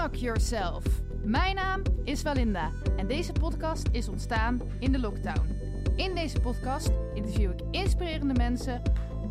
Unlock 0.00 0.14
Yourself. 0.14 0.84
Mijn 1.22 1.54
naam 1.54 1.82
is 2.04 2.20
Valinda 2.20 2.70
en 2.96 3.06
deze 3.06 3.32
podcast 3.32 3.88
is 3.92 4.08
ontstaan 4.08 4.60
in 4.78 4.92
de 4.92 4.98
lockdown. 4.98 5.48
In 5.96 6.14
deze 6.14 6.40
podcast 6.40 6.90
interview 7.14 7.50
ik 7.50 7.60
inspirerende 7.70 8.34
mensen 8.34 8.82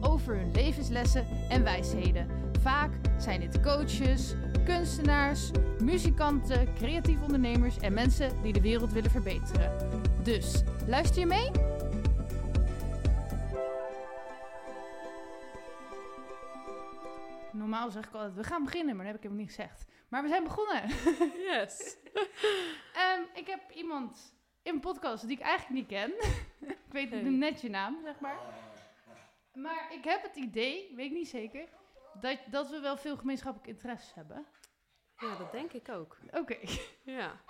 over 0.02 0.36
hun 0.36 0.52
levenslessen 0.52 1.26
en 1.50 1.64
wijsheden. 1.64 2.28
Vaak 2.62 2.92
zijn 3.18 3.40
dit 3.40 3.62
coaches, 3.62 4.36
kunstenaars, 4.66 5.52
muzikanten, 5.84 6.74
creatieve 6.74 7.24
ondernemers 7.24 7.78
en 7.78 7.94
mensen 7.94 8.42
die 8.42 8.54
de 8.54 8.62
wereld 8.62 8.92
willen 8.92 9.12
verbeteren. 9.12 9.72
Dus 10.24 10.64
luister 10.88 11.20
je 11.20 11.26
mee? 11.26 11.52
Normaal 17.52 17.92
zeg 17.92 18.06
ik 18.08 18.14
altijd, 18.14 18.36
we 18.36 18.44
gaan 18.44 18.64
beginnen, 18.64 18.96
maar 18.96 19.06
dat 19.06 19.14
heb 19.14 19.24
ik 19.24 19.30
helemaal 19.30 19.46
niet 19.46 19.56
gezegd. 19.56 19.86
Maar 20.10 20.22
we 20.22 20.28
zijn 20.28 20.44
begonnen. 20.44 20.88
Yes. 21.52 21.98
Ehm, 22.94 23.22
ik 23.34 23.48
heb 23.48 23.72
iemand 23.72 24.36
in 24.62 24.74
een 24.74 24.80
podcast 24.80 25.28
die 25.28 25.38
ik 25.38 25.44
eigenlijk 25.44 25.80
niet 25.80 25.88
ken. 25.88 26.14
ik 26.70 26.92
weet 26.92 27.10
Hey. 27.10 27.22
net 27.22 27.62
je 27.62 27.70
naam, 27.70 27.98
zeg 28.04 28.20
maar. 28.20 28.40
Maar 29.54 29.94
ik 29.94 30.04
heb 30.04 30.22
het 30.24 30.36
idee, 30.36 30.94
weet 30.96 31.06
ik 31.06 31.12
niet 31.18 31.30
zeker, 31.30 31.70
dat, 32.20 32.40
dat 32.50 32.70
we 32.70 32.80
wel 32.80 32.98
veel 32.98 33.18
gemeenschappelijke 33.18 33.72
interesses 33.72 34.14
hebben. 34.14 34.46
Ja, 35.18 35.36
dat 35.38 35.52
denk 35.52 35.74
ik 35.74 35.90
ook. 35.90 36.18
Oké. 36.32 36.58
Ja. 37.04 37.42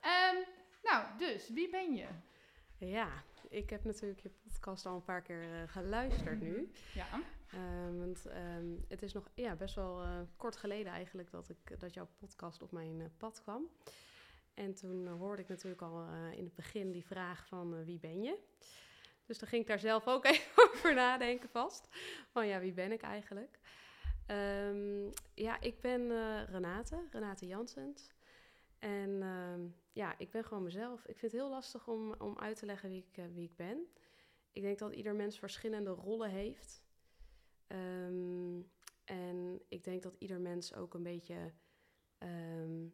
Ehm, 0.00 0.36
nou, 0.82 1.04
dus, 1.18 1.48
wie 1.48 1.70
ben 1.70 1.94
je? 1.94 2.06
Ja, 2.78 3.08
ik 3.48 3.70
heb 3.70 3.84
natuurlijk 3.84 4.20
je 4.20 4.30
podcast 4.44 4.86
al 4.86 4.94
een 4.94 5.04
paar 5.04 5.22
keer 5.22 5.42
eh, 5.42 5.68
geluisterd 5.68 6.40
nu. 6.40 6.72
Ja. 6.94 7.06
Ehm, 7.54 7.98
want 7.98 8.26
ehm, 8.26 8.66
het 8.88 9.02
is 9.02 9.12
nog 9.12 9.30
ja, 9.34 9.56
best 9.56 9.74
wel 9.74 10.02
eh, 10.02 10.20
kort 10.36 10.56
geleden 10.56 10.92
eigenlijk 10.92 11.30
dat, 11.30 11.48
ik, 11.48 11.80
dat 11.80 11.94
jouw 11.94 12.08
podcast 12.18 12.62
op 12.62 12.72
mijn 12.72 13.00
eh, 13.00 13.06
pad 13.16 13.42
kwam. 13.42 13.68
En 14.54 14.74
toen 14.74 15.06
eh, 15.06 15.12
hoorde 15.12 15.42
ik 15.42 15.48
natuurlijk 15.48 15.82
al 15.82 16.06
in 16.32 16.44
het 16.44 16.54
begin 16.54 16.92
die 16.92 17.06
vraag 17.06 17.46
van 17.46 17.84
wie 17.84 17.98
ben 17.98 18.22
je? 18.22 18.38
Dus 19.26 19.38
dan 19.38 19.48
ging 19.48 19.62
ik 19.62 19.68
daar 19.68 19.78
zelf 19.78 20.06
ook 20.06 20.24
even 20.34 20.70
over 20.72 20.94
nadenken 20.94 21.48
vast. 21.48 21.88
Van 22.28 22.46
ja, 22.46 22.60
wie 22.60 22.72
ben 22.72 22.92
ik 22.92 23.02
eigenlijk? 23.02 23.58
Ehm, 24.26 25.10
ja, 25.34 25.60
ik 25.60 25.80
ben 25.80 26.08
Renate, 26.46 27.06
Renate 27.10 27.46
Jansens. 27.46 28.12
En 28.78 29.22
ja, 29.92 30.18
ik 30.18 30.30
ben 30.30 30.44
gewoon 30.44 30.62
mezelf. 30.62 31.00
Ik 31.00 31.18
vind 31.18 31.32
het 31.32 31.40
heel 31.40 31.50
lastig 31.50 31.88
om, 31.88 32.14
om 32.18 32.38
uit 32.38 32.58
te 32.58 32.66
leggen 32.66 32.88
wie 32.88 33.06
ik, 33.10 33.24
wie 33.32 33.44
ik 33.44 33.56
ben. 33.56 33.86
Ik 34.52 34.62
denk 34.62 34.78
dat 34.78 34.92
ieder 34.94 35.14
mens 35.14 35.38
verschillende 35.38 35.90
rollen 35.90 36.30
heeft. 36.30 36.83
Ehm, 37.66 38.60
en 39.04 39.62
ik 39.68 39.84
denk 39.84 40.02
dat 40.02 40.16
ieder 40.18 40.40
mens 40.40 40.74
ook 40.74 40.94
een 40.94 41.02
beetje 41.02 41.52
ehm, 42.18 42.86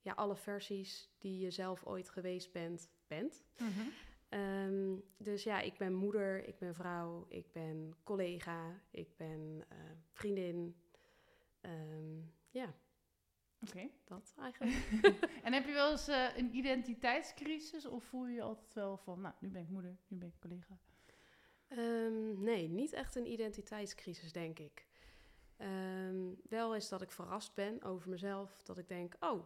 ja, 0.00 0.12
alle 0.12 0.36
versies 0.36 1.10
die 1.18 1.38
je 1.38 1.50
zelf 1.50 1.84
ooit 1.84 2.08
geweest 2.08 2.52
bent, 2.52 2.90
bent. 3.06 3.44
Mhm. 3.58 3.88
Ehm, 4.28 4.96
dus 5.16 5.42
ja, 5.42 5.60
ik 5.60 5.78
ben 5.78 5.94
moeder, 5.94 6.48
ik 6.48 6.58
ben 6.58 6.74
vrouw, 6.74 7.26
ik 7.28 7.52
ben 7.52 7.94
collega, 8.04 8.82
ik 8.90 9.16
ben 9.16 9.64
eh, 9.68 9.78
vriendin. 10.12 10.76
Ja, 12.50 12.74
Oké. 13.60 13.88
dat 14.04 14.34
eigenlijk. 14.38 14.76
en 15.44 15.52
heb 15.52 15.66
je 15.66 15.72
wel 15.72 15.90
eens 15.90 16.08
eh, 16.08 16.36
een 16.36 16.54
identiteitscrisis 16.54 17.86
of 17.86 18.04
voel 18.04 18.26
je 18.26 18.34
je 18.34 18.42
altijd 18.42 18.74
wel 18.74 18.96
van, 18.96 19.20
nou, 19.20 19.34
nu 19.40 19.48
ben 19.48 19.62
ik 19.62 19.68
moeder, 19.68 19.96
nu 20.08 20.18
ben 20.18 20.28
ik 20.28 20.40
collega? 20.40 20.78
Ehm, 21.68 22.42
nee, 22.42 22.68
niet 22.68 22.92
echt 22.92 23.14
een 23.14 23.30
identiteitscrisis, 23.30 24.32
denk 24.32 24.58
ik. 24.58 24.86
Ehm, 25.56 26.32
wel 26.48 26.74
is 26.74 26.88
dat 26.88 27.02
ik 27.02 27.12
verrast 27.12 27.54
ben 27.54 27.82
over 27.82 28.10
mezelf. 28.10 28.62
Dat 28.62 28.78
ik 28.78 28.88
denk, 28.88 29.16
oh, 29.20 29.44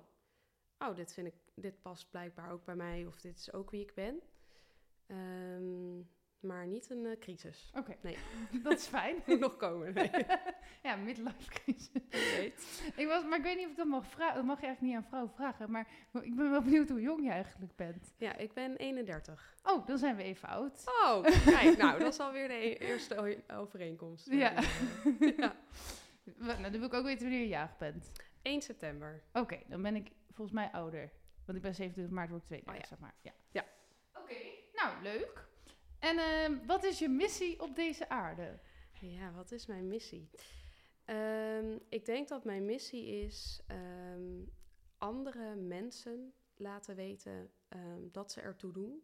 oh 0.78 0.95
dit, 0.97 1.12
vind 1.12 1.27
ik, 1.27 1.34
dit 1.55 1.83
past 1.83 2.11
blijkbaar 2.11 2.50
ook 2.53 2.65
bij 2.65 2.77
mij. 2.77 3.06
Of 3.06 3.20
dit 3.20 3.39
is 3.39 3.53
ook 3.53 3.70
wie 3.70 3.83
ik 3.83 3.95
ben. 3.95 4.20
Ehm, 5.06 6.00
maar 6.42 6.66
niet 6.66 6.91
een 6.91 7.06
eh, 7.06 7.19
crisis. 7.19 7.70
Oké, 7.76 7.97
Nee. 8.03 8.16
dat 8.62 8.72
is 8.72 8.86
fijn. 8.86 9.16
Moet 9.26 9.38
nog 9.41 9.56
komen, 9.56 9.94
nee. 9.94 10.10
ja, 10.82 10.97
midlife 10.97 11.50
crisis. 11.50 11.91
Ik 12.97 13.06
was, 13.06 13.25
maar 13.25 13.38
ik 13.38 13.44
weet 13.44 13.56
niet 13.56 13.64
of 13.64 13.70
ik 13.70 13.76
dat 13.76 13.86
mag 13.86 14.06
vragen. 14.06 14.34
Dat 14.34 14.44
mag 14.44 14.60
je 14.60 14.66
eigenlijk 14.66 14.94
niet 14.94 15.04
aan 15.04 15.08
vrouwen 15.08 15.32
vragen. 15.32 15.70
Maar 15.70 15.88
ik 16.22 16.34
ben 16.36 16.50
wel 16.50 16.62
benieuwd 16.62 16.88
hoe 16.88 17.00
jong 17.00 17.25
je 17.25 17.30
eigenlijk 17.30 17.76
bent. 17.76 18.14
Ja, 18.19 18.36
ik 18.36 18.53
ben 18.53 18.76
31. 18.76 19.54
Oh, 19.62 19.86
dan 19.86 19.98
zijn 19.98 20.16
we 20.16 20.22
even 20.22 20.48
oud. 20.48 20.82
Oh, 20.86 21.22
kijk, 21.44 21.76
nou, 21.76 21.98
dat 21.98 22.12
is 22.12 22.20
alweer 22.20 22.48
de 22.48 22.54
e- 22.54 22.72
eerste 22.72 23.42
overeenkomst. 23.56 24.30
Ja. 24.30 24.53
ja. 25.36 25.56
Nou, 26.36 26.62
dan 26.62 26.70
wil 26.70 26.82
ik 26.82 26.94
ook 26.94 27.04
weten 27.04 27.22
wanneer 27.22 27.41
je 27.41 27.48
jarig 27.48 27.76
bent. 27.76 28.10
1 28.42 28.62
september. 28.62 29.22
Oké, 29.32 29.59
dan 29.66 29.82
ben 29.82 29.97
ik 29.97 30.10
volgens 30.30 30.56
mij 30.56 30.70
ouder. 30.72 31.10
Want 31.47 31.56
ik 31.59 31.62
ben 31.64 31.74
27 31.74 32.14
maart, 32.14 32.30
word 32.30 32.42
ik 32.42 32.48
32, 32.48 32.74
Oh 32.74 32.80
ja. 32.80 32.86
zeg 32.88 32.98
maar. 32.98 33.14
Ja. 33.22 33.32
Ja. 33.50 33.64
Oké, 34.22 34.34
nou, 34.72 35.03
leuk. 35.03 35.50
En 36.03 36.19
ehm, 36.19 36.67
wat 36.67 36.85
is 36.85 36.99
je 36.99 37.09
missie 37.09 37.61
op 37.61 37.75
deze 37.75 38.09
aarde? 38.09 38.59
Ja, 39.01 39.33
wat 39.33 39.51
is 39.51 39.67
mijn 39.67 39.87
missie? 39.87 40.31
Ehm, 41.05 41.79
ik 41.89 42.05
denk 42.05 42.29
dat 42.29 42.45
mijn 42.45 42.65
missie 42.65 43.07
is 43.07 43.63
ehm, 43.67 44.45
andere 44.97 45.55
mensen 45.55 46.35
laten 46.55 46.97
weten 46.97 47.53
ehm, 47.69 48.11
dat 48.11 48.33
ze 48.33 48.41
ertoe 48.41 48.73
doen. 48.73 49.03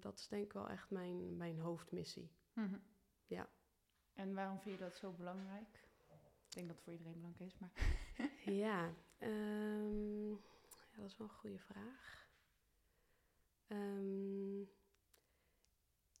Dat 0.00 0.18
is 0.18 0.28
denk 0.28 0.44
ik 0.44 0.52
wel 0.52 0.68
echt 0.68 0.90
mijn, 0.90 1.36
mijn 1.36 1.58
hoofdmissie. 1.58 2.30
Ja. 3.26 3.48
En 4.12 4.34
waarom 4.34 4.60
vind 4.60 4.78
je 4.78 4.84
dat 4.84 4.94
zo 4.94 5.12
belangrijk? 5.12 5.88
Ik 6.46 6.54
denk 6.54 6.66
dat 6.66 6.76
het 6.76 6.84
voor 6.84 6.92
iedereen 6.92 7.14
belangrijk 7.14 7.50
is, 7.52 7.58
maar... 7.58 7.72
ja, 8.62 8.94
ja, 10.94 11.00
dat 11.00 11.10
is 11.10 11.16
wel 11.16 11.26
een 11.26 11.34
goede 11.34 11.58
vraag. 11.58 12.28
Ehm, 13.66 14.62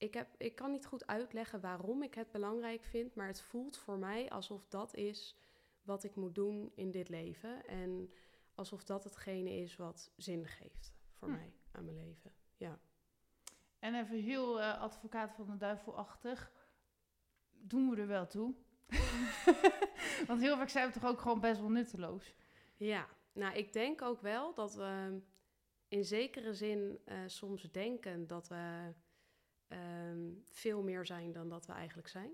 ik, 0.02 0.14
heb, 0.14 0.28
ik 0.36 0.54
kan 0.54 0.70
niet 0.70 0.86
goed 0.86 1.06
uitleggen 1.06 1.60
waarom 1.60 2.02
ik 2.02 2.14
het 2.14 2.30
belangrijk 2.30 2.84
vind, 2.84 3.14
maar 3.14 3.26
het 3.26 3.40
voelt 3.40 3.76
voor 3.76 3.98
mij 3.98 4.30
alsof 4.30 4.66
dat 4.68 4.94
is 4.94 5.36
wat 5.82 6.04
ik 6.04 6.14
moet 6.14 6.34
doen 6.34 6.72
in 6.74 6.90
dit 6.90 7.08
leven. 7.08 7.66
En 7.66 8.12
alsof 8.54 8.84
dat 8.84 9.04
hetgene 9.04 9.50
is 9.50 9.76
wat 9.76 10.12
zin 10.16 10.46
geeft 10.46 10.94
voor 11.12 11.28
Hm. 11.28 11.34
mij 11.34 11.52
aan 11.70 11.84
mijn 11.84 11.96
leven. 11.96 12.32
Ja. 12.56 12.78
En 13.78 13.94
even 13.94 14.16
heel 14.16 14.60
eh, 14.60 14.80
advocaat 14.80 15.32
van 15.32 15.46
de 15.46 15.56
duivelachtig. 15.56 16.52
Doen 17.50 17.90
we 17.90 17.96
er 17.96 18.06
wel 18.06 18.26
toe? 18.26 18.54
Want 20.26 20.40
heel 20.40 20.56
vaak 20.56 20.68
zijn 20.68 20.86
we 20.86 20.92
toch 20.92 21.10
ook 21.10 21.20
gewoon 21.20 21.40
best 21.40 21.60
wel 21.60 21.70
nutteloos. 21.70 22.34
Ja, 22.76 23.08
nou 23.32 23.54
ik 23.56 23.72
denk 23.72 24.02
ook 24.02 24.20
wel 24.20 24.54
dat 24.54 24.74
we 24.74 25.20
in 25.88 26.04
zekere 26.04 26.54
zin 26.54 26.98
eh, 27.04 27.18
soms 27.26 27.62
denken 27.62 28.26
dat 28.26 28.48
we 28.48 28.92
ehm, 29.72 30.30
veel 30.44 30.82
meer 30.82 31.06
zijn 31.06 31.32
dan 31.32 31.48
dat 31.48 31.66
we 31.66 31.72
eigenlijk 31.72 32.08
zijn. 32.08 32.30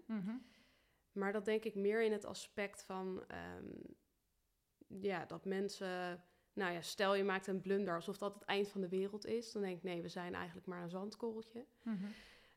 Maar 1.12 1.32
dat 1.32 1.44
denk 1.44 1.64
ik 1.64 1.74
meer 1.74 2.02
in 2.02 2.12
het 2.12 2.24
aspect 2.24 2.82
van 2.84 3.24
ehm, 3.28 3.66
ja, 5.00 5.24
dat 5.26 5.44
mensen. 5.44 6.22
Nou 6.52 6.72
ja, 6.72 6.80
stel 6.80 7.14
je 7.14 7.24
maakt 7.24 7.46
een 7.46 7.60
blunder 7.60 7.94
alsof 7.94 8.18
dat 8.18 8.34
het 8.34 8.42
eind 8.42 8.68
van 8.68 8.80
de 8.80 8.88
wereld 8.88 9.26
is. 9.26 9.52
Dan 9.52 9.62
denk 9.62 9.76
ik, 9.76 9.82
nee, 9.82 10.02
we 10.02 10.08
zijn 10.08 10.34
eigenlijk 10.34 10.66
maar 10.66 10.82
een 10.82 10.90
zandkorreltje. 10.90 11.66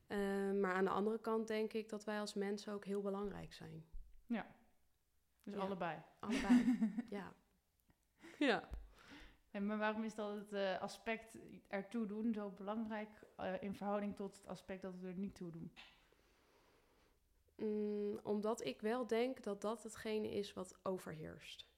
Ehm, 0.07 0.59
maar 0.59 0.73
aan 0.73 0.83
de 0.83 0.89
andere 0.89 1.19
kant 1.19 1.47
denk 1.47 1.73
ik 1.73 1.89
dat 1.89 2.03
wij 2.03 2.19
als 2.19 2.33
mensen 2.33 2.73
ook 2.73 2.85
heel 2.85 3.01
belangrijk 3.01 3.53
zijn. 3.53 3.85
Dus 5.43 5.55
Ja. 5.55 5.59
allebei. 5.61 5.99
Allebei. 6.19 6.77
ja. 7.09 7.33
Ja. 8.39 8.69
En 9.51 9.66
maar 9.66 9.78
waarom 9.78 10.03
is 10.03 10.16
dat 10.16 10.35
het 10.35 10.53
eh, 10.53 10.81
aspect 10.81 11.38
ertoe 11.67 12.06
doen 12.06 12.34
zo 12.34 12.50
belangrijk 12.50 13.09
eh, 13.35 13.53
in 13.62 13.75
verhouding 13.75 14.16
tot 14.16 14.38
het 14.38 14.47
aspect 14.47 14.81
dat 14.81 15.00
we 15.00 15.07
er 15.07 15.17
niet 15.17 15.35
toe 15.35 15.51
doen? 15.51 15.72
Mm, 17.56 18.19
omdat 18.23 18.66
ik 18.66 18.81
wel 18.81 19.07
denk 19.07 19.44
dat 19.44 19.61
dat 19.61 19.84
hetgene 19.84 20.31
is 20.31 20.53
wat 20.53 20.79
overheerst. 20.84 21.69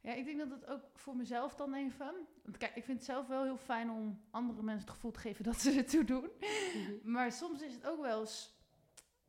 Ja, 0.00 0.14
ik 0.14 0.24
denk 0.24 0.38
dat 0.38 0.50
het 0.50 0.66
ook 0.66 0.82
voor 0.94 1.16
mezelf 1.16 1.54
dan 1.54 1.74
even. 1.74 2.14
Want 2.42 2.56
kijk, 2.56 2.76
ik 2.76 2.84
vind 2.84 2.98
het 2.98 3.06
zelf 3.06 3.26
wel 3.26 3.42
heel 3.42 3.56
fijn 3.56 3.90
om 3.90 4.20
andere 4.30 4.62
mensen 4.62 4.84
het 4.86 4.94
gevoel 4.94 5.10
te 5.10 5.18
geven 5.18 5.44
dat 5.44 5.60
ze 5.60 5.72
ertoe 5.72 6.04
doen. 6.04 6.30
Maar 7.02 7.32
soms 7.32 7.62
is 7.62 7.74
het 7.74 7.86
ook 7.86 8.00
wel 8.00 8.20
eens 8.20 8.56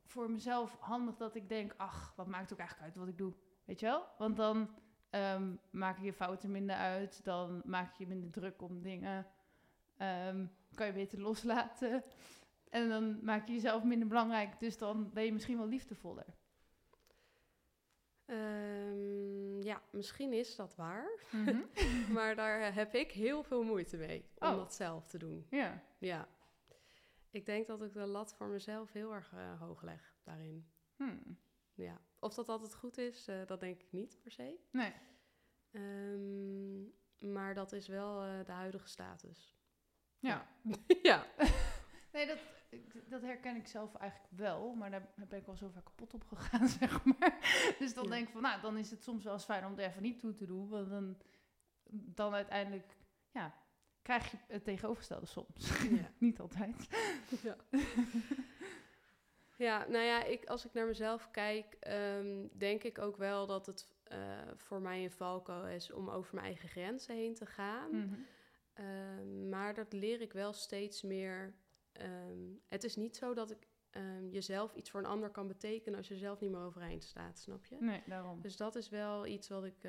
voor 0.05 0.31
mezelf 0.31 0.77
handig 0.79 1.17
dat 1.17 1.35
ik 1.35 1.49
denk: 1.49 1.73
ach, 1.77 2.13
wat 2.15 2.27
maakt 2.27 2.53
ook 2.53 2.59
eigenlijk 2.59 2.89
uit 2.89 2.97
wat 2.97 3.07
ik 3.07 3.17
doe? 3.17 3.33
Weet 3.65 3.79
je 3.79 3.85
wel? 3.85 4.07
Want 4.17 4.35
dan 4.35 4.69
ehm, 5.09 5.55
maak 5.69 5.97
je 5.97 6.05
je 6.05 6.13
fouten 6.13 6.51
minder 6.51 6.75
uit, 6.75 7.23
dan 7.23 7.61
maak 7.65 7.93
je 7.97 8.03
je 8.03 8.09
minder 8.09 8.31
druk 8.31 8.61
om 8.61 8.81
dingen, 8.81 9.27
Ehm, 9.97 10.45
kan 10.73 10.85
je 10.87 10.93
beter 10.93 11.21
loslaten. 11.21 12.03
En 12.69 12.89
dan 12.89 13.19
maak 13.23 13.47
je 13.47 13.53
jezelf 13.53 13.83
minder 13.83 14.07
belangrijk, 14.07 14.59
dus 14.59 14.77
dan 14.77 15.09
ben 15.13 15.23
je 15.23 15.33
misschien 15.33 15.57
wel 15.57 15.67
liefdevoller. 15.67 16.25
Ehm, 18.25 19.61
ja, 19.61 19.81
misschien 19.91 20.33
is 20.33 20.55
dat 20.55 20.75
waar. 20.75 21.09
Mhm. 21.31 21.61
Maar 22.15 22.35
daar 22.35 22.73
heb 22.73 22.93
ik 22.95 23.11
heel 23.11 23.43
veel 23.43 23.63
moeite 23.63 23.97
mee 23.97 24.25
om 24.37 24.47
Oh. 24.47 24.55
dat 24.55 24.73
zelf 24.73 25.07
te 25.07 25.17
doen. 25.17 25.45
Ja. 25.49 25.83
Ja. 25.97 26.27
Ik 27.31 27.45
denk 27.45 27.67
dat 27.67 27.81
ik 27.81 27.93
de 27.93 28.05
lat 28.05 28.33
voor 28.35 28.47
mezelf 28.47 28.91
heel 28.91 29.13
erg 29.13 29.33
eh, 29.33 29.59
hoog 29.59 29.81
leg 29.81 30.15
daarin. 30.23 30.67
Hmm. 30.95 31.37
ja. 31.73 32.01
Of 32.19 32.33
dat 32.33 32.49
altijd 32.49 32.75
goed 32.75 32.97
is, 32.97 33.27
eh, 33.27 33.45
dat 33.45 33.59
denk 33.59 33.81
ik 33.81 33.91
niet 33.91 34.19
per 34.21 34.31
se. 34.31 34.59
Nee. 34.71 34.93
Ehm, 35.71 36.83
maar 37.33 37.53
dat 37.53 37.71
is 37.71 37.87
wel 37.87 38.23
eh, 38.23 38.45
de 38.45 38.51
huidige 38.51 38.87
status. 38.87 39.57
Ja. 40.19 40.47
ja. 41.01 41.25
Nee, 42.11 42.27
dat, 42.27 42.37
dat 43.07 43.21
herken 43.21 43.55
ik 43.55 43.67
zelf 43.67 43.95
eigenlijk 43.95 44.31
wel. 44.35 44.73
Maar 44.73 44.91
daar 44.91 45.09
ben 45.29 45.39
ik 45.39 45.45
wel 45.45 45.55
zo 45.55 45.69
vaak 45.69 45.85
kapot 45.85 46.13
op 46.13 46.23
gegaan, 46.23 46.67
zeg 46.79 47.03
maar. 47.05 47.37
Dus 47.79 47.93
dan 47.93 48.03
Ja. 48.03 48.09
denk 48.09 48.25
ik 48.27 48.33
van, 48.33 48.41
nou, 48.41 48.61
dan 48.61 48.77
is 48.77 48.91
het 48.91 49.03
soms 49.03 49.23
wel 49.23 49.33
eens 49.33 49.43
fijn 49.43 49.65
om 49.65 49.77
er 49.79 49.85
even 49.85 50.01
niet 50.01 50.19
toe 50.19 50.33
te 50.33 50.45
doen. 50.45 50.69
Want 50.69 50.89
dan, 50.89 51.17
dan 51.89 52.33
uiteindelijk, 52.33 52.97
ja, 53.31 53.53
krijg 54.01 54.31
je 54.31 54.37
het 54.47 54.63
tegenovergestelde 54.63 55.25
soms. 55.25 55.81
Ja. 55.89 56.11
niet 56.17 56.39
altijd. 56.39 56.87
Ja. 57.43 57.55
Ja, 59.59 59.87
nou 59.87 60.03
ja, 60.03 60.23
ik, 60.23 60.45
als 60.45 60.65
ik 60.65 60.73
naar 60.73 60.87
mezelf 60.87 61.31
kijk, 61.31 61.73
ehm, 61.79 62.47
denk 62.51 62.83
ik 62.83 62.97
ook 62.97 63.17
wel 63.17 63.47
dat 63.47 63.65
het 63.65 63.87
eh, 64.03 64.19
voor 64.55 64.81
mij 64.81 65.03
een 65.03 65.11
valko 65.11 65.63
is 65.63 65.91
om 65.91 66.09
over 66.09 66.35
mijn 66.35 66.45
eigen 66.45 66.69
grenzen 66.69 67.15
heen 67.15 67.33
te 67.33 67.45
gaan. 67.45 67.89
Mhm. 67.91 68.19
Ehm, 68.73 69.49
maar 69.49 69.73
dat 69.73 69.93
leer 69.93 70.21
ik 70.21 70.33
wel 70.33 70.53
steeds 70.53 71.01
meer. 71.01 71.53
Ehm, 71.91 72.39
het 72.67 72.83
is 72.83 72.95
niet 72.95 73.15
zo 73.15 73.33
dat 73.33 73.51
ik 73.51 73.67
jezelf 74.29 74.73
iets 74.75 74.89
voor 74.89 74.99
een 74.99 75.05
ander 75.05 75.29
kan 75.29 75.47
betekenen 75.47 75.97
als 75.97 76.07
je 76.07 76.17
zelf 76.17 76.39
niet 76.39 76.51
meer 76.51 76.61
overeind 76.61 77.03
staat, 77.03 77.39
snap 77.39 77.65
je? 77.65 77.77
Nee, 77.79 78.01
daarom. 78.05 78.41
Dus 78.41 78.57
dat 78.57 78.75
is 78.75 78.89
wel 78.89 79.25
iets 79.25 79.47
wat 79.47 79.65
ik 79.65 79.83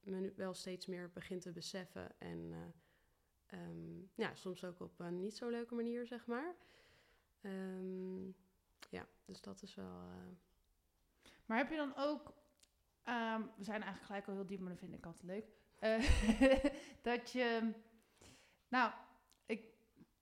me 0.00 0.20
nu 0.20 0.32
wel 0.36 0.54
steeds 0.54 0.86
meer 0.86 1.10
begin 1.12 1.40
te 1.40 1.52
beseffen. 1.52 2.10
En 2.18 2.52
eh, 3.46 3.58
ja, 4.14 4.34
soms 4.34 4.64
ook 4.64 4.80
op 4.80 5.00
een 5.00 5.20
niet 5.20 5.36
zo 5.36 5.48
leuke 5.48 5.74
manier, 5.74 6.06
zeg 6.06 6.26
maar. 6.26 6.56
Ehm, 7.40 8.30
ja, 8.88 9.06
dus 9.24 9.40
dat 9.40 9.62
is 9.62 9.74
wel. 9.74 9.86
eh, 10.00 10.36
Maar 11.46 11.58
heb 11.58 11.70
je 11.70 11.76
dan 11.76 11.96
ook, 11.96 12.32
ehm, 13.02 13.40
we 13.56 13.64
zijn 13.64 13.82
eigenlijk 13.82 14.04
gelijk 14.04 14.26
al 14.28 14.34
heel 14.34 14.46
diep, 14.46 14.60
maar 14.60 14.70
dat 14.70 14.78
vind 14.78 14.94
ik 14.94 15.06
altijd 15.06 15.24
leuk. 15.24 15.46
eh, 15.78 16.62
dat 17.02 17.30
je, 17.30 17.72
nou, 18.68 18.92
ik, 19.46 19.62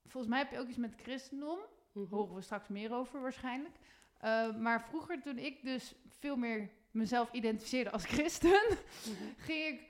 volgens 0.05 0.33
mij 0.33 0.39
heb 0.43 0.51
je 0.51 0.59
ook 0.59 0.69
iets 0.69 0.77
met 0.77 0.95
christendom. 1.03 1.59
mhm. 1.93 2.15
horen 2.15 2.35
we 2.35 2.41
straks 2.41 2.69
meer 2.69 2.93
over 2.93 3.21
waarschijnlijk. 3.21 3.77
Uh, 4.25 4.57
maar 4.57 4.83
vroeger, 4.83 5.23
toen 5.23 5.39
ik 5.39 5.62
dus 5.62 5.95
veel 6.09 6.37
meer 6.37 6.71
mezelf 6.91 7.33
identificeerde 7.33 7.91
als 7.91 8.05
christen, 8.05 8.61
Mhm. 8.71 9.25
ging 9.37 9.67
ik 9.67 9.89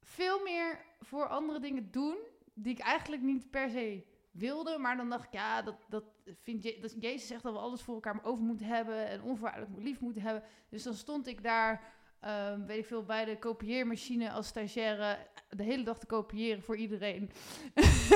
veel 0.00 0.42
meer 0.42 0.84
voor 1.00 1.28
andere 1.28 1.60
dingen 1.60 1.90
doen 1.90 2.16
die 2.54 2.72
ik 2.72 2.78
eigenlijk 2.78 3.22
niet 3.22 3.50
per 3.50 3.70
se 3.70 4.04
wilde. 4.38 4.78
Maar 4.78 4.96
dan 4.96 5.10
dacht 5.10 5.24
ik, 5.24 5.32
ja, 5.32 5.62
dat, 5.62 5.76
dat 5.88 6.04
je, 6.44 6.78
dat 6.80 6.94
Jezus 7.00 7.26
zegt 7.26 7.42
dat 7.42 7.52
we 7.52 7.58
alles 7.58 7.82
voor 7.82 7.94
elkaar 7.94 8.24
over 8.24 8.44
moeten 8.44 8.66
hebben 8.66 9.08
en 9.08 9.22
onvoorwaardelijk 9.22 9.82
lief 9.82 10.00
moeten 10.00 10.22
hebben. 10.22 10.42
Dus 10.68 10.82
dan 10.82 10.94
stond 10.94 11.26
ik 11.26 11.42
daar, 11.42 11.92
ehm, 12.20 12.66
weet 12.66 12.78
ik 12.78 12.86
veel, 12.86 13.04
bij 13.04 13.24
de 13.24 13.38
kopieermachine 13.38 14.30
als 14.30 14.46
stagiaire 14.46 15.18
de 15.48 15.62
hele 15.62 15.82
dag 15.82 15.98
te 15.98 16.06
kopiëren 16.06 16.62
voor 16.62 16.76
iedereen. 16.76 17.30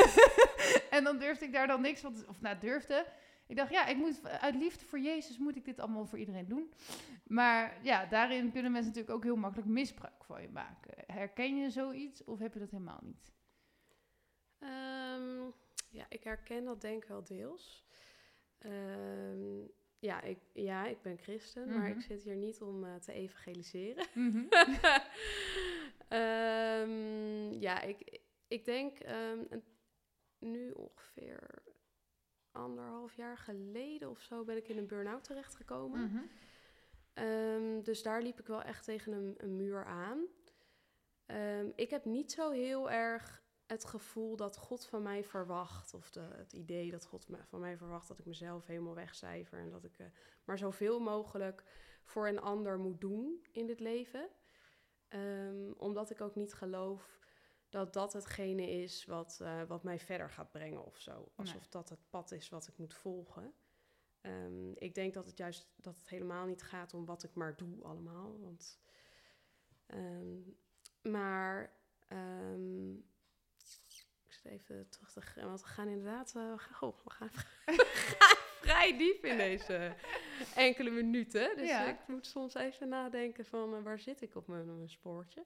en 0.96 1.04
dan 1.04 1.18
durfde 1.18 1.44
ik 1.44 1.52
daar 1.52 1.66
dan 1.66 1.80
niks 1.80 2.00
van, 2.00 2.14
of 2.28 2.40
nou 2.40 2.58
durfde. 2.58 3.06
Ik 3.46 3.56
dacht, 3.56 3.70
ja, 3.70 3.86
ik 3.86 3.96
moet 3.96 4.28
uit 4.28 4.54
liefde 4.54 4.84
voor 4.84 5.00
Jezus 5.00 5.38
moet 5.38 5.56
ik 5.56 5.64
dit 5.64 5.80
allemaal 5.80 6.06
voor 6.06 6.18
iedereen 6.18 6.48
doen. 6.48 6.72
Maar 7.26 7.78
ja, 7.82 8.06
daarin 8.06 8.52
kunnen 8.52 8.72
mensen 8.72 8.90
natuurlijk 8.90 9.16
ook 9.16 9.24
heel 9.24 9.36
makkelijk 9.36 9.68
misbruik 9.68 10.24
van 10.24 10.42
je 10.42 10.48
maken. 10.48 10.94
Herken 11.06 11.56
je 11.56 11.70
zoiets 11.70 12.24
of 12.24 12.38
heb 12.38 12.52
je 12.52 12.58
dat 12.58 12.70
helemaal 12.70 13.00
niet? 13.02 13.32
Ehm, 14.58 15.50
ja, 15.90 16.06
ik 16.08 16.24
herken 16.24 16.64
dat 16.64 16.80
denk 16.80 17.02
ik 17.02 17.08
wel 17.08 17.24
deels. 17.24 17.84
Ehm, 18.58 19.60
ja, 19.98 20.22
ik, 20.22 20.38
ja, 20.52 20.86
ik 20.86 21.02
ben 21.02 21.18
christen, 21.18 21.68
maar 21.68 21.88
Mhm. 21.88 21.98
ik 21.98 22.00
zit 22.00 22.22
hier 22.22 22.36
niet 22.36 22.60
om 22.60 22.84
eh, 22.84 22.94
te 22.94 23.12
evangeliseren. 23.12 24.06
Mhm. 24.14 24.44
Ehm, 26.08 27.52
ja, 27.60 27.80
ik, 27.80 28.20
ik 28.48 28.64
denk 28.64 28.98
ehm, 28.98 29.44
een- 29.48 29.64
nu 30.38 30.70
ongeveer 30.70 31.62
anderhalf 32.52 33.14
jaar 33.16 33.38
geleden 33.38 34.10
of 34.10 34.20
zo 34.20 34.44
ben 34.44 34.56
ik 34.56 34.68
in 34.68 34.78
een 34.78 34.86
burn-out 34.86 35.24
terechtgekomen. 35.24 36.00
Mhm. 36.00 36.22
Ehm, 37.12 37.82
dus 37.82 38.02
daar 38.02 38.22
liep 38.22 38.38
ik 38.40 38.46
wel 38.46 38.62
echt 38.62 38.84
tegen 38.84 39.12
een, 39.12 39.34
een 39.36 39.56
muur 39.56 39.84
aan. 39.84 40.24
Ik 41.74 41.90
heb 41.90 42.04
niet 42.04 42.32
zo 42.32 42.50
heel 42.50 42.90
erg 42.90 43.39
het 43.70 43.84
gevoel 43.84 44.36
dat 44.36 44.56
God 44.56 44.86
van 44.86 45.02
mij 45.02 45.24
verwacht, 45.24 45.94
of 45.94 46.10
de, 46.10 46.20
het 46.20 46.52
idee 46.52 46.90
dat 46.90 47.06
God 47.06 47.26
van 47.48 47.60
mij 47.60 47.76
verwacht 47.76 48.08
dat 48.08 48.18
ik 48.18 48.24
mezelf 48.24 48.66
helemaal 48.66 48.94
wegcijfer 48.94 49.58
en 49.58 49.70
dat 49.70 49.84
ik 49.84 49.98
eh, 49.98 50.06
maar 50.44 50.58
zoveel 50.58 51.00
mogelijk 51.00 51.64
voor 52.04 52.28
een 52.28 52.40
ander 52.40 52.78
moet 52.78 53.00
doen 53.00 53.46
in 53.52 53.66
dit 53.66 53.80
leven. 53.80 54.28
Ehm, 55.08 55.70
omdat 55.76 56.10
ik 56.10 56.20
ook 56.20 56.34
niet 56.34 56.52
geloof 56.52 57.20
dat 57.68 57.92
dat 57.92 58.12
hetgene 58.12 58.70
is 58.70 59.04
wat, 59.04 59.38
eh, 59.42 59.62
wat 59.62 59.82
mij 59.82 60.00
verder 60.00 60.30
gaat 60.30 60.50
brengen 60.50 60.84
of 60.84 61.00
zo. 61.00 61.32
Alsof 61.34 61.68
dat 61.68 61.88
het 61.88 62.10
pad 62.10 62.32
is 62.32 62.48
wat 62.48 62.66
ik 62.68 62.78
moet 62.78 62.94
volgen. 62.94 63.54
Ehm, 64.20 64.70
ik 64.74 64.94
denk 64.94 65.14
dat 65.14 65.26
het 65.26 65.38
juist 65.38 65.72
dat 65.76 65.96
het 65.96 66.08
helemaal 66.08 66.46
niet 66.46 66.62
gaat 66.62 66.94
om 66.94 67.04
wat 67.04 67.22
ik 67.22 67.34
maar 67.34 67.56
doe 67.56 67.84
allemaal. 67.84 68.40
Want, 68.40 68.80
ehm, 69.86 70.38
maar 71.02 71.78
zit 74.42 74.52
even 74.52 74.88
terug 74.88 75.12
te 75.12 75.20
gaan. 75.20 75.46
Want 75.46 75.60
we 75.60 75.66
gaan 75.66 75.88
inderdaad. 75.88 76.32
eh, 76.36 76.50
we 76.52 76.58
gaan, 76.58 76.74
goh, 76.74 76.96
we 77.04 77.10
gaan, 77.18 77.30
vrij 78.60 78.98
diep 78.98 79.24
in 79.24 79.36
deze 79.36 79.94
enkele 80.54 80.90
minuten. 80.90 81.56
Dus 81.56 81.68
Ja. 81.68 81.86
ik 81.88 81.98
moet 82.06 82.26
soms 82.26 82.54
even 82.54 82.88
nadenken 82.88 83.44
van 83.44 83.74
eh, 83.76 83.82
waar 83.82 83.98
zit 83.98 84.20
ik 84.22 84.34
op 84.36 84.46
mijn, 84.46 84.76
mijn 84.76 84.88
spoortje. 84.90 85.44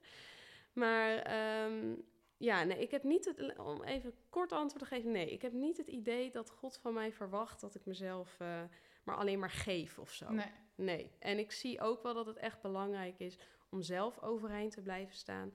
Maar 0.73 1.17
ehm, 1.17 1.93
ja, 2.37 2.63
nee, 2.63 2.79
ik 2.79 2.91
heb 2.91 3.03
niet 3.03 3.25
het, 3.25 3.57
om 3.57 3.83
even 3.83 4.13
kort 4.29 4.51
antwoord 4.51 4.83
te 4.83 4.95
geven, 4.95 5.11
nee, 5.11 5.29
ik 5.31 5.41
heb 5.41 5.51
niet 5.53 5.77
het 5.77 5.87
idee 5.87 6.31
dat 6.31 6.49
God 6.49 6.77
van 6.77 6.93
mij 6.93 7.11
verwacht 7.11 7.61
dat 7.61 7.75
ik 7.75 7.85
mezelf 7.85 8.35
eh, 8.39 8.61
maar 9.03 9.15
alleen 9.15 9.39
maar 9.39 9.51
geef 9.51 9.99
of 9.99 10.11
zo. 10.11 10.31
Nee. 10.31 10.51
Nee. 10.75 11.11
En 11.19 11.37
ik 11.39 11.51
zie 11.51 11.81
ook 11.81 12.03
wel 12.03 12.13
dat 12.13 12.25
het 12.25 12.37
echt 12.37 12.61
belangrijk 12.61 13.19
is 13.19 13.37
om 13.69 13.81
zelf 13.81 14.21
overeind 14.21 14.71
te 14.71 14.81
blijven 14.81 15.15
staan 15.15 15.53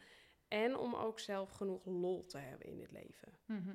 en 0.50 0.76
om 0.76 0.94
ook 0.94 1.19
zelf 1.20 1.50
genoeg 1.50 1.85
lol 1.85 2.26
te 2.26 2.38
hebben 2.38 2.67
in 2.67 2.81
het 2.81 2.91
leven. 2.91 3.32
Mhm. 3.47 3.75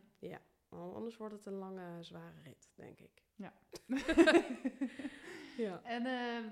Want 0.69 0.93
anders 0.95 1.17
wordt 1.17 1.33
het 1.33 1.45
een 1.45 1.57
lange, 1.57 2.03
zware 2.03 2.41
rit, 2.43 2.71
denk 2.75 2.99
ik. 2.99 3.23
Ja. 3.35 3.53
ja. 5.65 5.81
En 5.83 6.05
ehm, 6.05 6.49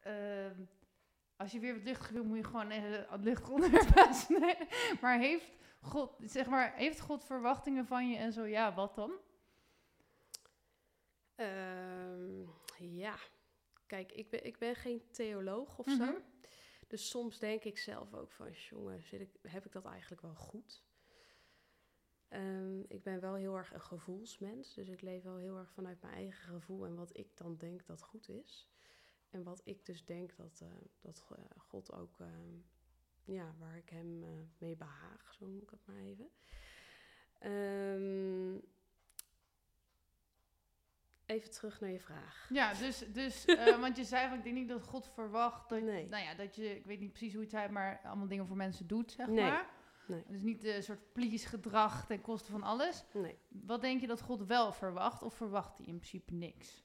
ehm, 0.00 0.64
als 1.36 1.52
je 1.52 1.58
weer 1.58 1.74
wat 1.74 1.82
luchtig 1.82 2.08
wil, 2.10 2.24
moet 2.24 2.36
je 2.36 2.44
gewoon 2.44 2.70
even 2.70 3.06
het 3.08 3.24
luchtonderwerp. 3.24 3.88
Maar 5.00 5.18
heeft 5.18 5.52
God, 5.80 6.16
zeg 6.20 6.46
maar, 6.46 6.74
heeft 6.74 7.00
God 7.00 7.24
verwachtingen 7.24 7.86
van 7.86 8.08
je 8.10 8.16
en 8.16 8.32
zo? 8.32 8.44
Ja, 8.44 8.74
wat 8.74 8.94
dan? 8.94 9.12
Ehm, 11.34 12.42
ja, 12.78 13.16
kijk, 13.86 14.12
ik 14.12 14.30
ben, 14.30 14.44
ik 14.44 14.58
ben 14.58 14.74
geen 14.74 15.02
theoloog 15.10 15.78
of 15.78 15.86
Mhm. 15.86 15.96
zo. 15.96 16.20
Dus 16.94 17.08
soms 17.08 17.38
denk 17.38 17.64
ik 17.64 17.78
zelf 17.78 18.14
ook 18.14 18.30
van, 18.30 18.50
jongen, 18.52 19.02
zit 19.02 19.20
ik, 19.20 19.38
heb 19.42 19.66
ik 19.66 19.72
dat 19.72 19.84
eigenlijk 19.84 20.22
wel 20.22 20.34
goed? 20.34 20.84
Ehm, 22.28 22.80
ik 22.80 23.02
ben 23.02 23.20
wel 23.20 23.34
heel 23.34 23.56
erg 23.56 23.72
een 23.72 23.80
gevoelsmens, 23.80 24.74
dus 24.74 24.88
ik 24.88 25.00
leef 25.00 25.22
wel 25.22 25.36
heel 25.36 25.56
erg 25.56 25.72
vanuit 25.72 26.02
mijn 26.02 26.14
eigen 26.14 26.54
gevoel 26.54 26.86
en 26.86 26.94
wat 26.94 27.16
ik 27.16 27.36
dan 27.36 27.56
denk 27.56 27.86
dat 27.86 28.02
goed 28.02 28.28
is. 28.28 28.68
En 29.30 29.42
wat 29.42 29.60
ik 29.64 29.86
dus 29.86 30.04
denk 30.04 30.36
dat, 30.36 30.60
eh, 30.60 30.68
dat 31.00 31.24
eh, 31.36 31.44
God 31.56 31.92
ook, 31.92 32.20
ehm, 32.20 32.58
ja, 33.24 33.54
waar 33.58 33.76
ik 33.76 33.88
hem 33.88 34.24
eh, 34.24 34.30
mee 34.58 34.76
behaag, 34.76 35.32
zo 35.32 35.46
noem 35.46 35.62
ik 35.62 35.70
het 35.70 35.86
maar 35.86 35.98
even. 35.98 36.30
Ehm, 37.38 38.58
even 41.26 41.50
terug 41.50 41.80
naar 41.80 41.90
je 41.90 42.00
vraag. 42.00 42.46
Ja, 42.50 42.74
dus, 42.74 42.98
dus 43.12 43.44
eh, 43.54 43.80
want 43.80 43.96
je 43.96 44.04
zei 44.04 44.28
van, 44.28 44.38
ik 44.38 44.44
denk 44.44 44.56
niet 44.56 44.68
dat 44.68 44.82
God 44.82 45.08
verwacht 45.08 45.68
dat, 45.68 45.80
Nee. 45.82 46.08
nou 46.08 46.24
ja, 46.24 46.34
dat 46.34 46.54
je, 46.56 46.76
ik 46.76 46.86
weet 46.86 47.00
niet 47.00 47.10
precies 47.12 47.32
hoe 47.32 47.40
je 47.42 47.46
het 47.46 47.56
zei, 47.56 47.72
maar 47.72 48.00
allemaal 48.04 48.28
dingen 48.28 48.46
voor 48.46 48.56
mensen 48.56 48.86
doet, 48.86 49.12
zeg 49.12 49.26
Nee. 49.26 49.44
maar. 49.44 49.70
Nee. 50.06 50.22
Dus 50.28 50.42
niet 50.42 50.64
een 50.64 50.82
soort 50.82 51.12
please 51.12 51.46
gedrag 51.48 52.06
ten 52.06 52.20
koste 52.20 52.50
van 52.50 52.62
alles. 52.62 53.04
Nee. 53.12 53.38
Wat 53.48 53.80
denk 53.80 54.00
je 54.00 54.06
dat 54.06 54.20
God 54.20 54.46
wel 54.46 54.72
verwacht 54.72 55.22
of 55.22 55.34
verwacht 55.34 55.76
hij 55.78 55.86
in 55.86 55.96
principe 55.96 56.32
niks? 56.32 56.84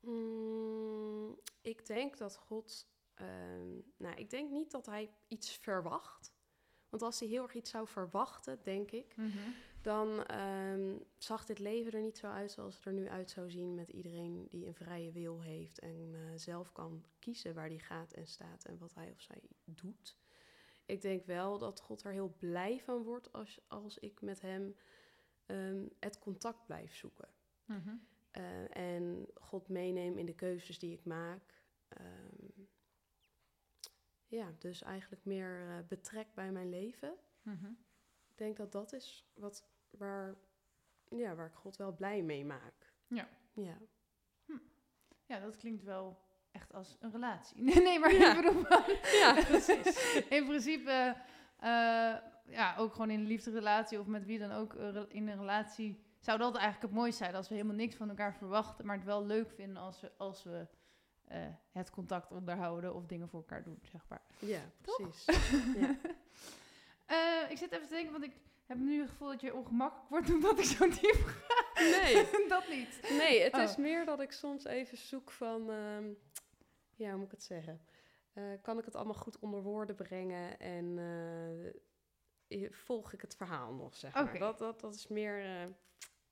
Mm, 0.00 1.38
ik 1.62 1.86
denk 1.86 2.16
dat 2.18 2.36
God. 2.36 2.86
ehm, 3.14 3.70
nou, 3.96 4.14
ik 4.16 4.30
denk 4.30 4.50
niet 4.50 4.70
dat 4.70 4.86
hij 4.86 5.10
iets 5.28 5.56
verwacht. 5.56 6.32
Want 6.88 7.02
als 7.02 7.20
hij 7.20 7.28
heel 7.28 7.42
erg 7.42 7.54
iets 7.54 7.70
zou 7.70 7.86
verwachten, 7.88 8.58
denk 8.62 8.90
ik, 8.90 9.14
dan 9.86 10.24
ehm, 10.24 10.98
zag 11.18 11.44
dit 11.44 11.58
leven 11.58 11.92
er 11.92 12.00
niet 12.00 12.18
zo 12.18 12.26
uit 12.26 12.52
zoals 12.52 12.76
het 12.76 12.84
er 12.84 12.92
nu 12.92 13.08
uit 13.08 13.30
zou 13.30 13.50
zien 13.50 13.74
met 13.74 13.88
iedereen 13.88 14.46
die 14.50 14.66
een 14.66 14.74
vrije 14.74 15.12
wil 15.12 15.42
heeft 15.42 15.78
en 15.78 16.10
eh, 16.14 16.20
zelf 16.36 16.72
kan 16.72 17.04
kiezen 17.18 17.54
waar 17.54 17.68
hij 17.68 17.78
gaat 17.78 18.12
en 18.12 18.26
staat 18.26 18.64
en 18.64 18.78
wat 18.78 18.94
hij 18.94 19.10
of 19.10 19.20
zij 19.20 19.42
doet. 19.64 20.16
Ik 20.86 21.00
denk 21.00 21.24
wel 21.24 21.58
dat 21.58 21.80
God 21.80 22.02
er 22.02 22.12
heel 22.12 22.34
blij 22.38 22.80
van 22.80 23.02
wordt 23.02 23.32
als, 23.32 23.60
als 23.68 23.98
ik 23.98 24.20
met 24.20 24.40
hem 24.40 24.76
ehm, 25.46 25.86
het 26.00 26.18
contact 26.18 26.66
blijf 26.66 26.94
zoeken. 26.94 27.28
Mhm. 27.64 27.94
Eh, 28.30 28.76
en 28.76 29.26
God 29.34 29.68
meeneem 29.68 30.18
in 30.18 30.26
de 30.26 30.34
keuzes 30.34 30.78
die 30.78 30.92
ik 30.92 31.04
maak. 31.04 31.62
Ehm, 31.88 32.62
ja, 34.26 34.54
dus 34.58 34.82
eigenlijk 34.82 35.24
meer 35.24 35.68
eh, 35.68 35.78
betrek 35.88 36.34
bij 36.34 36.52
mijn 36.52 36.68
leven. 36.68 37.14
Mhm. 37.42 37.70
Ik 38.28 38.36
denk 38.38 38.56
dat 38.56 38.72
dat 38.72 38.92
is 38.92 39.26
wat, 39.34 39.68
waar, 39.98 40.34
ja, 41.08 41.34
waar 41.34 41.46
ik 41.46 41.54
God 41.54 41.76
wel 41.76 41.92
blij 41.94 42.22
mee 42.22 42.44
maak. 42.44 42.92
Ja. 43.06 43.28
Ja. 43.52 43.76
Ja, 45.26 45.38
dat 45.40 45.56
klinkt 45.56 45.82
wel 45.82 46.18
echt 46.50 46.72
als 46.72 46.96
een 47.00 47.10
relatie. 47.10 47.62
Nee, 47.62 47.82
nee 47.82 47.98
maar 47.98 48.12
Ja. 48.12 48.30
ik 48.38 48.44
bedoel 48.44 48.62
Ja, 49.22 49.34
precies. 49.44 50.14
in 50.38 50.46
principe, 50.46 51.16
eh, 51.58 52.14
ja, 52.46 52.74
ook 52.78 52.92
gewoon 52.92 53.10
in 53.10 53.20
een 53.20 53.26
liefderelatie 53.26 54.00
of 54.00 54.06
met 54.06 54.24
wie 54.24 54.38
dan 54.38 54.52
ook 54.52 54.74
in 55.08 55.28
een 55.28 55.38
relatie, 55.38 56.04
zou 56.20 56.38
dat 56.38 56.54
eigenlijk 56.54 56.82
het 56.82 56.92
mooiste 57.00 57.24
zijn 57.24 57.34
als 57.36 57.48
we 57.48 57.54
helemaal 57.54 57.76
niks 57.76 57.94
van 57.94 58.08
elkaar 58.08 58.34
verwachten, 58.34 58.86
maar 58.86 58.96
het 58.96 59.04
wel 59.04 59.24
leuk 59.26 59.50
vinden 59.50 59.82
als 59.82 60.00
we, 60.00 60.12
als 60.16 60.42
we 60.42 60.66
eh, 61.24 61.38
het 61.72 61.90
contact 61.90 62.30
onderhouden 62.32 62.94
of 62.94 63.06
dingen 63.06 63.28
voor 63.28 63.40
elkaar 63.40 63.62
doen, 63.62 63.78
zeg 63.82 64.04
maar. 64.08 64.22
Ja, 64.38 64.60
precies. 64.80 65.24
Ja. 65.76 65.96
Eh, 67.06 67.50
ik 67.50 67.58
zit 67.58 67.72
even 67.72 67.86
te 67.88 67.94
denken, 67.94 68.12
want 68.12 68.24
ik 68.24 68.32
heb 68.66 68.78
nu 68.78 69.00
het 69.00 69.10
gevoel 69.10 69.28
dat 69.28 69.40
je 69.40 69.54
ongemakkelijk 69.54 70.08
wordt 70.08 70.30
omdat 70.34 70.58
ik 70.58 70.64
zo 70.64 70.88
diep 70.88 71.24
ga. 71.24 71.80
Nee. 71.80 72.26
dat 72.48 72.68
niet. 72.68 73.00
Nee, 73.18 73.40
het 73.42 73.54
Oh. 73.54 73.62
is 73.62 73.76
meer 73.76 74.04
dat 74.04 74.20
ik 74.20 74.32
soms 74.32 74.64
even 74.64 74.98
zoek 74.98 75.30
van, 75.30 75.70
ehm, 75.70 76.08
ja, 76.94 77.08
hoe 77.08 77.16
moet 77.16 77.24
ik 77.26 77.30
het 77.30 77.42
zeggen? 77.42 77.80
Eh, 78.32 78.44
kan 78.62 78.78
ik 78.78 78.84
het 78.84 78.94
allemaal 78.94 79.14
goed 79.14 79.38
onder 79.38 79.62
woorden 79.62 79.94
brengen 79.96 80.58
en 80.60 80.98
eh, 82.48 82.70
volg 82.70 83.12
ik 83.12 83.20
het 83.20 83.36
verhaal 83.36 83.72
nog, 83.74 83.96
zeg 83.96 84.14
maar. 84.14 84.22
Oké. 84.22 84.38
Dat, 84.38 84.58
dat, 84.58 84.80
dat 84.80 84.94
is 84.94 85.06
meer, 85.08 85.44
eh, 85.44 85.66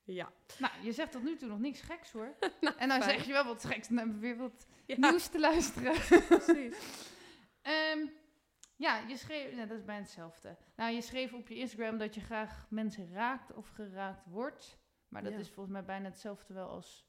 ja. 0.03 0.33
Nou, 0.59 0.73
je 0.83 0.93
zegt 0.93 1.13
tot 1.13 1.23
nu 1.23 1.37
toe 1.37 1.49
nog 1.49 1.59
niks 1.59 1.81
geks 1.81 2.13
hoor. 2.13 2.35
Nou, 2.61 2.77
en 2.79 2.89
dan 2.89 3.03
fijn. 3.03 3.17
zeg 3.19 3.27
je 3.27 3.33
wel 3.33 3.45
wat 3.45 3.65
geks, 3.65 3.89
dan 3.89 3.97
hebben 3.97 4.15
we 4.15 4.21
weer 4.21 4.37
wat 4.37 4.67
Ja, 4.87 4.97
nieuws 5.11 5.27
te 5.29 5.39
luisteren. 5.41 5.93
precies. 6.29 6.77
Ehm, 7.63 8.07
ja, 8.77 8.99
je 8.99 9.17
schreef, 9.17 9.55
ja, 9.57 9.67
dat 9.67 9.79
is 9.79 9.85
bijna 9.85 10.01
hetzelfde. 10.03 10.57
Nou, 10.77 10.93
je 10.95 11.01
schreef 11.01 11.33
op 11.33 11.49
je 11.49 11.55
Instagram 11.55 11.99
dat 11.99 12.15
je 12.15 12.21
graag 12.21 12.67
mensen 12.71 13.13
raakt 13.13 13.53
of 13.53 13.69
geraakt 13.69 14.27
wordt. 14.27 14.79
Maar 15.09 15.23
dat 15.23 15.33
Ja. 15.33 15.39
is 15.39 15.51
volgens 15.51 15.75
mij 15.75 15.85
bijna 15.85 16.05
hetzelfde 16.09 16.55
wel 16.55 16.69
als, 16.69 17.07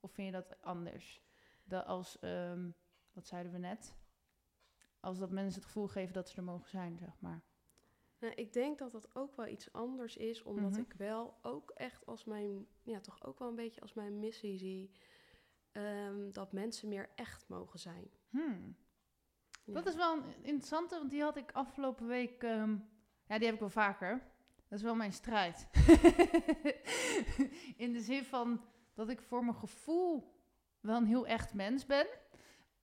of 0.00 0.12
vind 0.12 0.26
je 0.26 0.32
dat 0.32 0.62
anders? 0.62 1.22
Dat 1.64 1.86
als, 1.86 2.18
ehm, 2.18 2.70
wat 3.12 3.26
zeiden 3.26 3.52
we 3.52 3.58
net? 3.58 3.94
Als 5.00 5.18
dat 5.18 5.30
mensen 5.30 5.54
het 5.60 5.64
gevoel 5.70 5.86
geven 5.88 6.12
dat 6.14 6.28
ze 6.28 6.36
er 6.36 6.42
mogen 6.44 6.68
zijn, 6.70 6.98
zeg 6.98 7.20
maar. 7.20 7.42
Nou, 8.18 8.34
ik 8.34 8.52
denk 8.52 8.78
dat 8.78 8.92
dat 8.92 9.14
ook 9.14 9.36
wel 9.36 9.46
iets 9.46 9.72
anders 9.72 10.16
is, 10.16 10.42
omdat 10.42 10.70
Mhm. 10.70 10.80
ik 10.80 10.92
wel 10.92 11.38
ook 11.42 11.70
echt 11.70 12.06
als 12.06 12.24
mijn, 12.24 12.66
ja, 12.82 13.00
toch 13.00 13.24
ook 13.24 13.38
wel 13.38 13.48
een 13.48 13.54
beetje 13.54 13.80
als 13.80 13.94
mijn 13.94 14.18
missie 14.18 14.58
zie, 14.58 14.90
ehm, 15.72 16.32
dat 16.32 16.52
mensen 16.52 16.88
meer 16.88 17.08
echt 17.14 17.48
mogen 17.48 17.78
zijn. 17.78 18.10
Hmm. 18.28 18.76
Dat 19.72 19.86
is 19.86 19.94
wel 19.94 20.12
een 20.16 20.24
interessante, 20.42 20.98
want 20.98 21.10
die 21.10 21.22
had 21.22 21.36
ik 21.36 21.52
afgelopen 21.52 22.06
week. 22.06 22.42
ehm, 22.42 22.76
ja, 23.26 23.38
die 23.38 23.44
heb 23.44 23.54
ik 23.54 23.60
wel 23.60 23.68
vaker. 23.68 24.22
Dat 24.68 24.78
is 24.78 24.84
wel 24.84 24.94
mijn 24.94 25.12
strijd. 25.12 25.68
In 27.76 27.92
de 27.92 28.00
zin 28.00 28.24
van 28.24 28.64
dat 28.94 29.08
ik 29.08 29.20
voor 29.20 29.44
mijn 29.44 29.56
gevoel 29.56 30.34
wel 30.80 30.96
een 30.96 31.06
heel 31.06 31.26
echt 31.26 31.54
mens 31.54 31.86
ben. 31.86 32.06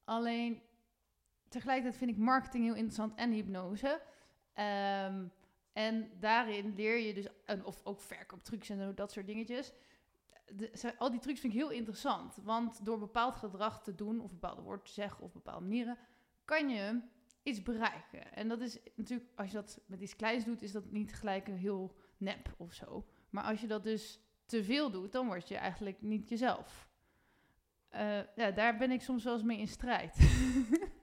Alleen 0.03 0.61
tegelijkertijd 1.47 1.97
vind 1.97 2.11
ik 2.11 2.17
marketing 2.17 2.63
heel 2.63 2.75
interessant 2.75 3.15
en 3.15 3.31
hypnose. 3.31 4.01
Ehm, 4.53 5.27
en 5.73 6.11
daarin 6.19 6.73
leer 6.75 6.97
je 6.97 7.13
dus, 7.13 7.27
of 7.63 7.85
ook 7.85 8.01
verkooptrucs 8.01 8.69
en 8.69 8.95
dat 8.95 9.11
soort 9.11 9.25
dingetjes. 9.25 9.73
Al 10.97 11.11
die 11.11 11.19
trucs 11.19 11.39
vind 11.39 11.53
ik 11.53 11.59
heel 11.59 11.69
interessant. 11.69 12.35
Want 12.35 12.85
door 12.85 12.99
bepaald 12.99 13.35
gedrag 13.35 13.81
te 13.81 13.95
doen, 13.95 14.19
of 14.19 14.31
bepaalde 14.31 14.61
woorden 14.61 14.85
te 14.85 14.91
zeggen, 14.91 15.23
of 15.23 15.31
bepaalde 15.31 15.65
manieren, 15.65 15.97
kan 16.45 16.69
je 16.69 17.01
iets 17.43 17.61
bereiken. 17.61 18.33
En 18.33 18.47
dat 18.47 18.61
is 18.61 18.79
natuurlijk, 18.95 19.29
als 19.35 19.47
je 19.47 19.53
dat 19.53 19.81
met 19.85 20.01
iets 20.01 20.15
kleins 20.15 20.45
doet, 20.45 20.61
is 20.61 20.71
dat 20.71 20.91
niet 20.91 21.13
gelijk 21.13 21.47
een 21.47 21.57
heel 21.57 21.95
nep 22.17 22.53
of 22.57 22.73
zo. 22.73 23.07
Maar 23.29 23.43
als 23.43 23.61
je 23.61 23.67
dat 23.67 23.83
dus 23.83 24.19
te 24.45 24.63
veel 24.63 24.91
doet, 24.91 25.11
dan 25.11 25.27
word 25.27 25.47
je 25.47 25.55
eigenlijk 25.55 26.01
niet 26.01 26.29
jezelf. 26.29 26.91
Eh, 27.89 28.35
ja, 28.35 28.51
daar 28.51 28.77
ben 28.77 28.91
ik 28.91 29.01
soms 29.01 29.23
wel 29.23 29.33
eens 29.33 29.43
mee 29.43 29.59
in 29.59 29.67
strijd. 29.67 30.17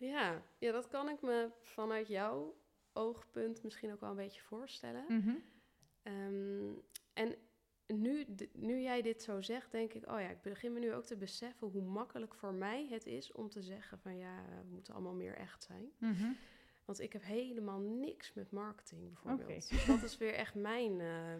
Ja, 0.00 0.42
ja, 0.58 0.72
dat 0.72 0.88
kan 0.88 1.08
ik 1.08 1.22
me 1.22 1.50
vanuit 1.62 2.08
jouw 2.08 2.56
oogpunt 2.92 3.62
misschien 3.62 3.92
ook 3.92 4.00
wel 4.00 4.10
een 4.10 4.16
beetje 4.16 4.40
voorstellen. 4.40 5.04
Mhm. 5.08 5.34
Ehm, 6.02 6.72
en 7.12 7.36
nu, 7.92 8.26
nu 8.52 8.80
jij 8.80 9.02
dit 9.02 9.22
zo 9.22 9.40
zegt, 9.40 9.70
denk 9.70 9.92
ik, 9.92 10.10
oh 10.10 10.20
ja, 10.20 10.28
ik 10.28 10.42
begin 10.42 10.72
me 10.72 10.78
nu 10.78 10.94
ook 10.94 11.04
te 11.04 11.16
beseffen 11.16 11.68
hoe 11.68 11.82
makkelijk 11.82 12.34
voor 12.34 12.54
mij 12.54 12.86
het 12.90 13.06
is 13.06 13.32
om 13.32 13.48
te 13.48 13.62
zeggen 13.62 13.98
van 13.98 14.16
ja, 14.16 14.44
we 14.62 14.72
moeten 14.72 14.94
allemaal 14.94 15.14
meer 15.14 15.36
echt 15.36 15.62
zijn. 15.62 15.92
Mhm. 15.98 16.32
Want 16.84 17.00
ik 17.00 17.12
heb 17.12 17.22
helemaal 17.22 17.78
niks 17.80 18.32
met 18.32 18.50
marketing 18.50 19.04
bijvoorbeeld. 19.04 19.68
Dus 19.70 19.86
dat 19.86 20.02
is 20.02 20.16
weer 20.16 20.34
echt 20.34 20.54
mijn, 20.54 21.00
eh, 21.00 21.34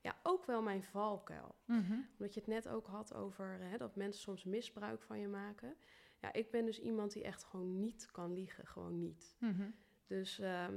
ja, 0.00 0.16
ook 0.22 0.44
wel 0.44 0.62
mijn 0.62 0.82
valkuil. 0.82 1.54
Mhm. 1.64 1.92
Omdat 2.18 2.34
je 2.34 2.40
het 2.40 2.48
net 2.48 2.68
ook 2.68 2.86
had 2.86 3.14
over 3.14 3.58
hè, 3.60 3.76
dat 3.76 3.96
mensen 3.96 4.22
soms 4.22 4.44
misbruik 4.44 5.02
van 5.02 5.18
je 5.18 5.28
maken. 5.28 5.76
Ja, 6.20 6.32
ik 6.32 6.50
ben 6.50 6.64
dus 6.64 6.80
iemand 6.80 7.12
die 7.12 7.22
echt 7.22 7.44
gewoon 7.44 7.80
niet 7.80 8.10
kan 8.10 8.32
liegen, 8.32 8.66
gewoon 8.66 8.98
niet. 8.98 9.36
Mhm. 9.38 9.70
Dus 10.06 10.38
ehm, 10.38 10.74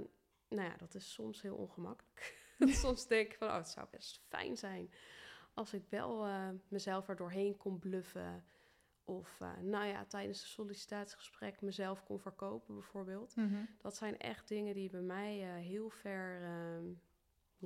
nou 0.49 0.69
ja, 0.69 0.75
dat 0.77 0.95
is 0.95 1.13
soms 1.13 1.41
heel 1.41 1.55
ongemakkelijk. 1.55 2.33
soms 2.83 3.07
denk 3.07 3.31
ik 3.31 3.37
van, 3.37 3.47
oh, 3.47 3.55
het 3.55 3.69
zou 3.69 3.87
best 3.91 4.21
fijn 4.27 4.57
zijn 4.57 4.89
als 5.55 5.73
ik 5.73 5.85
wel 5.89 6.25
eh, 6.25 6.49
mezelf 6.67 7.09
er 7.09 7.15
doorheen 7.15 7.57
kon 7.57 7.79
bluffen. 7.79 8.45
Of 9.03 9.41
eh, 9.41 9.57
nou 9.57 9.85
ja, 9.85 10.05
tijdens 10.05 10.41
een 10.41 10.47
sollicitatiegesprek 10.47 11.61
mezelf 11.61 12.03
kon 12.03 12.19
verkopen 12.19 12.73
bijvoorbeeld. 12.73 13.35
Mhm. 13.35 13.63
Dat 13.77 13.95
zijn 13.95 14.17
echt 14.17 14.47
dingen 14.47 14.73
die 14.73 14.89
bij 14.89 15.01
mij 15.01 15.41
eh, 15.41 15.65
heel 15.65 15.89
ver, 15.89 16.43
ehm, 16.43 16.85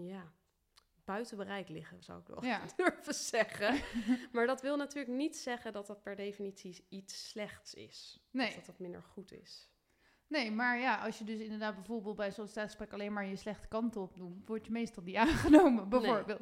ja, 0.07 0.33
buiten 1.05 1.37
bereik 1.37 1.69
liggen, 1.69 2.03
zou 2.03 2.19
ik 2.21 2.27
wel 2.27 2.43
Ja. 2.45 2.61
durven 2.77 3.13
zeggen. 3.13 3.81
maar 4.33 4.47
dat 4.47 4.61
wil 4.61 4.77
natuurlijk 4.77 5.15
niet 5.15 5.37
zeggen 5.37 5.73
dat 5.73 5.87
dat 5.87 6.01
per 6.01 6.15
definitie 6.15 6.85
iets 6.89 7.29
slechts 7.29 7.73
is. 7.73 8.23
Of 8.33 8.53
dat 8.55 8.65
dat 8.65 8.79
minder 8.79 9.03
goed 9.03 9.31
is. 9.31 9.69
Nee, 10.29 10.51
maar 10.51 10.79
ja, 10.79 10.95
als 11.05 11.17
je 11.17 11.23
dus 11.23 11.39
inderdaad 11.39 11.75
bijvoorbeeld 11.75 12.15
bij 12.15 12.25
een 12.25 12.33
sollicitatiegesprek 12.33 12.93
alleen 12.93 13.13
maar 13.13 13.25
je 13.25 13.35
slechte 13.35 13.67
kant 13.67 13.95
op 13.95 14.15
doet, 14.17 14.47
word 14.47 14.65
je 14.65 14.71
meestal 14.71 15.03
niet 15.03 15.15
aangenomen, 15.25 15.89
bijvoorbeeld. 15.89 16.41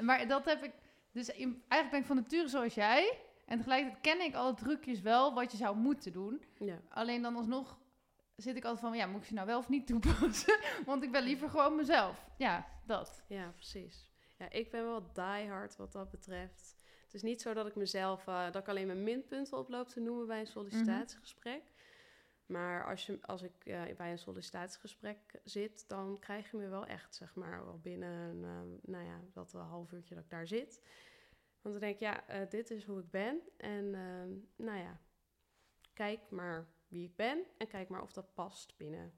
Maar 0.00 0.28
dat 0.28 0.44
heb 0.44 0.62
ik, 0.62 0.72
dus 1.12 1.28
in- 1.28 1.62
eigenlijk 1.68 1.90
ben 1.90 2.00
ik 2.00 2.06
van 2.06 2.16
nature 2.16 2.48
zoals 2.48 2.74
jij. 2.74 3.18
En 3.46 3.56
tegelijkertijd 3.56 4.00
ken 4.02 4.26
ik 4.26 4.34
alle 4.34 4.54
trucjes 4.54 5.00
wel 5.00 5.34
wat 5.34 5.50
je 5.50 5.56
zou 5.56 5.76
moeten 5.76 6.12
doen. 6.12 6.42
Ja. 6.58 6.80
Alleen 6.88 7.22
dan 7.22 7.36
alsnog 7.36 7.78
zit 8.36 8.56
ik 8.56 8.64
altijd 8.64 8.80
van, 8.84 8.96
ja, 8.96 9.06
moet 9.06 9.20
ik 9.20 9.26
ze 9.26 9.34
nou 9.34 9.46
wel 9.46 9.58
of 9.58 9.68
niet 9.68 9.86
toepassen? 9.86 10.58
Want 10.86 11.02
ik 11.02 11.12
ben 11.12 11.22
liever 11.22 11.48
gewoon 11.48 11.76
mezelf. 11.76 12.26
Ja, 12.36 12.66
dat. 12.86 13.22
Ja, 13.28 13.52
precies. 13.54 14.10
Ja, 14.38 14.50
ik 14.50 14.70
ben 14.70 14.84
wel 14.84 15.12
diehard 15.12 15.76
wat 15.76 15.92
dat 15.92 16.10
betreft. 16.10 16.76
Het 17.04 17.14
is 17.14 17.22
niet 17.22 17.40
zo 17.40 17.54
dat 17.54 17.66
ik 17.66 17.74
mezelf, 17.74 18.26
eh, 18.26 18.44
dat 18.44 18.62
ik 18.62 18.68
alleen 18.68 18.86
mijn 18.86 19.02
minpunten 19.02 19.58
oploop 19.58 19.88
te 19.88 20.00
noemen 20.00 20.26
bij 20.26 20.40
een 20.40 20.46
sollicitatiegesprek. 20.46 21.62
Maar 22.48 22.86
als, 22.86 23.06
je, 23.06 23.18
als 23.22 23.42
ik 23.42 23.64
eh, 23.64 23.96
bij 23.96 24.10
een 24.10 24.18
sollicitatiegesprek 24.18 25.40
zit, 25.44 25.88
dan 25.88 26.18
krijg 26.18 26.50
je 26.50 26.56
me 26.56 26.68
wel 26.68 26.86
echt, 26.86 27.14
zeg 27.14 27.34
maar, 27.34 27.64
wel 27.64 27.78
binnen 27.78 28.10
een, 28.10 28.44
eh, 28.44 28.90
nou 28.90 29.04
ja, 29.04 29.20
dat 29.32 29.52
een 29.52 29.60
half 29.60 29.92
uurtje 29.92 30.14
dat 30.14 30.24
ik 30.24 30.30
daar 30.30 30.46
zit. 30.46 30.82
Want 31.60 31.74
dan 31.74 31.80
denk 31.80 31.94
ik, 31.94 32.00
ja, 32.00 32.26
eh, 32.26 32.50
dit 32.50 32.70
is 32.70 32.84
hoe 32.84 33.00
ik 33.00 33.10
ben. 33.10 33.40
En 33.56 33.94
ehm, 33.94 34.64
nou 34.66 34.78
ja, 34.78 35.00
kijk 35.92 36.30
maar 36.30 36.68
wie 36.88 37.04
ik 37.04 37.16
ben 37.16 37.44
en 37.58 37.66
kijk 37.68 37.88
maar 37.88 38.02
of 38.02 38.12
dat 38.12 38.34
past 38.34 38.76
binnen 38.76 39.12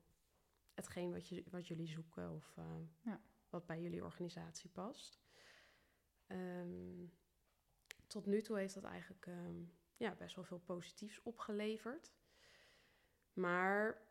hetgeen 0.75 1.13
wat, 1.13 1.29
je, 1.29 1.45
wat 1.51 1.67
jullie 1.67 1.87
zoeken 1.87 2.31
of 2.31 2.53
eh, 2.57 2.65
Ja. 3.01 3.21
wat 3.49 3.67
bij 3.67 3.81
jullie 3.81 4.05
organisatie 4.05 4.71
past. 4.71 5.21
Ehm, 6.27 7.07
tot 8.07 8.27
nu 8.27 8.43
toe 8.43 8.59
heeft 8.59 8.75
dat 8.75 8.85
eigenlijk 8.85 9.27
ehm, 9.27 9.63
ja, 9.97 10.15
best 10.15 10.35
wel 10.35 10.45
veel 10.45 10.59
positiefs 10.59 11.23
opgeleverd. 11.23 12.13
Maar 13.33 14.03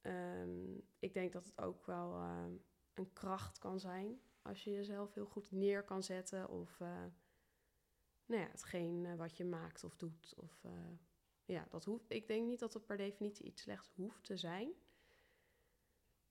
ehm, 0.00 0.78
ik 0.98 1.14
denk 1.14 1.32
dat 1.32 1.44
het 1.44 1.60
ook 1.60 1.86
wel 1.86 2.14
ehm, 2.14 2.52
een 2.94 3.12
kracht 3.12 3.58
kan 3.58 3.80
zijn 3.80 4.20
als 4.44 4.64
je 4.64 4.70
jezelf 4.70 5.14
heel 5.14 5.26
goed 5.26 5.50
neer 5.50 5.82
kan 5.82 6.02
zetten 6.02 6.48
of 6.48 6.80
eh, 6.80 7.04
nou 8.26 8.40
ja, 8.40 8.48
hetgeen 8.48 9.06
eh, 9.06 9.14
wat 9.14 9.36
je 9.36 9.44
maakt 9.44 9.84
of 9.84 9.96
doet. 9.96 10.34
Of, 10.36 10.64
eh, 10.64 10.98
ja, 11.44 11.66
dat 11.70 11.84
hoeft, 11.84 12.04
ik 12.10 12.26
denk 12.26 12.46
niet 12.46 12.58
dat 12.58 12.74
het 12.74 12.86
per 12.86 12.96
definitie 12.96 13.46
iets 13.46 13.62
slechts 13.62 13.90
hoeft 13.94 14.24
te 14.24 14.36
zijn. 14.36 14.72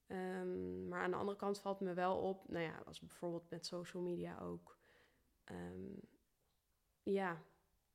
Ehm, 0.08 0.88
maar 0.88 1.04
aan 1.04 1.12
de 1.12 1.18
andere 1.18 1.38
kant 1.38 1.60
valt 1.60 1.80
me 1.80 1.94
wel 1.94 2.18
op, 2.18 2.50
nou 2.50 2.64
ja, 2.64 2.78
als 2.86 3.00
bijvoorbeeld 3.00 3.50
met 3.50 3.66
social 3.66 4.04
media 4.04 4.40
ook. 4.40 4.82
ja, 7.04 7.44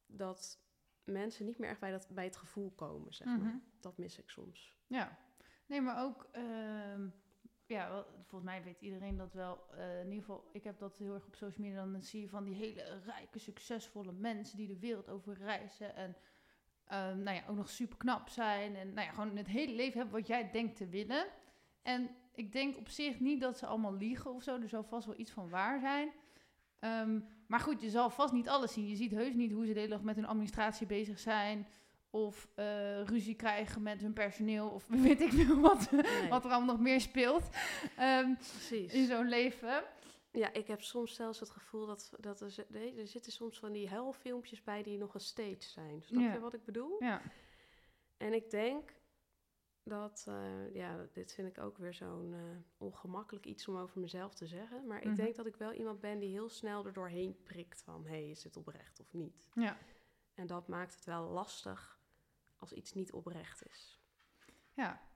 dat 0.07 0.59
mensen 1.09 1.47
niet 1.47 1.59
meer 1.59 1.71
echt 1.71 1.81
bij, 1.81 1.91
dat, 1.91 2.09
bij 2.11 2.25
het 2.25 2.37
gevoel 2.37 2.71
komen, 2.71 3.15
zeg 3.15 3.27
maar. 3.27 3.39
Mhm. 3.39 3.57
Dat 3.81 3.99
mis 3.99 4.19
ik 4.19 4.31
soms. 4.31 4.75
Ja. 4.87 5.19
Nee, 5.67 5.81
maar 5.81 6.05
ook, 6.05 6.29
ehm, 6.33 7.09
ja, 7.67 7.89
wel, 7.89 8.07
volgens 8.27 8.51
mij 8.51 8.63
weet 8.63 8.81
iedereen 8.81 9.17
dat 9.17 9.33
wel. 9.33 9.59
Eh, 9.71 10.01
in 10.01 10.07
ieder 10.07 10.21
geval, 10.21 10.49
ik 10.53 10.65
heb 10.65 10.79
dat 10.79 10.97
heel 10.97 11.15
erg 11.15 11.27
op 11.27 11.35
social 11.35 11.67
media. 11.67 11.85
Dan 11.85 12.03
zie 12.03 12.21
je 12.21 12.29
van 12.29 12.45
die 12.45 12.55
hele 12.55 13.01
rijke, 13.05 13.39
succesvolle 13.39 14.13
mensen 14.13 14.57
die 14.57 14.67
de 14.67 14.79
wereld 14.79 15.09
over 15.09 15.35
reizen. 15.35 15.95
En 15.95 16.17
ehm, 16.85 17.23
nou 17.23 17.37
ja, 17.37 17.47
ook 17.49 17.57
nog 17.57 17.69
super 17.69 17.97
knap 17.97 18.29
zijn. 18.29 18.77
En 18.77 18.93
nou 18.93 19.07
ja, 19.07 19.13
gewoon 19.13 19.37
het 19.37 19.47
hele 19.47 19.75
leven 19.75 19.99
hebben 19.99 20.19
wat 20.19 20.27
jij 20.27 20.51
denkt 20.51 20.77
te 20.77 20.89
willen. 20.89 21.27
En 21.83 22.11
ik 22.35 22.53
denk 22.53 22.77
op 22.77 22.89
zich 22.89 23.21
niet 23.21 23.41
dat 23.41 23.59
ze 23.59 23.67
allemaal 23.67 23.95
liegen 23.95 24.35
of 24.35 24.43
zo. 24.43 24.61
Er 24.61 24.69
zal 24.69 24.85
vast 24.85 25.07
wel 25.07 25.19
iets 25.19 25.31
van 25.31 25.49
waar 25.49 25.81
zijn. 25.81 26.13
Ehm, 26.79 27.21
maar 27.49 27.61
goed, 27.61 27.81
je 27.81 27.91
zal 27.91 28.11
vast 28.11 28.33
niet 28.33 28.49
alles 28.49 28.73
zien. 28.73 28.89
Je 28.89 28.97
ziet 28.97 29.11
heus 29.11 29.35
niet 29.35 29.53
hoe 29.53 29.67
ze 29.67 29.73
de 29.73 29.79
hele 29.79 29.91
dag 29.93 30.03
met 30.03 30.17
hun 30.17 30.27
administratie 30.27 30.87
bezig 30.87 31.19
zijn. 31.19 31.67
Of 32.11 32.49
eh, 32.55 33.03
ruzie 33.05 33.35
krijgen 33.35 33.83
met 33.83 34.01
hun 34.01 34.13
personeel. 34.13 34.69
Of 34.69 34.87
weet 35.07 35.21
ik 35.21 35.33
veel 35.33 35.61
wat, 35.61 35.91
Nee. 35.91 36.29
wat 36.29 36.45
er 36.45 36.51
allemaal 36.51 36.75
nog 36.75 36.85
meer 36.85 37.01
speelt 37.01 37.49
ehm, 37.97 38.35
Precies. 38.35 38.93
in 38.93 39.07
zo'n 39.07 39.29
leven. 39.29 39.83
Ja, 40.33 40.53
ik 40.53 40.67
heb 40.67 40.83
soms 40.83 41.15
zelfs 41.15 41.41
het 41.41 41.51
gevoel 41.51 41.87
dat, 41.87 42.13
dat 42.21 42.41
er, 42.41 42.55
nee, 42.69 42.95
er 43.01 43.07
zitten 43.07 43.33
soms 43.33 43.59
van 43.59 43.73
die 43.73 43.89
huilfilmpjes 43.89 44.63
bij 44.63 44.83
die 44.83 44.99
nog 44.99 45.15
een 45.15 45.21
stage 45.21 45.57
zijn. 45.61 46.03
Snap 46.03 46.23
Ja. 46.23 46.33
je 46.33 46.41
wat 46.41 46.55
ik 46.55 46.65
bedoel? 46.65 46.97
Ja, 46.99 47.21
En 48.17 48.33
ik 48.33 48.51
denk 48.51 48.93
dat, 49.89 50.25
eh, 50.29 50.75
ja, 50.75 51.07
dit 51.13 51.33
vind 51.33 51.49
ik 51.49 51.59
ook 51.59 51.79
weer 51.79 51.95
zo'n 51.95 52.35
eh, 52.35 52.41
ongemakkelijk 52.77 53.47
iets 53.47 53.69
om 53.69 53.77
over 53.77 54.01
mezelf 54.01 54.35
te 54.35 54.47
zeggen. 54.47 54.87
Maar 54.87 54.99
Mhm. 55.01 55.09
ik 55.11 55.17
denk 55.17 55.37
dat 55.37 55.47
ik 55.47 55.57
wel 55.57 55.73
iemand 55.73 56.01
ben 56.01 56.19
die 56.19 56.31
heel 56.31 56.49
snel 56.49 56.87
er 56.87 56.93
doorheen 56.93 57.43
prikt 57.43 57.83
van, 57.83 58.03
hé, 58.07 58.11
hey, 58.11 58.31
is 58.31 58.43
dit 58.43 58.57
oprecht 58.57 59.01
of 59.01 59.13
niet? 59.13 59.49
ja, 59.55 59.77
En 60.35 60.47
dat 60.47 60.69
maakt 60.69 60.95
het 60.95 61.05
wel 61.05 61.29
lastig 61.29 62.01
als 62.57 62.73
iets 62.73 62.93
niet 62.93 63.13
oprecht 63.13 63.67
is. 63.69 64.01
ja. 64.75 65.07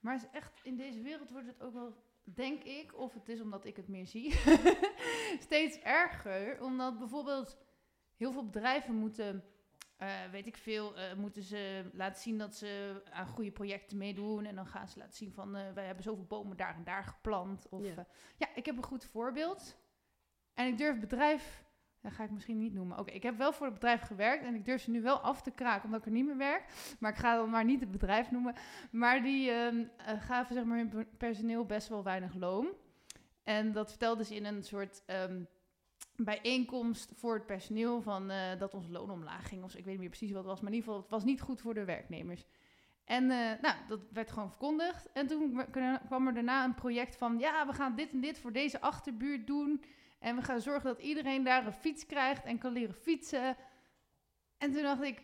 Maar 0.00 0.14
is 0.14 0.28
echt, 0.32 0.60
in 0.62 0.76
deze 0.76 1.00
wereld 1.00 1.30
wordt 1.30 1.46
het 1.46 1.62
ook 1.62 1.72
wel, 1.72 1.94
denk 2.22 2.62
ik, 2.62 2.96
of 2.98 3.14
het 3.14 3.28
is 3.28 3.40
omdat 3.40 3.64
ik 3.64 3.76
het 3.76 3.88
meer 3.88 4.06
zie, 4.06 4.32
steeds 5.40 5.78
erger. 5.78 6.62
Omdat 6.62 6.98
bijvoorbeeld 6.98 7.58
heel 8.16 8.32
veel 8.32 8.44
bedrijven 8.44 8.94
moeten, 8.94 9.44
eh, 9.98 10.08
weet 10.30 10.46
ik 10.46 10.56
veel, 10.56 10.96
eh, 10.96 11.14
moeten 11.14 11.42
ze 11.42 11.90
laten 11.92 12.22
zien 12.22 12.38
dat 12.38 12.54
ze 12.56 13.02
aan 13.10 13.26
goede 13.26 13.50
projecten 13.50 13.98
meedoen. 13.98 14.44
En 14.44 14.54
dan 14.54 14.66
gaan 14.66 14.88
ze 14.88 14.98
laten 14.98 15.16
zien 15.16 15.32
van, 15.32 15.56
eh, 15.56 15.72
wij 15.74 15.84
hebben 15.86 16.04
zoveel 16.04 16.24
bomen 16.26 16.56
daar 16.56 16.74
en 16.74 16.84
daar 16.84 17.04
geplant. 17.04 17.66
Of 17.70 17.84
Ja. 17.84 18.06
ja, 18.36 18.46
ik 18.54 18.66
heb 18.66 18.76
een 18.76 18.82
goed 18.82 19.04
voorbeeld. 19.04 19.76
En 20.54 20.66
ik 20.66 20.78
durf 20.78 20.90
het 20.90 21.00
bedrijf, 21.00 21.64
dat 22.00 22.12
ga 22.12 22.24
ik 22.24 22.30
misschien 22.30 22.58
niet 22.58 22.74
noemen. 22.74 22.98
Oké, 22.98 23.10
ik 23.12 23.22
heb 23.22 23.36
wel 23.36 23.52
voor 23.52 23.66
het 23.66 23.74
bedrijf 23.74 24.00
gewerkt 24.00 24.44
en 24.44 24.54
ik 24.54 24.64
durf 24.64 24.80
ze 24.82 24.90
nu 24.90 25.02
wel 25.02 25.18
af 25.20 25.42
te 25.42 25.50
kraken 25.50 25.84
omdat 25.84 26.00
ik 26.00 26.06
er 26.06 26.12
niet 26.12 26.26
meer 26.26 26.36
werk. 26.36 26.64
Maar 27.00 27.10
ik 27.12 27.18
ga 27.18 27.36
dan 27.36 27.50
maar 27.50 27.64
niet 27.64 27.80
het 27.80 27.90
bedrijf 27.90 28.30
noemen. 28.30 28.54
Maar 28.90 29.22
die 29.22 29.50
ehm, 29.50 29.84
eh, 29.96 30.22
gaven 30.22 30.54
zeg 30.54 30.64
maar 30.64 30.76
hun 30.78 30.88
per- 30.88 31.06
personeel 31.06 31.64
best 31.66 31.88
wel 31.88 32.02
weinig 32.04 32.34
loon. 32.34 32.68
En 33.42 33.72
dat 33.72 33.88
vertelde 33.88 34.24
ze 34.24 34.34
in 34.34 34.44
een 34.44 34.62
soort 34.62 35.02
ehm, 35.06 35.42
bijeenkomst 36.24 37.10
voor 37.14 37.34
het 37.34 37.46
personeel 37.46 38.02
van 38.02 38.30
eh, 38.30 38.58
dat 38.58 38.74
ons 38.74 38.88
loon 38.88 39.10
omlaag 39.10 39.48
ging. 39.48 39.62
Of 39.64 39.70
ik 39.70 39.76
weet 39.84 39.86
niet 39.86 39.98
meer 39.98 40.08
precies 40.08 40.30
wat 40.30 40.38
het 40.38 40.46
was, 40.50 40.60
maar 40.60 40.70
in 40.70 40.76
ieder 40.76 40.88
geval, 40.88 41.02
het 41.02 41.12
was 41.12 41.24
niet 41.24 41.40
goed 41.40 41.60
voor 41.60 41.74
de 41.74 41.84
werknemers. 41.84 42.44
En 43.04 43.30
eh, 43.30 43.60
nou, 43.62 43.74
dat 43.88 44.00
werd 44.12 44.30
gewoon 44.30 44.48
verkondigd. 44.48 45.12
En 45.12 45.26
toen 45.26 45.54
wa- 45.54 45.98
kwam 46.06 46.26
er 46.26 46.34
daarna 46.34 46.64
een 46.64 46.74
project 46.74 47.16
van, 47.16 47.38
ja, 47.38 47.66
we 47.66 47.72
gaan 47.72 47.94
dit 47.94 48.12
en 48.12 48.20
dit 48.20 48.38
voor 48.38 48.52
deze 48.52 48.80
achterbuurt 48.80 49.46
doen. 49.46 49.84
En 50.18 50.36
we 50.36 50.42
gaan 50.42 50.60
zorgen 50.60 50.84
dat 50.84 50.98
iedereen 51.00 51.44
daar 51.44 51.66
een 51.66 51.72
fiets 51.72 52.06
krijgt 52.06 52.44
en 52.44 52.58
kan 52.58 52.72
leren 52.72 52.94
fietsen. 52.94 53.56
En 54.58 54.72
toen 54.72 54.82
dacht 54.82 55.02
ik, 55.02 55.22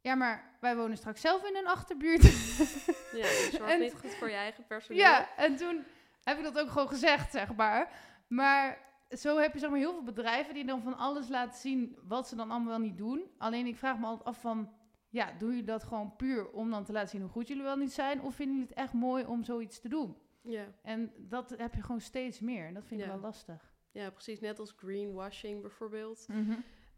ja, 0.00 0.14
maar 0.14 0.56
wij 0.60 0.76
wonen 0.76 0.96
straks 0.96 1.20
zelf 1.20 1.44
in 1.48 1.56
een 1.56 1.66
achterbuurt. 1.66 2.22
Ja, 3.12 3.26
je 3.26 3.48
zorgt 3.52 3.72
En- 3.72 3.80
niet 3.80 3.94
goed 4.00 4.14
voor 4.14 4.28
je 4.28 4.34
eigen 4.34 4.66
personeel. 4.66 5.00
Ja, 5.00 5.36
en 5.36 5.56
toen 5.56 5.84
heb 6.24 6.38
ik 6.38 6.44
dat 6.44 6.58
ook 6.58 6.70
gewoon 6.70 6.88
gezegd, 6.88 7.32
zeg 7.32 7.54
maar. 7.54 7.92
Maar 8.28 8.78
zo 9.10 9.36
heb 9.38 9.52
je 9.52 9.58
zeg 9.58 9.70
maar 9.70 9.78
heel 9.78 9.92
veel 9.92 10.02
bedrijven 10.02 10.54
die 10.54 10.64
dan 10.66 10.82
van 10.82 10.96
alles 10.96 11.28
laten 11.28 11.58
zien 11.60 11.98
wat 12.02 12.28
ze 12.28 12.36
dan 12.36 12.50
allemaal 12.50 12.68
wel 12.68 12.86
niet 12.86 12.98
doen. 12.98 13.22
Alleen 13.38 13.66
ik 13.66 13.76
vraag 13.76 13.98
me 13.98 14.06
altijd 14.06 14.24
af 14.28 14.40
van, 14.40 14.72
ja, 15.08 15.32
doen 15.38 15.48
jullie 15.48 15.64
dat 15.64 15.82
gewoon 15.84 16.16
puur 16.16 16.50
om 16.50 16.70
dan 16.70 16.84
te 16.84 16.92
laten 16.92 17.08
zien 17.08 17.20
hoe 17.20 17.30
goed 17.30 17.48
jullie 17.48 17.62
wel 17.62 17.76
niet 17.76 17.92
zijn? 17.92 18.22
Of 18.22 18.34
vinden 18.34 18.54
jullie 18.56 18.70
het 18.70 18.78
echt 18.78 18.92
mooi 18.92 19.24
om 19.24 19.44
zoiets 19.44 19.80
te 19.80 19.88
doen? 19.88 20.16
Ja. 20.42 20.64
En 20.82 21.12
dat 21.16 21.54
heb 21.56 21.74
je 21.74 21.82
gewoon 21.82 22.00
steeds 22.00 22.40
meer. 22.40 22.66
En 22.66 22.74
dat 22.74 22.84
vind 22.86 23.00
ik 23.00 23.06
Ja. 23.06 23.12
wel 23.12 23.20
lastig. 23.22 23.72
ja, 23.92 24.10
precies. 24.10 24.40
Net 24.40 24.58
als 24.58 24.74
greenwashing 24.76 25.60
bijvoorbeeld. 25.60 26.26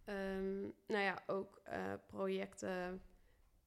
Ehm, 0.04 0.60
nou 0.86 1.02
ja, 1.02 1.22
ook 1.26 1.60
eh, 1.64 1.92
projecten 2.06 3.02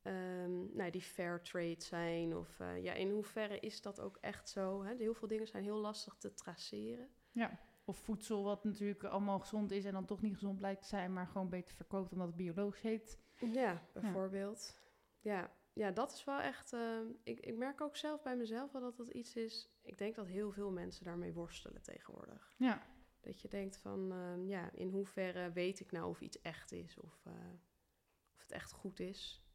ehm, 0.01 0.75
nou, 0.75 0.89
die 0.91 1.01
fair 1.01 1.41
trade 1.41 1.75
zijn. 1.81 2.35
Of 2.37 2.59
eh, 2.59 2.83
ja, 2.83 2.93
in 2.93 3.09
hoeverre 3.11 3.59
is 3.59 3.81
dat 3.81 3.99
ook 3.99 4.17
echt 4.21 4.49
zo? 4.49 4.83
Hè? 4.83 4.95
Heel 4.95 5.13
veel 5.13 5.27
dingen 5.27 5.47
zijn 5.47 5.63
heel 5.63 5.77
lastig 5.77 6.15
te 6.17 6.33
traceren. 6.33 7.07
Ja. 7.31 7.59
Of 7.85 7.97
voedsel 7.97 8.43
wat 8.43 8.63
natuurlijk 8.63 9.03
allemaal 9.03 9.39
gezond 9.39 9.71
is 9.71 9.85
en 9.85 9.93
dan 9.93 10.05
toch 10.05 10.21
niet 10.21 10.33
gezond 10.33 10.57
blijkt 10.57 10.81
te 10.81 10.87
zijn, 10.87 11.13
maar 11.13 11.27
gewoon 11.27 11.49
beter 11.49 11.75
verkoopt 11.75 12.11
omdat 12.11 12.27
het 12.27 12.35
biologisch 12.35 12.81
heet. 12.81 13.19
Ja, 13.51 13.87
bijvoorbeeld. 13.93 14.79
Ja, 15.19 15.51
ja 15.73 15.91
dat 15.91 16.11
is 16.11 16.23
wel 16.23 16.39
echt. 16.39 16.73
ehm, 16.73 17.05
ik, 17.23 17.39
ik 17.39 17.57
merk 17.57 17.81
ook 17.81 17.95
zelf 17.95 18.21
bij 18.21 18.35
mezelf 18.35 18.71
wel 18.71 18.81
dat 18.81 18.97
dat 18.97 19.09
iets 19.09 19.35
is. 19.35 19.69
Ik 19.81 19.97
denk 19.97 20.15
dat 20.15 20.27
heel 20.27 20.51
veel 20.51 20.71
mensen 20.71 21.05
daarmee 21.05 21.33
worstelen 21.33 21.81
tegenwoordig. 21.81 22.53
Ja. 22.57 22.81
Dat 23.21 23.41
je 23.41 23.47
denkt 23.47 23.77
van, 23.77 24.11
ehm, 24.11 24.47
ja, 24.47 24.71
in 24.71 24.89
hoeverre 24.89 25.51
weet 25.51 25.79
ik 25.79 25.91
nou 25.91 26.09
of 26.09 26.21
iets 26.21 26.41
echt 26.41 26.71
is 26.71 26.99
of, 26.99 27.25
eh, 27.25 27.33
of 28.33 28.41
het 28.41 28.51
echt 28.51 28.71
goed 28.71 28.99
is. 28.99 29.45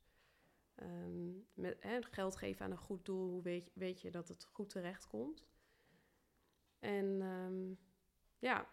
Ehm, 0.75 1.33
met 1.55 1.83
hè, 1.83 2.03
geld 2.03 2.37
geven 2.37 2.65
aan 2.65 2.71
een 2.71 2.79
goed 2.79 3.05
doel, 3.05 3.31
hoe 3.31 3.43
weet, 3.43 3.71
weet 3.75 4.01
je 4.01 4.11
dat 4.11 4.29
het 4.29 4.45
goed 4.45 4.69
terecht 4.69 5.07
komt? 5.07 5.47
En 6.79 7.23
ja, 8.39 8.69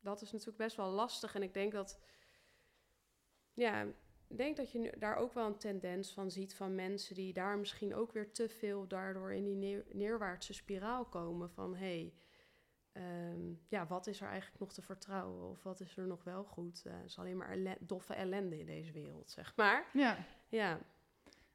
dat 0.00 0.22
is 0.22 0.30
natuurlijk 0.32 0.58
best 0.58 0.76
wel 0.76 0.90
lastig. 0.90 1.34
En 1.34 1.42
ik 1.42 1.54
denk 1.54 1.72
dat, 1.72 2.00
ja, 3.52 3.82
ik 4.28 4.36
denk 4.36 4.56
dat 4.56 4.72
je 4.72 4.78
nu 4.78 4.90
daar 4.98 5.16
ook 5.16 5.32
wel 5.32 5.46
een 5.46 5.58
tendens 5.58 6.12
van 6.12 6.30
ziet 6.30 6.54
van 6.54 6.74
mensen 6.74 7.14
die 7.14 7.32
daar 7.32 7.58
misschien 7.58 7.94
ook 7.94 8.12
weer 8.12 8.32
te 8.32 8.48
veel 8.48 8.86
daardoor 8.88 9.32
in 9.32 9.44
die 9.44 9.56
neer- 9.56 9.86
neerwaartse 9.92 10.52
spiraal 10.54 11.04
komen 11.04 11.50
van 11.50 11.74
hé, 11.74 11.78
hey, 12.00 12.14
ehm, 12.92 13.52
ja, 13.68 13.86
wat 13.86 14.06
is 14.06 14.20
er 14.20 14.28
eigenlijk 14.28 14.60
nog 14.60 14.72
te 14.72 14.82
vertrouwen 14.82 15.50
of 15.50 15.62
wat 15.62 15.80
is 15.80 15.96
er 15.96 16.06
nog 16.06 16.24
wel 16.24 16.44
goed? 16.44 16.82
Eh, 16.86 16.92
Het 16.96 17.04
is 17.04 17.18
alleen 17.18 17.36
maar 17.36 17.76
doffe 17.80 18.14
ellende 18.14 18.58
in 18.58 18.66
deze 18.66 18.92
wereld, 18.92 19.30
zeg 19.30 19.56
maar. 19.56 19.90
Ja. 19.92 20.24
Ja, 20.48 20.80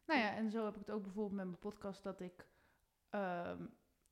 Nou 0.05 0.19
ja, 0.19 0.35
en 0.35 0.51
zo 0.51 0.65
heb 0.65 0.73
ik 0.73 0.79
het 0.79 0.91
ook 0.91 1.03
bijvoorbeeld 1.03 1.35
met 1.35 1.45
mijn 1.45 1.59
podcast 1.59 2.03
dat 2.03 2.19
ik... 2.19 2.47
ehm, 3.09 3.65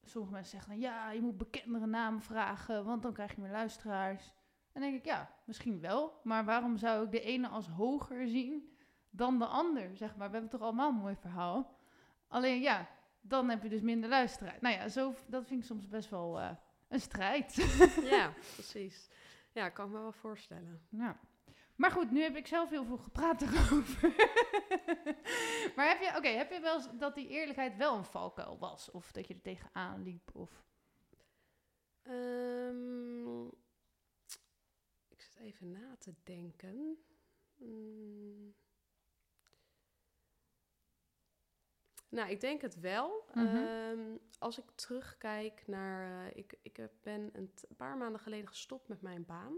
sommige 0.04 0.34
mensen 0.34 0.52
zeggen 0.52 0.72
dan, 0.72 0.80
ja, 0.80 1.12
je 1.12 1.22
moet 1.22 1.38
bekendere 1.38 1.86
namen 1.86 2.22
vragen, 2.22 2.86
want 2.86 3.02
dan 3.02 3.14
krijg 3.14 3.36
je 3.36 3.42
meer 3.42 3.52
luisteraars. 3.52 4.34
En 4.72 4.82
dan 4.82 4.82
denk 4.82 4.96
ik, 4.96 5.06
ja, 5.06 5.36
misschien 5.46 5.80
wel. 5.80 6.20
Maar 6.24 6.46
waarom 6.46 6.78
zou 6.78 7.06
ik 7.06 7.12
de 7.12 7.22
ene 7.22 7.48
als 7.48 7.68
hoger 7.68 8.28
zien 8.28 8.78
dan 9.10 9.40
de 9.40 9.46
ander, 9.46 9.98
zeg 9.98 10.16
maar? 10.16 10.28
We 10.28 10.34
hebben 10.34 10.52
toch 10.52 10.62
allemaal 10.62 10.90
een 10.90 10.96
mooi 10.96 11.16
verhaal. 11.16 11.78
Alleen 12.28 12.62
ja, 12.62 12.88
dan 13.22 13.50
heb 13.50 13.64
je 13.64 13.70
dus 13.70 13.82
minder 13.82 14.10
luisteraars. 14.10 14.60
Nou 14.62 14.76
ja, 14.76 14.88
zo, 14.88 15.14
dat 15.28 15.48
vind 15.48 15.60
ik 15.60 15.66
soms 15.66 15.88
best 15.88 16.10
wel 16.10 16.40
eh, 16.40 16.50
een 16.88 17.00
strijd. 17.00 17.54
ja, 18.04 18.34
precies. 18.54 19.10
Ja, 19.52 19.70
kan 19.70 19.86
ik 19.86 19.92
me 19.92 20.00
wel 20.00 20.12
voorstellen. 20.12 20.82
Ja. 20.90 21.20
Maar 21.76 21.92
goed, 21.92 22.12
nu 22.12 22.22
heb 22.22 22.36
ik 22.36 22.48
zelf 22.48 22.70
heel 22.70 22.86
veel 22.86 22.98
gepraat 22.98 23.42
erover. 23.42 24.10
maar 25.76 25.88
heb 25.88 26.02
je, 26.02 26.14
oké, 26.18 26.28
heb 26.28 26.52
je 26.52 26.60
wel 26.60 26.76
eens 26.76 26.90
dat 26.98 27.16
die 27.16 27.28
eerlijkheid 27.28 27.76
wel 27.78 27.98
een 27.98 28.06
valkuil 28.06 28.60
was? 28.60 28.92
Of 28.92 29.12
dat 29.12 29.28
je 29.28 29.34
er 29.34 29.42
tegenaan 29.42 30.04
liep? 30.04 30.36
Of... 30.36 30.64
Ehm, 32.02 33.46
ik 35.08 35.22
zit 35.22 35.36
even 35.36 35.72
na 35.72 35.96
te 35.98 36.14
denken. 36.24 37.04
Mm. 37.56 38.56
Nou, 42.10 42.30
ik 42.30 42.40
denk 42.40 42.62
het 42.62 42.80
wel. 42.80 43.26
Mhm. 43.34 43.56
Ehm, 43.56 44.18
als 44.40 44.58
ik 44.58 44.72
terugkijk 44.76 45.68
naar... 45.68 46.28
eh, 46.28 46.38
ik, 46.38 46.58
ik 46.62 46.80
ben 47.02 47.30
een 47.34 47.54
paar 47.78 47.98
maanden 47.98 48.22
geleden 48.22 48.48
gestopt 48.48 48.88
met 48.88 49.02
mijn 49.02 49.26
baan. 49.26 49.58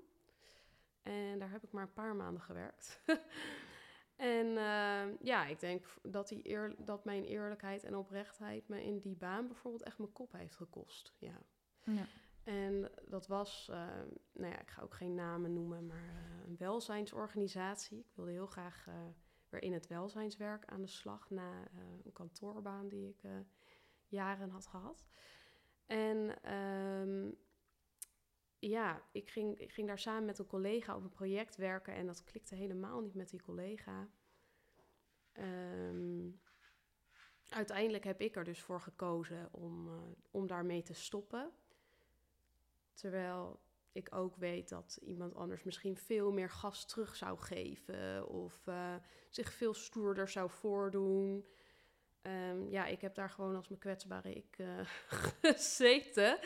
En 1.06 1.40
daar 1.40 1.52
heb 1.52 1.64
ik 1.64 1.72
maar 1.72 1.84
een 1.84 1.94
paar 1.94 2.16
maanden 2.16 2.42
gewerkt. 2.42 3.02
en 4.16 4.58
ehm, 4.58 5.16
ja, 5.22 5.46
ik 5.46 5.60
denk 5.60 5.86
dat, 6.02 6.28
die 6.28 6.50
eer, 6.50 6.76
dat 6.78 7.06
mijn 7.06 7.24
eerlijkheid 7.24 7.84
en 7.84 7.96
oprechtheid 7.96 8.68
me 8.68 8.84
in 8.84 9.00
die 9.00 9.16
baan 9.16 9.48
bijvoorbeeld 9.48 9.84
echt 9.84 9.98
mijn 9.98 10.12
kop 10.12 10.32
heeft 10.32 10.56
gekost. 10.56 11.14
Ja. 11.18 11.42
Ja. 11.84 12.06
En 12.44 12.92
dat 13.08 13.28
was, 13.28 13.68
eh, 13.70 13.88
nou 14.32 14.52
ja, 14.52 14.60
ik 14.60 14.70
ga 14.70 14.82
ook 14.82 14.94
geen 14.94 15.16
namen 15.16 15.54
noemen, 15.54 15.88
maar 15.88 15.98
eh, 15.98 16.48
een 16.48 16.58
welzijnsorganisatie. 16.58 18.00
Ik 18.00 18.16
wilde 18.16 18.32
heel 18.32 18.48
graag 18.48 18.88
eh, 18.88 18.94
weer 19.50 19.62
in 19.62 19.74
het 19.74 19.88
welzijnswerk 19.88 20.66
aan 20.66 20.82
de 20.82 20.88
slag 20.88 21.30
na 21.30 21.64
eh, 21.64 21.80
een 22.04 22.14
kantoorbaan 22.14 22.88
die 22.88 23.08
ik 23.08 23.30
jaren 24.08 24.50
had 24.50 24.68
gehad. 24.68 25.06
En 25.86 26.42
ehm, 26.42 27.32
ja, 28.70 29.02
ik 29.12 29.30
ging, 29.30 29.60
ik 29.60 29.72
ging 29.72 29.88
daar 29.88 30.00
samen 30.00 30.26
met 30.26 30.40
een 30.40 30.48
collega 30.48 30.96
op 30.96 31.04
een 31.04 31.10
project 31.10 31.56
werken 31.56 31.94
en 31.94 32.06
dat 32.06 32.24
klikte 32.24 32.56
helemaal 32.56 33.02
niet 33.02 33.16
met 33.16 33.30
die 33.30 33.42
collega. 33.42 34.10
Ehm, 35.32 36.30
uiteindelijk 37.50 38.04
heb 38.04 38.22
ik 38.22 38.36
er 38.36 38.44
dus 38.44 38.62
voor 38.62 38.82
gekozen 38.82 39.50
om, 39.52 39.88
eh, 39.88 40.02
om 40.32 40.48
daarmee 40.48 40.82
te 40.82 40.94
stoppen. 40.94 41.52
Terwijl 42.94 43.60
ik 43.92 44.16
ook 44.16 44.36
weet 44.36 44.70
dat 44.70 45.00
iemand 45.02 45.36
anders 45.36 45.64
misschien 45.64 45.98
veel 45.98 46.32
meer 46.32 46.50
gas 46.50 46.86
terug 46.86 47.16
zou 47.16 47.40
geven 47.40 48.28
of 48.28 48.68
eh, 48.68 48.96
zich 49.30 49.54
veel 49.54 49.74
stoerder 49.74 50.30
zou 50.30 50.50
voordoen. 50.50 51.46
Ehm, 52.22 52.70
ja, 52.70 52.86
ik 52.86 53.02
heb 53.02 53.16
daar 53.16 53.30
gewoon 53.30 53.56
als 53.56 53.68
mijn 53.68 53.80
kwetsbare 53.80 54.34
ik 54.34 54.58
uh, 54.58 54.80
gezeten. 55.42 56.40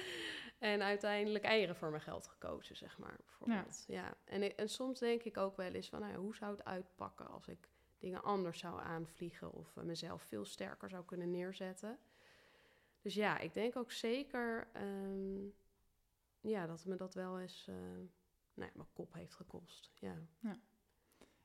En 0.60 0.82
uiteindelijk 0.82 1.44
eieren 1.44 1.76
voor 1.76 1.90
mijn 1.90 2.02
geld 2.02 2.28
gekozen, 2.28 2.76
zeg 2.76 2.98
maar. 2.98 3.20
Bijvoorbeeld. 3.26 3.84
Ja. 3.88 4.14
En, 4.24 4.58
en 4.58 4.70
soms 4.70 5.00
denk 5.00 5.24
ik 5.24 5.38
ook 5.38 5.58
wel 5.58 5.72
eens 5.72 5.90
van, 5.90 6.00
nou 6.00 6.12
ja, 6.12 6.20
hoe 6.20 6.36
zou 6.36 6.52
het 6.52 6.66
uitpakken 6.66 7.28
als 7.28 7.48
ik 7.48 7.70
dingen 7.98 8.24
anders 8.24 8.60
zou 8.60 8.82
aanvliegen 8.82 9.52
of 9.52 9.76
uh, 9.76 9.84
mezelf 9.84 10.22
veel 10.22 10.46
sterker 10.46 10.90
zou 10.90 11.06
kunnen 11.06 11.32
neerzetten. 11.32 12.00
Dus 13.02 13.14
ja, 13.14 13.38
ik 13.38 13.54
denk 13.54 13.76
ook 13.76 13.92
zeker 13.92 14.68
um, 14.76 15.54
ja, 16.42 16.68
dat 16.68 16.86
me 16.86 16.96
dat 16.96 17.14
wel 17.14 17.40
eens 17.40 17.68
uh, 17.70 17.76
nou 18.54 18.70
ja, 18.70 18.72
mijn 18.74 18.94
kop 18.94 19.14
heeft 19.14 19.34
gekost. 19.34 19.92
Ja. 19.96 20.16
ja. 20.40 20.60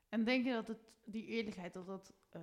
En 0.09 0.23
denk 0.23 0.45
je 0.45 0.51
dat 0.51 0.67
het, 0.67 0.93
die 1.05 1.25
eerlijkheid, 1.25 1.73
dat 1.73 1.85
dat 1.85 2.13
uh, 2.35 2.41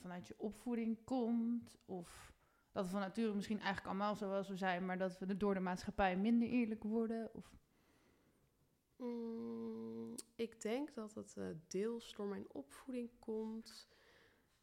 vanuit 0.00 0.26
je 0.26 0.34
opvoeding 0.38 1.04
komt? 1.04 1.76
Of 1.84 2.32
dat 2.76 2.84
we 2.84 2.90
van 2.90 3.00
nature 3.00 3.34
misschien 3.34 3.60
eigenlijk 3.60 3.86
allemaal 3.86 4.16
zoals 4.16 4.48
we 4.48 4.56
zijn, 4.56 4.84
maar 4.84 4.98
dat 4.98 5.18
we 5.18 5.36
door 5.36 5.54
de 5.54 5.60
maatschappij 5.60 6.16
minder 6.16 6.48
eerlijk 6.48 6.82
worden? 6.82 7.34
Of? 7.34 7.54
Mm, 8.96 10.14
ik 10.34 10.60
denk 10.60 10.94
dat 10.94 11.14
het 11.14 11.34
uh, 11.38 11.46
deels 11.68 12.14
door 12.14 12.26
mijn 12.26 12.46
opvoeding 12.52 13.10
komt. 13.18 13.88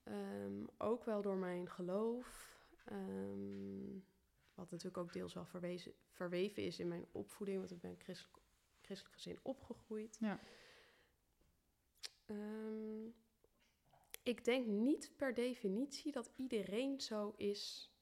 Um, 0.04 0.68
ook 0.78 1.06
wel 1.06 1.22
door 1.22 1.36
mijn 1.36 1.70
geloof. 1.70 2.58
Um, 2.92 4.06
wat 4.54 4.72
natuurlijk 4.72 4.98
ook 4.98 5.14
deels 5.14 5.34
wel 5.34 5.46
verwezen, 5.46 5.94
verweven 6.08 6.64
is 6.64 6.80
in 6.80 6.88
mijn 6.88 7.06
opvoeding, 7.12 7.58
want 7.58 7.72
ik 7.72 7.82
ben 7.82 7.96
christelijk, 8.00 8.38
christelijk 8.82 9.16
gezin 9.16 9.40
opgegroeid. 9.42 10.18
Ja. 10.20 10.40
Um, 12.26 13.14
ik 14.24 14.46
denk 14.46 14.68
niet 14.68 15.12
per 15.18 15.34
definitie 15.34 16.12
dat 16.12 16.32
iedereen 16.36 17.02
zo 17.02 17.34
is 17.38 17.93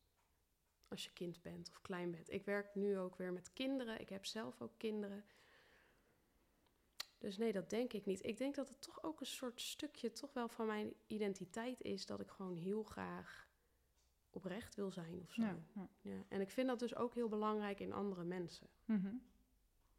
als 0.92 1.04
je 1.04 1.12
kind 1.14 1.42
bent 1.42 1.70
of 1.70 1.82
klein 1.82 2.12
bent. 2.12 2.32
Ik 2.32 2.46
werk 2.46 2.76
nu 2.76 2.98
ook 2.98 3.16
weer 3.16 3.34
met 3.34 3.54
kinderen. 3.54 4.02
Ik 4.02 4.10
heb 4.10 4.26
zelf 4.26 4.62
ook 4.62 4.74
kinderen. 4.78 5.26
Dus 7.18 7.38
nee, 7.38 7.52
dat 7.52 7.70
denk 7.70 7.94
ik 7.94 8.06
niet. 8.06 8.26
Ik 8.26 8.38
denk 8.38 8.56
dat 8.56 8.70
het 8.70 8.82
toch 8.82 9.04
ook 9.04 9.20
een 9.20 9.26
soort 9.26 9.62
stukje 9.62 10.12
toch 10.12 10.34
wel 10.34 10.50
van 10.50 10.66
mijn 10.66 10.94
identiteit 11.08 11.82
is 11.82 12.06
dat 12.06 12.20
ik 12.20 12.30
gewoon 12.30 12.56
heel 12.56 12.84
graag 12.84 13.50
oprecht 14.30 14.76
wil 14.76 14.92
zijn 14.92 15.22
of 15.22 15.34
zo. 15.34 15.42
Ja, 15.42 15.90
ja. 16.02 16.24
En 16.28 16.42
ik 16.42 16.50
vind 16.50 16.68
dat 16.68 16.80
dus 16.80 16.96
ook 16.96 17.14
heel 17.14 17.30
belangrijk 17.30 17.80
in 17.80 17.94
andere 17.94 18.24
mensen. 18.24 18.68
Mhm. 18.86 19.16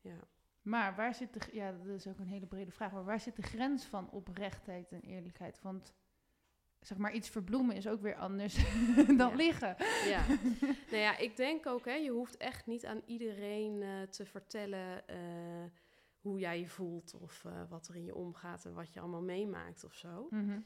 Ja. 0.00 0.28
Maar 0.62 0.96
waar 0.96 1.14
zit 1.14 1.32
de, 1.32 1.40
ja, 1.52 1.72
dat 1.72 1.86
is 1.86 2.06
ook 2.06 2.18
een 2.18 2.26
hele 2.26 2.46
brede 2.46 2.70
vraag, 2.70 2.92
maar 2.92 3.04
waar 3.04 3.20
zit 3.20 3.36
de 3.36 3.42
grens 3.42 3.84
van 3.84 4.10
oprechtheid 4.10 4.92
en 4.92 5.00
eerlijkheid? 5.00 5.60
Want 5.60 5.94
zeg 6.82 6.98
maar 6.98 7.12
iets 7.12 7.28
verbloemen 7.28 7.76
is 7.76 7.88
ook 7.88 8.00
weer 8.00 8.16
anders 8.16 8.56
dan 9.16 9.36
liggen. 9.36 9.76
Ja, 10.06 10.26
nou 10.90 11.02
ja, 11.02 11.16
ik 11.16 11.36
denk 11.36 11.66
ook, 11.66 11.84
hè, 11.84 11.94
je 11.94 12.10
hoeft 12.10 12.36
echt 12.36 12.66
niet 12.66 12.86
aan 12.86 13.02
iedereen 13.06 13.82
uh, 13.82 14.02
te 14.02 14.26
vertellen 14.26 15.02
uh, 15.10 15.16
hoe 16.20 16.38
jij 16.38 16.58
je 16.60 16.68
voelt 16.68 17.14
of 17.14 17.44
uh, 17.44 17.62
wat 17.68 17.88
er 17.88 17.96
in 17.96 18.04
je 18.04 18.14
omgaat 18.14 18.64
en 18.64 18.74
wat 18.74 18.92
je 18.92 19.00
allemaal 19.00 19.22
meemaakt 19.22 19.84
of 19.84 19.94
zo. 19.94 20.26
Mm 20.30 20.48
-hmm. 20.48 20.64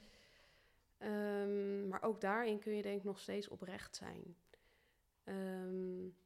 um, 1.08 1.88
maar 1.88 2.02
ook 2.02 2.20
daarin 2.20 2.58
kun 2.58 2.76
je 2.76 2.82
denk 2.82 2.98
ik 2.98 3.04
nog 3.04 3.20
steeds 3.20 3.48
oprecht 3.48 3.96
zijn. 3.96 4.36
Um, 5.24 6.16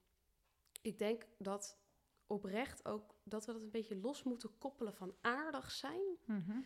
ik 0.82 0.98
denk 0.98 1.26
dat 1.38 1.78
oprecht 2.26 2.84
ook 2.84 3.14
dat 3.24 3.46
we 3.46 3.52
dat 3.52 3.62
een 3.62 3.70
beetje 3.70 4.00
los 4.00 4.22
moeten 4.22 4.58
koppelen 4.58 4.94
van 4.94 5.14
aardig 5.20 5.70
zijn. 5.70 6.16
Mm 6.24 6.44
-hmm. 6.46 6.64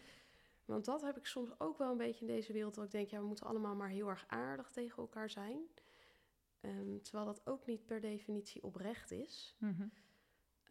Want 0.64 0.84
dat 0.84 1.02
heb 1.02 1.16
ik 1.16 1.26
soms 1.26 1.60
ook 1.60 1.78
wel 1.78 1.90
een 1.90 1.96
beetje 1.96 2.26
in 2.26 2.32
deze 2.32 2.52
wereld. 2.52 2.74
Dat 2.74 2.84
ik 2.84 2.90
denk, 2.90 3.08
ja, 3.08 3.18
we 3.18 3.26
moeten 3.26 3.46
allemaal 3.46 3.74
maar 3.74 3.88
heel 3.88 4.08
erg 4.08 4.24
aardig 4.26 4.70
tegen 4.70 5.02
elkaar 5.02 5.30
zijn. 5.30 5.68
Um, 6.60 7.02
terwijl 7.02 7.24
dat 7.24 7.46
ook 7.46 7.66
niet 7.66 7.86
per 7.86 8.00
definitie 8.00 8.62
oprecht 8.62 9.10
is. 9.10 9.56
Mm 9.58 9.76
-hmm. 9.76 9.92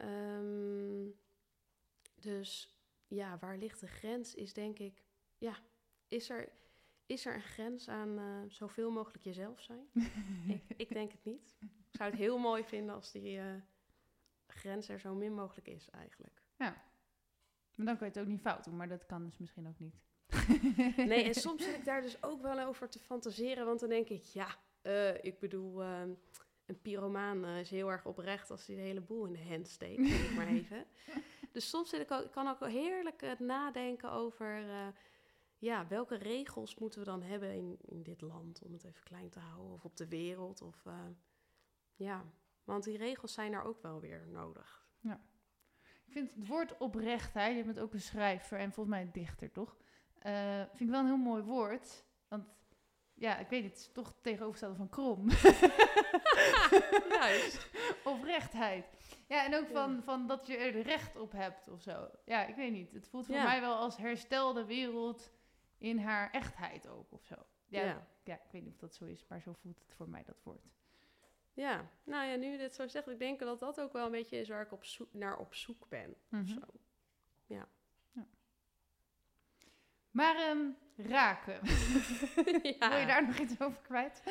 um, 0.10 1.16
dus 2.16 2.78
ja, 3.08 3.38
waar 3.38 3.58
ligt 3.58 3.80
de 3.80 3.88
grens? 3.88 4.36
Is 4.36 4.54
denk 4.54 4.80
ik, 4.80 5.04
ja, 5.38 5.58
is 6.08 6.30
er, 6.30 6.52
is 7.06 7.26
er 7.26 7.36
een 7.36 7.42
grens 7.42 7.90
aan 7.90 8.20
uh, 8.20 8.42
zoveel 8.48 8.92
mogelijk 8.92 9.24
jezelf 9.24 9.62
zijn? 9.62 9.88
ik, 10.48 10.64
ik, 10.78 10.94
denk 10.94 11.12
het 11.12 11.24
niet. 11.24 11.56
Ik 11.60 11.96
zou 11.98 12.10
het 12.10 12.20
heel 12.20 12.38
mooi 12.38 12.64
vinden 12.64 12.96
als 12.96 13.12
die 13.12 13.38
uh, 13.38 13.56
grens 14.48 14.90
er 14.90 15.00
zo 15.00 15.16
min 15.16 15.34
mogelijk 15.34 15.68
is, 15.68 15.90
eigenlijk. 15.90 16.42
Ja. 16.58 16.84
Maar 17.76 17.86
dan 17.86 17.98
kan 17.98 18.08
je 18.08 18.14
het 18.14 18.22
ook 18.22 18.30
niet 18.30 18.42
fout 18.42 18.64
doen, 18.64 18.76
maar 18.76 18.88
dat 18.88 19.06
kan 19.06 19.24
dus 19.24 19.38
misschien 19.38 19.68
ook 19.68 19.80
niet. 19.80 19.96
nee, 20.98 21.24
en 21.24 21.34
soms 21.46 21.64
zit 21.64 21.76
ik 21.76 21.86
daar 21.86 22.02
dus 22.02 22.24
ook 22.24 22.42
wel 22.42 22.60
over 22.60 22.90
te 22.90 23.00
fantaseren, 23.00 23.66
want 23.66 23.80
dan 23.80 23.90
denk 23.90 24.10
ik, 24.10 24.24
ja, 24.24 24.48
uh, 24.84 25.24
ik 25.24 25.40
bedoel, 25.40 25.82
uh, 25.84 26.02
een 26.66 26.82
pyromaan 26.82 27.46
uh, 27.46 27.60
is 27.60 27.70
heel 27.70 27.92
erg 27.92 28.06
oprecht 28.06 28.52
als 28.52 28.68
hij 28.68 28.76
de 28.76 28.82
hele 28.82 29.02
boel 29.02 29.26
in 29.26 29.34
de 29.34 29.48
hand 29.50 29.68
steekt, 29.68 30.08
zeg 30.18 30.36
maar 30.36 30.48
even. 30.48 30.86
Dus 31.52 31.70
soms 31.70 31.90
zit 31.90 32.02
ik 32.02 32.12
ook, 32.12 32.32
kan 32.32 32.48
ook 32.48 32.68
heerlijk 32.68 33.40
nadenken 33.40 34.12
over, 34.12 34.64
ja, 35.58 35.88
welke 35.88 36.16
regels 36.16 36.76
moeten 36.76 37.00
we 37.00 37.06
dan 37.06 37.22
hebben 37.22 37.54
in, 37.54 37.78
in 37.82 38.04
dit 38.04 38.22
land, 38.22 38.62
om 38.62 38.74
het 38.74 38.84
even 38.84 39.04
klein 39.04 39.30
te 39.30 39.40
houden, 39.40 39.74
of 39.74 39.86
op 39.86 39.98
de 39.98 40.08
wereld, 40.08 40.62
of 40.62 40.84
ja, 41.96 42.26
want 42.64 42.84
die 42.84 42.98
regels 42.98 43.34
zijn 43.34 43.52
daar 43.52 43.66
ook 43.66 43.82
wel 43.82 44.00
weer 44.00 44.28
nodig. 44.28 44.88
Ja. 45.00 45.22
Ik 46.14 46.20
vind 46.20 46.36
het 46.36 46.48
woord 46.48 46.78
oprechtheid, 46.78 47.58
je 47.58 47.64
bent 47.64 47.80
ook 47.80 47.94
een 47.94 48.02
schrijver 48.02 48.60
en 48.60 48.72
volgens 48.72 48.96
mij 48.96 49.02
een 49.02 49.12
dichter, 49.12 49.52
toch? 49.52 49.78
Uh, 50.26 50.60
vind 50.60 50.80
ik 50.80 50.90
wel 50.90 51.00
een 51.00 51.06
heel 51.06 51.18
mooi 51.18 51.44
woord. 51.44 52.06
Want 52.28 52.46
ja, 53.14 53.38
ik 53.38 53.48
weet 53.48 53.64
het, 53.64 53.72
het 53.72 53.80
is 53.80 53.92
toch 53.92 54.14
tegenovergestelde 54.22 54.76
van 54.76 54.90
krom. 54.90 55.30
Juist. 57.20 57.70
Oprechtheid. 58.16 58.86
Ja, 59.28 59.46
en 59.46 59.56
ook 59.56 59.68
van, 59.68 60.04
van 60.04 60.28
dat 60.28 60.48
je 60.48 60.58
er 60.58 60.82
recht 60.82 61.16
op 61.16 61.32
hebt 61.32 61.70
of 61.70 61.82
zo. 61.82 62.10
Ja, 62.26 62.46
ik 62.46 62.56
weet 62.56 62.72
niet. 62.72 62.92
Het 62.92 63.08
voelt 63.08 63.26
voor 63.26 63.36
mij 63.36 63.62
wel 63.62 63.76
als 63.76 63.98
herstel 63.98 64.54
de 64.54 64.66
wereld 64.66 65.32
in 65.78 65.98
haar 65.98 66.32
echtheid 66.32 66.88
ook 66.88 67.12
of 67.12 67.24
zo. 67.24 67.36
Ja, 67.68 67.84
ja. 67.84 68.08
ja, 68.24 68.36
ik 68.36 68.52
weet 68.52 68.64
niet 68.64 68.74
of 68.74 68.80
dat 68.80 68.96
zo 68.96 69.06
is, 69.06 69.26
maar 69.28 69.42
zo 69.42 69.54
voelt 69.54 69.80
het 69.80 69.94
voor 69.96 70.10
mij, 70.10 70.24
dat 70.24 70.42
woord. 70.44 70.74
Ja, 71.54 71.90
nou 72.04 72.26
ja, 72.26 72.36
nu 72.36 72.52
je 72.52 72.58
dit 72.58 72.76
zo 72.76 72.88
zegt, 72.88 73.08
ik 73.08 73.20
denk 73.20 73.40
dat 73.40 73.60
dat 73.60 73.80
ook 73.80 73.94
wel 73.94 74.06
een 74.06 74.12
beetje 74.12 74.38
is 74.38 74.50
waar 74.50 74.62
ik 74.62 74.72
op 74.72 74.86
zoek, 74.86 75.14
naar 75.14 75.38
op 75.38 75.54
zoek 75.54 75.90
ben. 75.90 76.16
Mm 76.30 76.40
-hmm. 76.40 76.48
zo. 76.48 76.62
Ja. 77.46 77.68
ja. 78.12 78.28
Maar 80.12 80.50
um, 80.50 80.78
raken. 80.96 81.60
ja. 82.80 82.90
Wil 82.90 83.00
je 83.00 83.06
daar 83.08 83.28
nog 83.28 83.38
iets 83.38 83.62
over 83.62 83.82
kwijt? 83.82 84.24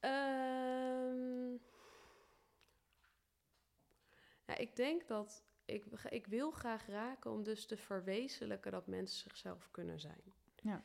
Um, 0.00 1.60
ja, 4.46 4.56
ik 4.56 4.76
denk 4.76 5.06
dat 5.06 5.44
ik, 5.64 5.84
ik 6.08 6.26
wil 6.26 6.50
graag 6.50 6.86
raken 6.86 7.30
om 7.30 7.42
dus 7.42 7.66
te 7.66 7.76
verwezenlijken 7.76 8.72
dat 8.72 8.86
mensen 8.86 9.20
zichzelf 9.20 9.70
kunnen 9.70 10.00
zijn. 10.00 10.34
Ja. 10.62 10.82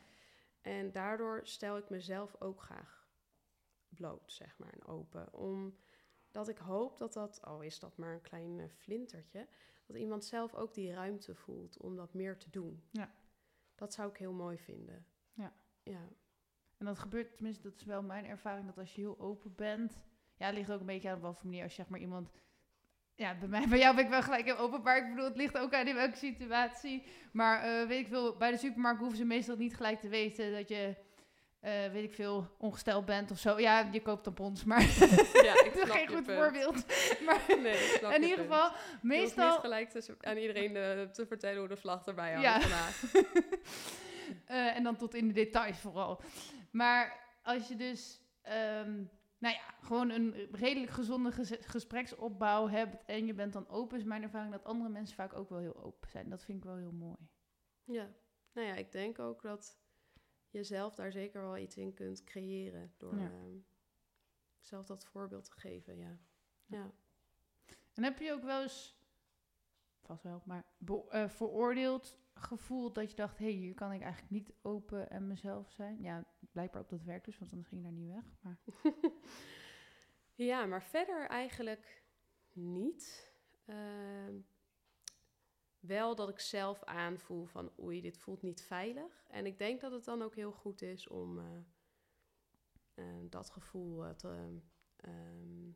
En 0.61 0.91
daardoor 0.91 1.39
stel 1.43 1.77
ik 1.77 1.89
mezelf 1.89 2.41
ook 2.41 2.61
graag 2.61 2.96
bloot, 3.89 4.31
zeg 4.31 4.57
maar, 4.57 4.73
en 4.73 4.85
open. 4.85 5.33
Omdat 5.33 6.47
ik 6.47 6.57
hoop 6.57 6.97
dat 6.97 7.13
dat, 7.13 7.41
al 7.41 7.57
oh, 7.57 7.63
is 7.63 7.79
dat 7.79 7.97
maar 7.97 8.13
een 8.13 8.21
klein 8.21 8.59
uh, 8.59 8.65
flintertje, 8.69 9.47
dat 9.85 9.97
iemand 9.97 10.25
zelf 10.25 10.55
ook 10.55 10.73
die 10.73 10.93
ruimte 10.93 11.35
voelt 11.35 11.77
om 11.77 11.95
dat 11.95 12.13
meer 12.13 12.37
te 12.37 12.49
doen. 12.49 12.83
Ja. 12.91 13.13
Dat 13.75 13.93
zou 13.93 14.09
ik 14.09 14.17
heel 14.17 14.33
mooi 14.33 14.57
vinden. 14.57 15.05
Ja. 15.33 15.53
ja. 15.83 16.09
En 16.77 16.85
dat 16.85 16.99
gebeurt, 16.99 17.35
tenminste, 17.35 17.63
dat 17.63 17.75
is 17.75 17.83
wel 17.83 18.03
mijn 18.03 18.25
ervaring, 18.25 18.65
dat 18.65 18.77
als 18.77 18.95
je 18.95 19.01
heel 19.01 19.19
open 19.19 19.55
bent, 19.55 19.97
ja, 20.35 20.45
het 20.45 20.55
ligt 20.55 20.71
ook 20.71 20.79
een 20.79 20.85
beetje 20.85 21.09
aan 21.09 21.19
wat 21.19 21.37
voor 21.37 21.45
manier, 21.45 21.63
als 21.63 21.73
zeg 21.73 21.87
maar 21.87 21.99
iemand 21.99 22.31
ja, 23.17 23.35
bij, 23.35 23.47
mij, 23.47 23.67
bij 23.67 23.79
jou 23.79 23.95
ben 23.95 24.03
ik 24.03 24.09
wel 24.09 24.21
gelijk 24.21 24.45
heel 24.45 24.57
openbaar. 24.57 24.97
Ik 24.97 25.09
bedoel, 25.09 25.25
het 25.25 25.35
ligt 25.37 25.57
ook 25.57 25.73
aan 25.73 25.87
in 25.87 25.95
welke 25.95 26.17
situatie. 26.17 27.03
Maar 27.31 27.81
uh, 27.81 27.87
weet 27.87 27.99
ik 27.99 28.07
veel, 28.07 28.37
bij 28.37 28.51
de 28.51 28.57
supermarkt 28.57 28.99
hoeven 28.99 29.17
ze 29.17 29.25
meestal 29.25 29.55
niet 29.55 29.75
gelijk 29.75 29.99
te 29.99 30.07
weten 30.07 30.51
dat 30.51 30.67
je 30.67 30.95
uh, 31.61 31.91
weet 31.91 32.03
ik 32.03 32.13
veel, 32.13 32.47
ongesteld 32.57 33.05
bent 33.05 33.31
of 33.31 33.39
zo. 33.39 33.59
Ja, 33.59 33.89
je 33.91 34.01
koopt 34.01 34.23
tampons, 34.23 34.63
maar 34.63 34.81
ja, 34.81 35.63
ik 35.65 35.71
dat 35.73 35.87
is 35.87 35.91
geen 35.91 36.07
goed 36.07 36.25
voorbeeld. 36.25 36.85
maar 37.25 37.41
nee, 37.47 37.99
in 38.15 38.23
ieder 38.23 38.37
geval, 38.37 38.71
meestal... 39.01 39.45
Je 39.45 39.51
niet 39.51 39.59
gelijk 39.59 40.17
aan 40.21 40.37
iedereen 40.37 40.75
uh, 40.75 41.01
te 41.01 41.25
vertellen 41.25 41.59
hoe 41.59 41.67
de 41.67 41.77
vlag 41.77 42.05
erbij 42.05 42.33
hangt 42.33 42.45
ja. 42.45 42.61
vandaag. 42.61 43.13
uh, 44.47 44.75
en 44.75 44.83
dan 44.83 44.95
tot 44.95 45.13
in 45.13 45.27
de 45.27 45.33
details 45.33 45.79
vooral. 45.79 46.21
Maar 46.71 47.19
als 47.43 47.67
je 47.67 47.75
dus, 47.75 48.21
um, 48.43 49.09
nou 49.37 49.55
ja, 49.55 49.73
gewoon 49.81 50.09
een 50.09 50.49
redelijk 50.51 50.91
gezonde 50.91 51.31
ges 51.31 51.53
gespreksopbouw 51.61 52.67
hebt... 52.67 53.05
en 53.05 53.25
je 53.25 53.33
bent 53.33 53.53
dan 53.53 53.69
open, 53.69 53.97
is 53.97 54.03
mijn 54.03 54.23
ervaring 54.23 54.51
dat 54.51 54.63
andere 54.63 54.89
mensen 54.89 55.15
vaak 55.15 55.33
ook 55.33 55.49
wel 55.49 55.59
heel 55.59 55.83
open 55.83 56.09
zijn. 56.09 56.29
Dat 56.29 56.43
vind 56.43 56.57
ik 56.57 56.63
wel 56.63 56.77
heel 56.77 56.91
mooi. 56.91 57.17
Ja, 57.83 58.09
nou 58.53 58.67
ja, 58.67 58.73
ik 58.73 58.91
denk 58.91 59.19
ook 59.19 59.41
dat 59.41 59.77
jezelf 60.49 60.95
daar 60.95 61.11
zeker 61.11 61.41
wel 61.41 61.57
iets 61.57 61.77
in 61.77 61.93
kunt 61.93 62.23
creëren. 62.23 62.93
Door 62.97 63.15
ja. 63.15 63.31
uh, 63.31 63.61
zelf 64.59 64.85
dat 64.85 65.05
voorbeeld 65.05 65.45
te 65.45 65.51
geven, 65.51 65.97
ja. 65.97 66.17
ja. 66.65 66.91
En 67.93 68.03
heb 68.03 68.19
je 68.19 68.31
ook 68.31 68.43
wel 68.43 68.61
eens 68.61 68.97
vast 70.01 70.23
wel, 70.23 70.41
maar 70.45 70.65
eh, 71.09 71.29
veroordeeld 71.29 72.17
gevoeld 72.33 72.95
dat 72.95 73.09
je 73.09 73.15
dacht, 73.15 73.37
hé, 73.37 73.45
hey, 73.45 73.53
hier 73.53 73.73
kan 73.73 73.91
ik 73.91 74.01
eigenlijk 74.01 74.31
niet 74.31 74.53
open 74.61 75.09
en 75.09 75.27
mezelf 75.27 75.71
zijn? 75.71 76.01
Ja, 76.01 76.25
blijkbaar 76.51 76.81
op 76.81 76.89
dat 76.89 77.03
werk 77.03 77.25
dus, 77.25 77.37
want 77.37 77.51
anders 77.51 77.69
ging 77.69 77.81
je 77.81 77.87
daar 77.87 77.97
niet 77.97 78.13
weg. 78.13 78.35
Maar 78.41 78.59
Ja, 80.37 80.65
maar 80.65 80.83
verder 80.83 81.27
eigenlijk 81.27 82.03
niet. 82.53 83.33
Ehm, 83.65 84.35
wel 85.87 86.15
dat 86.15 86.29
ik 86.29 86.39
zelf 86.39 86.83
aanvoel 86.83 87.45
van 87.45 87.71
oei, 87.79 88.01
dit 88.01 88.17
voelt 88.17 88.41
niet 88.41 88.61
veilig. 88.61 89.25
En 89.27 89.45
ik 89.45 89.57
denk 89.57 89.81
dat 89.81 89.91
het 89.91 90.03
dan 90.03 90.21
ook 90.21 90.35
heel 90.35 90.51
goed 90.51 90.81
is 90.81 91.07
om 91.07 91.39
eh, 91.39 91.57
eh, 92.93 93.25
dat 93.29 93.49
gevoel 93.49 94.05
eh, 94.05 94.11
te, 94.11 94.59
ehm, 94.95 95.69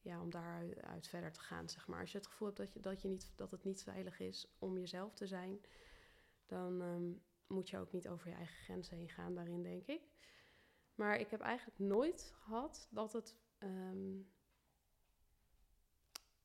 ja, 0.00 0.20
om 0.20 0.30
daaruit 0.30 0.82
uit 0.82 1.08
verder 1.08 1.32
te 1.32 1.40
gaan, 1.40 1.68
zeg 1.68 1.86
maar. 1.86 2.00
Als 2.00 2.12
je 2.12 2.18
het 2.18 2.26
gevoel 2.26 2.46
hebt 2.46 2.58
dat, 2.58 2.72
je, 2.72 2.80
dat, 2.80 3.02
je 3.02 3.08
niet, 3.08 3.32
dat 3.34 3.50
het 3.50 3.64
niet 3.64 3.82
veilig 3.82 4.20
is 4.20 4.54
om 4.58 4.78
jezelf 4.78 5.14
te 5.14 5.26
zijn, 5.26 5.60
dan 6.46 6.82
ehm, 6.82 7.12
moet 7.46 7.70
je 7.70 7.78
ook 7.78 7.92
niet 7.92 8.08
over 8.08 8.28
je 8.28 8.34
eigen 8.34 8.56
grenzen 8.56 8.96
heen 8.96 9.08
gaan 9.08 9.34
daarin, 9.34 9.62
denk 9.62 9.86
ik. 9.86 10.02
Maar 10.94 11.18
ik 11.18 11.30
heb 11.30 11.40
eigenlijk 11.40 11.78
nooit 11.78 12.32
gehad 12.34 12.88
dat 12.90 13.12
het. 13.12 13.36
ehm, 13.58 14.20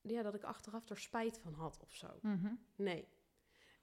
ja, 0.01 0.21
dat 0.21 0.35
ik 0.35 0.43
achteraf 0.43 0.89
er 0.89 0.97
spijt 0.99 1.37
van 1.39 1.53
had 1.53 1.79
of 1.83 1.93
zo. 1.95 2.19
Mhm. 2.21 2.53
Nee. 2.75 3.07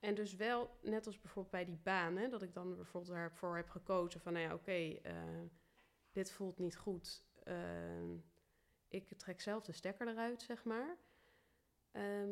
En 0.01 0.15
dus 0.15 0.35
wel, 0.35 0.79
net 0.83 1.07
als 1.07 1.21
bijvoorbeeld 1.21 1.53
bij 1.55 1.65
die 1.65 1.79
baan, 1.83 2.17
hè, 2.17 2.29
dat 2.29 2.43
ik 2.43 2.53
dan 2.55 2.75
bijvoorbeeld 2.77 3.13
daarvoor 3.15 3.57
heb 3.57 3.69
gekozen 3.69 4.21
van, 4.21 4.33
nou 4.33 4.45
ja, 4.45 4.55
oké, 4.55 4.73
eh, 5.03 5.15
dit 6.13 6.31
voelt 6.33 6.59
niet 6.59 6.77
goed. 6.77 7.25
Ehm, 7.43 8.17
ik 8.89 9.19
trek 9.19 9.41
zelf 9.41 9.63
de 9.65 9.73
stekker 9.73 10.09
eruit, 10.09 10.43
zeg 10.43 10.65
maar. 10.65 10.97
Ehm, 11.91 12.31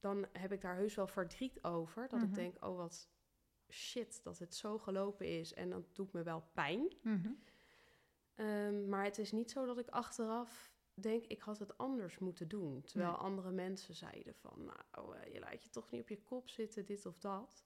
dan 0.00 0.26
heb 0.32 0.52
ik 0.52 0.60
daar 0.60 0.76
heus 0.76 0.94
wel 0.94 1.06
verdriet 1.06 1.62
over. 1.64 2.08
Dat 2.08 2.20
Mhm. 2.20 2.28
ik 2.28 2.34
denk, 2.34 2.64
oh 2.64 2.76
wat 2.76 3.08
shit 3.68 4.20
dat 4.22 4.38
het 4.38 4.54
zo 4.54 4.78
gelopen 4.78 5.38
is. 5.38 5.54
En 5.54 5.70
dat 5.70 5.94
doet 5.94 6.12
me 6.12 6.22
wel 6.22 6.44
pijn. 6.52 6.96
Mhm. 7.02 7.30
Ehm, 8.34 8.88
maar 8.88 9.04
het 9.04 9.18
is 9.18 9.32
niet 9.32 9.50
zo 9.50 9.66
dat 9.66 9.78
ik 9.78 9.88
achteraf 9.88 10.73
denk, 11.02 11.24
ik 11.24 11.40
had 11.40 11.58
het 11.58 11.78
anders 11.78 12.18
moeten 12.18 12.48
doen. 12.48 12.82
Terwijl 12.82 13.10
Nee. 13.10 13.20
andere 13.20 13.50
mensen 13.50 13.94
zeiden 13.94 14.34
van, 14.34 14.64
nou, 14.64 15.16
eh, 15.16 15.32
je 15.32 15.40
laat 15.40 15.62
je 15.62 15.70
toch 15.70 15.90
niet 15.90 16.00
op 16.00 16.08
je 16.08 16.22
kop 16.22 16.48
zitten, 16.48 16.84
dit 16.84 17.06
of 17.06 17.18
dat. 17.18 17.64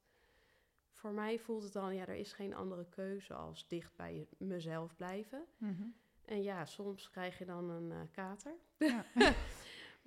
Voor 0.90 1.12
mij 1.12 1.38
voelt 1.38 1.62
het 1.62 1.72
dan, 1.72 1.94
ja, 1.94 2.06
er 2.06 2.14
is 2.14 2.32
geen 2.32 2.54
andere 2.54 2.88
keuze 2.88 3.34
als 3.34 3.68
dicht 3.68 3.96
bij 3.96 4.28
mezelf 4.38 4.96
blijven. 4.96 5.44
Mhm. 5.56 5.86
En 6.24 6.42
ja, 6.42 6.64
soms 6.64 7.10
krijg 7.10 7.38
je 7.38 7.44
dan 7.44 7.70
een 7.70 7.92
eh, 7.92 8.00
kater. 8.12 8.54
Ja. 8.78 9.04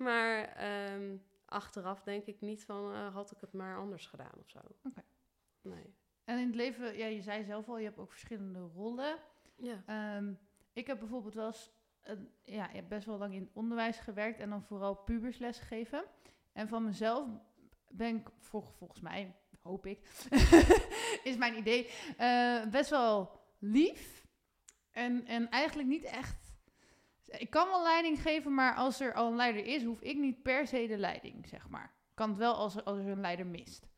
maar 0.06 0.44
ehm, 0.44 1.16
achteraf 1.44 2.02
denk 2.02 2.24
ik 2.26 2.40
niet 2.40 2.64
van, 2.64 2.92
eh, 2.92 3.14
had 3.14 3.30
ik 3.30 3.40
het 3.40 3.52
maar 3.52 3.76
anders 3.78 4.06
gedaan 4.06 4.38
of 4.38 4.48
zo. 4.48 4.58
Oké. 4.84 5.02
Nee. 5.60 5.94
En 6.24 6.38
in 6.38 6.46
het 6.46 6.54
leven, 6.54 6.96
ja, 6.96 7.06
je 7.06 7.22
zei 7.22 7.44
zelf 7.44 7.68
al, 7.68 7.78
je 7.78 7.84
hebt 7.84 7.98
ook 7.98 8.10
verschillende 8.10 8.60
rollen. 8.60 9.18
Ja. 9.56 9.82
Ehm, 9.86 10.32
ik 10.72 10.86
heb 10.86 10.98
bijvoorbeeld 10.98 11.34
wel 11.34 11.46
eens, 11.46 11.72
ja, 12.42 12.68
ik 12.68 12.74
heb 12.74 12.88
best 12.88 13.06
wel 13.06 13.18
lang 13.18 13.34
in 13.34 13.40
het 13.40 13.50
onderwijs 13.52 13.98
gewerkt 13.98 14.40
en 14.40 14.50
dan 14.50 14.62
vooral 14.62 14.94
pubersles 14.94 15.58
gegeven. 15.58 16.04
En 16.52 16.68
van 16.68 16.84
mezelf 16.84 17.28
ben 17.88 18.16
ik, 18.16 18.28
vol- 18.38 18.72
volgens 18.76 19.00
mij, 19.00 19.34
hoop 19.62 19.86
ik, 19.86 19.98
is 21.24 21.36
mijn 21.36 21.56
idee, 21.56 21.90
eh, 22.16 22.66
best 22.66 22.90
wel 22.90 23.40
lief. 23.58 24.26
En, 24.90 25.26
en 25.26 25.48
eigenlijk 25.50 25.88
niet 25.88 26.04
echt. 26.04 26.54
Ik 27.26 27.50
kan 27.50 27.68
wel 27.68 27.82
leiding 27.82 28.22
geven, 28.22 28.54
maar 28.54 28.74
als 28.74 29.00
er 29.00 29.14
al 29.14 29.28
een 29.28 29.36
leider 29.36 29.64
is, 29.64 29.84
hoef 29.84 30.00
ik 30.00 30.16
niet 30.18 30.42
per 30.42 30.66
se 30.66 30.86
de 30.86 30.98
leiding, 30.98 31.48
zeg 31.48 31.68
maar. 31.68 31.94
Kan 32.14 32.28
het 32.28 32.38
wel 32.38 32.54
als 32.54 32.76
er, 32.76 32.82
als 32.82 32.98
er 32.98 33.06
een 33.08 33.20
leider 33.20 33.46
mist. 33.46 33.88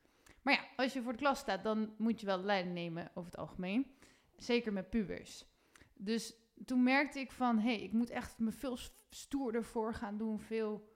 Maar 0.43 0.55
ja, 0.55 0.65
als 0.77 0.93
je 0.93 1.03
voor 1.03 1.13
de 1.13 1.19
klas 1.19 1.39
staat, 1.39 1.63
dan 1.65 1.95
moet 1.99 2.21
je 2.21 2.27
wel 2.27 2.39
leiding 2.39 2.75
nemen 2.75 3.11
over 3.15 3.31
het 3.31 3.41
algemeen. 3.41 3.95
Zeker 4.37 4.73
met 4.73 4.91
pubers. 4.91 5.47
Dus 5.95 6.35
toen 6.65 6.83
merkte 6.83 7.21
ik 7.21 7.33
van, 7.33 7.59
hé, 7.59 7.75
hey, 7.75 7.83
ik 7.83 7.93
moet 7.93 8.11
echt 8.11 8.39
me 8.39 8.51
veel 8.51 8.79
stoerder 9.09 9.65
voor 9.65 9.95
gaan 9.95 10.17
doen. 10.17 10.41
Veel, 10.41 10.89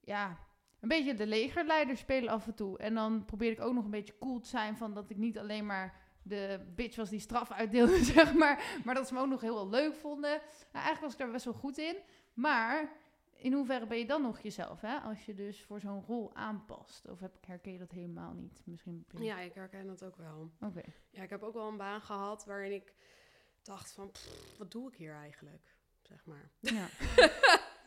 ja, 0.00 0.38
een 0.80 0.88
beetje 0.88 1.14
de 1.14 1.26
legerleider 1.26 1.96
spelen 1.96 2.30
af 2.30 2.46
en 2.46 2.54
toe. 2.54 2.78
En 2.78 2.94
dan 2.94 3.24
probeerde 3.24 3.56
ik 3.56 3.62
ook 3.62 3.74
nog 3.74 3.84
een 3.84 3.90
beetje 3.90 4.18
cool 4.18 4.40
te 4.40 4.48
zijn 4.48 4.76
van 4.76 4.94
dat 4.94 5.10
ik 5.10 5.16
niet 5.16 5.38
alleen 5.38 5.66
maar 5.66 6.02
de 6.22 6.72
bitch 6.74 6.96
was 6.96 7.10
die 7.10 7.20
straf 7.20 7.50
uitdeelde, 7.50 8.04
zeg 8.14 8.34
maar. 8.34 8.80
Maar 8.84 8.94
dat 8.94 9.08
ze 9.08 9.14
me 9.14 9.20
ook 9.20 9.28
nog 9.28 9.40
heel 9.40 9.54
wel 9.54 9.68
leuk 9.68 9.94
vonden. 9.94 10.30
Nou, 10.30 10.84
eigenlijk 10.84 11.00
was 11.00 11.12
ik 11.12 11.18
daar 11.18 11.30
best 11.30 11.44
wel 11.44 11.54
goed 11.54 11.78
in. 11.78 11.96
Maar 12.34 12.92
in 13.36 13.52
hoeverre 13.52 13.86
ben 13.86 13.98
je 13.98 14.06
dan 14.06 14.22
nog 14.22 14.40
jezelf, 14.40 14.80
hè? 14.80 14.96
Als 14.98 15.24
je 15.24 15.34
dus 15.34 15.62
voor 15.62 15.80
zo'n 15.80 16.04
rol 16.06 16.34
aanpast. 16.34 17.08
Of 17.08 17.20
heb, 17.20 17.46
herken 17.46 17.72
je 17.72 17.78
dat 17.78 17.90
helemaal 17.90 18.32
niet? 18.32 18.62
Misschien. 18.64 19.06
ja, 19.18 19.40
ik 19.40 19.54
herken 19.54 19.86
dat 19.86 20.04
ook 20.04 20.16
wel. 20.16 20.50
Oké. 20.60 20.82
Ja, 21.10 21.22
ik 21.22 21.30
heb 21.30 21.42
ook 21.42 21.54
wel 21.54 21.68
een 21.68 21.76
baan 21.76 22.00
gehad 22.00 22.44
waarin 22.44 22.72
ik 22.72 22.94
dacht 23.64 23.92
van, 23.92 24.10
pff, 24.10 24.56
wat 24.58 24.70
doe 24.70 24.88
ik 24.88 24.94
hier 24.96 25.12
eigenlijk? 25.14 25.74
Zeg 26.02 26.24
maar. 26.24 26.50
Ja. 26.60 26.88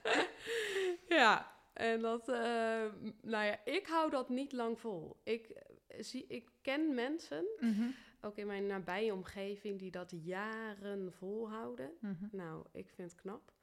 ja, 1.17 1.55
en 1.73 2.01
dat, 2.01 2.29
eh, 2.29 2.85
m- 3.01 3.15
nou 3.21 3.45
ja, 3.45 3.65
ik 3.65 3.87
hou 3.87 4.09
dat 4.09 4.29
niet 4.29 4.51
lang 4.51 4.79
vol. 4.79 5.19
Ik, 5.23 5.47
eh, 5.87 6.03
zie, 6.03 6.25
ik 6.27 6.49
ken 6.61 6.93
mensen, 6.95 7.45
Mhm. 7.59 7.89
ook 8.21 8.37
in 8.37 8.47
mijn 8.47 8.65
nabije 8.65 9.13
omgeving, 9.13 9.79
die 9.79 9.91
dat 9.91 10.11
jaren 10.23 11.13
volhouden. 11.13 11.91
Mhm. 11.99 12.27
Nou, 12.31 12.65
ik 12.71 12.89
vind 12.89 13.11
het 13.11 13.21
knap, 13.21 13.53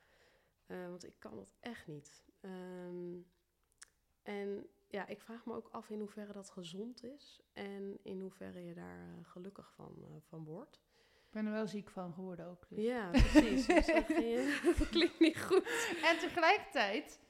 eh, 0.67 0.89
want 0.89 1.05
ik 1.05 1.15
kan 1.19 1.37
dat 1.37 1.55
echt 1.61 1.87
niet. 1.87 2.25
Ehm, 2.41 3.17
en 4.23 4.67
ja, 4.89 5.07
ik 5.07 5.21
vraag 5.21 5.45
me 5.47 5.55
ook 5.55 5.69
af 5.73 5.91
in 5.91 5.99
hoeverre 5.99 6.33
dat 6.33 6.51
gezond 6.51 7.05
is 7.05 7.41
en 7.53 7.99
in 8.03 8.21
hoeverre 8.21 8.65
je 8.65 8.75
daar 8.75 8.99
eh, 9.09 9.25
gelukkig 9.31 9.73
van, 9.73 10.23
van 10.29 10.45
wordt. 10.45 10.83
Ik 11.35 11.41
ben 11.41 11.49
er 11.49 11.57
wel 11.57 11.67
ziek 11.67 11.91
van 11.91 12.13
geworden 12.13 12.47
ook. 12.47 12.67
Dus. 12.69 12.85
Ja, 12.85 13.11
precies. 13.11 13.67
Dus 13.75 13.85
zeg 13.85 14.09
je, 14.09 14.61
dat 14.79 14.89
klinkt 14.89 15.21
niet 15.21 15.43
goed. 15.43 15.63
En 16.03 16.19
tegelijkertijd 16.19 17.21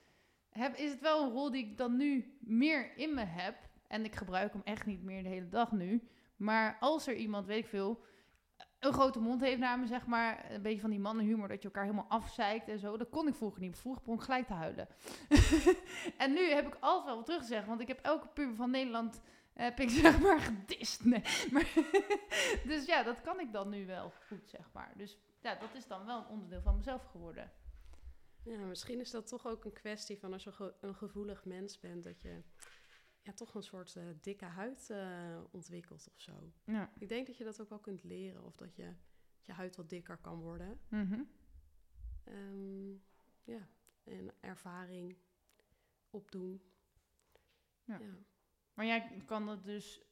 heb, 0.50 0.76
is 0.76 0.90
het 0.90 1.00
wel 1.00 1.24
een 1.24 1.30
rol 1.30 1.50
die 1.50 1.64
ik 1.64 1.76
dan 1.76 1.96
nu 1.96 2.38
meer 2.40 2.96
in 2.96 3.14
me 3.14 3.24
heb. 3.24 3.56
En 3.86 4.04
ik 4.04 4.14
gebruik 4.14 4.52
hem 4.52 4.62
echt 4.64 4.86
niet 4.86 5.02
meer 5.02 5.22
de 5.22 5.28
hele 5.28 5.48
dag 5.48 5.72
nu. 5.72 6.08
Maar 6.36 6.76
als 6.80 7.06
er 7.06 7.14
iemand, 7.14 7.46
weet 7.46 7.58
ik 7.58 7.66
veel, 7.66 8.04
een 8.78 8.92
grote 8.92 9.20
mond 9.20 9.40
heeft 9.40 9.58
naar 9.58 9.78
me, 9.78 9.86
zeg 9.86 10.06
maar. 10.06 10.50
Een 10.50 10.62
beetje 10.62 10.80
van 10.80 10.90
die 10.90 11.00
mannenhumor, 11.00 11.48
dat 11.48 11.62
je 11.62 11.68
elkaar 11.68 11.84
helemaal 11.84 12.08
afzeikt 12.08 12.68
en 12.68 12.78
zo. 12.78 12.96
Dat 12.96 13.10
kon 13.10 13.28
ik 13.28 13.34
vroeger 13.34 13.60
niet. 13.60 13.78
Vroeger 13.78 14.02
begon 14.02 14.18
ik 14.18 14.24
gelijk 14.24 14.46
te 14.46 14.52
huilen. 14.52 14.88
en 16.16 16.32
nu 16.32 16.50
heb 16.50 16.66
ik 16.66 16.76
altijd 16.80 17.06
wel 17.06 17.16
wat 17.16 17.26
teruggezegd. 17.26 17.66
Want 17.66 17.80
ik 17.80 17.88
heb 17.88 17.98
elke 18.02 18.28
puber 18.28 18.54
van 18.54 18.70
Nederland, 18.70 19.20
heb 19.54 19.80
ik 19.80 19.90
zeg 20.04 20.20
maar 20.20 20.40
gedist. 20.40 21.04
Nee. 21.04 21.22
Maar 21.52 21.72
dus 22.70 22.84
ja, 22.86 23.02
dat 23.02 23.20
kan 23.20 23.40
ik 23.40 23.52
dan 23.52 23.68
nu 23.68 23.86
wel 23.86 24.10
goed, 24.26 24.48
zeg 24.48 24.72
maar. 24.72 24.92
Dus 24.96 25.18
ja, 25.40 25.54
dat 25.54 25.74
is 25.74 25.86
dan 25.86 26.04
wel 26.06 26.18
een 26.18 26.26
onderdeel 26.28 26.62
van 26.62 26.76
mezelf 26.76 27.04
geworden. 27.04 27.52
Ja, 28.42 28.58
misschien 28.58 29.00
is 29.00 29.10
dat 29.10 29.26
toch 29.26 29.46
ook 29.46 29.64
een 29.64 29.72
kwestie 29.72 30.18
van 30.18 30.32
als 30.32 30.44
je 30.44 30.52
ge- 30.52 30.74
een 30.80 30.94
gevoelig 30.94 31.44
mens 31.44 31.80
bent, 31.80 32.04
dat 32.04 32.20
je 32.20 32.42
ja, 33.22 33.32
toch 33.32 33.54
een 33.54 33.62
soort 33.62 33.96
eh, 33.96 34.04
dikke 34.20 34.44
huid 34.44 34.90
eh, 34.90 35.40
ontwikkelt 35.50 36.08
of 36.14 36.20
zo. 36.20 36.52
Ja. 36.64 36.90
Ik 36.98 37.08
denk 37.08 37.26
dat 37.26 37.36
je 37.36 37.44
dat 37.44 37.60
ook 37.60 37.68
wel 37.68 37.78
kunt 37.78 38.02
leren 38.04 38.44
of 38.44 38.56
dat 38.56 38.76
je, 38.76 38.92
je 39.42 39.52
huid 39.52 39.76
wat 39.76 39.88
dikker 39.88 40.16
kan 40.16 40.40
worden. 40.40 40.80
Mhm. 40.88 41.22
Ehm, 42.24 42.90
ja, 43.44 43.68
en 44.04 44.34
ervaring 44.40 45.16
opdoen. 46.10 46.62
Ja. 47.84 47.98
ja. 47.98 48.14
Maar 48.74 48.86
jij 48.86 49.22
kan 49.26 49.46
dat 49.46 49.64
dus, 49.64 50.02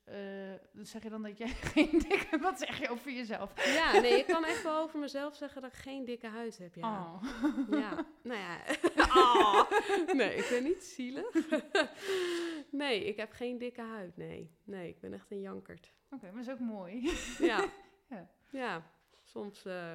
dus 0.72 0.90
zeg 0.90 1.02
je 1.02 1.08
dan 1.10 1.22
dat 1.22 1.38
jij 1.38 1.48
geen 1.72 1.90
dikke, 1.90 2.38
wat 2.38 2.58
zeg 2.58 2.78
je 2.78 2.88
over 2.90 3.10
jezelf? 3.12 3.74
Ja, 3.74 4.00
nee, 4.00 4.18
ik 4.18 4.26
kan 4.26 4.44
echt 4.44 4.62
wel 4.62 4.78
over 4.82 4.98
mezelf 4.98 5.36
zeggen 5.36 5.62
dat 5.62 5.72
ik 5.72 5.78
geen 5.78 6.04
dikke 6.04 6.26
huid 6.26 6.58
heb. 6.58 6.74
Ja, 6.74 7.12
Oh. 7.14 7.22
ja. 7.70 8.06
nou 8.22 8.38
ja. 8.40 8.60
Ah. 8.96 9.70
Nee, 10.14 10.34
ik 10.36 10.46
ben 10.50 10.62
niet 10.62 10.82
zielig. 10.84 11.30
Nee, 12.70 13.04
ik 13.04 13.16
heb 13.16 13.32
geen 13.32 13.58
dikke 13.58 13.80
huid. 13.82 14.16
Nee, 14.16 14.50
nee, 14.64 14.88
ik 14.88 15.00
ben 15.00 15.12
echt 15.12 15.30
een 15.30 15.40
jankert. 15.40 15.92
Oké, 16.10 16.24
maar 16.32 16.44
dat 16.44 16.46
is 16.46 16.52
ook 16.52 16.58
mooi. 16.68 17.10
Ja, 17.38 17.64
Ja. 18.08 18.30
ja. 18.50 18.90
soms 19.22 19.64
eh, 19.64 19.94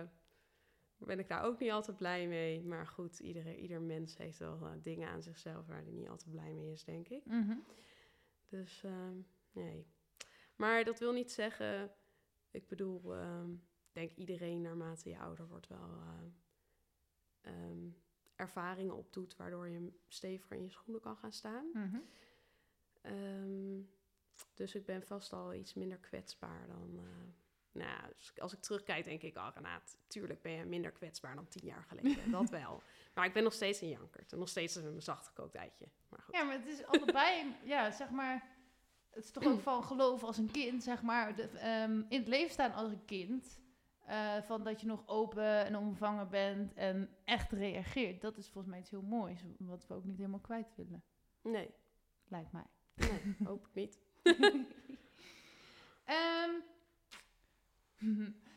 ben 0.97 1.19
ik 1.19 1.27
daar 1.27 1.43
ook 1.43 1.59
niet 1.59 1.71
altijd 1.71 1.97
blij 1.97 2.27
mee. 2.27 2.63
Maar 2.63 2.87
goed, 2.87 3.19
iedere, 3.19 3.57
ieder 3.57 3.81
mens 3.81 4.17
heeft 4.17 4.37
wel 4.37 4.59
eh, 4.63 4.69
dingen 4.81 5.09
aan 5.09 5.21
zichzelf 5.21 5.67
waar 5.67 5.81
hij 5.81 5.91
niet 5.91 6.09
altijd 6.09 6.31
blij 6.31 6.53
mee 6.53 6.71
is, 6.71 6.83
denk 6.83 7.07
ik. 7.07 7.25
Mhm. 7.25 7.55
Dus 8.47 8.83
ehm, 8.83 9.17
nee. 9.51 9.87
Maar 10.55 10.83
dat 10.83 10.99
wil 10.99 11.13
niet 11.13 11.31
zeggen, 11.31 11.91
ik 12.51 12.67
bedoel, 12.67 13.15
ehm, 13.15 13.49
denk 13.91 14.11
iedereen 14.11 14.61
naarmate 14.61 15.09
je 15.09 15.19
ouder 15.19 15.47
wordt 15.47 15.67
wel 15.67 16.01
ehm, 17.41 17.89
ervaringen 18.35 18.95
opdoet 18.95 19.35
waardoor 19.35 19.67
je 19.67 19.91
steviger 20.07 20.57
in 20.57 20.63
je 20.63 20.69
schoenen 20.69 21.01
kan 21.01 21.17
gaan 21.17 21.31
staan. 21.31 21.69
Mhm. 21.73 21.97
Dus 24.53 24.75
ik 24.75 24.85
ben 24.85 25.03
vast 25.03 25.33
al 25.33 25.53
iets 25.53 25.73
minder 25.73 25.97
kwetsbaar 25.97 26.67
dan, 26.67 26.97
eh, 26.97 27.27
nou, 27.71 28.13
als 28.37 28.53
ik 28.53 28.59
terugkijk, 28.59 29.05
denk 29.05 29.21
ik, 29.21 29.37
oh 29.37 29.47
Renaat, 29.53 29.97
tuurlijk 30.07 30.41
ben 30.41 30.51
je 30.51 30.65
minder 30.65 30.91
kwetsbaar 30.91 31.35
dan 31.35 31.47
tien 31.47 31.65
jaar 31.65 31.83
geleden. 31.83 32.31
dat 32.31 32.49
wel. 32.49 32.83
Maar 33.17 33.25
ik 33.25 33.33
ben 33.33 33.43
nog 33.43 33.53
steeds 33.53 33.81
een 33.81 33.89
jankert. 33.89 34.31
En 34.31 34.39
nog 34.39 34.49
steeds 34.49 34.75
een 34.75 35.01
zachtgekookt 35.01 35.55
eitje. 35.55 35.89
Maar 36.09 36.19
goed. 36.19 36.35
Ja, 36.35 36.43
maar 36.43 36.53
het 36.55 36.67
is 36.67 36.85
allebei, 36.85 37.55
ja, 37.63 37.91
zeg 37.91 38.09
maar... 38.09 38.55
Het 39.09 39.23
is 39.25 39.31
toch 39.31 39.43
ook 39.45 39.59
van 39.61 39.83
geloof 39.83 40.23
als 40.23 40.37
een 40.37 40.51
kind, 40.51 40.83
zeg 40.83 41.01
maar. 41.01 41.35
De, 41.35 41.47
ehm, 41.49 42.01
in 42.09 42.19
het 42.19 42.27
leven 42.27 42.51
staan 42.51 42.73
als 42.73 42.91
een 42.91 43.05
kind. 43.05 43.59
eh, 44.05 44.41
van 44.41 44.63
dat 44.63 44.81
je 44.81 44.87
nog 44.87 45.07
open 45.07 45.65
en 45.65 45.77
omvangen 45.77 46.29
bent 46.29 46.73
en 46.73 47.09
echt 47.25 47.51
reageert. 47.51 48.21
Dat 48.21 48.37
is 48.37 48.45
volgens 48.49 48.67
mij 48.73 48.79
iets 48.79 48.89
heel 48.89 49.01
moois. 49.01 49.41
Wat 49.57 49.87
we 49.87 49.93
ook 49.93 50.03
niet 50.03 50.17
helemaal 50.17 50.39
kwijt 50.39 50.75
willen, 50.75 51.03
Nee, 51.41 51.73
lijkt 52.27 52.51
mij. 52.51 52.65
nee, 52.95 53.35
hoop 53.43 53.67
ik 53.67 53.73
niet. 53.83 53.99
Ehm, 56.05 56.51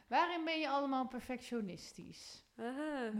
waarin 0.08 0.44
ben 0.44 0.60
je 0.60 0.68
allemaal 0.68 1.08
perfectionistisch? 1.08 2.44
Aha. 2.56 3.10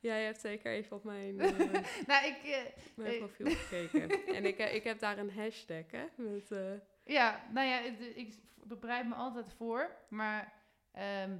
Jij 0.00 0.24
hebt 0.24 0.40
zeker 0.40 0.72
even 0.72 0.96
op 0.96 1.04
mijn, 1.04 1.40
eh, 1.40 1.58
nou, 2.06 2.26
ik... 2.26 2.36
eh, 2.44 2.58
mijn 2.94 3.12
Eh. 3.12 3.18
profiel 3.18 3.46
gekeken. 3.50 4.26
En 4.34 4.44
ik, 4.44 4.58
ik 4.58 4.84
heb 4.84 4.98
daar 4.98 5.18
een 5.18 5.30
hashtag, 5.32 5.84
hè? 5.90 6.04
Met, 6.16 6.48
Ja, 7.04 7.44
nou 7.52 7.66
ja, 7.66 7.78
ik 8.14 8.34
bereid 8.80 9.08
me 9.08 9.14
altijd 9.14 9.52
voor. 9.56 9.90
Maar 10.08 10.52
ehm, 10.92 11.36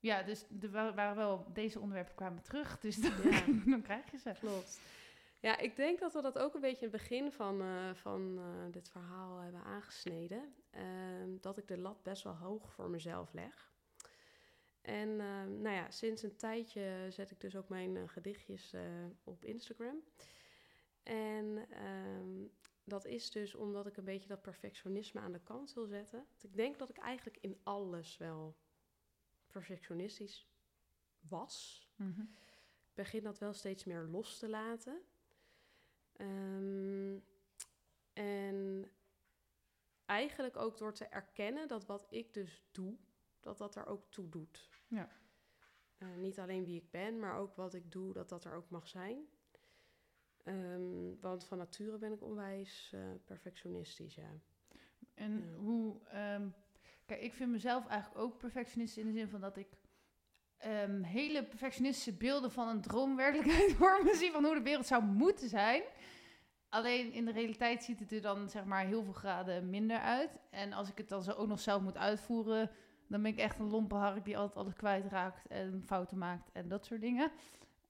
ja, 0.00 0.22
dus 0.22 0.46
er 0.60 0.70
wa- 0.70 0.94
waren 0.94 1.16
wel... 1.16 1.46
Deze 1.52 1.80
onderwerpen 1.80 2.14
kwamen 2.14 2.42
terug, 2.42 2.78
dus 2.80 2.96
dan, 2.96 3.30
Ja. 3.30 3.42
dan 3.70 3.82
krijg 3.82 4.10
je 4.10 4.18
ze. 4.18 4.32
Klopt. 4.40 4.80
Ja, 5.40 5.58
ik 5.58 5.76
denk 5.76 5.98
dat 6.00 6.12
we 6.12 6.22
dat 6.22 6.38
ook 6.38 6.54
een 6.54 6.60
beetje 6.60 6.86
in 6.86 6.92
het 6.92 7.00
begin 7.00 7.32
van, 7.32 7.62
van 7.94 8.40
dit 8.70 8.90
verhaal 8.90 9.38
hebben 9.38 9.62
aangesneden. 9.64 10.54
Ehm, 10.70 11.28
dat 11.40 11.58
ik 11.58 11.68
de 11.68 11.78
lat 11.78 12.02
best 12.02 12.22
wel 12.22 12.36
hoog 12.36 12.72
voor 12.72 12.90
mezelf 12.90 13.32
leg. 13.32 13.71
En 14.82 15.20
ehm, 15.20 15.60
nou 15.60 15.74
ja, 15.76 15.90
sinds 15.90 16.22
een 16.22 16.36
tijdje 16.36 17.06
zet 17.10 17.30
ik 17.30 17.40
dus 17.40 17.56
ook 17.56 17.68
mijn 17.68 17.96
eh, 17.96 18.08
gedichtjes 18.08 18.72
eh, 18.72 18.82
op 19.24 19.44
Instagram. 19.44 20.02
En 21.02 21.70
ehm, 21.70 22.46
dat 22.84 23.04
is 23.04 23.30
dus 23.30 23.54
omdat 23.54 23.86
ik 23.86 23.96
een 23.96 24.04
beetje 24.04 24.28
dat 24.28 24.42
perfectionisme 24.42 25.20
aan 25.20 25.32
de 25.32 25.42
kant 25.42 25.72
wil 25.74 25.86
zetten. 25.86 26.18
Want 26.28 26.44
ik 26.44 26.56
denk 26.56 26.78
dat 26.78 26.88
ik 26.88 26.98
eigenlijk 26.98 27.38
in 27.40 27.60
alles 27.62 28.16
wel 28.16 28.56
perfectionistisch 29.46 30.46
was 31.28 31.86
Mhm. 31.96 32.20
ik 32.20 32.94
begin 32.94 33.22
dat 33.22 33.38
wel 33.38 33.52
steeds 33.52 33.84
meer 33.84 34.02
los 34.02 34.38
te 34.38 34.48
laten. 34.48 35.02
Ehm, 36.12 37.18
en 38.12 38.90
eigenlijk 40.04 40.56
ook 40.56 40.78
door 40.78 40.92
te 40.94 41.04
erkennen 41.04 41.68
dat 41.68 41.86
wat 41.86 42.06
ik 42.10 42.34
dus 42.34 42.62
doe, 42.70 42.96
dat 43.42 43.58
dat 43.58 43.74
er 43.76 43.86
ook 43.86 44.10
toe 44.10 44.28
doet. 44.28 44.68
Ja. 44.88 45.08
Eh, 45.98 46.08
niet 46.16 46.38
alleen 46.38 46.64
wie 46.64 46.80
ik 46.80 46.90
ben, 46.90 47.18
maar 47.18 47.36
ook 47.36 47.56
wat 47.56 47.74
ik 47.74 47.92
doe, 47.92 48.12
dat 48.12 48.28
dat 48.28 48.44
er 48.44 48.54
ook 48.54 48.70
mag 48.70 48.88
zijn. 48.88 49.18
Ehm, 50.44 51.20
want 51.20 51.44
van 51.44 51.58
nature 51.58 51.98
ben 51.98 52.12
ik 52.12 52.22
onwijs 52.22 52.90
eh, 52.94 53.00
perfectionistisch, 53.24 54.14
ja. 54.14 54.30
En 55.14 55.32
Ja. 55.50 55.56
hoe... 55.56 56.00
ehm, 56.08 56.48
kijk, 57.06 57.20
ik 57.20 57.32
vind 57.32 57.50
mezelf 57.50 57.86
eigenlijk 57.86 58.20
ook 58.20 58.38
perfectionistisch 58.38 59.04
in 59.04 59.12
de 59.12 59.18
zin 59.18 59.28
van 59.28 59.40
dat 59.40 59.56
ik... 59.56 59.68
ehm, 60.56 61.02
hele 61.02 61.44
perfectionistische 61.44 62.12
beelden 62.16 62.50
van 62.50 62.68
een 62.68 62.80
droomwerkelijkheid 62.80 63.72
voor 63.78 64.00
me 64.04 64.14
zie 64.14 64.30
van 64.32 64.44
hoe 64.44 64.54
de 64.54 64.62
wereld 64.62 64.86
zou 64.86 65.02
moeten 65.04 65.48
zijn. 65.48 65.82
Alleen 66.68 67.12
in 67.12 67.24
de 67.24 67.32
realiteit 67.32 67.82
ziet 67.84 68.00
het 68.00 68.12
er 68.12 68.20
dan 68.20 68.48
zeg 68.50 68.64
maar 68.64 68.84
heel 68.86 69.02
veel 69.04 69.12
graden 69.12 69.70
minder 69.70 69.98
uit. 69.98 70.38
En 70.50 70.72
als 70.72 70.88
ik 70.90 70.98
het 70.98 71.08
dan 71.08 71.22
zo 71.22 71.30
ook 71.32 71.48
nog 71.48 71.60
zelf 71.60 71.82
moet 71.82 71.96
uitvoeren, 71.96 72.70
dan 73.12 73.22
ben 73.22 73.32
ik 73.32 73.38
echt 73.38 73.58
een 73.58 73.70
lompe 73.70 73.94
hark 73.94 74.24
die 74.24 74.38
altijd 74.38 74.56
alles 74.58 74.74
kwijtraakt 74.74 75.46
en 75.46 75.82
fouten 75.86 76.18
maakt 76.18 76.50
en 76.52 76.68
dat 76.68 76.84
soort 76.86 77.00
dingen. 77.00 77.30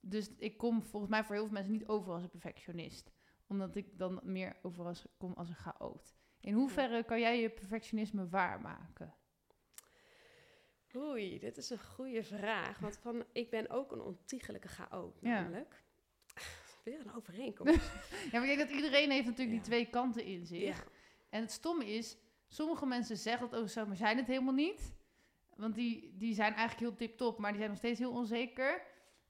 Dus 0.01 0.31
ik 0.37 0.57
kom 0.59 0.83
volgens 0.83 1.11
mij 1.11 1.25
voor 1.25 1.35
heel 1.35 1.45
veel 1.45 1.53
mensen 1.53 1.73
niet 1.73 1.87
over 1.87 2.13
als 2.13 2.23
een 2.23 2.29
perfectionist. 2.31 3.11
Omdat 3.47 3.77
ik 3.77 3.99
dan 3.99 4.21
meer 4.23 4.57
over 4.63 4.85
als, 4.85 5.07
kom 5.19 5.33
als 5.33 5.49
een 5.49 5.55
chaot. 5.55 6.15
In 6.41 6.55
hoeverre 6.55 7.05
kan 7.05 7.21
jij 7.21 7.41
je 7.41 7.51
perfectionisme 7.51 8.29
waarmaken? 8.29 9.15
Oei, 10.97 11.39
dit 11.39 11.57
is 11.57 11.71
een 11.71 11.81
goede 11.83 12.23
vraag. 12.23 12.79
Want 12.79 12.97
van, 12.99 13.25
ik 13.33 13.51
ben 13.51 13.71
ook 13.71 13.93
een 13.93 14.01
ontiegelijke 14.01 14.69
chaot, 14.69 15.19
Ja. 15.21 15.29
namelijk. 15.41 15.83
Weer 16.85 17.01
een 17.01 17.15
overeenkomst. 17.15 17.93
Ja, 18.33 18.39
maar 18.41 18.49
ik 18.49 18.57
denk 18.57 18.69
dat 18.69 18.77
iedereen 18.77 19.11
heeft 19.11 19.27
natuurlijk 19.27 19.57
Ja. 19.57 19.63
die 19.63 19.71
twee 19.71 19.87
kanten 19.91 20.25
in 20.25 20.47
zich. 20.47 20.61
ja. 20.79 20.91
En 21.31 21.41
het 21.41 21.51
stomme 21.51 21.87
is, 21.87 22.17
sommige 22.49 22.87
mensen 22.87 23.17
zeggen 23.17 23.41
dat 23.43 23.51
over 23.55 23.63
zichzelf, 23.69 23.87
maar 23.89 23.97
zijn 23.97 24.17
het 24.17 24.27
helemaal 24.27 24.55
niet. 24.55 24.93
Want 25.57 25.75
die, 25.75 26.17
die 26.17 26.35
zijn 26.35 26.55
eigenlijk 26.55 26.81
heel 26.81 27.09
tip-top, 27.09 27.39
maar 27.39 27.51
die 27.51 27.59
zijn 27.59 27.71
nog 27.71 27.79
steeds 27.79 27.99
heel 27.99 28.13
onzeker. 28.13 28.83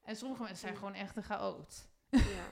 En 0.03 0.17
sommige 0.17 0.43
mensen 0.43 0.61
zijn 0.61 0.77
gewoon 0.77 0.95
echt 0.95 1.17
een 1.17 1.23
chaot. 1.23 1.89
Ja. 2.11 2.51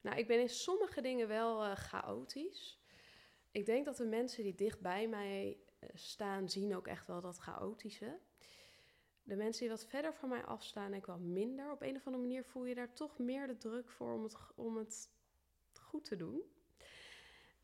Nou, 0.00 0.18
ik 0.18 0.26
ben 0.26 0.40
in 0.40 0.48
sommige 0.48 1.00
dingen 1.00 1.28
wel 1.28 1.64
eh, 1.64 1.76
chaotisch. 1.76 2.80
Ik 3.50 3.66
denk 3.66 3.84
dat 3.84 3.96
de 3.96 4.06
mensen 4.06 4.42
die 4.42 4.54
dicht 4.54 4.80
bij 4.80 5.08
mij 5.08 5.58
eh, 5.78 5.88
staan, 5.94 6.48
zien 6.48 6.76
ook 6.76 6.86
echt 6.86 7.06
wel 7.06 7.20
dat 7.20 7.38
chaotische. 7.38 8.18
De 9.22 9.36
mensen 9.36 9.60
die 9.60 9.70
wat 9.70 9.86
verder 9.86 10.14
van 10.14 10.28
mij 10.28 10.44
afstaan, 10.44 10.90
denk 10.90 11.00
ik 11.02 11.06
wel 11.06 11.18
minder. 11.18 11.70
Op 11.70 11.82
een 11.82 11.96
of 11.96 12.06
andere 12.06 12.22
manier 12.22 12.44
voel 12.44 12.64
je 12.64 12.74
daar 12.74 12.92
toch 12.92 13.18
meer 13.18 13.46
de 13.46 13.56
druk 13.56 13.90
voor 13.90 14.14
om 14.14 14.22
het, 14.22 14.36
om 14.54 14.76
het 14.76 15.10
goed 15.72 16.04
te 16.04 16.16
doen. 16.16 16.42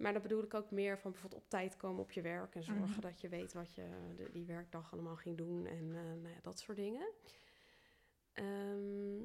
Maar 0.03 0.13
dan 0.13 0.23
bedoel 0.23 0.43
ik 0.43 0.55
ook 0.55 0.71
meer 0.71 0.99
van 0.99 1.11
bijvoorbeeld 1.11 1.43
op 1.43 1.49
tijd 1.49 1.77
komen 1.77 2.01
op 2.03 2.11
je 2.11 2.21
werk 2.23 2.55
en 2.55 2.63
zorgen 2.63 2.89
Mhm. 2.89 3.01
dat 3.01 3.21
je 3.21 3.29
weet 3.29 3.53
wat 3.53 3.75
je 3.75 3.89
de, 4.17 4.29
die 4.33 4.45
werkdag 4.47 4.93
allemaal 4.93 5.17
ging 5.17 5.37
doen 5.37 5.67
en 5.67 5.95
eh, 5.95 6.03
nou 6.03 6.29
ja, 6.29 6.39
dat 6.43 6.59
soort 6.59 6.77
dingen. 6.79 7.09
Ehm, 8.33 9.21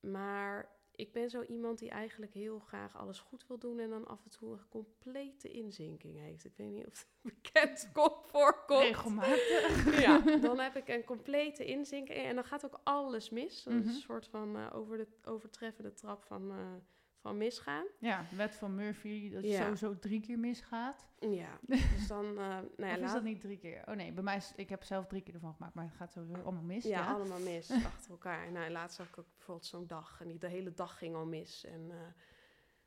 maar 0.00 0.76
ik 0.94 1.12
ben 1.12 1.30
zo 1.30 1.42
iemand 1.42 1.78
die 1.78 1.90
eigenlijk 1.90 2.32
heel 2.34 2.58
graag 2.58 2.96
alles 2.96 3.20
goed 3.20 3.46
wil 3.46 3.58
doen 3.58 3.78
en 3.78 3.90
dan 3.90 4.06
af 4.06 4.24
en 4.24 4.30
toe 4.30 4.52
een 4.52 4.68
complete 4.68 5.48
inzinking 5.50 6.18
heeft. 6.18 6.44
Ik 6.44 6.56
weet 6.56 6.70
niet 6.70 6.86
of 6.86 6.92
het 6.98 7.08
bekend 7.34 7.88
komt, 7.92 8.26
voorkomt. 8.26 8.82
Regelmatig. 8.82 10.00
Ja, 10.06 10.18
dan 10.48 10.58
heb 10.58 10.76
ik 10.76 10.88
een 10.88 11.04
complete 11.04 11.64
inzinking 11.64 12.18
en 12.18 12.34
dan 12.34 12.44
gaat 12.44 12.64
ook 12.64 12.80
alles 12.84 13.30
mis. 13.30 13.62
Dat 13.62 13.74
is 13.74 13.80
Mhm. 13.80 13.88
een 13.88 14.00
soort 14.00 14.26
van 14.28 14.56
eh, 14.56 14.70
over 14.74 14.96
de 14.96 15.06
overtreffende 15.24 15.92
trap 15.92 16.24
van, 16.24 16.50
eh, 16.50 16.74
van 17.18 17.36
misgaan. 17.36 17.86
Ja, 17.98 18.24
wet 18.36 18.54
van 18.56 18.74
Murphy, 18.74 19.30
dat 19.30 19.42
je 19.42 19.48
Ja. 19.50 19.62
sowieso 19.62 19.98
drie 19.98 20.20
keer 20.20 20.38
misgaat. 20.38 21.06
Ja, 21.20 21.58
dus 21.94 22.06
dan, 22.08 22.24
eh 22.26 22.34
nou 22.36 22.66
ja, 22.76 22.94
of 22.96 23.04
is 23.04 23.12
dat 23.12 23.22
niet 23.22 23.40
drie 23.40 23.58
keer? 23.58 23.82
Oh 23.88 23.94
nee, 23.94 24.12
bij 24.12 24.22
mij 24.22 24.36
is, 24.36 24.52
ik 24.56 24.68
heb 24.68 24.82
zelf 24.84 25.06
drie 25.06 25.22
keer 25.22 25.34
ervan 25.34 25.54
gemaakt, 25.54 25.74
maar 25.74 25.84
het 25.84 25.94
gaat 25.94 26.12
sowieso 26.12 26.42
allemaal 26.42 26.62
mis. 26.62 26.84
Ja, 26.84 26.90
Ja, 26.90 27.12
allemaal 27.12 27.40
mis 27.40 27.70
achter 27.92 28.10
elkaar. 28.10 28.52
Nou, 28.52 28.70
laatst 28.70 28.98
had 28.98 29.06
ik 29.06 29.18
ook 29.18 29.26
bijvoorbeeld 29.34 29.66
zo'n 29.66 29.86
dag 29.86 30.20
en 30.20 30.28
die, 30.28 30.38
de 30.38 30.48
hele 30.48 30.74
dag 30.74 30.98
ging 30.98 31.14
al 31.14 31.26
mis. 31.26 31.64
En 31.64 31.90
eh, 31.90 31.96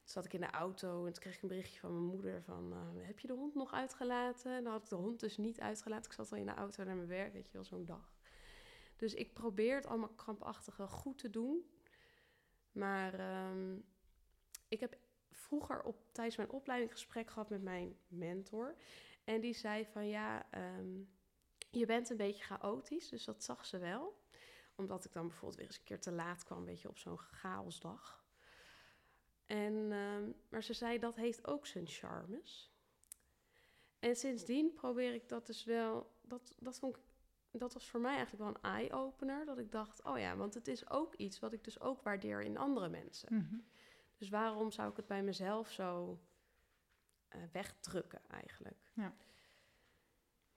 toen 0.04 0.10
zat 0.10 0.26
ik 0.26 0.34
in 0.34 0.42
de 0.42 0.50
auto 0.52 1.06
en 1.06 1.14
toen 1.14 1.22
kreeg 1.22 1.36
ik 1.36 1.42
een 1.42 1.48
berichtje 1.48 1.80
van 1.80 1.92
mijn 1.94 2.06
moeder 2.16 2.42
van... 2.44 2.74
eh, 2.74 3.08
heb 3.08 3.20
je 3.20 3.28
de 3.28 3.34
hond 3.34 3.56
nog 3.56 3.74
uitgelaten? 3.74 4.52
En 4.56 4.64
dan 4.64 4.72
had 4.72 4.84
ik 4.84 4.90
de 4.90 4.96
hond 4.96 5.20
dus 5.20 5.38
niet 5.38 5.60
uitgelaten. 5.60 6.06
Ik 6.06 6.18
zat 6.18 6.32
al 6.32 6.38
in 6.38 6.46
de 6.46 6.54
auto 6.54 6.84
naar 6.84 6.96
mijn 6.96 7.08
werk, 7.08 7.34
weet 7.34 7.46
je 7.48 7.54
wel, 7.54 7.64
zo'n 7.64 7.86
dag. 7.86 8.14
Dus 8.96 9.14
ik 9.14 9.34
probeer 9.34 9.76
het 9.76 9.86
allemaal 9.88 10.14
krampachtig 10.16 10.78
wel 10.78 10.88
goed 10.88 11.18
te 11.18 11.30
doen. 11.30 11.66
Maar 12.72 13.14
ehm, 13.20 13.78
ik 14.72 14.80
heb 14.80 14.98
vroeger 15.32 15.82
op, 15.82 16.04
tijdens 16.12 16.38
mijn 16.38 16.50
opleiding 16.50 16.92
een 16.92 16.98
gesprek 16.98 17.30
gehad 17.30 17.50
met 17.50 17.62
mijn 17.62 17.98
mentor. 18.08 18.76
En 19.24 19.42
die 19.42 19.54
zei 19.54 19.86
van 19.86 20.08
ja... 20.08 20.52
ehm, 20.52 21.00
je 21.72 21.86
bent 21.86 22.10
een 22.10 22.18
beetje 22.18 22.44
chaotisch, 22.44 23.10
dus 23.10 23.24
dat 23.24 23.44
zag 23.44 23.66
ze 23.66 23.78
wel. 23.78 24.24
Omdat 24.76 25.06
ik 25.06 25.14
dan 25.14 25.28
bijvoorbeeld 25.28 25.56
weer 25.56 25.66
eens 25.66 25.78
een 25.78 25.84
keer 25.84 26.00
te 26.00 26.12
laat 26.12 26.44
kwam, 26.44 26.66
weet 26.66 26.82
je, 26.82 26.90
op 26.90 26.98
zo'n 26.98 27.18
chaosdag. 27.18 28.26
En, 29.46 29.92
ehm, 29.92 30.32
maar 30.50 30.64
ze 30.64 30.74
zei, 30.74 31.00
dat 31.00 31.16
heeft 31.16 31.48
ook 31.48 31.66
zijn 31.68 31.88
charmes. 31.88 32.72
En 34.00 34.16
sindsdien 34.16 34.74
probeer 34.74 35.14
ik 35.14 35.30
dat 35.30 35.46
dus 35.46 35.64
wel... 35.64 36.16
Dat, 36.22 36.56
dat, 36.60 36.80
vond 36.80 36.96
ik, 36.96 37.02
dat 37.52 37.74
was 37.74 37.90
voor 37.90 38.00
mij 38.00 38.16
eigenlijk 38.16 38.44
wel 38.44 38.56
een 38.56 38.72
eye-opener. 38.72 39.46
Dat 39.46 39.58
ik 39.58 39.72
dacht, 39.72 40.04
oh 40.04 40.20
ja, 40.20 40.36
want 40.36 40.54
het 40.54 40.68
is 40.68 40.90
ook 40.90 41.16
iets 41.16 41.40
wat 41.40 41.54
ik 41.54 41.64
dus 41.64 41.80
ook 41.80 42.02
waardeer 42.02 42.42
in 42.42 42.58
andere 42.58 42.90
mensen. 42.90 43.36
Mhm. 43.36 43.56
Dus 44.22 44.30
waarom 44.30 44.72
zou 44.72 44.90
ik 44.90 44.96
het 44.98 45.08
bij 45.08 45.24
mezelf 45.24 45.72
zo 45.72 46.20
eh, 47.28 47.42
wegdrukken 47.52 48.22
eigenlijk? 48.30 48.92
Ja. 48.94 49.16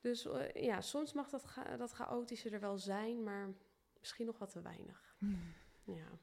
Dus 0.01 0.25
eh, 0.25 0.63
ja, 0.63 0.81
soms 0.81 1.13
mag 1.13 1.31
dat, 1.31 1.43
cha- 1.43 1.77
dat 1.77 1.93
chaotische 1.93 2.51
er 2.51 2.61
wel 2.61 2.79
zijn, 2.79 3.23
maar 3.23 3.55
misschien 3.99 4.27
nog 4.27 4.39
wat 4.39 4.51
te 4.51 4.63
weinig. 4.63 5.17
Ja. 5.85 6.19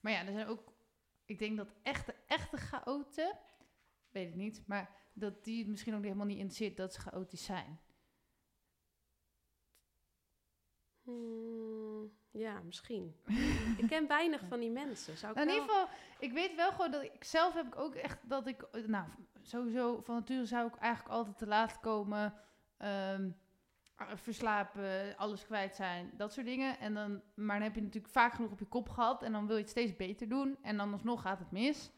Maar 0.00 0.12
ja, 0.12 0.26
er 0.26 0.32
zijn 0.32 0.46
ook, 0.46 0.72
ik 1.24 1.38
denk 1.38 1.56
dat 1.56 1.72
echte, 1.82 2.14
echte 2.26 2.56
chaoten, 2.56 3.38
weet 4.08 4.28
ik 4.28 4.34
niet, 4.34 4.66
maar 4.66 5.10
dat 5.12 5.44
die 5.44 5.58
het 5.58 5.68
misschien 5.68 5.94
ook 5.94 6.02
helemaal 6.02 6.26
niet 6.26 6.38
interesseert 6.38 6.76
dat 6.76 6.94
ze 6.94 7.00
chaotisch 7.00 7.44
zijn. 7.44 7.80
Hmm, 11.02 12.18
ja, 12.30 12.60
misschien. 12.64 13.14
ik 13.82 13.86
ken 13.88 14.06
weinig 14.06 14.40
van 14.48 14.60
die 14.60 14.70
mensen. 14.70 15.16
Zou 15.16 15.32
ik 15.32 15.38
Nou, 15.38 15.48
in 15.50 15.54
wel- 15.54 15.62
ieder 15.64 15.76
geval, 15.78 15.96
ik 16.18 16.32
weet 16.32 16.54
wel 16.54 16.70
gewoon 16.70 16.90
dat 16.90 17.02
ik 17.02 17.24
zelf 17.24 17.54
heb 17.54 17.66
ik 17.66 17.76
ook 17.78 17.94
echt 17.94 18.18
dat 18.28 18.46
ik, 18.46 18.62
eh, 18.62 18.84
nou, 18.86 19.06
sowieso 19.42 20.00
van 20.00 20.14
nature 20.14 20.46
zou 20.46 20.66
ik 20.68 20.74
eigenlijk 20.76 21.14
altijd 21.14 21.38
te 21.38 21.46
laat 21.46 21.80
komen. 21.80 22.34
Ehm, 22.76 23.30
ah, 23.96 24.08
verslapen, 24.14 25.16
alles 25.16 25.44
kwijt 25.46 25.76
zijn, 25.76 26.10
dat 26.16 26.32
soort 26.32 26.46
dingen. 26.46 26.78
En 26.78 26.94
dan, 26.94 27.22
maar 27.34 27.54
dan 27.56 27.66
heb 27.66 27.74
je 27.74 27.82
natuurlijk 27.82 28.12
vaak 28.12 28.32
genoeg 28.32 28.50
op 28.50 28.58
je 28.58 28.64
kop 28.68 28.88
gehad 28.88 29.22
en 29.22 29.32
dan 29.32 29.46
wil 29.46 29.56
je 29.56 29.62
het 29.62 29.70
steeds 29.70 29.96
beter 29.96 30.28
doen. 30.28 30.58
En 30.62 30.76
dan 30.76 30.92
alsnog 30.92 31.22
gaat 31.22 31.38
het 31.38 31.50
mis. 31.50 31.90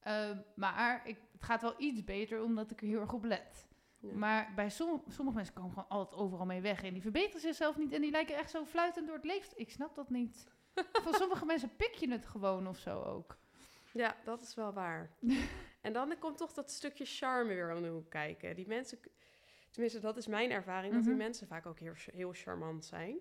Eh, 0.00 0.30
maar 0.54 1.06
ik, 1.06 1.16
het 1.32 1.44
gaat 1.44 1.62
wel 1.62 1.74
iets 1.78 2.04
beter 2.04 2.42
omdat 2.42 2.70
ik 2.70 2.80
er 2.80 2.86
heel 2.86 3.00
erg 3.00 3.12
op 3.12 3.24
let. 3.24 3.66
Ja. 4.00 4.12
Maar 4.14 4.52
bij 4.56 4.70
som- 4.70 5.02
sommige 5.08 5.36
mensen 5.36 5.54
komen 5.54 5.70
gewoon 5.72 5.88
altijd 5.88 6.20
overal 6.20 6.46
mee 6.46 6.60
weg. 6.60 6.82
En 6.82 6.92
die 6.92 7.02
verbeteren 7.02 7.40
zichzelf 7.40 7.76
niet. 7.78 7.92
En 7.92 8.00
die 8.00 8.10
lijken 8.10 8.36
echt 8.36 8.50
zo 8.50 8.64
fluitend 8.64 9.06
door 9.06 9.16
het 9.16 9.24
leven. 9.24 9.58
Ik 9.58 9.70
snap 9.70 9.94
dat 9.94 10.10
niet. 10.10 10.46
Van 11.04 11.14
sommige 11.14 11.44
mensen 11.44 11.76
pik 11.76 11.94
je 11.94 12.10
het 12.10 12.26
gewoon 12.26 12.68
of 12.68 12.78
zo 12.78 13.02
ook. 13.02 13.38
Ja, 13.92 14.16
dat 14.24 14.42
is 14.42 14.54
wel 14.54 14.72
waar. 14.72 15.10
en 15.80 15.92
dan 15.92 16.18
komt 16.18 16.36
toch 16.38 16.52
dat 16.52 16.70
stukje 16.70 17.04
charme 17.04 17.54
weer 17.54 17.74
om 17.74 17.82
de 17.82 17.88
hoek 17.88 18.10
kijken. 18.10 18.54
Die 18.56 18.66
mensen, 18.66 18.98
tenminste, 19.70 20.00
dat 20.00 20.16
is 20.16 20.26
mijn 20.26 20.50
ervaring, 20.50 20.92
dat 20.94 21.02
die 21.02 21.12
Mhm. 21.12 21.22
mensen 21.22 21.46
vaak 21.46 21.66
ook 21.66 21.78
heel, 21.78 21.94
heel 22.12 22.32
charmant 22.32 22.84
zijn. 22.84 23.18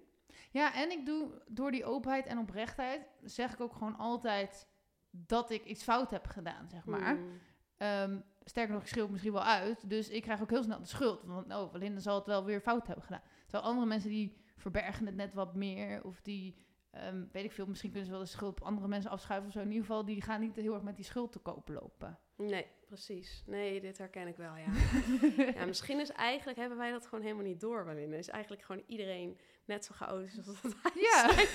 Ja, 0.52 0.74
en 0.76 0.92
ik 0.92 1.06
doe 1.06 1.42
door 1.48 1.72
die 1.72 1.86
openheid 1.86 2.26
en 2.26 2.38
oprechtheid... 2.38 3.02
zeg 3.24 3.54
ik 3.54 3.60
ook 3.60 3.74
gewoon 3.74 3.98
altijd 3.98 4.68
dat 5.12 5.50
ik 5.50 5.66
iets 5.66 5.84
fout 5.84 6.10
heb 6.12 6.26
gedaan, 6.28 6.70
zeg 6.70 6.86
maar. 6.86 7.16
Hmm. 7.16 7.40
Ehm, 7.78 8.20
sterker 8.44 8.74
nog, 8.74 8.82
ik 8.82 8.88
schreeuw 8.88 9.04
het 9.04 9.12
misschien 9.12 9.34
wel 9.34 9.44
uit. 9.44 9.90
Dus 9.90 10.10
ik 10.10 10.22
krijg 10.22 10.42
ook 10.42 10.50
heel 10.50 10.64
snel 10.64 10.80
de 10.80 10.86
schuld. 10.88 11.24
Want 11.24 11.54
oh, 11.54 11.72
Belinda 11.72 12.00
zal 12.00 12.16
het 12.16 12.26
wel 12.26 12.46
weer 12.46 12.62
fout 12.62 12.88
hebben 12.88 13.06
gedaan. 13.06 13.22
Terwijl 13.44 13.64
andere 13.64 13.88
mensen 13.88 14.10
die 14.10 14.38
verbergen 14.58 15.06
het 15.06 15.16
net 15.16 15.34
wat 15.34 15.56
meer. 15.56 16.04
Of 16.04 16.22
die, 16.22 16.56
ehm, 16.92 17.24
weet 17.32 17.44
ik 17.44 17.52
veel, 17.52 17.66
misschien 17.66 17.90
kunnen 17.90 18.08
ze 18.08 18.14
wel 18.14 18.24
de 18.24 18.30
schuld 18.30 18.60
op 18.60 18.68
andere 18.68 18.88
mensen 18.88 19.12
afschuiven 19.12 19.48
of 19.48 19.54
zo. 19.54 19.60
In 19.60 19.68
ieder 19.72 19.86
geval, 19.86 20.06
die 20.06 20.22
gaan 20.22 20.40
niet 20.40 20.56
heel 20.56 20.74
erg 20.74 20.84
met 20.84 20.96
die 20.96 21.06
schuld 21.06 21.32
te 21.32 21.40
koop 21.40 21.70
lopen. 21.70 22.20
Nee, 22.36 22.66
precies. 22.88 23.44
Nee, 23.46 23.82
dit 23.82 23.98
herken 23.98 24.28
ik 24.28 24.36
wel, 24.38 24.56
ja. 24.56 24.72
ja. 25.60 25.66
Misschien 25.66 26.00
is 26.00 26.12
eigenlijk, 26.12 26.58
hebben 26.58 26.78
wij 26.78 26.92
dat 26.92 27.08
gewoon 27.08 27.24
helemaal 27.24 27.46
niet 27.46 27.60
door, 27.60 27.86
Belinda. 27.86 28.16
Is 28.18 28.28
eigenlijk 28.28 28.64
gewoon 28.64 28.84
iedereen 28.88 29.40
net 29.66 29.86
zo 29.86 29.94
chaotisch 29.94 30.38
als 30.38 30.62
dat 30.62 30.76
wij 30.82 30.92
Ja. 30.96 31.34
zijn. 31.34 31.48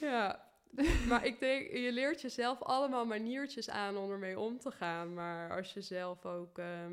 ja. 0.10 0.52
Maar 1.08 1.26
ik 1.26 1.40
denk, 1.40 1.70
je 1.70 1.92
leert 1.92 2.20
jezelf 2.20 2.62
allemaal 2.62 3.06
maniertjes 3.06 3.70
aan 3.70 3.96
om 3.96 4.10
ermee 4.10 4.38
om 4.38 4.58
te 4.58 4.70
gaan. 4.70 5.14
Maar 5.14 5.56
als 5.56 5.72
je 5.72 5.80
zelf 5.80 6.26
ook, 6.26 6.58
ehm, 6.58 6.92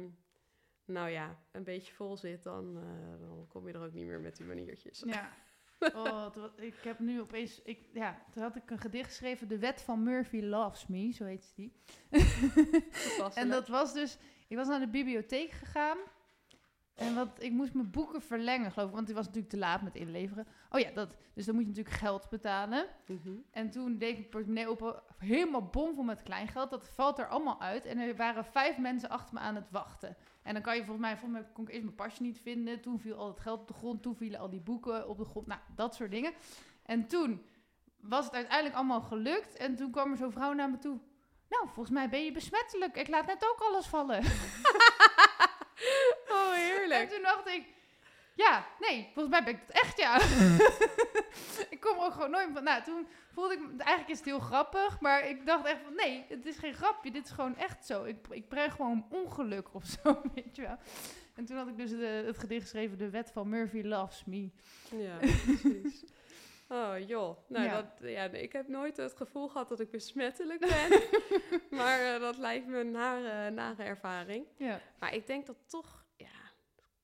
nou 0.86 1.10
ja, 1.10 1.40
een 1.52 1.64
beetje 1.64 1.94
vol 1.94 2.18
zit, 2.18 2.44
dan, 2.44 2.78
eh, 2.78 3.20
dan 3.20 3.48
kom 3.48 3.68
je 3.68 3.74
er 3.74 3.84
ook 3.86 3.94
niet 3.94 4.06
meer 4.06 4.20
met 4.20 4.36
die 4.36 4.46
maniertjes. 4.46 5.04
Ja. 5.06 5.34
Oh, 5.94 6.28
ik 6.56 6.76
heb 6.84 7.00
nu 7.00 7.22
opeens... 7.22 7.62
Ik, 7.62 7.90
ja, 7.94 8.26
toen 8.32 8.44
had 8.44 8.56
ik 8.56 8.70
een 8.70 8.80
gedicht 8.80 9.08
geschreven. 9.08 9.48
De 9.48 9.60
wet 9.60 9.82
van 9.82 10.04
Murphy 10.04 10.42
Loves 10.42 10.88
Me, 10.88 11.12
zo 11.12 11.26
heet 11.26 11.54
die. 11.56 11.74
En 13.34 13.50
dat 13.50 13.68
was 13.68 13.94
dus... 13.94 14.18
Ik 14.48 14.58
was 14.58 14.68
naar 14.68 14.80
de 14.80 14.90
bibliotheek 14.90 15.52
gegaan. 15.52 15.98
En 17.02 17.16
wat, 17.16 17.28
ik 17.38 17.52
moest 17.52 17.74
mijn 17.74 17.92
boeken 17.92 18.22
verlengen, 18.22 18.72
geloof 18.72 18.90
ik. 18.90 18.96
Want 18.96 19.06
die 19.06 19.16
was 19.16 19.26
natuurlijk 19.26 19.54
te 19.54 19.60
laat 19.60 19.82
met 19.82 19.96
inleveren. 19.96 20.48
Oh 20.70 20.80
ja, 20.80 20.92
dat, 20.92 21.16
dus 21.34 21.46
dan 21.46 21.56
moet 21.56 21.64
je 21.64 21.70
natuurlijk 21.70 21.96
geld 21.96 22.30
betalen. 22.30 22.86
Mhm. 23.06 23.34
En 23.52 23.70
toen 23.70 23.98
deed 23.98 24.10
ik 24.10 24.18
mijn 24.18 24.30
portemonnee 24.30 24.68
open. 24.68 25.02
Helemaal 25.18 25.66
bomvol 25.66 26.04
met 26.04 26.24
kleingeld. 26.24 26.70
Dat 26.70 26.90
valt 26.90 27.20
er 27.20 27.28
allemaal 27.28 27.62
uit. 27.62 27.86
En 27.86 27.98
er 27.98 28.16
waren 28.16 28.46
vijf 28.46 28.78
mensen 28.78 29.10
achter 29.10 29.34
me 29.34 29.40
aan 29.40 29.56
het 29.56 29.72
wachten. 29.72 30.18
En 30.42 30.54
dan 30.54 30.62
kan 30.62 30.76
je 30.76 30.86
volgens 30.86 31.06
mij... 31.06 31.18
Volgens 31.18 31.42
mij 31.42 31.52
kon 31.54 31.64
ik 31.64 31.70
eerst 31.70 31.84
mijn 31.84 31.96
pasje 31.96 32.22
niet 32.22 32.40
vinden. 32.40 32.82
Toen 32.82 33.00
viel 33.00 33.16
al 33.16 33.28
het 33.28 33.40
geld 33.40 33.60
op 33.60 33.68
de 33.68 33.74
grond. 33.74 34.02
Toen 34.02 34.16
vielen 34.16 34.40
al 34.40 34.50
die 34.50 34.62
boeken 34.62 35.08
op 35.08 35.18
de 35.18 35.26
grond. 35.26 35.48
Nou, 35.48 35.60
dat 35.76 35.96
soort 35.96 36.12
dingen. 36.12 36.34
En 36.84 37.08
toen 37.08 37.42
was 38.00 38.26
het 38.26 38.34
uiteindelijk 38.34 38.76
allemaal 38.76 39.02
gelukt. 39.02 39.58
En 39.58 39.76
toen 39.76 39.92
kwam 39.92 40.12
er 40.12 40.18
zo'n 40.18 40.32
vrouw 40.32 40.54
naar 40.54 40.70
me 40.70 40.78
toe. 40.78 41.00
Nou, 41.50 41.66
volgens 41.66 41.96
mij 41.96 42.10
ben 42.10 42.24
je 42.24 42.32
besmettelijk. 42.32 42.96
Ik 42.96 43.08
laat 43.08 43.26
net 43.26 43.46
ook 43.52 43.60
alles 43.60 43.88
vallen. 43.88 44.24
En 46.90 47.08
toen 47.08 47.22
dacht 47.22 47.48
ik, 47.48 47.64
ja, 48.36 48.66
nee, 48.80 49.10
volgens 49.14 49.30
mij 49.30 49.44
ben 49.44 49.54
ik 49.54 49.60
het 49.68 49.82
echt, 49.82 49.98
ja. 49.98 50.16
ik 51.76 51.80
kom 51.80 51.98
er 51.98 52.06
ook 52.06 52.14
gewoon 52.14 52.32
nooit 52.32 52.50
van. 52.54 52.64
Nou, 52.64 52.84
toen 52.84 53.08
voelde 53.34 53.54
ik, 53.54 53.60
eigenlijk 53.78 54.10
is 54.10 54.18
het 54.18 54.26
heel 54.26 54.40
grappig, 54.40 55.00
maar 55.00 55.28
ik 55.28 55.46
dacht 55.46 55.66
echt 55.66 55.82
van, 55.84 55.96
nee, 55.96 56.26
het 56.28 56.46
is 56.46 56.58
geen 56.58 56.74
grapje, 56.74 57.12
dit 57.12 57.26
is 57.26 57.32
gewoon 57.32 57.58
echt 57.58 57.86
zo. 57.86 58.04
Ik, 58.04 58.18
ik 58.30 58.48
breng 58.48 58.74
gewoon 58.74 59.06
ongeluk 59.10 59.74
of 59.74 59.86
zo, 59.86 60.22
weet 60.36 60.56
je 60.56 60.62
wel. 60.62 60.78
En 61.36 61.46
toen 61.46 61.58
had 61.58 61.68
ik 61.68 61.78
dus 61.78 61.90
de, 61.90 62.24
het 62.26 62.38
gedicht 62.38 62.62
geschreven, 62.62 62.98
De 62.98 63.10
Wet 63.10 63.32
van 63.32 63.50
Murphy 63.50 63.82
Loves 63.82 64.26
Me. 64.26 64.50
Ja, 64.90 65.18
precies. 65.46 66.04
Oh 66.68 66.94
joh, 67.08 67.38
nou 67.48 67.66
Ja. 67.66 67.76
Dat, 67.76 68.10
ja, 68.10 68.24
ik 68.24 68.54
heb 68.54 68.68
nooit 68.68 68.98
het 68.98 69.16
gevoel 69.16 69.48
gehad 69.48 69.70
dat 69.70 69.80
ik 69.80 69.92
besmettelijk 69.92 70.60
ben, 70.60 71.02
maar 71.80 72.14
eh, 72.14 72.22
dat 72.22 72.38
lijkt 72.38 72.68
me 72.68 72.80
een 72.80 72.92
nare, 72.92 73.50
nare 73.50 73.84
ervaring. 73.84 74.46
Ja. 74.58 74.82
Maar 75.00 75.14
ik 75.14 75.28
denk 75.28 75.46
dat 75.46 75.56
toch, 75.66 76.06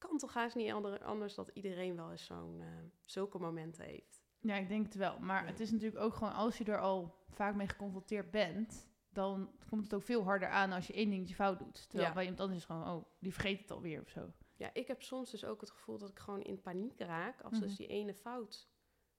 kan 0.08 0.18
toch 0.18 0.34
haast 0.34 0.56
niet 0.56 0.72
ander- 0.72 1.04
anders 1.04 1.36
dat 1.36 1.50
iedereen 1.54 1.96
wel 1.96 2.12
eens 2.12 2.26
zo'n, 2.26 2.62
eh, 2.62 2.68
zulke 3.06 3.40
momenten 3.40 3.84
heeft. 3.86 4.26
ja, 4.40 4.56
ik 4.56 4.68
denk 4.68 4.86
het 4.86 4.96
wel. 4.96 5.20
Maar 5.20 5.42
Ja. 5.44 5.48
het 5.50 5.60
is 5.60 5.72
natuurlijk 5.72 6.04
ook 6.04 6.14
gewoon, 6.14 6.34
als 6.34 6.58
je 6.58 6.64
er 6.64 6.80
al 6.80 7.16
vaak 7.30 7.56
mee 7.56 7.68
geconfronteerd 7.68 8.32
bent, 8.32 8.88
dan 9.10 9.52
komt 9.70 9.84
het 9.84 9.94
ook 9.94 10.02
veel 10.04 10.24
harder 10.24 10.50
aan 10.50 10.72
als 10.72 10.88
je 10.88 10.94
één 10.94 11.10
dingetje 11.10 11.36
fout 11.36 11.60
doet. 11.60 11.90
Terwijl 11.90 12.08
Ja. 12.10 12.14
bij 12.14 12.24
iemand 12.24 12.42
anders 12.42 12.60
is 12.60 12.66
gewoon, 12.66 12.88
oh, 12.88 13.06
die 13.20 13.34
vergeet 13.34 13.60
het 13.60 13.72
alweer 13.72 14.02
of 14.02 14.10
zo. 14.10 14.32
Ja, 14.56 14.70
ik 14.74 14.88
heb 14.88 15.02
soms 15.02 15.32
dus 15.32 15.46
ook 15.46 15.62
het 15.62 15.70
gevoel 15.72 15.98
dat 15.98 16.10
ik 16.10 16.20
gewoon 16.20 16.42
in 16.42 16.62
paniek 16.62 17.00
raak 17.00 17.42
als 17.42 17.60
dus 17.60 17.70
Mhm. 17.70 17.78
die 17.78 17.88
ene 17.88 18.14
fout, 18.14 18.70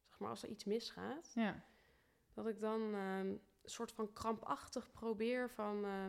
zeg 0.09 0.19
maar 0.19 0.31
als 0.31 0.43
er 0.43 0.49
iets 0.49 0.65
misgaat. 0.65 1.33
Ja. 1.35 1.65
Dat 2.35 2.47
ik 2.47 2.61
dan 2.61 2.81
ehm, 2.95 3.27
een 3.29 3.41
soort 3.65 3.93
van 3.93 4.13
krampachtig 4.13 4.93
probeer 4.93 5.51
van... 5.51 5.85
eh, 5.85 6.05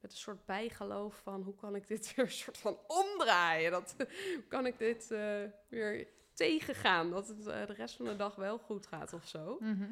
met 0.00 0.10
een 0.12 0.16
soort 0.18 0.44
bijgeloof 0.44 1.20
van 1.22 1.42
hoe 1.42 1.54
kan 1.54 1.74
ik 1.74 1.86
dit 1.86 2.06
weer 2.14 2.24
een 2.24 2.30
soort 2.30 2.58
van 2.58 2.78
omdraaien? 2.86 3.70
Dat, 3.70 3.94
hoe 4.34 4.46
kan 4.48 4.66
ik 4.66 4.78
dit 4.78 5.10
eh, 5.10 5.42
weer 5.68 6.08
tegengaan? 6.32 7.10
Dat 7.10 7.28
het 7.28 7.46
eh, 7.46 7.66
de 7.66 7.72
rest 7.72 7.96
van 7.96 8.06
de 8.06 8.16
dag 8.16 8.34
wel 8.34 8.58
goed 8.58 8.86
gaat 8.86 9.12
of 9.12 9.26
zo. 9.26 9.56
Mhm. 9.60 9.90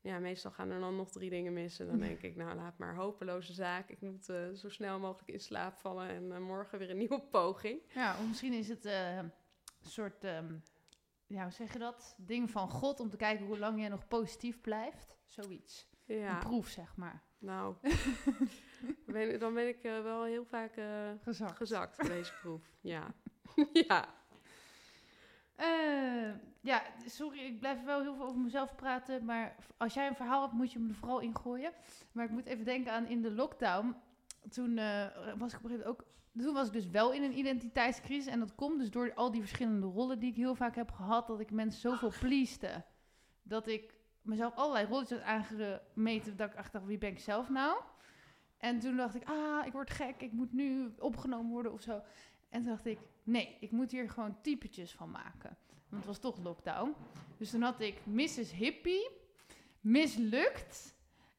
Ja, 0.00 0.18
meestal 0.18 0.50
gaan 0.50 0.70
er 0.70 0.80
dan 0.80 0.96
nog 0.96 1.10
drie 1.10 1.30
dingen 1.30 1.52
mis. 1.52 1.78
En 1.78 1.86
dan 1.86 1.98
denk 1.98 2.22
ik, 2.22 2.36
nou 2.36 2.54
laat 2.54 2.78
maar, 2.78 2.94
hopeloze 2.94 3.52
zaak. 3.52 3.88
Ik 3.88 4.00
moet 4.00 4.28
eh, 4.28 4.50
zo 4.50 4.68
snel 4.68 4.98
mogelijk 4.98 5.28
in 5.28 5.40
slaap 5.40 5.76
vallen 5.76 6.08
en 6.08 6.42
morgen 6.42 6.78
weer 6.78 6.90
een 6.90 6.96
nieuwe 6.96 7.20
poging. 7.30 7.80
Ja, 7.94 8.16
misschien 8.28 8.52
is 8.52 8.68
het 8.68 8.84
een 8.84 9.32
soort, 9.80 10.24
ehm, 10.24 10.54
ja, 11.26 11.42
hoe 11.42 11.52
zeg 11.52 11.72
je 11.72 11.78
dat? 11.78 12.14
Ding 12.18 12.50
van 12.50 12.68
God 12.68 13.00
om 13.00 13.10
te 13.10 13.16
kijken 13.16 13.46
hoe 13.46 13.58
lang 13.58 13.78
jij 13.78 13.88
nog 13.88 14.08
positief 14.08 14.60
blijft. 14.60 15.16
Zoiets. 15.26 15.91
Een 16.20 16.38
proef, 16.38 16.68
zeg 16.68 16.96
maar. 16.96 17.22
nou, 17.38 17.74
dan 17.80 17.94
ben, 19.14 19.40
dan 19.40 19.54
ben 19.54 19.68
ik 19.68 19.82
eh, 19.82 20.02
wel 20.02 20.24
heel 20.24 20.44
vaak 20.44 20.76
eh, 20.76 21.10
Gezakt. 21.22 21.56
gezakt 21.56 21.96
voor 21.96 22.08
deze 22.08 22.32
proef. 22.42 22.62
Ja, 22.80 23.14
ja. 23.88 24.08
Eh, 25.56 26.30
ja, 26.60 26.82
sorry, 27.06 27.38
ik 27.38 27.60
blijf 27.60 27.84
wel 27.84 28.00
heel 28.00 28.14
veel 28.14 28.24
over 28.26 28.40
mezelf 28.40 28.74
praten. 28.74 29.24
Maar 29.24 29.56
als 29.76 29.94
jij 29.94 30.06
een 30.06 30.14
verhaal 30.14 30.40
hebt, 30.42 30.52
moet 30.52 30.72
je 30.72 30.78
me 30.78 30.88
er 30.88 30.94
vooral 30.94 31.20
ingooien. 31.20 31.72
Maar 32.12 32.24
ik 32.24 32.30
moet 32.30 32.46
even 32.46 32.64
denken 32.64 32.92
aan 32.92 33.06
in 33.06 33.22
de 33.22 33.30
lockdown. 33.30 33.94
Toen 34.50 34.74
was 34.74 34.82
ik 35.12 35.24
op 35.24 35.40
een 35.40 35.50
gegeven 35.50 35.68
moment 35.68 35.84
ook. 35.84 36.04
Toen 36.38 36.54
was 36.54 36.66
ik 36.66 36.72
dus 36.72 36.88
wel 36.88 37.12
in 37.12 37.22
een 37.22 37.38
identiteitscrisis. 37.38 38.32
En 38.32 38.38
dat 38.38 38.54
komt 38.54 38.78
dus 38.78 38.90
door 38.90 39.14
al 39.14 39.30
die 39.30 39.40
verschillende 39.40 39.86
rollen 39.86 40.18
die 40.18 40.30
ik 40.30 40.36
heel 40.36 40.54
vaak 40.54 40.74
heb 40.74 40.90
gehad. 40.90 41.26
Dat 41.26 41.40
ik 41.40 41.50
mensen 41.50 41.80
zoveel 41.80 42.12
pleaste. 42.28 42.84
Dat 43.42 43.66
ik 43.66 44.01
mezelf 44.22 44.54
allerlei 44.54 44.86
rolletjes 44.86 45.20
aangemeten. 45.20 46.36
Dat 46.36 46.50
ik 46.50 46.54
echt 46.56 46.72
dacht, 46.72 46.86
wie 46.86 46.98
ben 46.98 47.10
ik 47.10 47.18
zelf 47.18 47.48
nou? 47.48 47.80
En 48.58 48.78
toen 48.78 48.96
dacht 48.96 49.14
ik, 49.14 49.28
ah, 49.28 49.66
ik 49.66 49.72
word 49.72 49.90
gek. 49.90 50.20
Ik 50.20 50.32
moet 50.32 50.52
nu 50.52 50.94
opgenomen 50.98 51.50
worden 51.50 51.72
of 51.72 51.80
zo. 51.80 52.02
En 52.48 52.62
toen 52.62 52.70
dacht 52.70 52.86
ik, 52.86 52.98
nee, 53.22 53.56
ik 53.60 53.70
moet 53.70 53.90
hier 53.90 54.10
gewoon 54.10 54.36
typetjes 54.40 54.92
van 54.92 55.10
maken. 55.10 55.56
Want 55.88 56.04
het 56.04 56.06
was 56.06 56.18
toch 56.18 56.38
lockdown. 56.38 56.94
Dus 57.36 57.50
toen 57.50 57.62
had 57.62 57.80
ik 57.80 58.06
Mrs. 58.06 58.52
Hippie, 58.52 59.10
Mislukt 59.80 60.94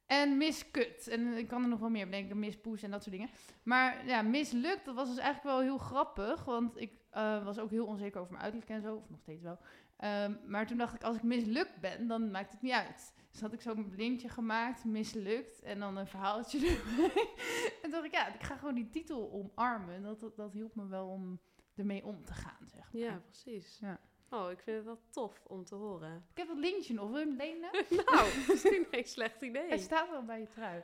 en 0.05 0.37
Miskut. 0.37 1.07
En 1.07 1.37
ik 1.37 1.47
kan 1.47 1.61
er 1.61 1.69
nog 1.69 1.79
wel 1.79 1.89
meer 1.89 2.05
bedenken, 2.05 2.39
Miss 2.39 2.57
Poes 2.57 2.83
en 2.83 2.91
dat 2.91 3.03
soort 3.03 3.15
dingen. 3.15 3.29
Maar 3.63 4.07
ja, 4.07 4.21
Mislukt, 4.21 4.85
dat 4.85 4.95
was 4.95 5.07
dus 5.07 5.17
eigenlijk 5.17 5.55
wel 5.55 5.61
heel 5.61 5.77
grappig. 5.77 6.45
Want 6.45 6.77
ik 6.81 6.91
eh, 7.09 7.43
was 7.43 7.59
ook 7.59 7.69
heel 7.69 7.85
onzeker 7.85 8.19
over 8.19 8.31
mijn 8.31 8.43
uiterlijk 8.43 8.71
en 8.71 8.81
zo. 8.81 8.95
Of 8.95 9.09
nog 9.09 9.19
steeds 9.19 9.41
wel. 9.41 9.59
Ehm, 9.97 10.35
maar 10.45 10.67
toen 10.67 10.77
dacht 10.77 10.95
ik, 10.95 11.03
als 11.03 11.15
ik 11.15 11.23
mislukt 11.23 11.79
ben, 11.79 12.07
dan 12.07 12.31
maakt 12.31 12.51
het 12.51 12.61
niet 12.61 12.71
uit. 12.71 13.13
Dus 13.31 13.41
had 13.41 13.53
ik 13.53 13.61
zo'n 13.61 13.89
blindje 13.89 14.29
gemaakt, 14.29 14.85
mislukt. 14.85 15.61
En 15.61 15.79
dan 15.79 15.97
een 15.97 16.07
verhaaltje 16.07 16.57
erbij. 16.67 17.27
en 17.73 17.81
toen 17.81 17.91
dacht 17.91 18.05
ik, 18.05 18.11
ja, 18.11 18.33
ik 18.33 18.43
ga 18.43 18.55
gewoon 18.55 18.75
die 18.75 18.89
titel 18.89 19.31
omarmen. 19.31 20.01
Dat, 20.01 20.19
dat, 20.19 20.35
dat 20.35 20.53
hielp 20.53 20.75
me 20.75 20.87
wel 20.87 21.07
om 21.07 21.41
ermee 21.75 22.05
om 22.05 22.25
te 22.25 22.33
gaan, 22.33 22.67
zeg 22.67 22.93
maar. 22.93 23.01
Ja, 23.01 23.17
precies. 23.17 23.77
Ja. 23.79 23.99
Oh, 24.29 24.51
ik 24.51 24.59
vind 24.59 24.77
het 24.77 24.85
wel 24.85 25.01
tof 25.09 25.45
om 25.47 25.65
te 25.65 25.75
horen. 25.75 26.27
Ik 26.31 26.37
heb 26.37 26.47
dat 26.47 26.57
lintje 26.57 26.93
nog, 26.93 27.09
wil 27.09 27.19
je 27.19 27.25
hem 27.25 27.35
lenen? 27.35 27.71
nou, 28.05 28.29
misschien 28.47 28.87
geen 28.91 29.05
slecht 29.05 29.41
idee. 29.41 29.67
Hij 29.67 29.77
staat 29.77 30.09
wel 30.09 30.23
bij 30.23 30.39
je 30.39 30.47
trui. 30.47 30.83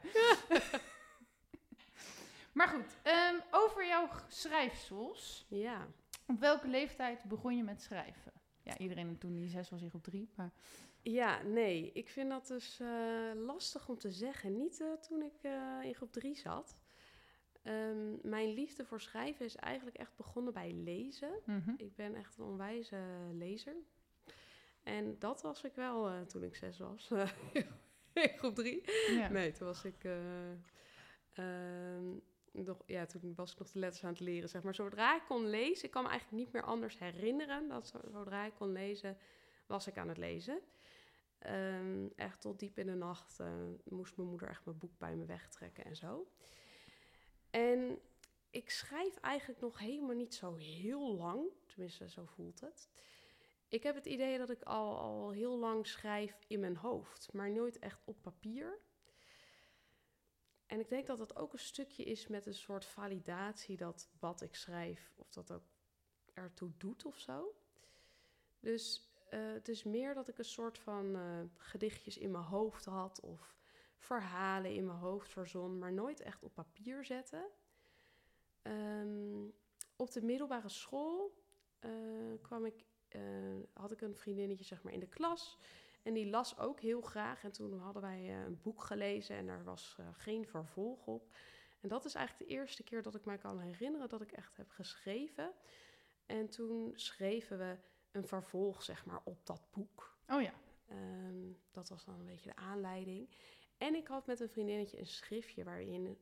maar 2.57 2.68
goed, 2.68 2.97
ehm, 3.03 3.36
over 3.51 3.88
jouw 3.88 4.10
schrijfsels. 4.28 5.45
Ja. 5.49 5.88
Op 6.28 6.39
welke 6.39 6.68
leeftijd 6.68 7.24
begon 7.24 7.57
je 7.57 7.64
met 7.64 7.82
schrijven? 7.82 8.39
Ja, 8.70 8.78
iedereen 8.78 9.18
toen 9.18 9.36
die 9.36 9.50
zes 9.50 9.70
was 9.70 9.82
in 9.82 9.90
groep 9.90 10.04
drie, 10.04 10.30
maar... 10.36 10.52
Ja, 11.02 11.42
nee. 11.42 11.92
Ik 11.94 12.10
vind 12.10 12.30
dat 12.30 12.48
dus 12.48 12.80
eh, 12.80 13.32
lastig 13.36 13.90
om 13.90 13.98
te 13.98 14.12
zeggen. 14.12 14.58
Niet 14.58 14.82
eh, 14.82 14.94
toen 14.94 15.22
ik 15.22 15.38
eh, 15.42 15.80
in 15.84 15.96
groep 15.96 16.12
3 16.12 16.36
zat. 16.36 16.78
Ehm, 17.62 18.30
mijn 18.30 18.54
liefde 18.54 18.86
voor 18.86 19.02
schrijven 19.02 19.46
is 19.46 19.56
eigenlijk 19.56 19.98
echt 19.98 20.16
begonnen 20.16 20.54
bij 20.54 20.74
lezen. 20.74 21.32
Mhm. 21.46 21.74
Ik 21.78 21.96
ben 21.96 22.16
echt 22.16 22.38
een 22.38 22.44
onwijze 22.46 22.98
lezer. 23.32 23.76
En 24.84 25.20
dat 25.20 25.42
was 25.42 25.64
ik 25.64 25.76
wel 25.76 26.26
toen 26.26 26.44
ik 26.44 26.56
zes 26.56 26.78
was. 26.78 27.12
in 28.14 28.38
groep 28.38 28.56
drie. 28.56 28.84
Ja. 29.12 29.30
Nee, 29.30 29.52
toen 29.52 29.68
was 29.68 29.84
ik... 29.84 30.04
eh, 30.04 30.52
ehm, 31.34 32.18
nog, 32.52 32.78
ja, 32.86 33.06
toen 33.06 33.36
was 33.36 33.52
ik 33.52 33.60
nog 33.60 33.72
de 33.72 33.80
letters 33.80 34.04
aan 34.04 34.10
het 34.10 34.20
leren, 34.20 34.50
zeg 34.50 34.64
maar. 34.64 34.76
Zodra 34.76 35.16
ik 35.16 35.24
kon 35.28 35.47
lezen, 35.50 35.86
ik 35.86 35.91
kan 35.91 36.04
me 36.04 36.10
eigenlijk 36.10 36.43
niet 36.43 36.54
meer 36.54 36.64
anders 36.64 37.00
herinneren... 37.00 37.68
dat 37.68 37.88
zo- 37.88 38.10
zodra 38.12 38.45
ik 38.45 38.54
kon 38.54 38.72
lezen, 38.72 39.18
was 39.66 39.88
ik 39.88 39.97
aan 39.97 40.08
het 40.08 40.18
lezen. 40.18 40.60
Ehm, 41.39 42.08
echt 42.16 42.41
tot 42.41 42.60
diep 42.60 42.78
in 42.78 42.86
de 42.86 42.93
nacht 42.95 43.39
eh, 43.39 43.54
moest 43.84 44.18
mijn 44.18 44.30
moeder 44.30 44.47
echt 44.47 44.66
mijn 44.66 44.78
boek 44.78 44.97
bij 44.97 45.16
me 45.16 45.26
wegtrekken 45.26 45.86
en 45.86 45.95
zo. 45.95 46.28
En 47.50 48.00
ik 48.50 48.70
schrijf 48.70 49.16
eigenlijk 49.16 49.60
nog 49.62 49.80
helemaal 49.80 50.16
niet 50.16 50.34
zo 50.34 50.56
heel 50.56 51.16
lang. 51.16 51.41
Tenminste, 51.66 52.10
zo 52.10 52.26
voelt 52.26 52.60
het. 52.60 52.89
Ik 53.68 53.84
heb 53.84 53.95
het 53.95 54.06
idee 54.06 54.38
dat 54.38 54.50
ik 54.50 54.64
al, 54.64 54.97
al 54.97 55.32
heel 55.32 55.58
lang 55.58 55.88
schrijf 55.88 56.39
in 56.47 56.60
mijn 56.60 56.76
hoofd, 56.78 57.34
maar 57.34 57.52
nooit 57.52 57.80
echt 57.80 58.02
op 58.06 58.22
papier. 58.22 58.78
En 60.70 60.80
ik 60.80 60.90
denk 60.90 61.08
dat 61.08 61.18
dat 61.18 61.36
ook 61.36 61.54
een 61.54 61.60
stukje 61.60 62.04
is 62.04 62.28
met 62.28 62.46
een 62.46 62.54
soort 62.54 62.86
validatie 62.86 63.78
dat 63.78 64.10
wat 64.20 64.42
ik 64.42 64.56
schrijf, 64.56 65.14
of 65.16 65.30
dat 65.30 65.52
ook 65.52 65.64
ertoe 66.34 66.72
doet 66.78 67.06
of 67.06 67.18
zo. 67.18 67.56
Dus 68.60 69.12
eh, 69.30 69.40
het 69.54 69.68
is 69.68 69.84
meer 69.84 70.14
dat 70.14 70.28
ik 70.28 70.38
een 70.38 70.46
soort 70.46 70.78
van 70.78 71.16
eh, 71.16 71.42
gedichtjes 71.58 72.18
in 72.18 72.32
mijn 72.32 72.44
hoofd 72.44 72.86
had 72.86 73.20
of 73.20 73.56
verhalen 73.98 74.74
in 74.74 74.86
mijn 74.86 74.98
hoofd 74.98 75.30
verzon, 75.30 75.80
maar 75.80 75.94
nooit 75.94 76.20
echt 76.20 76.44
op 76.44 76.54
papier 76.54 77.06
zetten. 77.06 77.50
Ehm, 78.62 79.48
op 79.96 80.12
de 80.12 80.22
middelbare 80.22 80.70
school 80.70 81.44
eh, 81.80 81.92
kwam 82.42 82.66
ik, 82.66 82.86
had 83.74 83.92
ik 83.92 84.02
een 84.02 84.16
vriendinnetje 84.16 84.64
zeg 84.64 84.84
maar, 84.84 84.94
in 84.94 85.00
de 85.00 85.08
klas. 85.08 85.58
En 86.04 86.14
die 86.14 86.30
las 86.30 86.58
ook 86.58 86.80
heel 86.80 87.02
graag. 87.02 87.43
En 87.43 87.52
toen 87.52 87.80
hadden 87.80 88.02
wij 88.02 88.20
eh, 88.20 88.43
een 88.43 88.62
boek 88.62 88.84
gelezen 88.84 89.36
en 89.36 89.47
daar 89.47 89.64
was 89.64 89.95
eh, 90.00 90.08
geen 90.12 90.47
vervolg 90.47 91.08
op. 91.08 91.36
En 91.82 91.89
dat 91.89 92.06
is 92.06 92.16
eigenlijk 92.16 92.50
de 92.50 92.56
eerste 92.56 92.84
keer 92.84 93.02
dat 93.02 93.16
ik 93.16 93.26
mij 93.26 93.38
kan 93.38 93.60
herinneren 93.60 94.10
dat 94.10 94.22
ik 94.22 94.32
echt 94.32 94.58
heb 94.58 94.70
geschreven. 94.70 95.54
En 96.26 96.50
toen 96.50 96.91
schreven 96.95 97.58
we 97.58 97.78
een 98.12 98.28
vervolg 98.28 98.84
zeg 98.84 99.06
maar, 99.06 99.22
op 99.24 99.45
dat 99.45 99.62
boek. 99.72 100.18
Oh 100.28 100.41
ja. 100.41 100.54
Ehm, 100.88 101.52
dat 101.72 101.89
was 101.89 102.06
dan 102.06 102.20
een 102.20 102.26
beetje 102.26 102.50
de 102.50 102.56
aanleiding. 102.56 103.30
En 103.78 103.95
ik 103.95 104.08
had 104.08 104.28
met 104.28 104.39
een 104.39 104.50
vriendinnetje 104.50 105.00
een 105.00 105.08
schriftje 105.08 105.64
waarin, 105.64 106.18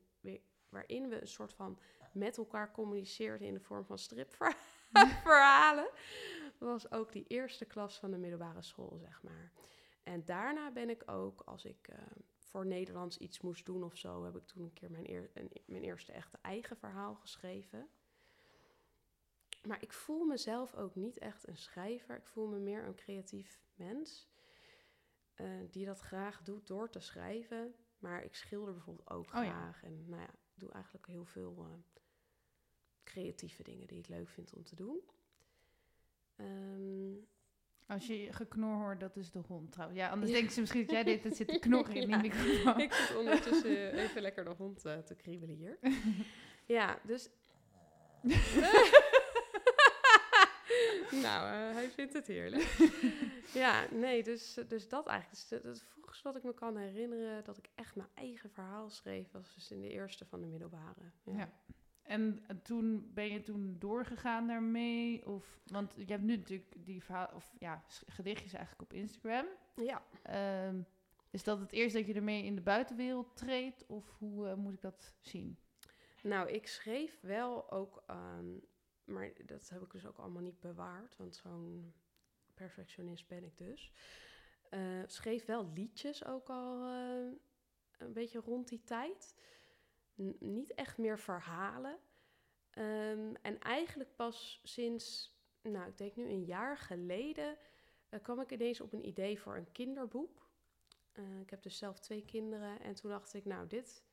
waarin 0.68 1.08
we 1.08 1.20
een 1.20 1.28
soort 1.28 1.52
van 1.52 1.78
met 2.12 2.36
elkaar 2.36 2.72
communiceerden 2.72 3.46
in 3.46 3.54
de 3.54 3.60
vorm 3.60 3.84
van 3.84 3.98
stripverhalen. 3.98 5.90
Was 6.58 6.90
ook 6.90 7.12
die 7.12 7.24
eerste 7.26 7.64
klas 7.64 7.98
van 7.98 8.10
de 8.10 8.18
middelbare 8.18 8.62
school, 8.62 8.98
zeg 8.98 9.22
maar. 9.22 9.52
En 10.02 10.24
daarna 10.24 10.70
ben 10.72 10.90
ik 10.90 11.10
ook, 11.10 11.40
als 11.40 11.64
ik 11.64 11.88
eh, 11.88 11.98
voor 12.38 12.66
Nederlands 12.66 13.18
iets 13.18 13.40
moest 13.40 13.66
doen 13.66 13.82
of 13.84 13.96
zo, 13.96 14.24
heb 14.24 14.36
ik 14.36 14.46
toen 14.46 14.62
een 14.62 14.72
keer 14.72 14.90
mijn, 14.90 15.10
eer- 15.10 15.30
een- 15.34 15.52
mijn 15.66 15.82
eerste 15.82 16.12
echte 16.12 16.38
eigen 16.42 16.76
verhaal 16.76 17.14
geschreven. 17.14 17.88
Maar 19.62 19.82
ik 19.82 19.92
voel 19.92 20.24
mezelf 20.24 20.74
ook 20.74 20.94
niet 20.94 21.18
echt 21.18 21.48
een 21.48 21.56
schrijver. 21.56 22.16
Ik 22.16 22.26
voel 22.26 22.46
me 22.46 22.58
meer 22.58 22.84
een 22.84 22.94
creatief 22.94 23.60
mens. 23.74 24.28
eh, 25.34 25.46
die 25.70 25.86
dat 25.86 26.00
graag 26.00 26.42
doet 26.42 26.66
door 26.66 26.90
te 26.90 27.00
schrijven. 27.00 27.74
Maar 27.98 28.24
ik 28.24 28.34
schilder 28.34 28.72
bijvoorbeeld 28.74 29.10
ook 29.10 29.24
Oh 29.24 29.30
ja. 29.32 29.50
graag. 29.50 29.82
En 29.82 30.08
nou 30.08 30.22
ja, 30.22 30.28
ik 30.28 30.54
doe 30.54 30.70
eigenlijk 30.72 31.06
heel 31.06 31.24
veel 31.24 31.56
eh, 31.58 32.00
creatieve 33.04 33.62
dingen 33.62 33.86
die 33.86 33.98
ik 33.98 34.08
leuk 34.08 34.28
vind 34.28 34.54
om 34.54 34.64
te 34.64 34.74
doen. 34.76 35.00
Ehm, 36.38 37.16
Als 37.86 38.06
je 38.06 38.32
geknor 38.32 38.74
hoort, 38.76 39.00
dat 39.00 39.16
is 39.16 39.30
de 39.30 39.38
hond 39.46 39.72
trouwens. 39.72 39.98
Ja, 40.00 40.08
anders 40.08 40.30
Ja. 40.30 40.36
denken 40.36 40.54
ze 40.54 40.60
misschien 40.60 40.82
dat 40.82 40.90
jij 40.90 41.04
dit 41.04 41.24
het 41.24 41.36
zit 41.36 41.48
te 41.48 41.58
knorren 41.68 41.94
in 41.94 42.08
Ja. 42.08 42.18
die 42.18 42.30
microfoon. 42.30 42.80
ik 42.80 42.92
zit 42.92 43.16
ondertussen 43.16 43.92
even 43.92 44.22
lekker 44.22 44.44
de 44.44 44.50
hond 44.50 44.84
eh, 44.84 44.98
te 44.98 45.14
kriebelen 45.14 45.56
hier. 45.56 45.78
ja, 46.76 46.98
dus... 47.06 47.28
nou, 51.22 51.46
eh, 51.52 51.74
hij 51.74 51.90
vindt 51.90 52.12
het 52.12 52.26
heerlijk. 52.26 52.76
ja, 53.52 53.86
nee, 53.90 54.22
dus, 54.22 54.58
dus 54.68 54.88
dat 54.88 55.06
eigenlijk. 55.06 55.40
Dus 55.40 55.50
het- 55.50 55.62
het 55.64 55.82
vroegste 55.82 56.24
wat 56.28 56.36
ik 56.36 56.42
me 56.42 56.54
kan 56.54 56.76
herinneren 56.76 57.44
dat 57.44 57.58
ik 57.58 57.68
echt 57.74 57.94
mijn 57.96 58.08
eigen 58.14 58.50
verhaal 58.50 58.90
schreef, 58.90 59.30
was 59.30 59.54
dus 59.54 59.70
in 59.70 59.80
de 59.80 59.88
eerste 59.90 60.24
van 60.24 60.40
de 60.40 60.46
middelbare. 60.46 61.12
Ja. 61.24 61.32
Ja. 61.36 61.52
En 62.08 62.42
toen 62.62 63.10
ben 63.14 63.32
je 63.32 63.42
toen 63.42 63.76
doorgegaan 63.78 64.46
daarmee? 64.46 65.26
Of, 65.26 65.60
want 65.66 65.94
je 65.96 66.04
hebt 66.04 66.22
nu 66.22 66.36
natuurlijk 66.36 66.74
die 66.84 67.04
verhaal, 67.04 67.30
of 67.34 67.50
ja, 67.58 67.84
gedichtjes 68.06 68.52
eigenlijk 68.52 68.82
op 68.82 68.92
Instagram. 68.92 69.46
ja. 69.74 70.02
Ehm, 70.22 70.82
is 71.30 71.44
dat 71.44 71.60
het 71.60 71.72
eerst 71.72 71.94
dat 71.94 72.06
je 72.06 72.14
ermee 72.14 72.44
in 72.44 72.54
de 72.54 72.60
buitenwereld 72.60 73.36
treedt? 73.36 73.86
Of 73.86 74.14
hoe 74.18 74.48
eh, 74.48 74.54
moet 74.54 74.72
ik 74.72 74.80
dat 74.80 75.14
zien? 75.20 75.58
Nou, 76.22 76.50
ik 76.50 76.66
schreef 76.66 77.20
wel 77.20 77.70
ook, 77.70 78.02
ehm, 78.06 78.46
maar 79.04 79.32
dat 79.46 79.68
heb 79.68 79.82
ik 79.82 79.90
dus 79.90 80.06
ook 80.06 80.18
allemaal 80.18 80.42
niet 80.42 80.60
bewaard, 80.60 81.16
want 81.16 81.36
zo'n 81.36 81.92
perfectionist 82.54 83.26
ben 83.26 83.44
ik 83.44 83.58
dus. 83.58 83.92
Eh, 84.70 85.02
schreef 85.06 85.44
wel 85.44 85.70
liedjes 85.74 86.24
ook 86.24 86.48
al 86.48 86.86
eh, 86.86 87.32
een 87.98 88.12
beetje 88.12 88.40
rond 88.40 88.68
die 88.68 88.84
tijd. 88.84 89.34
Niet 90.38 90.74
echt 90.74 90.98
meer 90.98 91.18
verhalen. 91.18 91.98
Ehm, 92.70 93.34
en 93.42 93.58
eigenlijk 93.58 94.16
pas 94.16 94.60
sinds, 94.62 95.36
nou, 95.62 95.88
ik 95.88 95.98
denk 95.98 96.16
nu 96.16 96.28
een 96.28 96.44
jaar 96.44 96.78
geleden, 96.78 97.56
eh, 98.08 98.22
kwam 98.22 98.40
ik 98.40 98.50
ineens 98.50 98.80
op 98.80 98.92
een 98.92 99.06
idee 99.06 99.40
voor 99.40 99.56
een 99.56 99.72
kinderboek. 99.72 100.50
Eh, 101.12 101.40
ik 101.40 101.50
heb 101.50 101.62
dus 101.62 101.78
zelf 101.78 101.98
twee 102.00 102.24
kinderen 102.24 102.80
en 102.80 102.94
toen 102.94 103.10
dacht 103.10 103.34
ik, 103.34 103.44
nou, 103.44 103.66
dit 103.66 104.04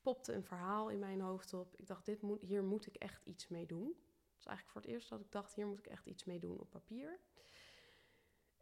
popte 0.00 0.32
een 0.32 0.44
verhaal 0.44 0.90
in 0.90 0.98
mijn 0.98 1.20
hoofd 1.20 1.52
op. 1.52 1.76
Ik 1.76 1.86
dacht, 1.86 2.04
dit 2.04 2.22
moet, 2.22 2.40
hier 2.40 2.64
moet 2.64 2.86
ik 2.86 2.96
echt 2.96 3.24
iets 3.24 3.48
mee 3.48 3.66
doen. 3.66 3.86
Het 3.86 4.38
is 4.38 4.46
eigenlijk 4.46 4.70
voor 4.70 4.80
het 4.80 4.90
eerst 4.90 5.08
dat 5.08 5.20
ik 5.20 5.32
dacht, 5.32 5.54
hier 5.54 5.66
moet 5.66 5.78
ik 5.78 5.86
echt 5.86 6.06
iets 6.06 6.24
mee 6.24 6.38
doen 6.38 6.60
op 6.60 6.70
papier. 6.70 7.20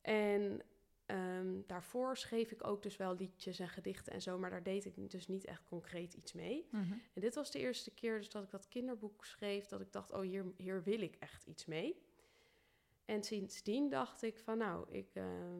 En 0.00 0.62
ehm, 1.06 1.60
daarvoor 1.66 2.16
schreef 2.16 2.50
ik 2.50 2.66
ook 2.66 2.82
dus 2.82 2.96
wel 2.96 3.14
liedjes 3.14 3.58
en 3.58 3.68
gedichten 3.68 4.12
en 4.12 4.22
zo, 4.22 4.38
maar 4.38 4.50
daar 4.50 4.62
deed 4.62 4.84
ik 4.84 5.10
dus 5.10 5.28
niet 5.28 5.44
echt 5.44 5.64
concreet 5.64 6.14
iets 6.14 6.32
mee. 6.32 6.68
En 7.14 7.20
dit 7.20 7.34
was 7.34 7.50
de 7.50 7.58
eerste 7.58 7.90
keer 7.90 8.18
dus 8.18 8.30
dat 8.30 8.42
ik 8.42 8.50
dat 8.50 8.68
kinderboek 8.68 9.24
schreef, 9.24 9.66
dat 9.66 9.80
ik 9.80 9.92
dacht, 9.92 10.12
oh, 10.12 10.20
hier, 10.20 10.52
hier 10.56 10.82
wil 10.82 11.00
ik 11.00 11.16
echt 11.18 11.46
iets 11.46 11.64
mee. 11.64 12.02
En 13.04 13.22
sindsdien 13.22 13.88
dacht 13.88 14.22
ik 14.22 14.38
van, 14.38 14.58
nou, 14.58 14.90
ik, 14.90 15.14
eh, 15.14 15.58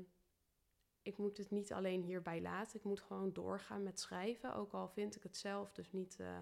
ik 1.02 1.18
moet 1.18 1.36
het 1.36 1.50
niet 1.50 1.72
alleen 1.72 2.02
hierbij 2.02 2.40
laten. 2.40 2.78
Ik 2.78 2.84
moet 2.84 3.00
gewoon 3.00 3.32
doorgaan 3.32 3.82
met 3.82 4.00
schrijven, 4.00 4.54
ook 4.54 4.72
al 4.72 4.88
vind 4.88 5.16
ik 5.16 5.22
het 5.22 5.36
zelf 5.36 5.72
dus 5.72 5.92
niet 5.92 6.16
eh, 6.20 6.38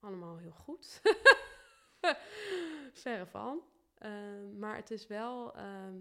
allemaal 0.00 0.36
heel 0.36 0.52
goed. 0.52 1.00
Verre 3.02 3.26
van. 3.26 3.60
Ehm, 3.98 4.58
maar 4.58 4.76
het 4.76 4.90
is 4.90 5.06
wel 5.06 5.54
ehm, 5.54 6.00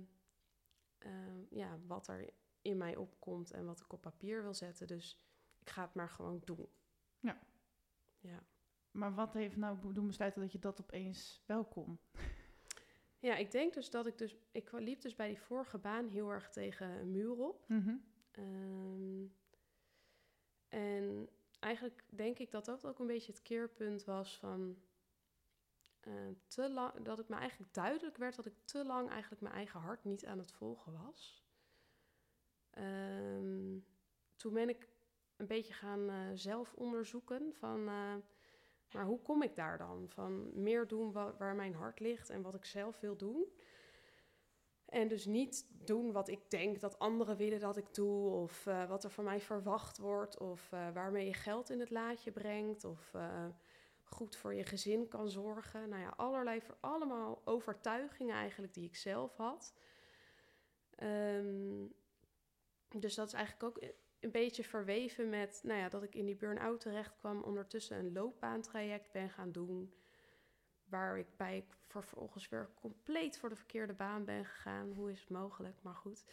ja, 1.49 1.79
wat 1.87 2.07
er 2.07 2.29
in 2.61 2.77
mij 2.77 2.95
opkomt 2.95 3.51
en 3.51 3.65
wat 3.65 3.79
ik 3.79 3.93
op 3.93 4.01
papier 4.01 4.41
wil 4.41 4.53
zetten. 4.53 4.87
Dus 4.87 5.17
ik 5.59 5.69
ga 5.69 5.81
het 5.81 5.93
maar 5.93 6.09
gewoon 6.09 6.41
doen. 6.43 6.67
Ja. 7.19 7.39
Ja. 8.19 8.43
Maar 8.91 9.13
wat 9.13 9.33
heeft 9.33 9.57
nou 9.57 9.93
doen 9.93 10.07
besluiten 10.07 10.41
dat 10.41 10.51
je 10.51 10.59
dat 10.59 10.81
opeens 10.81 11.43
wel 11.45 11.65
kon? 11.65 11.99
Ja, 13.19 13.35
ik 13.35 13.51
denk 13.51 13.73
dus 13.73 13.89
dat 13.89 14.07
ik 14.07 14.17
dus... 14.17 14.35
Ik 14.51 14.71
liep 14.71 15.01
dus 15.01 15.15
bij 15.15 15.27
die 15.27 15.41
vorige 15.41 15.77
baan 15.77 16.07
heel 16.07 16.29
erg 16.29 16.49
tegen 16.49 16.89
een 16.89 17.11
muur 17.11 17.37
op. 17.37 17.65
Mhm. 17.67 17.95
Ehm, 18.31 19.25
en 20.67 21.29
eigenlijk 21.59 22.03
denk 22.09 22.39
ik 22.39 22.51
dat 22.51 22.65
dat 22.65 22.85
ook 22.85 22.99
een 22.99 23.07
beetje 23.07 23.31
het 23.31 23.41
keerpunt 23.41 24.03
was 24.03 24.37
van... 24.37 24.77
eh, 26.05 26.13
te 26.47 26.69
lang, 26.69 27.01
dat 27.01 27.17
het 27.17 27.29
me 27.29 27.35
eigenlijk 27.35 27.73
duidelijk 27.73 28.17
werd 28.17 28.35
dat 28.35 28.45
ik 28.45 28.55
te 28.65 28.85
lang 28.85 29.09
eigenlijk 29.09 29.41
mijn 29.41 29.55
eigen 29.55 29.79
hart 29.79 30.03
niet 30.03 30.25
aan 30.25 30.37
het 30.37 30.51
volgen 30.51 30.93
was. 31.05 31.43
Ehm, 32.69 33.77
toen 34.35 34.53
ben 34.53 34.69
ik 34.69 34.89
een 35.35 35.47
beetje 35.47 35.73
gaan 35.73 36.09
eh, 36.09 36.15
zelf 36.33 36.73
onderzoeken 36.73 37.53
van... 37.53 37.87
eh, 37.87 38.15
maar 38.91 39.05
hoe 39.05 39.21
kom 39.21 39.43
ik 39.43 39.55
daar 39.55 39.77
dan? 39.77 40.09
Van 40.09 40.61
meer 40.61 40.87
doen 40.87 41.11
wa- 41.11 41.35
waar 41.37 41.55
mijn 41.55 41.73
hart 41.73 41.99
ligt 41.99 42.29
en 42.29 42.41
wat 42.41 42.55
ik 42.55 42.65
zelf 42.65 42.99
wil 42.99 43.17
doen. 43.17 43.45
En 44.85 45.07
dus 45.07 45.25
niet 45.25 45.67
doen 45.85 46.11
wat 46.11 46.27
ik 46.27 46.49
denk 46.49 46.79
dat 46.79 46.99
anderen 46.99 47.37
willen 47.37 47.59
dat 47.59 47.77
ik 47.77 47.93
doe, 47.93 48.29
of 48.29 48.63
wat 48.63 49.03
er 49.03 49.09
van 49.09 49.23
mij 49.23 49.41
verwacht 49.41 49.97
wordt, 49.97 50.39
of 50.39 50.69
waarmee 50.69 51.25
je 51.25 51.33
geld 51.33 51.69
in 51.69 51.79
het 51.79 51.89
laadje 51.89 52.31
brengt, 52.31 52.83
of 52.83 53.13
goed 54.14 54.36
voor 54.36 54.53
je 54.53 54.66
gezin 54.66 55.07
kan 55.07 55.30
zorgen. 55.30 55.89
Nou 55.89 56.01
ja, 56.01 56.14
allerlei, 56.16 56.61
allemaal 56.80 57.41
overtuigingen 57.45 58.36
eigenlijk 58.36 58.74
die 58.74 58.86
ik 58.86 58.95
zelf 58.95 59.38
had. 59.38 59.74
Ehm, 60.95 61.86
dus 62.89 63.16
dat 63.16 63.28
is 63.28 63.34
eigenlijk 63.34 63.64
ook 63.64 63.84
een 64.20 64.32
beetje 64.32 64.64
verweven 64.64 65.30
met, 65.30 65.59
nou 65.64 65.80
ja, 65.80 65.89
dat 65.89 66.03
ik 66.03 66.16
in 66.16 66.26
die 66.26 66.36
burn-out 66.36 66.80
terecht 66.80 67.16
kwam, 67.18 67.43
ondertussen 67.43 67.97
een 67.97 68.11
loopbaantraject 68.11 69.11
ben 69.11 69.30
gaan 69.30 69.51
doen, 69.51 69.93
waar 70.84 71.18
ik 71.18 71.38
bij 71.38 71.66
vervolgens 71.88 72.49
weer 72.49 72.70
compleet 72.76 73.38
voor 73.38 73.49
de 73.49 73.55
verkeerde 73.55 73.93
baan 73.93 74.26
ben 74.26 74.45
gegaan. 74.45 74.91
Hoe 74.91 75.11
is 75.11 75.20
het 75.20 75.30
mogelijk? 75.30 75.82
Maar 75.82 75.95
goed. 75.95 76.26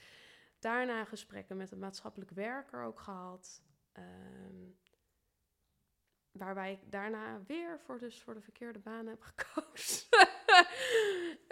Daarna 0.58 1.04
gesprekken 1.04 1.56
met 1.56 1.70
een 1.70 1.78
maatschappelijk 1.78 2.30
werker 2.30 2.82
ook 2.82 3.00
gehad. 3.00 3.62
ehm, 3.92 4.68
waarbij 6.32 6.72
ik 6.72 6.92
daarna 6.92 7.40
weer 7.46 7.80
voor, 7.84 7.98
dus 7.98 8.22
voor 8.22 8.34
de 8.34 8.40
verkeerde 8.40 8.78
baan 8.78 9.06
heb 9.06 9.22
gekozen. 9.22 10.08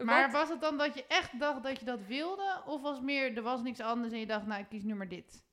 Maar 0.05 0.31
was 0.31 0.49
het 0.49 0.61
dan 0.61 0.79
dat 0.79 0.95
je 0.95 1.07
echt 1.07 1.39
dacht 1.39 1.63
dat 1.63 1.79
je 1.79 1.85
dat 1.85 2.01
wilde? 2.07 2.63
Of 2.67 2.83
was 2.83 3.01
meer, 3.01 3.37
er 3.37 3.43
was 3.43 3.63
niks 3.63 3.81
anders 3.81 4.13
en 4.13 4.19
je 4.19 4.27
dacht, 4.27 4.47
nou, 4.47 4.61
ik 4.61 4.69
kies 4.69 4.83
nu 4.83 4.95
maar 4.95 5.09
dit? 5.09 5.45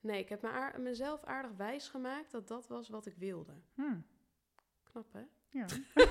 Nee, 0.00 0.18
ik 0.20 0.28
heb 0.28 0.42
me 0.42 0.72
mezelf 0.78 1.24
aardig 1.24 1.50
wijs 1.56 1.88
gemaakt 1.88 2.30
dat 2.30 2.48
dat 2.48 2.66
was 2.68 2.88
wat 2.88 3.06
ik 3.06 3.14
wilde. 3.16 3.52
Hm. 3.74 4.00
Knap, 4.82 5.12
hè? 5.12 5.22
Ja. 5.48 5.66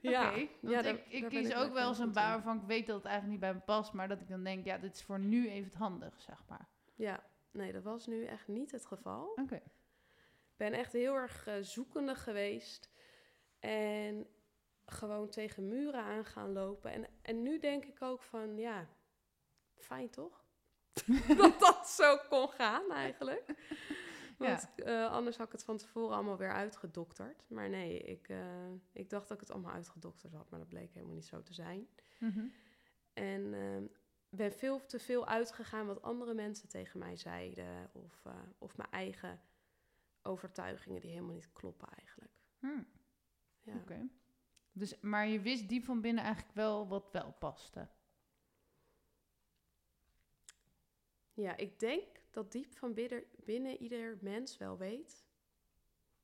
ja, 0.00 0.32
want 0.60 0.84
daar- 0.84 0.98
ik, 1.08 1.28
kies 1.28 1.48
ik 1.48 1.56
ook 1.56 1.72
wel 1.72 1.88
eens 1.88 1.98
een 1.98 2.12
baan 2.12 2.32
waarvan 2.32 2.56
ik 2.56 2.66
weet 2.66 2.86
dat 2.86 2.96
het 2.96 3.04
eigenlijk 3.04 3.32
niet 3.40 3.50
bij 3.50 3.54
me 3.54 3.64
past, 3.64 3.92
maar 3.92 4.08
dat 4.08 4.20
ik 4.20 4.28
dan 4.28 4.44
denk, 4.44 4.64
ja, 4.64 4.78
dit 4.78 4.94
is 4.94 5.02
voor 5.02 5.18
nu 5.18 5.48
even 5.48 5.64
het 5.64 5.78
handig, 5.78 6.20
zeg 6.20 6.42
maar. 6.48 6.68
Ja, 6.94 7.22
nee, 7.50 7.72
dat 7.72 7.82
was 7.82 8.06
nu 8.06 8.24
echt 8.24 8.48
niet 8.48 8.70
het 8.70 8.86
geval. 8.86 9.32
Oké. 9.42 9.60
Ben 10.62 10.72
echt 10.72 10.92
heel 10.92 11.14
erg 11.14 11.46
eh, 11.46 11.54
zoekende 11.60 12.14
geweest. 12.14 12.90
En 13.58 14.26
gewoon 14.86 15.28
tegen 15.28 15.68
muren 15.68 16.02
aan 16.02 16.24
gaan 16.24 16.52
lopen. 16.52 16.92
En, 16.92 17.06
en 17.22 17.42
nu 17.42 17.58
denk 17.58 17.84
ik 17.84 18.02
ook 18.02 18.22
van, 18.22 18.56
ja, 18.56 18.88
fijn 19.74 20.10
toch? 20.10 20.44
dat 21.36 21.60
dat 21.60 21.88
zo 21.88 22.16
kon 22.28 22.48
gaan 22.48 22.90
eigenlijk. 22.90 23.44
Want 24.38 24.74
eh, 24.76 25.10
anders 25.10 25.36
had 25.36 25.46
ik 25.46 25.52
het 25.52 25.64
van 25.64 25.76
tevoren 25.76 26.14
allemaal 26.14 26.36
weer 26.36 26.52
uitgedokterd. 26.52 27.44
Maar 27.48 27.68
nee, 27.68 27.98
ik, 27.98 28.28
eh, 28.28 28.72
ik 28.92 29.10
dacht 29.10 29.28
dat 29.28 29.36
ik 29.36 29.46
het 29.46 29.52
allemaal 29.52 29.72
uitgedokterd 29.72 30.32
had. 30.32 30.50
Maar 30.50 30.58
dat 30.58 30.68
bleek 30.68 30.92
helemaal 30.92 31.14
niet 31.14 31.26
zo 31.26 31.42
te 31.42 31.54
zijn. 31.54 31.88
Mhm. 32.18 32.44
En 33.12 33.54
ehm, 33.54 33.84
ben 34.28 34.52
veel 34.52 34.86
te 34.86 34.98
veel 34.98 35.26
uitgegaan 35.26 35.86
wat 35.86 36.02
andere 36.02 36.34
mensen 36.34 36.68
tegen 36.68 36.98
mij 36.98 37.16
zeiden. 37.16 37.90
Of, 37.92 38.22
of 38.58 38.76
mijn 38.76 38.90
eigen 38.90 39.40
overtuigingen 40.22 41.00
die 41.00 41.10
helemaal 41.10 41.34
niet 41.34 41.52
kloppen 41.52 41.88
eigenlijk. 41.88 42.32
Hm, 42.58 42.82
Ja. 43.60 43.74
Oké. 43.76 44.08
Dus, 44.72 45.00
maar 45.00 45.26
je 45.26 45.40
wist 45.40 45.68
diep 45.68 45.84
van 45.84 46.00
binnen 46.00 46.24
eigenlijk 46.24 46.54
wel 46.54 46.88
wat 46.88 47.08
wel 47.12 47.32
paste. 47.32 47.88
ja, 51.34 51.56
ik 51.56 51.78
denk 51.78 52.20
dat 52.30 52.52
diep 52.52 52.76
van 52.76 52.94
binnen, 52.94 53.24
binnen 53.44 53.82
ieder 53.82 54.18
mens 54.20 54.56
wel 54.56 54.78
weet 54.78 55.26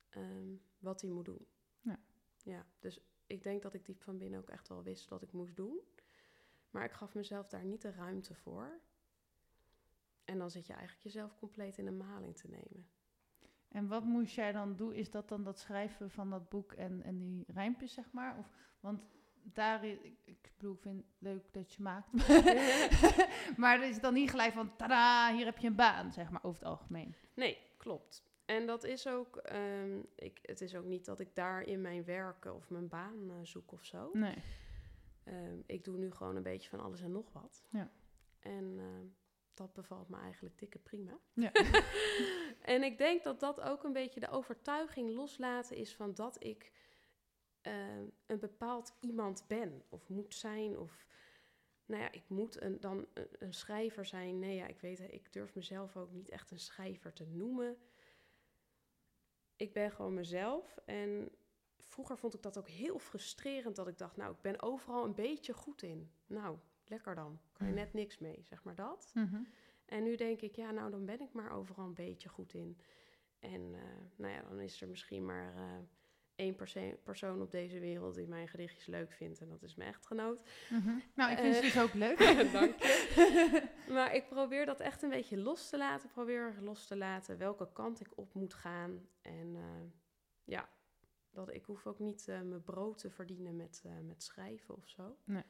ehm, 0.08 0.54
wat 0.78 1.00
hij 1.00 1.10
moet 1.10 1.24
doen. 1.24 1.46
Ja. 1.80 1.98
ja. 2.42 2.66
Dus 2.78 3.00
ik 3.26 3.42
denk 3.42 3.62
dat 3.62 3.74
ik 3.74 3.84
diep 3.84 4.02
van 4.02 4.18
binnen 4.18 4.40
ook 4.40 4.48
echt 4.50 4.68
wel 4.68 4.82
wist 4.82 5.08
wat 5.08 5.22
ik 5.22 5.32
moest 5.32 5.56
doen. 5.56 5.80
Maar 6.70 6.84
ik 6.84 6.92
gaf 6.92 7.14
mezelf 7.14 7.48
daar 7.48 7.64
niet 7.64 7.82
de 7.82 7.90
ruimte 7.90 8.34
voor. 8.34 8.80
En 10.24 10.38
dan 10.38 10.50
zit 10.50 10.66
je 10.66 10.72
eigenlijk 10.72 11.02
jezelf 11.02 11.36
compleet 11.36 11.78
in 11.78 11.86
een 11.86 11.96
maling 11.96 12.36
te 12.36 12.48
nemen. 12.48 12.88
En 13.68 13.88
wat 13.88 14.04
moest 14.04 14.34
jij 14.34 14.52
dan 14.52 14.76
doen? 14.76 14.92
Is 14.92 15.10
dat 15.10 15.28
dan 15.28 15.44
dat 15.44 15.58
schrijven 15.58 16.10
van 16.10 16.30
dat 16.30 16.48
boek 16.48 16.72
en, 16.72 17.02
en 17.02 17.18
die 17.18 17.44
rijmpjes, 17.48 17.92
zeg 17.92 18.12
maar? 18.12 18.38
Of, 18.38 18.50
want 18.80 19.00
daar, 19.42 19.84
ik, 19.84 20.16
ik 20.24 20.52
bedoel, 20.56 20.74
ik 20.74 20.80
vind 20.80 20.96
het 20.96 21.04
leuk 21.18 21.52
dat 21.52 21.74
je 21.74 21.82
maakt. 21.82 22.12
maar 23.62 23.80
er 23.80 23.88
is 23.88 24.00
dan 24.00 24.14
niet 24.14 24.30
gelijk 24.30 24.52
van, 24.52 24.76
tada, 24.76 25.34
hier 25.34 25.44
heb 25.44 25.58
je 25.58 25.66
een 25.66 25.74
baan, 25.74 26.12
zeg 26.12 26.30
maar, 26.30 26.44
over 26.44 26.60
het 26.60 26.68
algemeen. 26.68 27.14
Nee, 27.34 27.58
klopt. 27.76 28.26
En 28.44 28.66
dat 28.66 28.84
is 28.84 29.06
ook, 29.06 29.36
ehm, 29.36 29.98
ik, 30.14 30.38
het 30.42 30.60
is 30.60 30.74
ook 30.74 30.84
niet 30.84 31.04
dat 31.04 31.20
ik 31.20 31.34
daar 31.34 31.62
in 31.62 31.80
mijn 31.80 32.04
werken 32.04 32.54
of 32.54 32.70
mijn 32.70 32.88
baan 32.88 33.30
eh, 33.30 33.36
zoek 33.42 33.72
of 33.72 33.84
zo. 33.84 34.10
Nee. 34.12 34.36
Ehm, 35.24 35.58
ik 35.66 35.84
doe 35.84 35.96
nu 35.96 36.10
gewoon 36.10 36.36
een 36.36 36.42
beetje 36.42 36.68
van 36.68 36.80
alles 36.80 37.00
en 37.00 37.12
nog 37.12 37.32
wat. 37.32 37.64
Ja. 37.70 37.90
En 38.38 38.78
ehm, 38.78 39.06
dat 39.58 39.72
bevalt 39.72 40.08
me 40.08 40.16
eigenlijk 40.16 40.58
dikke 40.58 40.78
prima. 40.78 41.18
Ja. 41.32 41.52
en 42.74 42.82
ik 42.82 42.98
denk 42.98 43.24
dat 43.24 43.40
dat 43.40 43.60
ook 43.60 43.84
een 43.84 43.92
beetje 43.92 44.20
de 44.20 44.30
overtuiging 44.30 45.10
loslaten 45.10 45.76
is 45.76 45.94
van 45.94 46.14
dat 46.14 46.44
ik 46.44 46.72
ehm, 47.60 48.06
een 48.26 48.38
bepaald 48.38 48.96
iemand 49.00 49.44
ben 49.46 49.82
of 49.88 50.08
moet 50.08 50.34
zijn. 50.34 50.78
Of 50.78 51.06
nou 51.84 52.02
ja, 52.02 52.12
ik 52.12 52.28
moet 52.28 52.62
een, 52.62 52.80
dan 52.80 53.06
een, 53.38 53.54
schrijver 53.54 54.04
zijn. 54.04 54.38
Nee, 54.38 54.56
ja, 54.56 54.66
ik 54.66 54.80
weet, 54.80 54.98
het, 54.98 55.12
ik 55.12 55.32
durf 55.32 55.54
mezelf 55.54 55.96
ook 55.96 56.10
niet 56.10 56.28
echt 56.28 56.50
een 56.50 56.60
schrijver 56.60 57.12
te 57.12 57.26
noemen. 57.26 57.76
Ik 59.56 59.72
ben 59.72 59.90
gewoon 59.90 60.14
mezelf 60.14 60.76
en 60.84 61.30
vroeger 61.78 62.18
vond 62.18 62.34
ik 62.34 62.42
dat 62.42 62.58
ook 62.58 62.68
heel 62.68 62.98
frustrerend 62.98 63.76
dat 63.76 63.88
ik 63.88 63.98
dacht, 63.98 64.16
nou, 64.16 64.32
ik 64.32 64.40
ben 64.40 64.62
overal 64.62 65.04
een 65.04 65.14
beetje 65.14 65.52
goed 65.52 65.82
in. 65.82 66.12
Nou, 66.26 66.58
lekker 66.88 67.14
dan. 67.14 67.40
Kan 67.52 67.66
je 67.66 67.72
net 67.72 67.92
niks 67.92 68.18
mee, 68.18 68.42
zeg 68.44 68.62
maar 68.64 68.74
dat. 68.74 69.10
Mhm. 69.14 69.42
En 69.84 70.02
nu 70.02 70.16
denk 70.16 70.40
ik, 70.40 70.56
ja, 70.56 70.70
nou, 70.70 70.90
dan 70.90 71.04
ben 71.04 71.20
ik 71.20 71.32
maar 71.32 71.52
overal 71.52 71.86
een 71.86 71.94
beetje 71.94 72.28
goed 72.28 72.54
in. 72.54 72.78
En 73.38 73.74
eh, 73.74 73.82
nou 74.16 74.32
ja, 74.32 74.42
dan 74.42 74.60
is 74.60 74.82
er 74.82 74.88
misschien 74.88 75.24
maar 75.24 75.54
eh, 75.56 75.78
één 76.34 76.56
persoon 77.02 77.42
op 77.42 77.50
deze 77.50 77.78
wereld 77.78 78.14
die 78.14 78.26
mijn 78.26 78.48
gedichtjes 78.48 78.86
leuk 78.86 79.12
vindt. 79.12 79.40
En 79.40 79.48
dat 79.48 79.62
is 79.62 79.74
mijn 79.74 79.88
echtgenoot. 79.88 80.42
Mhm. 80.70 80.98
Nou, 81.14 81.32
ik 81.32 81.38
vind 81.38 81.54
ze 81.54 81.60
Eh, 81.60 81.72
dus 81.72 81.82
ook 81.82 81.94
leuk. 81.94 82.18
Dank 82.52 82.78
je. 82.82 83.68
maar 83.88 84.14
ik 84.14 84.28
probeer 84.28 84.66
dat 84.66 84.80
echt 84.80 85.02
een 85.02 85.10
beetje 85.10 85.36
los 85.36 85.68
te 85.68 85.78
laten. 85.78 86.08
Probeer 86.08 86.54
los 86.60 86.86
te 86.86 86.96
laten 86.96 87.38
welke 87.38 87.72
kant 87.72 88.00
ik 88.00 88.16
op 88.16 88.34
moet 88.34 88.54
gaan. 88.54 89.08
En 89.22 89.56
ja, 90.44 90.68
dat, 91.30 91.54
ik 91.54 91.64
hoef 91.64 91.86
ook 91.86 91.98
niet 91.98 92.26
mijn 92.26 92.64
brood 92.64 92.98
te 92.98 93.10
verdienen 93.10 93.56
met, 93.56 93.84
met 94.02 94.22
schrijven 94.22 94.76
of 94.76 94.88
zo. 94.88 95.16
Nee. 95.24 95.44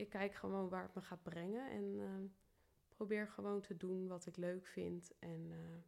Ik 0.00 0.08
kijk 0.08 0.34
gewoon 0.34 0.68
waar 0.68 0.82
het 0.82 0.94
me 0.94 1.02
gaat 1.02 1.22
brengen. 1.22 1.70
En 1.70 2.00
eh, 2.00 2.30
probeer 2.88 3.28
gewoon 3.28 3.60
te 3.60 3.76
doen 3.76 4.06
wat 4.06 4.26
ik 4.26 4.36
leuk 4.36 4.66
vind. 4.66 5.12
En 5.18 5.46
eh, 5.50 5.82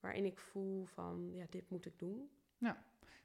waarin 0.00 0.24
ik 0.24 0.38
voel 0.38 0.84
van, 0.84 1.30
ja, 1.34 1.46
dit 1.48 1.70
moet 1.70 1.86
ik 1.86 1.98
doen. 1.98 2.30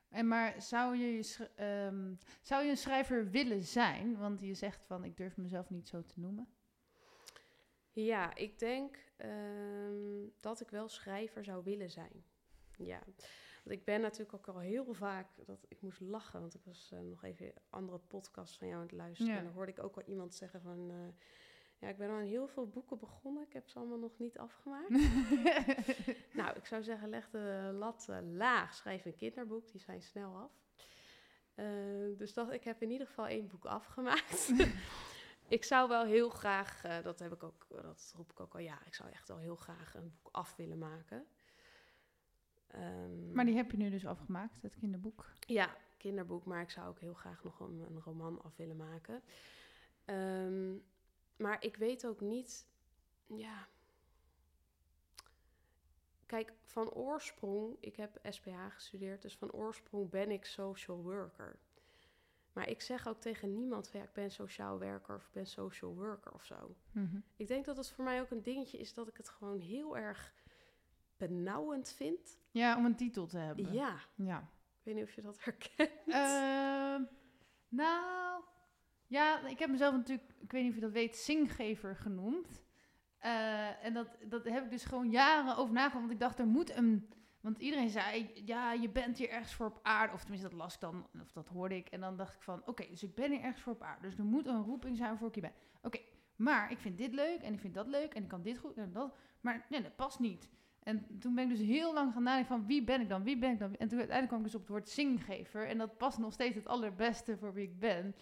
En 0.10 0.28
maar 0.28 0.62
zou 0.62 0.96
je, 0.96 1.48
ehm, 1.56 2.14
zou 2.42 2.64
je 2.64 2.70
een 2.70 2.78
schrijver 2.78 3.30
willen 3.30 3.64
zijn? 3.64 4.18
Want 4.18 4.40
je 4.40 4.54
zegt 4.54 4.86
van, 4.86 5.04
ik 5.04 5.18
durf 5.18 5.38
mezelf 5.38 5.70
niet 5.70 5.88
zo 5.88 6.04
te 6.04 6.20
noemen. 6.20 6.48
Ja, 7.92 8.36
ik 8.36 8.60
denk 8.60 8.98
ehm, 9.16 10.28
dat 10.40 10.62
ik 10.62 10.70
wel 10.70 10.88
schrijver 10.88 11.44
zou 11.44 11.64
willen 11.64 11.90
zijn. 11.90 12.24
Ja, 12.78 13.04
want 13.70 13.82
ik 13.82 13.88
ben 13.88 14.02
natuurlijk 14.02 14.34
ook 14.34 14.56
al 14.56 14.62
heel 14.62 14.94
vaak, 14.94 15.28
dat, 15.46 15.66
ik 15.68 15.82
moest 15.82 16.00
lachen, 16.00 16.40
want 16.40 16.56
ik 16.56 16.62
was 16.66 16.92
eh, 16.92 17.00
nog 17.00 17.24
even 17.24 17.46
een 17.46 17.54
andere 17.70 17.98
podcast 17.98 18.58
van 18.58 18.68
jou 18.68 18.80
aan 18.80 18.88
het 18.88 18.96
luisteren. 18.96 19.34
Ja. 19.34 19.38
En 19.38 19.44
dan 19.44 19.54
hoorde 19.54 19.72
ik 19.72 19.84
ook 19.84 19.96
al 19.96 20.04
iemand 20.06 20.34
zeggen 20.36 20.62
van, 20.62 20.90
eh, 20.90 21.24
ja, 21.78 21.88
ik 21.88 21.98
ben 21.98 22.10
al 22.10 22.16
aan 22.16 22.24
heel 22.24 22.48
veel 22.48 22.68
boeken 22.68 23.00
begonnen, 23.00 23.44
ik 23.44 23.54
heb 23.54 23.68
ze 23.68 23.80
allemaal 23.80 23.98
nog 23.98 24.18
niet 24.18 24.38
afgemaakt. 24.38 24.90
nou, 26.40 26.56
ik 26.56 26.66
zou 26.66 26.84
zeggen, 26.84 27.10
leg 27.10 27.30
de 27.30 27.70
lat 27.74 28.08
eh, 28.10 28.18
laag, 28.22 28.74
schrijf 28.74 29.06
een 29.06 29.16
kinderboek, 29.16 29.72
die 29.72 29.82
zijn 29.82 30.02
snel 30.02 30.36
af. 30.36 30.52
Dus 32.18 32.34
dat, 32.34 32.52
ik 32.52 32.64
heb 32.64 32.82
in 32.82 32.92
ieder 32.92 33.08
geval 33.08 33.28
één 33.28 33.48
boek 33.48 33.66
afgemaakt. 33.66 34.52
ik 35.58 35.64
zou 35.64 35.90
wel 35.90 36.06
heel 36.06 36.30
graag, 36.30 36.82
dat 37.04 37.20
heb 37.20 37.34
ik 37.34 37.44
ook, 37.44 37.66
dat 37.70 38.14
roep 38.16 38.32
ik 38.32 38.40
ook 38.40 38.54
al, 38.54 38.60
ja, 38.60 38.86
ik 38.86 38.94
zou 38.94 39.10
echt 39.10 39.28
wel 39.28 39.38
heel 39.38 39.56
graag 39.56 39.96
een 39.96 40.12
boek 40.22 40.34
af 40.34 40.56
willen 40.56 40.78
maken. 40.78 41.28
Ehm, 42.72 43.32
maar 43.34 43.46
die 43.46 43.56
heb 43.56 43.72
je 43.72 43.78
nu 43.78 43.90
dus 43.90 44.06
afgemaakt, 44.06 44.62
het 44.62 44.76
kinderboek. 44.76 45.32
ja, 45.40 45.76
kinderboek, 45.98 46.46
maar 46.46 46.62
ik 46.62 46.70
zou 46.70 46.88
ook 46.88 47.00
heel 47.00 47.14
graag 47.14 47.44
nog 47.44 47.60
een, 47.60 47.80
een 47.80 48.02
roman 48.02 48.42
af 48.44 48.56
willen 48.56 48.78
maken. 48.78 49.22
Ehm, 50.06 50.76
maar 51.38 51.64
ik 51.64 51.76
weet 51.76 52.06
ook 52.06 52.22
niet, 52.22 52.68
ja. 53.28 53.68
Kijk, 56.26 56.54
van 56.64 56.92
oorsprong, 56.92 57.78
ik 57.80 57.96
heb 57.96 58.20
SPH 58.24 58.50
gestudeerd, 58.70 59.22
dus 59.22 59.38
van 59.38 59.52
oorsprong 59.52 60.10
ben 60.10 60.32
ik 60.32 60.46
social 60.46 61.02
worker. 61.02 61.60
Maar 62.54 62.70
ik 62.70 62.82
zeg 62.82 63.08
ook 63.08 63.20
tegen 63.20 63.54
niemand 63.54 63.90
van 63.90 64.00
ja, 64.00 64.06
ik 64.06 64.14
ben 64.14 64.32
sociaal 64.32 64.80
werker 64.80 65.16
of 65.16 65.26
ik 65.26 65.32
ben 65.32 65.46
social 65.46 65.96
worker 65.96 66.32
of 66.34 66.44
zo. 66.46 66.76
Mhm. 66.92 67.20
Ik 67.36 67.48
denk 67.48 67.66
dat 67.66 67.78
het 67.78 67.92
voor 67.92 68.04
mij 68.04 68.22
ook 68.22 68.32
een 68.32 68.42
dingetje 68.42 68.78
is 68.78 68.94
dat 68.94 69.08
ik 69.08 69.18
het 69.18 69.30
gewoon 69.30 69.60
heel 69.60 69.98
erg 69.98 70.34
benauwend 71.20 71.92
vind. 71.92 72.38
Ja, 72.52 72.78
om 72.78 72.86
een 72.86 72.96
titel 72.96 73.28
te 73.28 73.38
hebben. 73.38 73.74
Ja, 73.74 73.96
Ja. 74.16 74.40
ik 74.80 74.84
weet 74.84 74.96
niet 74.96 75.04
of 75.04 75.14
je 75.14 75.22
dat 75.22 75.44
herkent. 75.44 75.92
Ehm, 76.08 77.04
nou, 77.68 78.44
ja, 79.08 79.48
ik 79.48 79.60
heb 79.60 79.70
mezelf 79.70 79.94
natuurlijk, 79.96 80.34
ik 80.40 80.52
weet 80.52 80.62
niet 80.62 80.70
of 80.72 80.76
je 80.78 80.84
dat 80.84 80.92
weet, 80.92 81.18
zinggever 81.18 81.96
genoemd. 81.96 82.64
Eh, 83.18 83.86
en 83.86 83.94
dat, 83.94 84.08
dat 84.28 84.46
heb 84.46 84.64
ik 84.64 84.70
dus 84.70 84.86
gewoon 84.86 85.10
jaren 85.10 85.58
over 85.58 85.74
nagedacht. 85.74 86.00
Want 86.00 86.12
ik 86.12 86.20
dacht, 86.20 86.40
er 86.40 86.48
moet 86.48 86.76
een... 86.76 87.10
Want 87.42 87.58
iedereen 87.58 87.90
zei, 87.90 88.32
ja, 88.46 88.74
je 88.74 88.90
bent 88.90 89.18
hier 89.18 89.30
ergens 89.30 89.54
voor 89.54 89.66
op 89.66 89.80
aarde. 89.84 90.14
Of 90.14 90.20
tenminste, 90.22 90.50
dat 90.50 90.58
las 90.58 90.74
ik 90.74 90.80
dan, 90.80 91.08
of 91.22 91.32
dat 91.32 91.48
hoorde 91.48 91.76
ik. 91.76 91.88
En 91.88 92.00
dan 92.00 92.18
dacht 92.18 92.36
ik 92.36 92.42
van, 92.42 92.62
oké, 92.66 92.88
dus 92.90 93.04
ik 93.04 93.16
ben 93.16 93.32
hier 93.32 93.42
ergens 93.42 93.62
voor 93.62 93.74
op 93.74 93.82
aarde. 93.82 94.08
Dus 94.08 94.18
er 94.18 94.24
moet 94.24 94.46
een 94.48 94.64
roeping 94.64 94.98
zijn 94.98 95.18
voor 95.18 95.28
ik 95.28 95.34
hier 95.34 95.44
ben. 95.44 95.54
Oké, 95.82 96.00
Maar 96.36 96.72
ik 96.72 96.78
vind 96.80 96.98
dit 96.98 97.14
leuk 97.14 97.42
en 97.42 97.54
ik 97.54 97.60
vind 97.60 97.74
dat 97.74 97.88
leuk 97.88 98.14
en 98.14 98.24
ik 98.24 98.30
kan 98.30 98.42
dit 98.42 98.58
goed 98.58 98.78
en 98.78 98.92
dat. 98.94 99.16
Maar 99.42 99.66
nee, 99.70 99.82
dat 99.82 99.96
past 99.96 100.20
niet. 100.20 100.50
En 100.90 101.20
toen 101.20 101.36
ben 101.36 101.44
ik 101.44 101.58
dus 101.58 101.68
heel 101.68 101.94
lang 101.94 102.14
gaan 102.14 102.24
nadenken 102.24 102.56
van 102.56 102.66
wie 102.66 102.84
ben 102.84 103.02
ik 103.02 103.10
dan, 103.10 103.24
wie 103.24 103.38
ben 103.38 103.52
ik 103.52 103.60
dan? 103.60 103.76
En 103.76 103.88
toen 103.88 103.98
uiteindelijk 103.98 104.28
kwam 104.28 104.40
ik 104.40 104.46
dus 104.46 104.56
op 104.56 104.62
het 104.62 104.70
woord 104.70 104.90
zinggever. 104.90 105.68
En 105.68 105.78
dat 105.78 105.98
past 105.98 106.18
nog 106.18 106.34
steeds 106.34 106.56
het 106.56 106.68
allerbeste 106.68 107.38
voor 107.38 107.54
wie 107.54 107.68
ik 107.68 107.80
ben. 107.80 108.16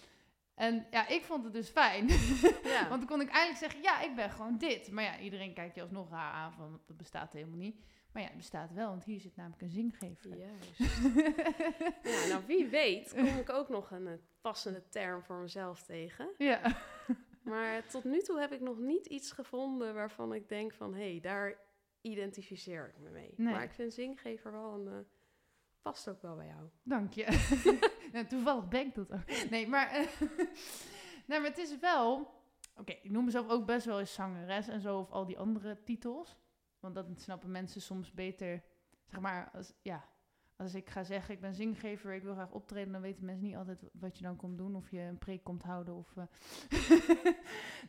En 0.56 0.86
ja, 0.92 1.08
ik 1.08 1.24
vond 1.24 1.44
het 1.44 1.54
dus 1.54 1.70
fijn. 1.70 2.08
Ja. 2.64 2.88
Want 2.90 3.00
dan 3.00 3.10
kon 3.10 3.22
ik 3.22 3.30
eigenlijk 3.30 3.58
zeggen, 3.58 3.82
ja, 3.82 4.02
ik 4.02 4.16
ben 4.16 4.30
gewoon 4.30 4.58
dit. 4.58 4.92
Maar 4.92 5.04
ja, 5.04 5.20
iedereen 5.20 5.54
kijkt 5.54 5.76
je 5.76 5.82
alsnog 5.82 6.10
raar 6.10 6.32
aan 6.32 6.54
van, 6.54 6.82
dat 6.86 6.98
bestaat 6.98 7.34
helemaal 7.34 7.58
niet. 7.58 7.80
Maar 8.12 8.22
ja, 8.22 8.28
het 8.28 8.38
bestaat 8.38 8.74
wel, 8.74 8.90
want 8.90 9.04
hier 9.04 9.20
zit 9.20 9.36
namelijk 9.36 9.62
een 9.62 9.70
zinggever. 9.70 10.38
Juist. 10.38 10.78
ja, 12.14 12.28
nou 12.28 12.44
wie 12.48 12.68
weet 12.68 13.14
kom 13.14 13.26
ik 13.26 13.50
ook 13.50 13.70
nog 13.70 13.92
een 13.92 14.08
eh, 14.08 14.14
passende 14.42 14.84
term 14.90 15.24
voor 15.24 15.38
mezelf 15.38 15.84
tegen. 15.84 16.30
ja. 16.38 16.62
Maar 17.42 17.88
tot 17.88 18.04
nu 18.04 18.22
toe 18.22 18.40
heb 18.40 18.52
ik 18.52 18.62
nog 18.62 18.78
niet 18.78 19.06
iets 19.06 19.32
gevonden 19.32 19.94
waarvan 19.94 20.34
ik 20.34 20.50
denk 20.50 20.74
van... 20.74 20.94
hé, 20.94 21.12
hey, 21.12 21.20
daar 21.20 21.67
identificeer 22.10 22.88
ik 22.88 23.00
me 23.00 23.10
mee. 23.10 23.34
Nee. 23.36 23.54
Maar 23.54 23.64
ik 23.64 23.72
vind 23.72 23.94
zinggever 23.94 24.52
wel 24.52 24.74
een... 24.74 24.88
eh, 24.88 25.00
past 25.82 26.10
ook 26.10 26.22
wel 26.22 26.36
bij 26.36 26.48
jou. 26.48 26.70
Dank 26.84 27.14
je. 27.14 27.26
nou, 28.14 28.26
toevallig 28.26 28.68
ben 28.68 28.86
ik 28.86 28.96
dat 28.96 29.12
ook. 29.12 29.50
Nee, 29.50 29.68
maar, 29.68 29.92
nee, 31.28 31.40
maar 31.40 31.50
het 31.50 31.58
is 31.58 31.80
wel... 31.80 32.36
Oké, 32.76 32.92
ik 32.92 33.10
noem 33.10 33.26
mezelf 33.26 33.50
ook 33.50 33.66
best 33.66 33.86
wel 33.86 34.00
eens 34.00 34.14
zangeres 34.14 34.68
en 34.68 34.82
zo, 34.82 35.00
of 35.00 35.12
al 35.12 35.26
die 35.26 35.40
andere 35.40 35.84
titels. 35.84 36.38
Want 36.80 36.96
dat 36.96 37.06
snappen 37.16 37.52
mensen 37.52 37.82
soms 37.82 38.14
beter. 38.14 38.64
Zeg 39.06 39.20
maar, 39.20 39.50
als, 39.54 39.74
ja, 39.82 40.10
als 40.58 40.76
ik 40.76 40.90
ga 40.90 41.04
zeggen, 41.04 41.34
ik 41.34 41.42
ben 41.42 41.56
zinggever, 41.56 42.14
ik 42.14 42.24
wil 42.24 42.34
graag 42.34 42.52
optreden, 42.52 42.92
dan 42.92 43.02
weten 43.02 43.26
mensen 43.26 43.46
niet 43.46 43.56
altijd 43.56 43.80
wat 43.92 44.18
je 44.18 44.24
dan 44.24 44.36
komt 44.36 44.58
doen. 44.58 44.76
Of 44.76 44.92
je 44.92 45.00
een 45.00 45.18
preek 45.18 45.44
komt 45.44 45.64
houden. 45.64 45.96
Of, 45.96 46.18
eh. 46.18 46.26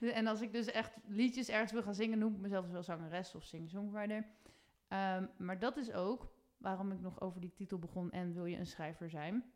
en 0.19 0.27
als 0.27 0.41
ik 0.41 0.53
dus 0.53 0.67
echt 0.67 0.97
liedjes 1.07 1.49
ergens 1.49 1.73
wil 1.73 1.83
gaan 1.83 1.95
zingen, 1.95 2.19
noem 2.19 2.35
ik 2.35 2.41
mezelf 2.41 2.65
dus 2.65 2.73
wel 2.73 2.83
zangeres 2.83 3.35
of 3.35 3.45
singer-songwriter. 3.45 4.27
Ehm, 4.89 5.27
maar 5.37 5.59
dat 5.59 5.77
is 5.77 5.93
ook 5.93 6.33
waarom 6.57 6.93
ik 6.93 7.01
nog 7.01 7.21
over 7.21 7.41
die 7.41 7.53
titel 7.55 7.79
begon 7.79 8.11
en 8.11 8.35
wil 8.35 8.45
je 8.45 8.57
een 8.57 8.67
schrijver 8.67 9.11
zijn. 9.11 9.53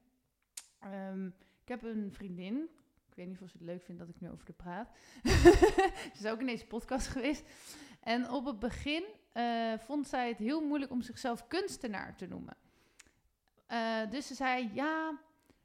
Ehm, 0.78 1.26
ik 1.62 1.68
heb 1.68 1.82
een 1.82 2.12
vriendin. 2.12 2.68
Ik 3.08 3.14
weet 3.14 3.28
niet 3.28 3.42
of 3.42 3.48
ze 3.48 3.56
het 3.56 3.66
leuk 3.66 3.82
vindt 3.82 4.00
dat 4.00 4.10
ik 4.10 4.20
nu 4.20 4.30
over 4.30 4.44
de 4.44 4.52
praat. 4.52 4.90
ze 6.14 6.18
is 6.18 6.26
ook 6.26 6.40
in 6.40 6.46
deze 6.46 6.66
podcast 6.66 7.06
geweest. 7.06 7.48
En 8.00 8.30
op 8.30 8.44
het 8.44 8.58
begin 8.58 9.04
eh, 9.32 9.78
vond 9.78 10.06
zij 10.06 10.28
het 10.28 10.38
heel 10.38 10.66
moeilijk 10.66 10.90
om 10.90 11.02
zichzelf 11.02 11.46
kunstenaar 11.46 12.16
te 12.16 12.26
noemen. 12.26 12.56
Eh, 13.72 14.10
dus 14.10 14.26
ze 14.26 14.34
zei, 14.34 14.70
ja, 14.74 15.18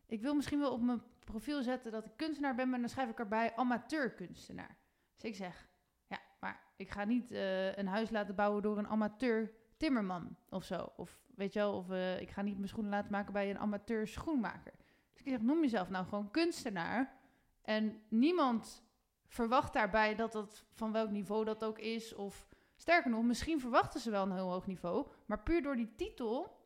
ik 0.06 0.22
wil 0.22 0.36
misschien 0.36 0.60
wel 0.60 0.72
op 0.72 0.82
mijn 0.82 1.02
profiel 1.20 1.64
zetten 1.64 1.92
dat 1.92 2.06
ik 2.06 2.12
kunstenaar 2.16 2.56
ben, 2.56 2.70
maar 2.70 2.80
dan 2.80 2.90
schrijf 2.90 3.10
ik 3.10 3.20
erbij 3.20 3.56
amateurkunstenaar. 3.56 4.78
Dus 5.16 5.24
ik 5.24 5.36
zeg, 5.36 5.68
ja, 6.08 6.20
maar 6.40 6.64
ik 6.76 6.90
ga 6.90 7.04
niet 7.04 7.32
eh, 7.32 7.76
een 7.76 7.88
huis 7.88 8.10
laten 8.10 8.36
bouwen 8.36 8.62
door 8.62 8.78
een 8.78 8.88
amateur 8.88 9.54
timmerman 9.78 10.36
of 10.50 10.64
zo. 10.64 10.92
Of 10.96 11.20
weet 11.36 11.54
je 11.54 11.60
wel, 11.60 11.74
of 11.74 11.90
eh, 11.90 12.22
ik 12.22 12.30
ga 12.30 12.42
niet 12.42 12.56
mijn 12.56 12.68
schoenen 12.68 12.92
laten 12.92 13.12
maken 13.12 13.34
bij 13.34 13.50
een 13.50 13.60
amateur 13.60 14.08
schoenmaker. 14.08 14.74
Dus 15.14 15.22
ik 15.22 15.28
zeg, 15.28 15.42
noem 15.42 15.62
jezelf 15.62 15.90
nou 15.90 16.06
gewoon 16.06 16.32
kunstenaar. 16.32 17.20
En 17.62 18.02
niemand 18.08 18.84
verwacht 19.28 19.74
daarbij 19.74 20.16
dat 20.16 20.32
dat 20.32 20.66
van 20.72 20.92
welk 20.92 21.10
niveau 21.10 21.46
dat 21.46 21.64
ook 21.64 21.80
is. 21.80 22.16
Of 22.16 22.48
sterker 22.76 23.12
nog, 23.12 23.24
misschien 23.24 23.60
verwachten 23.60 24.00
ze 24.00 24.12
wel 24.12 24.24
een 24.24 24.36
heel 24.36 24.52
hoog 24.52 24.68
niveau. 24.68 25.08
Maar 25.26 25.44
puur 25.44 25.62
door 25.62 25.76
die 25.76 25.96
titel 25.96 26.57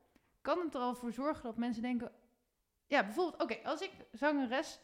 kan 0.41 0.59
het 0.59 0.75
er 0.75 0.81
al 0.81 0.95
voor 0.95 1.11
zorgen 1.11 1.43
dat 1.43 1.57
mensen 1.57 1.81
denken... 1.81 2.11
Ja, 2.87 3.03
bijvoorbeeld, 3.03 3.41
oké, 3.41 3.57
als 3.63 3.81
ik 3.81 3.91
zangeres... 4.11 4.79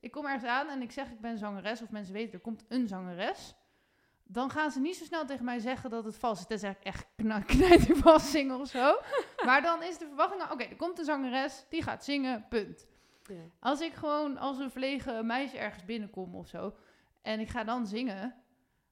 Ik 0.00 0.10
kom 0.10 0.24
ergens 0.24 0.44
aan 0.44 0.68
en 0.68 0.82
ik 0.82 0.92
zeg 0.92 1.10
ik 1.10 1.20
ben 1.20 1.38
zangeres, 1.38 1.82
of 1.82 1.90
mensen 1.90 2.14
weten 2.14 2.32
er 2.32 2.40
komt 2.40 2.64
een 2.68 2.88
zangeres 2.88 3.54
dan 4.32 4.50
gaan 4.50 4.70
ze 4.70 4.80
niet 4.80 4.96
zo 4.96 5.04
snel 5.04 5.26
tegen 5.26 5.44
mij 5.44 5.58
zeggen 5.58 5.90
dat 5.90 6.04
het 6.04 6.16
vals 6.16 6.38
is. 6.38 6.46
Tenzij 6.46 6.70
ik 6.70 6.84
echt 6.84 7.06
knijtervals 7.46 8.30
zingen 8.30 8.60
of 8.60 8.68
zo. 8.68 8.98
Maar 9.46 9.62
dan 9.62 9.82
is 9.82 9.98
de 9.98 10.06
verwachting, 10.06 10.50
oké, 10.50 10.64
er 10.64 10.76
komt 10.76 10.98
een 10.98 11.04
zangeres, 11.04 11.64
die 11.68 11.82
gaat 11.82 12.04
zingen, 12.04 12.46
punt. 12.48 12.86
Ja. 13.22 13.42
Als 13.60 13.80
ik 13.80 13.92
gewoon 13.92 14.38
als 14.38 14.58
een 14.58 14.70
verlegen 14.70 15.26
meisje 15.26 15.58
ergens 15.58 15.84
binnenkom 15.84 16.34
of 16.34 16.48
zo, 16.48 16.74
en 17.22 17.40
ik 17.40 17.48
ga 17.48 17.64
dan 17.64 17.86
zingen, 17.86 18.34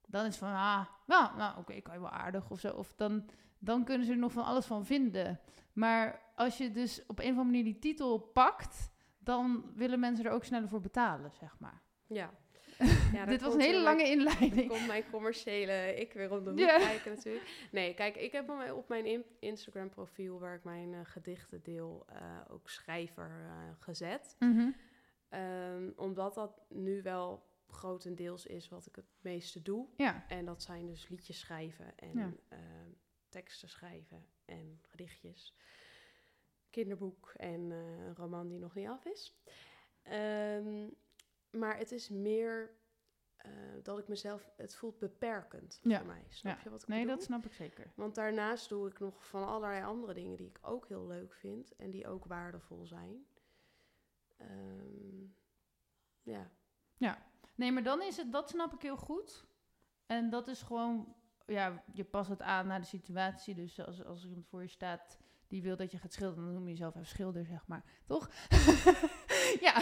dan 0.07 0.21
is 0.21 0.27
het 0.27 0.39
van, 0.39 0.53
ah, 0.53 0.85
nou, 1.07 1.37
nou 1.37 1.59
oké, 1.59 1.81
kan 1.81 1.95
je 1.95 2.01
wel 2.01 2.11
aardig 2.11 2.51
of 2.51 2.61
zo. 2.61 2.73
Of 2.73 2.93
dan, 2.97 3.29
dan 3.59 3.85
kunnen 3.85 4.07
ze 4.07 4.13
er 4.13 4.19
nog 4.19 4.33
van 4.33 4.45
alles 4.45 4.67
van 4.67 4.87
vinden. 4.87 5.41
Maar 5.73 6.21
als 6.35 6.59
je 6.59 6.71
dus 6.71 7.03
op 7.07 7.19
een 7.19 7.25
of 7.25 7.31
andere 7.31 7.45
manier 7.45 7.65
die 7.65 7.79
titel 7.79 8.19
pakt, 8.19 8.91
dan 9.19 9.73
willen 9.75 10.01
mensen 10.01 10.25
er 10.25 10.31
ook 10.33 10.45
sneller 10.45 10.69
voor 10.69 10.81
betalen, 10.81 11.31
zeg 11.35 11.59
maar. 11.59 11.83
Ja. 12.07 12.31
Dit 13.27 13.41
was 13.41 13.55
een 13.55 13.61
hele 13.61 13.83
lange 13.83 13.97
mijn- 14.03 14.19
inleiding. 14.19 14.69
komt 14.69 14.87
mijn 14.87 15.05
commerciële 15.11 15.95
ik 15.95 16.13
weer 16.13 16.31
om 16.33 16.45
de 16.45 16.51
hoek 16.51 16.59
kijken 16.69 17.15
natuurlijk. 17.15 17.69
Nee, 17.73 17.95
kijk, 17.95 18.17
ik 18.17 18.33
heb 18.33 18.51
op 18.75 18.89
mijn- 18.89 19.25
Instagram 19.41 19.89
profiel 19.89 20.39
waar 20.39 20.55
ik 20.55 20.65
mijn 20.65 20.95
eh, 20.95 21.01
gedichten 21.03 21.63
deel 21.63 22.07
eh, 22.09 22.21
ook 22.51 22.69
schrijver 22.69 23.31
eh, 23.47 23.53
gezet. 23.79 24.37
Mhm. 24.39 24.71
Ehm, 25.29 25.91
omdat 25.97 26.35
dat 26.35 26.61
nu 26.69 27.03
wel 27.03 27.47
grotendeels 27.67 28.47
is 28.47 28.69
wat 28.69 28.87
ik 28.87 28.97
het 28.97 29.09
meeste 29.21 29.63
doe. 29.63 29.87
Ja, 29.97 30.25
En 30.29 30.45
dat 30.45 30.63
zijn 30.63 30.87
dus 30.87 31.09
liedjes 31.09 31.39
schrijven 31.39 31.99
en 31.99 32.13
Ja. 32.19 32.31
Teksten 33.29 33.69
schrijven 33.69 34.27
en 34.45 34.81
gedichtjes. 34.83 35.57
Kinderboek 36.71 37.33
en 37.37 37.73
eh, 37.73 37.79
een 38.07 38.15
roman 38.15 38.49
die 38.49 38.59
nog 38.59 38.75
niet 38.75 38.89
af 38.89 39.05
is. 39.05 39.39
Ehm, 40.03 40.89
maar 41.51 41.77
het 41.79 41.93
is 41.93 42.09
meer 42.09 42.77
eh, 43.37 43.51
dat 43.83 43.99
ik 43.99 44.09
mezelf... 44.09 44.51
Het 44.57 44.75
voelt 44.75 44.99
beperkend 44.99 45.79
Ja. 45.83 45.99
voor 45.99 46.07
mij. 46.07 46.25
Snap 46.29 46.57
Ja. 46.57 46.63
je 46.65 46.71
wat 46.71 46.83
ik 46.83 46.89
nee, 46.89 47.01
bedoel? 47.01 47.15
dat 47.17 47.25
snap 47.25 47.45
ik 47.45 47.53
zeker. 47.53 47.93
Want 47.95 48.15
daarnaast 48.15 48.69
doe 48.69 48.89
ik 48.89 48.99
nog 48.99 49.27
van 49.27 49.47
allerlei 49.47 49.85
andere 49.85 50.15
dingen 50.15 50.37
die 50.37 50.49
ik 50.49 50.59
ook 50.63 50.89
heel 50.89 51.07
leuk 51.07 51.35
vind. 51.35 51.77
En 51.77 51.91
die 51.91 52.07
ook 52.07 52.25
waardevol 52.25 52.87
zijn. 52.87 53.27
Ehm, 54.37 55.25
ja. 56.23 56.51
Nee, 57.55 57.73
maar 57.73 57.83
dan 57.83 58.03
is 58.03 58.17
het, 58.17 58.33
dat 58.33 58.49
snap 58.49 58.73
ik 58.73 58.83
heel 58.83 58.97
goed. 58.97 59.47
En 60.07 60.31
dat 60.31 60.49
is 60.49 60.63
gewoon, 60.63 61.17
ja, 61.49 61.83
je 61.93 62.05
past 62.05 62.29
het 62.29 62.43
aan 62.43 62.67
naar 62.67 62.81
de 62.81 62.87
situatie. 62.87 63.55
Dus 63.55 63.81
als, 63.81 64.05
als 64.05 64.25
iemand 64.25 64.47
voor 64.47 64.63
je 64.63 64.69
staat 64.69 65.19
die 65.49 65.63
wil 65.63 65.77
dat 65.77 65.91
je 65.91 65.99
gaat 65.99 66.13
schilderen, 66.13 66.45
dan 66.45 66.53
noem 66.55 66.65
je 66.65 66.71
jezelf 66.71 66.95
even 66.95 67.07
schilder, 67.07 67.45
zeg 67.45 67.67
maar. 67.67 67.85
Toch? 68.07 68.31
ja, 69.67 69.75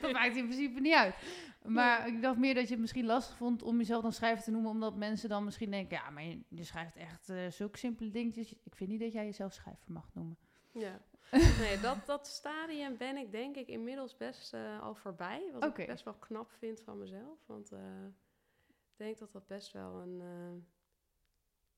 dat 0.00 0.12
maakt 0.12 0.36
in 0.36 0.46
principe 0.46 0.80
niet 0.80 0.94
uit. 0.94 1.14
Maar 1.62 2.06
ik 2.06 2.22
dacht 2.22 2.38
meer 2.38 2.54
dat 2.54 2.64
je 2.64 2.70
het 2.70 2.80
misschien 2.80 3.06
lastig 3.06 3.36
vond 3.36 3.62
om 3.62 3.76
jezelf 3.76 4.02
dan 4.02 4.12
schrijver 4.12 4.44
te 4.44 4.50
noemen, 4.50 4.70
omdat 4.70 4.96
mensen 4.96 5.28
dan 5.28 5.44
misschien 5.44 5.70
denken, 5.70 5.96
ja, 5.96 6.10
maar 6.10 6.22
je, 6.22 6.40
je 6.48 6.64
schrijft 6.64 6.96
echt 6.96 7.28
eh, 7.28 7.50
zulke 7.50 7.78
simpele 7.78 8.10
dingetjes. 8.10 8.54
Ik 8.62 8.74
vind 8.74 8.90
niet 8.90 9.00
dat 9.00 9.12
jij 9.12 9.24
jezelf 9.24 9.52
schrijver 9.52 9.92
mag 9.92 10.10
noemen. 10.14 10.38
Ja, 10.72 11.00
nee, 11.60 11.80
dat, 11.80 12.06
dat 12.06 12.26
stadium 12.26 12.96
ben 12.96 13.16
ik 13.16 13.32
denk 13.32 13.56
ik 13.56 13.68
inmiddels 13.68 14.16
best 14.16 14.54
eh, 14.54 14.82
al 14.82 14.94
voorbij. 14.94 15.50
Wat 15.52 15.78
ik 15.78 15.86
best 15.86 16.04
wel 16.04 16.14
knap 16.14 16.50
vind 16.50 16.80
van 16.80 16.98
mezelf. 16.98 17.38
Want 17.46 17.72
eh, 17.72 18.04
ik 18.66 18.96
denk 18.96 19.18
dat 19.18 19.32
dat 19.32 19.46
best 19.46 19.72
wel 19.72 20.00
een 20.00 20.22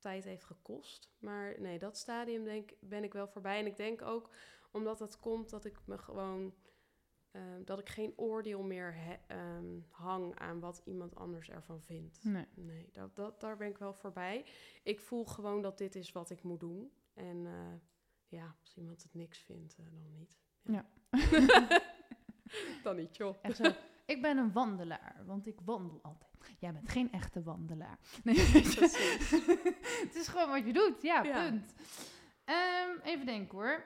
tijd 0.07 0.25
heeft 0.25 0.45
gekost. 0.45 1.11
Maar 1.19 1.61
nee, 1.61 1.79
dat 1.79 1.97
stadium 1.99 2.45
denk, 2.45 2.71
ben 2.81 3.05
ik 3.05 3.13
wel 3.13 3.29
voorbij. 3.29 3.59
En 3.59 3.67
ik 3.67 3.77
denk 3.77 4.03
ook 4.03 4.31
omdat 4.73 4.99
het 4.99 5.19
komt 5.19 5.51
dat 5.51 5.65
ik 5.65 5.79
me 5.87 5.99
gewoon... 5.99 6.55
eh, 7.31 7.43
dat 7.65 7.79
ik 7.79 7.89
geen 7.89 8.13
oordeel 8.17 8.63
meer 8.63 8.95
he- 8.95 9.21
ehm, 9.27 9.81
hang 9.89 10.39
aan 10.39 10.61
wat 10.61 10.83
iemand 10.85 11.15
anders 11.15 11.51
ervan 11.51 11.83
vindt. 11.83 12.25
Nee. 12.25 12.47
Nee, 12.55 12.89
dat, 12.93 13.17
dat, 13.17 13.41
daar 13.41 13.57
ben 13.57 13.69
ik 13.69 13.79
wel 13.79 13.95
voorbij. 13.95 14.47
Ik 14.83 15.01
voel 15.01 15.25
gewoon 15.25 15.63
dat 15.63 15.79
dit 15.79 15.95
is 15.95 16.13
wat 16.13 16.31
ik 16.31 16.43
moet 16.43 16.61
doen. 16.61 16.93
En 17.15 17.47
eh, 17.47 17.75
ja, 18.29 18.57
als 18.61 18.77
iemand 18.77 19.03
het 19.03 19.15
niks 19.15 19.39
vindt, 19.39 19.77
eh, 19.79 19.85
dan 19.91 20.13
niet. 20.13 20.39
dan 22.83 22.97
niet, 22.97 23.17
joh. 23.17 23.37
Echt 23.43 23.57
zo. 23.57 23.71
Ik 24.07 24.23
ben 24.23 24.37
een 24.39 24.53
wandelaar, 24.53 25.23
want 25.27 25.47
ik 25.47 25.61
wandel 25.65 25.99
altijd. 26.03 26.26
Jij 26.59 26.73
bent 26.73 26.89
geen 26.89 27.13
echte 27.13 27.43
wandelaar. 27.43 27.99
Nee, 28.25 28.37
het 30.05 30.15
is 30.15 30.29
gewoon 30.29 30.49
wat 30.51 30.67
je 30.67 30.73
doet. 30.73 31.03
Ja, 31.03 31.23
Ja. 31.23 31.49
punt. 31.49 31.75
Ehm, 32.45 32.99
even 33.03 33.27
denken 33.27 33.59
hoor. 33.59 33.85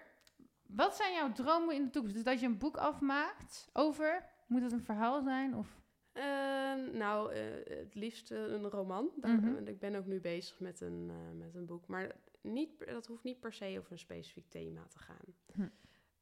Wat 0.66 0.96
zijn 0.96 1.12
jouw 1.12 1.32
dromen 1.32 1.74
in 1.74 1.84
de 1.84 1.90
toekomst? 1.90 2.14
Dus 2.16 2.24
dat 2.24 2.40
je 2.40 2.46
een 2.46 2.58
boek 2.58 2.76
afmaakt 2.76 3.68
over... 3.72 4.28
Moet 4.46 4.62
het 4.62 4.72
een 4.72 4.82
verhaal 4.84 5.22
zijn? 5.22 5.54
Of... 5.56 5.78
Ehm, 6.12 6.96
nou, 6.96 7.32
eh, 7.32 7.76
het 7.78 7.94
liefst 7.94 8.30
eh, 8.30 8.38
een 8.42 8.68
roman. 8.70 9.11
Daar, 9.16 9.30
Mhm. 9.36 9.56
eh, 9.56 9.66
Ik 9.66 9.78
ben 9.78 9.94
ook 9.94 10.06
nu 10.06 10.20
bezig 10.20 10.61
met 10.61 10.80
een, 10.80 11.11
eh, 11.11 11.38
met 11.38 11.54
een 11.54 11.66
boek. 11.66 11.86
Maar 11.86 12.16
niet, 12.42 12.86
dat 12.86 13.06
hoeft 13.06 13.24
niet 13.24 13.40
per 13.40 13.52
se 13.52 13.76
over 13.78 13.92
een 13.92 13.98
specifiek 13.98 14.48
thema 14.48 14.86
te 14.86 14.98
gaan. 14.98 15.34
Hm. 15.54 15.68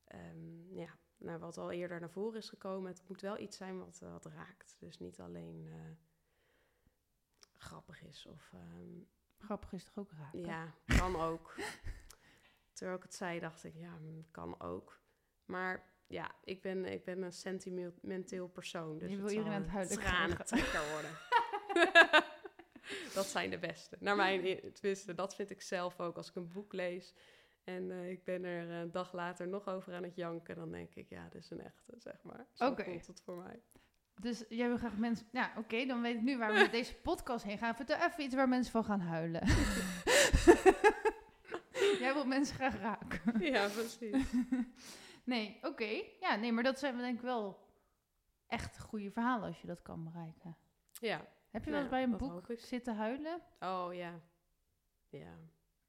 Ehm, 0.04 0.74
ja, 0.74 0.88
nou, 1.16 1.38
wat 1.38 1.58
al 1.58 1.70
eerder 1.70 2.00
naar 2.00 2.10
voren 2.10 2.38
is 2.38 2.48
gekomen, 2.48 2.90
het 2.90 3.02
moet 3.08 3.20
wel 3.20 3.38
iets 3.38 3.56
zijn 3.56 3.78
wat, 3.78 3.98
wat 4.00 4.26
raakt. 4.26 4.76
Dus 4.78 4.98
niet 4.98 5.20
alleen 5.20 5.64
eh, 5.66 5.74
grappig 7.58 8.02
is 8.02 8.26
of 8.26 8.50
ehm, 8.52 9.00
Grappig 9.38 9.72
is 9.72 9.84
toch 9.84 9.98
ook 9.98 10.12
raar? 10.12 10.36
Ja, 10.36 10.74
kan 10.98 11.16
ook. 11.16 11.54
Terwijl 12.72 12.96
ik 12.96 13.02
het 13.02 13.14
zei, 13.14 13.40
dacht 13.40 13.64
ik, 13.64 13.74
ja, 13.74 13.96
mm, 13.96 14.26
kan 14.30 14.60
ook. 14.60 15.00
Maar 15.44 15.92
ja, 16.06 16.34
ik 16.44 16.62
ben, 16.62 16.84
ik 16.84 17.04
ben 17.04 17.22
een 17.22 17.32
sentimenteel 17.32 18.48
persoon. 18.48 18.98
Dus 18.98 19.10
Je 19.10 19.16
wil 19.16 19.30
iedereen 19.30 19.52
aan 19.52 19.62
het 19.62 19.70
huilen 19.70 19.98
tranentrekker 19.98 20.90
worden. 20.90 21.10
dat 23.14 23.26
zijn 23.26 23.50
de 23.50 23.58
beste. 23.58 23.96
Naar 24.00 24.16
mijn 24.16 24.72
tenminste, 24.72 25.14
dat 25.14 25.34
vind 25.34 25.50
ik 25.50 25.62
zelf 25.62 26.00
ook. 26.00 26.16
Als 26.16 26.28
ik 26.28 26.34
een 26.34 26.48
boek 26.48 26.72
lees 26.72 27.14
en 27.64 27.90
eh, 27.90 28.10
ik 28.10 28.24
ben 28.24 28.44
er 28.44 28.70
een 28.70 28.90
dag 28.90 29.12
later 29.12 29.48
nog 29.48 29.68
over 29.68 29.94
aan 29.94 30.02
het 30.02 30.16
janken, 30.16 30.56
dan 30.56 30.70
denk 30.70 30.94
ik, 30.94 31.08
ja, 31.08 31.28
dit 31.28 31.42
is 31.42 31.50
een 31.50 31.60
echte, 31.60 31.94
zeg 31.98 32.22
maar. 32.22 32.46
Zo 32.52 32.74
voelt 32.74 33.06
het 33.06 33.20
voor 33.20 33.36
mij. 33.36 33.62
Dus 34.20 34.44
jij 34.48 34.68
wil 34.68 34.76
graag 34.76 34.96
mensen... 34.96 35.26
Ja, 35.32 35.52
oké, 35.56 35.86
dan 35.86 36.00
weet 36.02 36.14
ik 36.14 36.22
nu 36.22 36.38
waar 36.38 36.52
we 36.52 36.58
met 36.58 36.70
deze 36.70 36.94
podcast 36.94 37.44
heen 37.44 37.58
gaan. 37.58 37.74
Vertel 37.74 37.96
even 37.96 38.24
iets 38.24 38.34
waar 38.34 38.48
mensen 38.48 38.72
van 38.72 38.84
gaan 38.84 39.00
huilen. 39.00 39.46
jij 42.04 42.12
wilt 42.14 42.26
mensen 42.26 42.54
graag 42.54 42.76
raken. 42.78 43.40
Ja, 43.40 43.68
precies. 43.68 44.24
Nee, 45.24 45.58
oké. 45.62 46.02
Ja, 46.20 46.34
nee, 46.36 46.52
maar 46.52 46.62
dat 46.62 46.78
zijn 46.78 46.96
we 46.96 47.02
denk 47.02 47.16
ik 47.16 47.22
wel 47.22 47.66
echt 48.46 48.78
goede 48.80 49.10
verhalen 49.10 49.46
als 49.46 49.60
je 49.60 49.66
dat 49.66 49.82
kan 49.82 50.04
bereiken. 50.04 50.56
Ja. 50.92 51.26
Heb 51.50 51.64
je 51.64 51.70
wel 51.70 51.80
eens 51.80 51.90
Nou, 51.90 52.06
bij 52.08 52.18
een 52.28 52.32
boek 52.32 52.58
zitten 52.58 52.96
huilen? 52.96 53.40
Oh 53.60 53.88
ja. 53.94 54.20
Ja. 55.08 55.38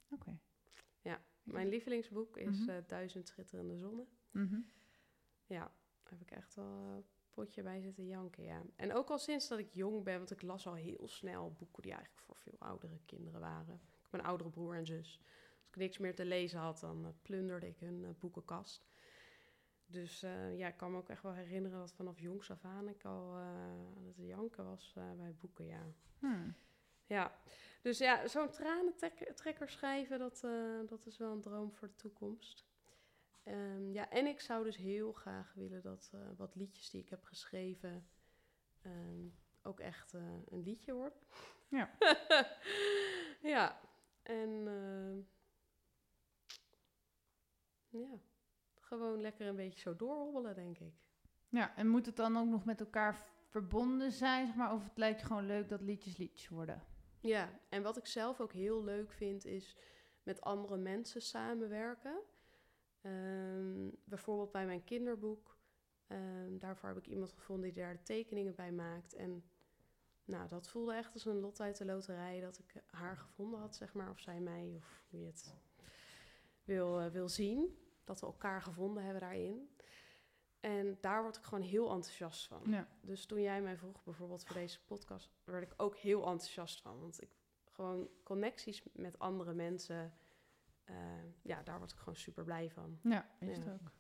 Oké. 0.10 0.40
Ja, 1.02 1.20
Mijn 1.44 1.68
lievelingsboek 1.68 2.38
is 2.38 2.60
Mhm. 2.60 2.70
eh, 2.70 2.76
Duizend 2.88 3.28
Schitterende 3.28 3.78
Zonnen. 3.78 4.08
Mhm. 4.32 4.60
Ja, 5.46 5.72
heb 6.10 6.22
ik 6.22 6.32
echt 6.32 6.56
wel 6.56 6.66
een 6.66 7.06
potje 7.40 7.62
bij 7.62 7.82
zitten 7.82 8.08
janken, 8.08 8.44
ja. 8.44 8.62
En 8.76 8.94
ook 8.94 9.10
al 9.10 9.18
sinds 9.18 9.48
dat 9.48 9.60
ik 9.60 9.74
jong 9.74 10.04
ben, 10.04 10.18
want 10.18 10.32
ik 10.32 10.42
las 10.42 10.68
al 10.68 10.74
heel 10.74 11.08
snel 11.08 11.54
boeken 11.58 11.82
die 11.82 11.92
eigenlijk 11.92 12.24
voor 12.26 12.36
veel 12.36 12.60
oudere 12.60 13.00
kinderen 13.06 13.40
waren. 13.40 13.74
Ik 13.76 14.08
heb 14.12 14.20
een 14.20 14.26
oudere 14.26 14.50
broer 14.50 14.76
en 14.76 14.86
zus. 14.86 15.22
Als 15.60 15.70
ik 15.70 15.76
niks 15.76 15.98
meer 15.98 16.16
te 16.16 16.26
lezen 16.26 16.60
had, 16.60 16.80
dan 16.80 17.06
eh, 17.06 17.12
plunderde 17.22 17.68
ik 17.68 17.80
hun 17.80 18.04
eh, 18.04 18.10
boekenkast. 18.20 18.88
Dus 19.86 20.24
eh, 20.24 20.58
ja, 20.58 20.68
ik 20.68 20.78
kan 20.78 20.92
me 20.92 20.98
ook 20.98 21.10
echt 21.10 21.24
wel 21.24 21.34
herinneren 21.34 21.80
dat 21.80 21.94
vanaf 21.94 22.20
jongs 22.20 22.52
af 22.52 22.66
aan 22.66 22.88
ik 22.88 23.06
al 23.06 23.36
aan 23.36 24.06
het 24.06 24.28
janken 24.28 24.66
was 24.66 24.94
bij 25.18 25.36
boeken, 25.40 25.66
ja. 25.66 25.86
Hmm. 26.20 26.56
Ja, 27.06 27.40
dus 27.82 27.98
ja, 27.98 28.28
zo'n 28.28 28.50
tranentrekker 28.50 29.70
schrijven, 29.70 30.20
dat, 30.20 30.42
dat 30.90 31.06
is 31.06 31.18
wel 31.18 31.32
een 31.32 31.42
droom 31.42 31.74
voor 31.74 31.88
de 31.88 31.96
toekomst. 31.96 32.69
Ehm, 33.44 33.92
ja, 33.92 34.10
en 34.10 34.26
ik 34.26 34.40
zou 34.40 34.64
dus 34.64 34.78
heel 34.78 35.14
graag 35.14 35.54
willen 35.54 35.82
dat 35.82 36.10
eh, 36.14 36.20
wat 36.38 36.56
liedjes 36.56 36.90
die 36.90 37.02
ik 37.02 37.10
heb 37.10 37.24
geschreven 37.24 38.08
ehm, 38.82 39.28
ook 39.62 39.80
echt 39.80 40.14
eh, 40.14 40.22
een 40.46 40.64
liedje 40.64 40.94
wordt. 40.94 41.26
Ja. 41.68 41.98
ja, 43.42 43.80
en 44.22 44.68
ehm, 44.68 45.20
ja, 47.90 48.20
gewoon 48.80 49.22
lekker 49.22 49.48
een 49.48 49.56
beetje 49.56 49.80
zo 49.80 49.96
doorhobbelen, 49.96 50.56
denk 50.56 50.80
ik. 50.80 50.94
Ja, 51.50 51.76
en 51.76 51.88
moet 51.88 52.06
het 52.06 52.16
dan 52.16 52.38
ook 52.38 52.48
nog 52.48 52.66
met 52.66 52.80
elkaar 52.80 53.26
verbonden 53.50 54.12
zijn, 54.12 54.46
zeg 54.46 54.56
maar? 54.56 54.74
Of 54.74 54.84
het 54.84 54.98
lijkt 54.98 55.20
je 55.20 55.26
gewoon 55.26 55.46
leuk 55.46 55.70
dat 55.70 55.82
liedjes 55.82 56.18
liedjes 56.18 56.48
worden? 56.48 56.84
Ja, 57.20 57.60
en 57.70 57.84
wat 57.84 57.98
ik 57.98 58.06
zelf 58.06 58.40
ook 58.40 58.54
heel 58.54 58.84
leuk 58.84 59.12
vind 59.12 59.46
is 59.46 59.78
met 60.24 60.42
andere 60.42 60.78
mensen 60.78 61.22
samenwerken. 61.22 62.22
Ehm, 63.02 63.90
bijvoorbeeld 64.04 64.52
bij 64.52 64.66
mijn 64.66 64.84
kinderboek. 64.84 65.58
Ehm, 66.08 66.58
daarvoor 66.58 66.90
heb 66.90 66.98
ik 66.98 67.08
iemand 67.08 67.32
gevonden 67.32 67.74
die 67.74 67.84
daar 67.84 67.94
de 67.94 68.04
tekeningen 68.04 68.56
bij 68.56 68.72
maakt. 68.72 69.14
En 69.14 69.44
nou, 70.26 70.48
dat 70.48 70.70
voelde 70.70 70.94
echt 70.94 71.14
als 71.14 71.26
een 71.26 71.40
lot 71.40 71.62
uit 71.62 71.78
de 71.78 71.86
loterij 71.86 72.40
dat 72.40 72.60
ik 72.60 72.84
haar 72.92 73.18
gevonden 73.18 73.60
had, 73.60 73.76
zeg 73.76 73.94
maar. 73.94 74.10
Of 74.10 74.20
zij 74.20 74.40
mij, 74.40 74.74
of 74.76 75.04
je 75.10 75.26
het 75.26 75.56
wil, 76.64 77.00
eh, 77.00 77.08
wil 77.08 77.30
zien. 77.30 77.78
Dat 78.04 78.20
we 78.20 78.26
elkaar 78.26 78.62
gevonden 78.62 79.04
hebben 79.04 79.22
daarin. 79.22 79.70
En 80.60 80.98
daar 81.02 81.22
word 81.22 81.38
ik 81.38 81.44
gewoon 81.44 81.64
heel 81.64 81.92
enthousiast 81.92 82.48
van. 82.48 82.62
Ja. 82.66 82.88
Dus 83.02 83.26
toen 83.26 83.42
jij 83.42 83.62
mij 83.62 83.78
vroeg, 83.78 84.04
bijvoorbeeld 84.04 84.44
voor 84.46 84.56
deze 84.56 84.84
podcast, 84.86 85.30
werd 85.44 85.72
ik 85.72 85.74
ook 85.78 85.98
heel 85.98 86.20
enthousiast 86.20 86.82
van. 86.82 87.00
Want 87.00 87.22
ik 87.22 87.30
gewoon 87.80 88.10
connecties 88.24 88.84
met 88.94 89.20
andere 89.20 89.54
mensen, 89.54 90.14
eh, 90.90 90.96
ja, 91.42 91.64
daar 91.64 91.78
word 91.78 91.92
ik 91.92 91.98
gewoon 91.98 92.16
super 92.16 92.44
blij 92.44 92.70
van. 92.70 93.00
Ja, 93.04 93.26
is 93.40 93.56
het 93.56 93.66
Ja. 93.66 93.72
ook. 93.72 93.92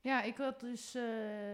Ja, 0.00 0.22
ik 0.22 0.36
had 0.36 0.60
dus, 0.60 0.94
eh, 0.94 1.02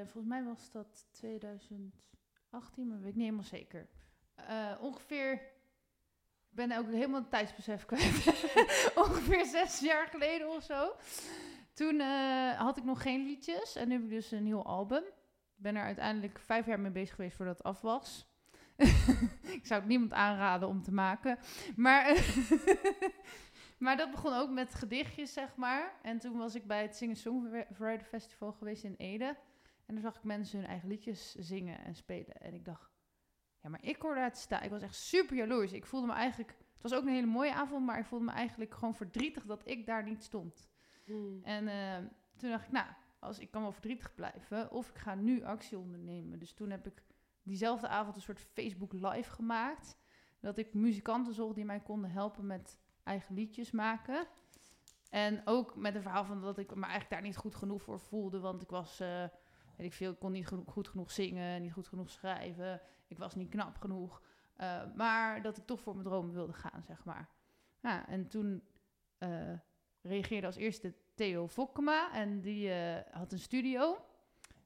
volgens 0.04 0.26
mij 0.26 0.44
was 0.44 0.70
dat 0.70 1.06
2018, 1.12 2.88
maar 2.88 2.98
weet 2.98 3.08
ik 3.08 3.14
niet 3.14 3.24
helemaal 3.24 3.44
zeker. 3.44 3.88
Eh, 4.34 4.74
ongeveer, 4.80 5.32
ik 5.32 6.54
ben 6.54 6.72
ook 6.78 6.86
helemaal 6.90 7.20
het 7.20 7.30
tijdsbesef 7.30 7.84
kwijt. 7.86 8.26
ongeveer 9.04 9.44
zes 9.46 9.80
jaar 9.80 10.06
geleden 10.06 10.48
of 10.48 10.62
zo. 10.62 10.94
Toen 11.72 12.00
had 12.56 12.76
ik 12.76 12.84
nog 12.84 13.02
geen 13.02 13.24
liedjes 13.24 13.76
en 13.76 13.88
nu 13.88 13.94
heb 13.94 14.02
ik 14.02 14.08
dus 14.10 14.30
een 14.30 14.42
nieuw 14.42 14.62
album. 14.62 15.02
Ik 15.56 15.62
ben 15.64 15.76
er 15.76 15.82
uiteindelijk 15.82 16.38
vijf 16.38 16.66
jaar 16.66 16.80
mee 16.80 16.90
bezig 16.90 17.14
geweest 17.14 17.36
voordat 17.36 17.56
het 17.56 17.66
af 17.66 17.80
was. 17.80 18.26
ik 19.58 19.66
zou 19.66 19.80
het 19.80 19.88
niemand 19.88 20.12
aanraden 20.12 20.68
om 20.68 20.82
te 20.82 20.92
maken. 20.92 21.38
Maar, 21.76 22.06
maar 23.78 23.96
dat 23.96 24.10
begon 24.10 24.32
ook 24.32 24.50
met 24.50 24.74
gedichtjes, 24.74 25.32
zeg 25.32 25.56
maar. 25.56 25.92
En 26.02 26.18
toen 26.18 26.36
was 26.36 26.54
ik 26.54 26.66
bij 26.66 26.82
het 26.82 26.96
Sing 26.96 27.16
Songwriter 27.16 28.06
Festival 28.06 28.52
geweest 28.52 28.84
in 28.84 28.94
Ede. 28.94 29.36
En 29.86 29.94
toen 29.94 30.00
zag 30.00 30.16
ik 30.16 30.24
mensen 30.24 30.58
hun 30.58 30.68
eigen 30.68 30.88
liedjes 30.88 31.34
zingen 31.34 31.84
en 31.84 31.94
spelen. 31.94 32.40
En 32.40 32.54
ik 32.54 32.64
dacht, 32.64 32.90
ja, 33.62 33.68
maar 33.68 33.84
ik 33.84 33.96
hoorde 33.96 34.30
te 34.30 34.40
staan. 34.40 34.62
Ik 34.62 34.70
was 34.70 34.82
echt 34.82 34.94
super 34.94 35.36
jaloers. 35.36 35.72
Ik 35.72 35.86
voelde 35.86 36.06
me 36.06 36.12
eigenlijk... 36.12 36.48
Het 36.48 36.90
was 36.90 36.94
ook 36.94 37.06
een 37.06 37.14
hele 37.14 37.26
mooie 37.26 37.54
avond, 37.54 37.86
maar 37.86 37.98
ik 37.98 38.04
voelde 38.04 38.24
me 38.24 38.30
eigenlijk 38.30 38.74
gewoon 38.74 38.94
verdrietig 38.94 39.44
dat 39.44 39.68
ik 39.68 39.86
daar 39.86 40.04
niet 40.04 40.22
stond. 40.22 40.68
Hmm. 41.04 41.40
En 41.42 41.68
eh, 41.68 41.96
toen 42.36 42.50
dacht 42.50 42.66
ik, 42.66 42.72
nou, 42.72 42.86
als 43.18 43.38
ik 43.38 43.50
kan 43.50 43.62
wel 43.62 43.72
verdrietig 43.72 44.14
blijven, 44.14 44.70
of 44.70 44.88
ik 44.88 44.98
ga 44.98 45.14
nu 45.14 45.44
actie 45.44 45.78
ondernemen. 45.78 46.38
Dus 46.38 46.52
toen 46.52 46.70
heb 46.70 46.86
ik 46.86 47.02
diezelfde 47.42 47.88
avond 47.88 48.16
een 48.16 48.22
soort 48.22 48.40
Facebook 48.40 48.92
live 48.92 49.30
gemaakt. 49.30 49.98
Dat 50.40 50.58
ik 50.58 50.74
muzikanten 50.74 51.34
zocht 51.34 51.54
die 51.54 51.64
mij 51.64 51.80
konden 51.80 52.10
helpen 52.10 52.46
met 52.46 52.78
eigen 53.08 53.34
liedjes 53.34 53.70
maken. 53.70 54.26
En 55.10 55.42
ook 55.44 55.76
met 55.76 55.94
een 55.94 56.02
verhaal 56.02 56.24
van 56.24 56.40
dat 56.40 56.58
ik 56.58 56.74
me 56.74 56.82
eigenlijk 56.82 57.10
daar 57.10 57.22
niet 57.22 57.36
goed 57.36 57.54
genoeg 57.54 57.82
voor 57.82 58.00
voelde. 58.00 58.40
Want 58.40 58.62
ik 58.62 58.70
was, 58.70 59.00
eh, 59.00 59.24
weet 59.76 59.86
ik 59.86 59.92
veel, 59.92 60.12
ik 60.12 60.18
kon 60.18 60.32
niet 60.32 60.52
goed 60.66 60.88
genoeg 60.88 61.10
zingen, 61.10 61.62
niet 61.62 61.72
goed 61.72 61.88
genoeg 61.88 62.10
schrijven. 62.10 62.80
Ik 63.06 63.18
was 63.18 63.34
niet 63.34 63.48
knap 63.48 63.76
genoeg. 63.76 64.22
Eh, 64.56 64.82
maar 64.94 65.42
dat 65.42 65.56
ik 65.56 65.66
toch 65.66 65.80
voor 65.80 65.92
mijn 65.92 66.06
droom 66.06 66.32
wilde 66.32 66.52
gaan, 66.52 66.82
zeg 66.82 67.04
maar. 67.04 67.28
En 68.06 68.28
toen 68.28 68.62
eh, 69.18 69.54
reageerde 70.02 70.46
als 70.46 70.56
eerste 70.56 70.94
Theo 71.14 71.48
Fokkema. 71.48 72.12
En 72.12 72.40
die 72.40 72.72
had 73.10 73.32
een 73.32 73.38
studio. 73.38 74.04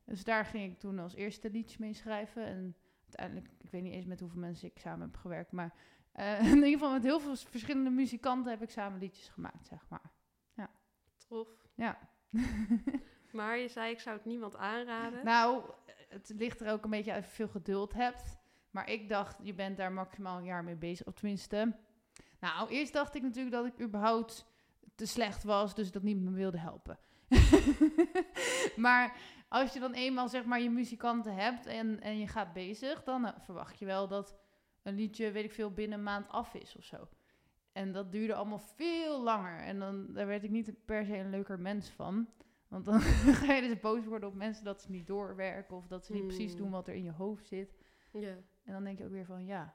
Dus 0.05 0.25
daar 0.25 0.45
ging 0.45 0.73
ik 0.73 0.79
toen 0.79 0.99
als 0.99 1.15
eerste 1.15 1.51
liedjes 1.51 1.79
mee 1.79 1.95
schrijven. 1.95 2.45
En 2.45 2.77
uiteindelijk, 3.03 3.49
ik 3.59 3.71
weet 3.71 3.83
niet 3.83 3.93
eens 3.93 4.07
met 4.07 4.21
hoeveel 4.21 4.41
mensen 4.41 4.69
ik 4.69 4.79
samen 4.79 5.07
heb 5.07 5.17
gewerkt. 5.17 5.53
Maar 5.53 5.75
eh, 6.13 6.39
in 6.51 6.55
ieder 6.55 6.69
geval 6.69 6.93
met 6.93 7.03
heel 7.03 7.21
veel 7.21 7.37
verschillende 7.37 7.91
muzikanten 7.91 8.51
heb 8.51 8.63
ik 8.63 8.71
samen 8.71 8.99
liedjes 8.99 9.29
gemaakt, 9.29 9.67
zeg 9.67 9.89
maar. 9.89 10.11
Trof. 11.17 11.49
Ja. 11.75 11.99
Maar 13.33 13.59
je 13.59 13.69
zei, 13.69 13.93
ik 13.93 14.01
zou 14.01 14.17
het 14.17 14.25
niemand 14.25 14.57
aanraden. 14.57 15.25
Nou, 15.25 15.63
het 16.09 16.33
ligt 16.37 16.61
er 16.61 16.73
ook 16.73 16.85
een 16.85 16.91
beetje 16.91 17.13
uit 17.13 17.25
of 17.25 17.29
je 17.29 17.35
veel 17.35 17.49
geduld 17.49 17.93
hebt. 17.93 18.37
Maar 18.71 18.91
ik 18.91 19.09
dacht, 19.09 19.39
je 19.43 19.55
bent 19.55 19.77
daar 19.77 19.93
maximaal 19.93 20.39
een 20.39 20.45
jaar 20.45 20.65
mee 20.65 20.77
bezig. 20.77 21.07
Of 21.07 21.15
tenminste, 21.15 21.77
nou, 22.41 22.69
eerst 22.71 22.93
dacht 22.93 23.15
ik 23.15 23.23
natuurlijk 23.23 23.55
dat 23.55 23.67
ik 23.67 23.81
überhaupt 23.81 24.47
te 24.95 25.07
slecht 25.07 25.45
was. 25.45 25.75
Dus 25.75 25.93
dat 25.93 26.03
niemand 26.03 26.31
me 26.31 26.33
wilde 26.33 26.59
helpen. 26.59 26.99
maar 28.77 29.17
als 29.49 29.73
je 29.73 29.81
dan 29.81 29.93
eenmaal 29.93 30.29
zeg 30.29 30.45
maar 30.45 30.61
je 30.61 30.71
muzikanten 30.71 31.35
hebt 31.35 31.67
en, 31.67 32.01
en 32.01 32.19
je 32.19 32.29
gaat 32.29 32.53
bezig, 32.53 33.03
dan 33.03 33.27
eh, 33.27 33.33
verwacht 33.39 33.79
je 33.79 33.85
wel 33.85 34.09
dat 34.09 34.37
een 34.83 34.95
liedje, 34.95 35.31
weet 35.31 35.45
ik 35.45 35.53
veel, 35.53 35.71
binnen 35.73 35.99
een 35.99 36.05
maand 36.05 36.29
af 36.29 36.55
is 36.55 36.77
of 36.77 36.85
zo. 36.85 37.09
En 37.73 37.93
dat 37.93 38.13
duurde 38.13 38.35
allemaal 38.35 38.59
veel 38.59 39.23
langer. 39.23 39.61
En 39.61 39.79
dan 39.79 40.13
daar 40.13 40.27
werd 40.27 40.45
ik 40.45 40.51
niet 40.51 40.85
per 40.85 41.05
se 41.05 41.17
een 41.17 41.31
leuker 41.31 41.61
mens 41.61 41.89
van. 41.91 42.29
Want 42.69 42.85
dan 42.85 43.01
ga 43.41 43.53
je 43.53 43.69
dus 43.69 43.81
boos 43.81 44.05
worden 44.05 44.29
op 44.29 44.35
mensen 44.35 44.65
dat 44.65 44.83
ze 44.83 44.91
niet 44.91 45.07
doorwerken 45.07 45.77
of 45.77 45.87
dat 45.87 46.07
ze 46.07 46.13
niet 46.13 46.27
precies 46.27 46.53
Hmm. 46.53 46.61
doen 46.61 46.71
wat 46.71 46.89
er 46.89 46.95
in 46.95 47.03
je 47.03 47.13
hoofd 47.13 47.47
zit. 47.47 47.75
Ja. 48.13 48.37
En 48.65 48.73
dan 48.73 48.85
denk 48.85 48.99
je 48.99 49.05
ook 49.05 49.11
weer 49.11 49.25
van 49.25 49.45
ja, 49.45 49.75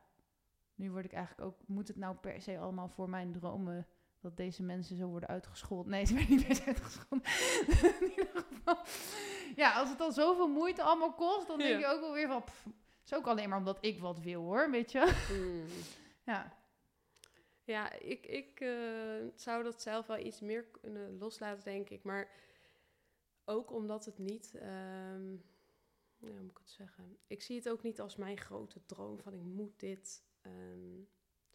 nu 0.76 0.92
word 0.92 1.06
ik 1.06 1.14
eigenlijk 1.14 1.48
ook, 1.48 1.68
moet 1.68 1.88
het 1.88 1.98
nou 1.98 2.16
per 2.16 2.42
se 2.42 2.60
allemaal 2.60 2.90
voor 2.90 3.10
mijn 3.10 3.32
dromen 3.32 3.88
dat 4.20 4.38
deze 4.38 4.64
mensen 4.64 4.96
zo 4.96 5.08
worden 5.08 5.30
uitgescholden? 5.30 5.92
Nee, 5.92 6.06
ze 6.06 6.14
werden 6.14 6.36
niet 6.36 6.48
per 6.48 6.56
se 6.56 6.66
uitgescholden. 6.66 7.28
in 8.02 8.10
ieder 8.10 8.46
geval. 8.48 8.78
Ja, 9.56 9.80
als 9.80 9.90
het 9.90 9.98
dan 9.98 10.12
zoveel 10.12 10.48
moeite 10.48 10.82
allemaal 10.84 11.14
kost, 11.14 11.48
dan 11.48 11.58
denk 11.58 11.80
je 11.80 11.88
ook 11.88 12.00
wel 12.00 12.14
weer 12.14 12.28
van, 12.28 12.44
pff, 12.44 12.68
is 13.12 13.14
ook 13.18 13.28
alleen 13.28 13.50
maar 13.50 13.58
omdat 13.58 13.78
ik 13.82 14.00
wat 14.00 14.20
wil 14.20 14.42
hoor, 14.42 14.72
weet 14.72 14.92
je? 14.92 15.26
Hmm. 15.28 15.66
Ja, 16.34 16.58
Ja, 17.64 17.92
ik, 17.94 18.26
ik 18.26 18.60
eh, 18.60 19.26
zou 19.36 19.64
dat 19.64 19.82
zelf 19.82 20.08
wel 20.08 20.18
iets 20.18 20.40
meer 20.40 20.64
kunnen 20.64 21.18
loslaten, 21.18 21.64
denk 21.64 21.90
ik. 21.90 22.04
Maar 22.04 22.32
ook 23.46 23.72
omdat 23.72 24.06
het 24.06 24.18
niet, 24.18 24.50
ja, 24.60 25.18
hoe 26.18 26.40
moet 26.42 26.52
ik 26.52 26.58
het 26.58 26.70
zeggen? 26.70 27.18
Ik 27.28 27.42
zie 27.42 27.56
het 27.56 27.70
ook 27.70 27.84
niet 27.84 28.00
als 28.00 28.16
mijn 28.16 28.38
grote 28.38 28.86
droom 28.86 29.20
van 29.20 29.34
ik 29.34 29.42
moet 29.42 29.80
dit. 29.80 30.24
ehm, 30.42 31.00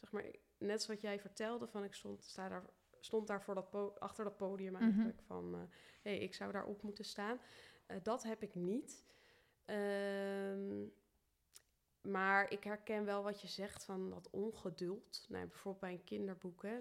zeg 0.01 0.13
maar, 0.13 0.25
net 0.59 0.83
zoals 0.83 1.01
jij 1.01 1.21
vertelde, 1.21 1.67
van 1.69 1.85
ik 1.85 1.95
stond, 1.95 2.25
sta 2.25 2.49
daar, 2.49 2.65
stond 3.01 3.27
daar 3.27 3.43
voor 3.43 3.55
dat 3.55 4.01
achter 4.01 4.25
dat 4.25 4.37
podium 4.37 4.73
Mhm. 4.73 4.83
eigenlijk. 4.83 5.23
Van, 5.23 5.55
hé, 5.55 6.11
hey, 6.11 6.19
ik 6.19 6.35
zou 6.35 6.53
daarop 6.53 6.83
moeten 6.83 7.05
staan. 7.05 7.41
Eh, 7.87 7.97
dat 8.03 8.23
heb 8.23 8.43
ik 8.43 8.55
niet. 8.55 9.05
Ehm, 9.65 10.85
maar 12.03 12.51
ik 12.51 12.65
herken 12.65 13.05
wel 13.05 13.23
wat 13.23 13.41
je 13.41 13.49
zegt 13.49 13.85
van 13.85 14.11
dat 14.11 14.31
ongeduld. 14.31 15.27
Nou, 15.29 15.47
bijvoorbeeld 15.47 15.81
bij 15.81 15.93
een 15.93 16.05
kinderboek. 16.05 16.63
Hè. 16.63 16.79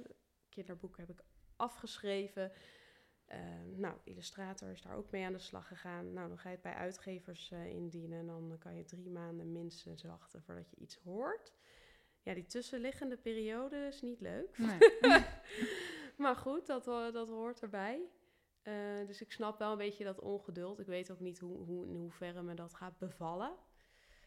Kinderboek 0.49 0.97
heb 0.97 1.09
ik 1.09 1.23
afgeschreven. 1.55 2.51
Uh, 3.27 3.37
nou, 3.77 3.97
illustrator 4.03 4.69
is 4.69 4.81
daar 4.81 4.95
ook 4.95 5.11
mee 5.11 5.25
aan 5.25 5.33
de 5.33 5.39
slag 5.39 5.67
gegaan. 5.67 6.13
Nou, 6.13 6.27
dan 6.27 6.37
ga 6.37 6.49
je 6.49 6.55
het 6.55 6.63
bij 6.63 6.73
uitgevers 6.73 7.51
uh, 7.51 7.65
indienen. 7.65 8.19
En 8.19 8.27
dan 8.27 8.57
kan 8.59 8.75
je 8.75 8.85
drie 8.85 9.09
maanden 9.09 9.51
minstens 9.51 10.03
wachten 10.03 10.43
voordat 10.43 10.69
je 10.69 10.75
iets 10.75 10.95
hoort. 10.95 11.53
Ja, 12.21 12.33
die 12.33 12.45
tussenliggende 12.45 13.17
periode 13.17 13.87
is 13.87 14.01
niet 14.01 14.21
leuk. 14.21 14.57
Nee. 14.57 14.77
maar 16.23 16.35
goed, 16.35 16.65
dat, 16.65 16.85
dat 17.13 17.29
hoort 17.29 17.61
erbij. 17.61 18.09
Uh, 18.63 19.07
dus 19.07 19.21
ik 19.21 19.31
snap 19.31 19.59
wel 19.59 19.71
een 19.71 19.77
beetje 19.77 20.03
dat 20.03 20.19
ongeduld. 20.19 20.79
Ik 20.79 20.85
weet 20.85 21.11
ook 21.11 21.19
niet 21.19 21.39
hoe, 21.39 21.57
hoe, 21.57 21.87
in 21.87 21.95
hoeverre 21.95 22.41
me 22.41 22.53
dat 22.53 22.73
gaat 22.73 22.97
bevallen. 22.97 23.55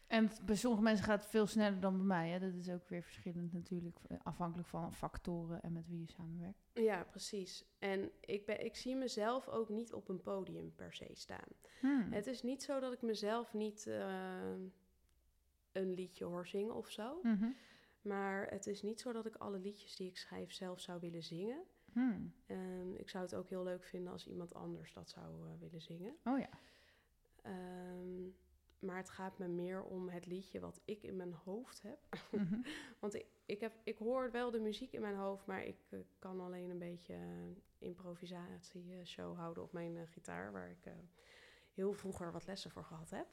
En 0.07 0.29
bij 0.45 0.55
sommige 0.55 0.83
mensen 0.83 1.05
gaat 1.05 1.21
het 1.21 1.29
veel 1.29 1.47
sneller 1.47 1.79
dan 1.79 1.97
bij 1.97 2.05
mij. 2.05 2.29
Hè? 2.29 2.39
Dat 2.39 2.53
is 2.53 2.69
ook 2.69 2.89
weer 2.89 3.03
verschillend 3.03 3.53
natuurlijk, 3.53 3.97
afhankelijk 4.23 4.67
van 4.67 4.93
factoren 4.93 5.61
en 5.61 5.73
met 5.73 5.87
wie 5.87 5.99
je 5.99 6.07
samenwerkt. 6.07 6.65
Ja, 6.73 7.03
precies. 7.03 7.65
En 7.79 8.11
ik, 8.19 8.45
ben, 8.45 8.65
ik 8.65 8.75
zie 8.75 8.95
mezelf 8.95 9.47
ook 9.47 9.69
niet 9.69 9.93
op 9.93 10.09
een 10.09 10.21
podium 10.21 10.73
per 10.75 10.93
se 10.93 11.09
staan. 11.13 11.47
Hmm. 11.79 12.11
Het 12.11 12.27
is 12.27 12.43
niet 12.43 12.63
zo 12.63 12.79
dat 12.79 12.93
ik 12.93 13.01
mezelf 13.01 13.53
niet 13.53 13.85
uh, 13.87 14.53
een 15.71 15.93
liedje 15.93 16.25
hoor 16.25 16.47
zingen 16.47 16.75
of 16.75 16.89
zo. 16.89 17.19
Mm 17.21 17.55
Maar 18.01 18.47
het 18.47 18.67
is 18.67 18.81
niet 18.81 18.99
zo 18.99 19.11
dat 19.11 19.25
ik 19.25 19.35
alle 19.35 19.59
liedjes 19.59 19.95
die 19.95 20.07
ik 20.07 20.17
schrijf 20.17 20.51
zelf 20.51 20.79
zou 20.79 20.99
willen 20.99 21.23
zingen. 21.23 21.63
Hmm. 21.91 22.33
Um, 22.47 22.95
ik 22.95 23.09
zou 23.09 23.23
het 23.23 23.35
ook 23.35 23.49
heel 23.49 23.63
leuk 23.63 23.83
vinden 23.83 24.11
als 24.11 24.27
iemand 24.27 24.53
anders 24.53 24.93
dat 24.93 25.09
zou 25.09 25.45
uh, 25.45 25.59
willen 25.59 25.81
zingen. 25.81 26.15
Oh 26.23 26.39
ja. 26.39 26.49
Um, 27.43 28.35
maar 28.79 28.97
het 28.97 29.09
gaat 29.09 29.37
me 29.37 29.47
meer 29.47 29.83
om 29.83 30.09
het 30.09 30.25
liedje 30.25 30.59
wat 30.59 30.81
ik 30.85 31.03
in 31.03 31.15
mijn 31.15 31.33
hoofd 31.33 31.81
heb. 31.81 31.99
Mm 32.31 32.47
-hmm. 32.47 32.65
Want 33.01 33.15
ik, 33.15 33.25
ik, 33.45 33.59
heb, 33.59 33.73
ik 33.83 33.97
hoor 33.97 34.31
wel 34.31 34.51
de 34.51 34.59
muziek 34.59 34.91
in 34.91 35.01
mijn 35.01 35.15
hoofd, 35.15 35.45
maar 35.45 35.63
ik 35.63 35.77
uh, 35.89 35.99
kan 36.19 36.39
alleen 36.39 36.69
een 36.69 36.79
beetje 36.79 37.13
uh, 37.13 37.55
improvisatie-show 37.77 39.37
houden 39.37 39.63
op 39.63 39.71
mijn 39.71 39.95
uh, 39.95 40.01
gitaar, 40.05 40.51
waar 40.51 40.69
ik 40.69 40.91
heel 41.73 41.93
vroeger 41.93 42.31
wat 42.31 42.45
lessen 42.45 42.71
voor 42.71 42.83
gehad 42.83 43.09
heb. 43.09 43.27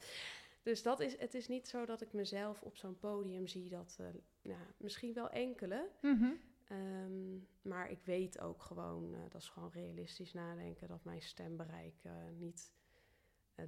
Dus 0.61 0.83
dat 0.83 0.99
is, 0.99 1.19
het 1.19 1.33
is 1.33 1.47
niet 1.47 1.67
zo 1.67 1.85
dat 1.85 2.01
ik 2.01 2.13
mezelf 2.13 2.61
op 2.61 2.77
zo'n 2.77 2.99
podium 2.99 3.47
zie, 3.47 3.69
dat 3.69 3.99
nou, 4.41 4.59
misschien 4.77 5.13
wel 5.13 5.29
enkele. 5.29 5.89
Mm 6.01 6.17
-hmm. 6.17 6.39
um, 6.77 7.47
maar 7.61 7.89
ik 7.91 8.01
weet 8.03 8.39
ook 8.39 8.61
gewoon, 8.61 9.15
dat 9.29 9.41
is 9.41 9.49
gewoon 9.49 9.71
realistisch 9.71 10.33
nadenken, 10.33 10.87
dat 10.87 11.03
mijn 11.03 11.21
stembereik 11.21 12.03
niet 12.37 12.71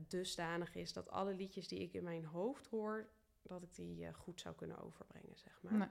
dusdanig 0.08 0.76
is 0.76 0.94
dat 0.94 1.10
alle 1.10 1.34
liedjes 1.34 1.68
die 1.68 1.80
ik 1.80 1.94
in 1.94 2.04
mijn 2.04 2.26
hoofd 2.26 2.68
hoor, 2.68 3.10
dat 3.42 3.64
ik 3.64 3.76
die 3.76 4.04
uh, 4.04 4.14
goed 4.14 4.42
zou 4.42 4.56
kunnen 4.56 4.78
overbrengen, 4.78 5.38
zeg 5.38 5.62
maar. 5.62 5.74
Nee. 5.74 5.90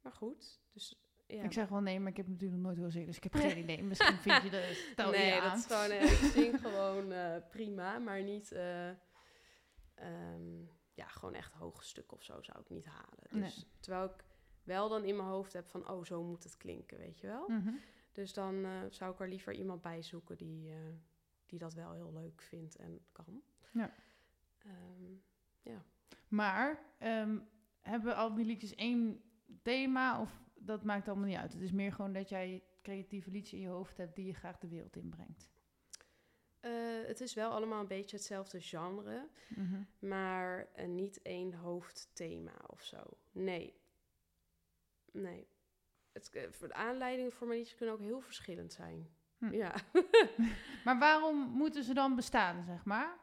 Maar 0.00 0.12
goed, 0.12 0.60
dus 0.72 1.02
ja. 1.26 1.42
Ik 1.42 1.52
zeg 1.52 1.68
wel 1.68 1.80
nee, 1.80 2.00
maar 2.00 2.10
ik 2.10 2.16
heb 2.16 2.28
natuurlijk 2.28 2.60
nog 2.60 2.66
nooit 2.66 2.76
heel 2.78 2.90
zingen, 2.90 3.06
dus 3.06 3.16
ik 3.16 3.22
heb 3.22 3.34
geen 3.34 3.58
idee. 3.58 3.82
Misschien 3.82 4.16
vind 4.26 4.42
je 4.42 4.50
de 4.50 4.88
stel 4.92 5.10
Nee, 5.10 5.34
je 5.34 5.40
dat 5.40 5.50
aan. 5.50 5.58
is 5.58 5.66
gewoon, 5.66 5.90
uh, 5.90 6.02
ik 6.02 6.30
zing 6.32 6.60
gewoon 6.60 7.12
uh, 7.12 7.36
prima, 7.50 7.98
maar 7.98 8.22
niet, 8.22 8.52
uh, 8.52 8.88
um, 10.02 10.70
ja, 10.92 11.06
gewoon 11.06 11.34
echt 11.34 11.52
hoge 11.52 11.84
stuk 11.84 12.12
of 12.12 12.22
zo 12.22 12.42
zou 12.42 12.60
ik 12.60 12.68
niet 12.68 12.86
halen. 12.86 13.18
Dus, 13.30 13.56
Nee. 13.56 13.66
Terwijl 13.80 14.04
ik 14.04 14.24
wel 14.62 14.88
dan 14.88 15.04
in 15.04 15.16
mijn 15.16 15.28
hoofd 15.28 15.52
heb 15.52 15.68
van, 15.68 15.88
oh, 15.90 16.04
zo 16.04 16.22
moet 16.22 16.44
het 16.44 16.56
klinken, 16.56 16.98
weet 16.98 17.20
je 17.20 17.26
wel. 17.26 17.48
Mhm. 17.48 17.74
Dus 18.12 18.32
dan 18.32 18.54
uh, 18.54 18.82
zou 18.90 19.12
ik 19.12 19.20
er 19.20 19.28
liever 19.28 19.52
iemand 19.52 19.82
bij 19.82 20.02
zoeken 20.02 20.36
die, 20.36 20.72
die 21.48 21.58
dat 21.58 21.74
wel 21.74 21.92
heel 21.92 22.12
leuk 22.12 22.42
vindt 22.42 22.76
en 22.76 23.00
kan. 23.12 23.42
Ja. 23.72 23.94
Um, 24.66 25.22
ja. 25.62 25.84
Maar 26.28 26.82
um, 27.02 27.48
hebben 27.80 28.16
al 28.16 28.34
die 28.34 28.44
liedjes 28.44 28.74
één 28.74 29.22
thema 29.62 30.20
of 30.20 30.42
dat 30.54 30.84
maakt 30.84 31.08
allemaal 31.08 31.28
niet 31.28 31.36
uit? 31.36 31.52
Het 31.52 31.62
is 31.62 31.72
meer 31.72 31.92
gewoon 31.92 32.12
dat 32.12 32.28
jij 32.28 32.62
creatieve 32.82 33.30
liedjes 33.30 33.52
in 33.52 33.60
je 33.60 33.68
hoofd 33.68 33.96
hebt 33.96 34.16
die 34.16 34.26
je 34.26 34.34
graag 34.34 34.58
de 34.58 34.68
wereld 34.68 34.96
inbrengt. 34.96 35.50
Uh, 36.60 37.06
het 37.06 37.20
is 37.20 37.34
wel 37.34 37.50
allemaal 37.50 37.80
een 37.80 37.86
beetje 37.86 38.16
hetzelfde 38.16 38.60
genre, 38.60 39.28
mm 39.48 39.66
-hmm. 39.66 39.86
maar 40.08 40.68
uh, 40.76 40.86
niet 40.86 41.22
één 41.22 41.54
hoofdthema 41.54 42.64
of 42.66 42.82
zo. 42.82 43.18
Nee. 43.32 43.74
Nee. 45.12 45.48
Het, 46.12 46.30
de 46.32 46.74
aanleidingen 46.74 47.32
voor 47.32 47.46
mijn 47.46 47.58
liedjes 47.58 47.76
kunnen 47.76 47.94
ook 47.94 48.00
heel 48.00 48.20
verschillend 48.20 48.72
zijn. 48.72 49.08
Hm. 49.38 49.52
Ja. 49.52 49.74
maar 50.84 50.98
waarom 50.98 51.36
moeten 51.36 51.84
ze 51.84 51.94
dan 51.94 52.14
bestaan, 52.14 52.64
zeg 52.64 52.84
maar? 52.84 53.18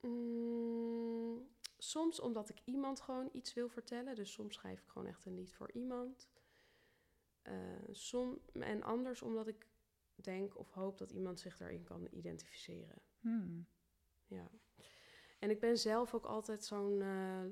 Mm, 0.00 1.48
soms 1.78 2.20
omdat 2.20 2.48
ik 2.48 2.60
iemand 2.64 3.00
gewoon 3.00 3.28
iets 3.32 3.54
wil 3.54 3.68
vertellen. 3.68 4.14
Dus 4.14 4.32
soms 4.32 4.54
schrijf 4.54 4.80
ik 4.80 4.88
gewoon 4.88 5.08
echt 5.08 5.24
een 5.24 5.34
lied 5.34 5.54
voor 5.54 5.72
iemand. 5.72 6.28
Uh, 7.42 7.54
som, 7.90 8.40
en 8.52 8.82
anders 8.82 9.22
omdat 9.22 9.46
ik 9.46 9.66
denk 10.14 10.58
of 10.58 10.70
hoop 10.70 10.98
dat 10.98 11.10
iemand 11.10 11.40
zich 11.40 11.56
daarin 11.56 11.82
kan 11.82 12.08
identificeren. 12.10 13.02
Hmm. 13.20 13.66
Ja. 14.26 14.50
En 15.38 15.50
ik 15.50 15.60
ben 15.60 15.78
zelf 15.78 16.14
ook 16.14 16.24
altijd 16.24 16.64
zo'n... 16.64 17.00
Uh, 17.00 17.44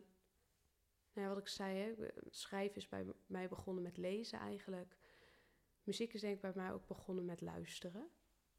nou 1.13 1.29
ja, 1.29 1.29
wat 1.29 1.39
ik 1.39 1.49
zei, 1.49 1.79
hè, 1.79 1.95
schrijven 2.31 2.77
is 2.77 2.89
bij 2.89 3.07
mij 3.27 3.49
begonnen 3.49 3.83
met 3.83 3.97
lezen 3.97 4.39
eigenlijk. 4.39 4.97
Muziek 5.91 6.15
is 6.15 6.21
denk 6.21 6.35
ik 6.35 6.41
bij 6.41 6.53
mij 6.55 6.73
ook 6.73 6.87
begonnen 6.87 7.25
met 7.25 7.41
luisteren. 7.41 8.09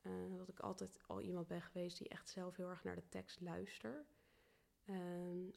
Uh, 0.01 0.37
dat 0.37 0.49
ik 0.49 0.59
altijd 0.59 0.99
al 1.07 1.21
iemand 1.21 1.47
ben 1.47 1.61
geweest 1.61 1.97
die 1.97 2.09
echt 2.09 2.29
zelf 2.29 2.55
heel 2.55 2.69
erg 2.69 2.83
naar 2.83 2.95
de 2.95 3.09
tekst 3.09 3.41
luistert. 3.41 4.15
Uh, 4.85 4.97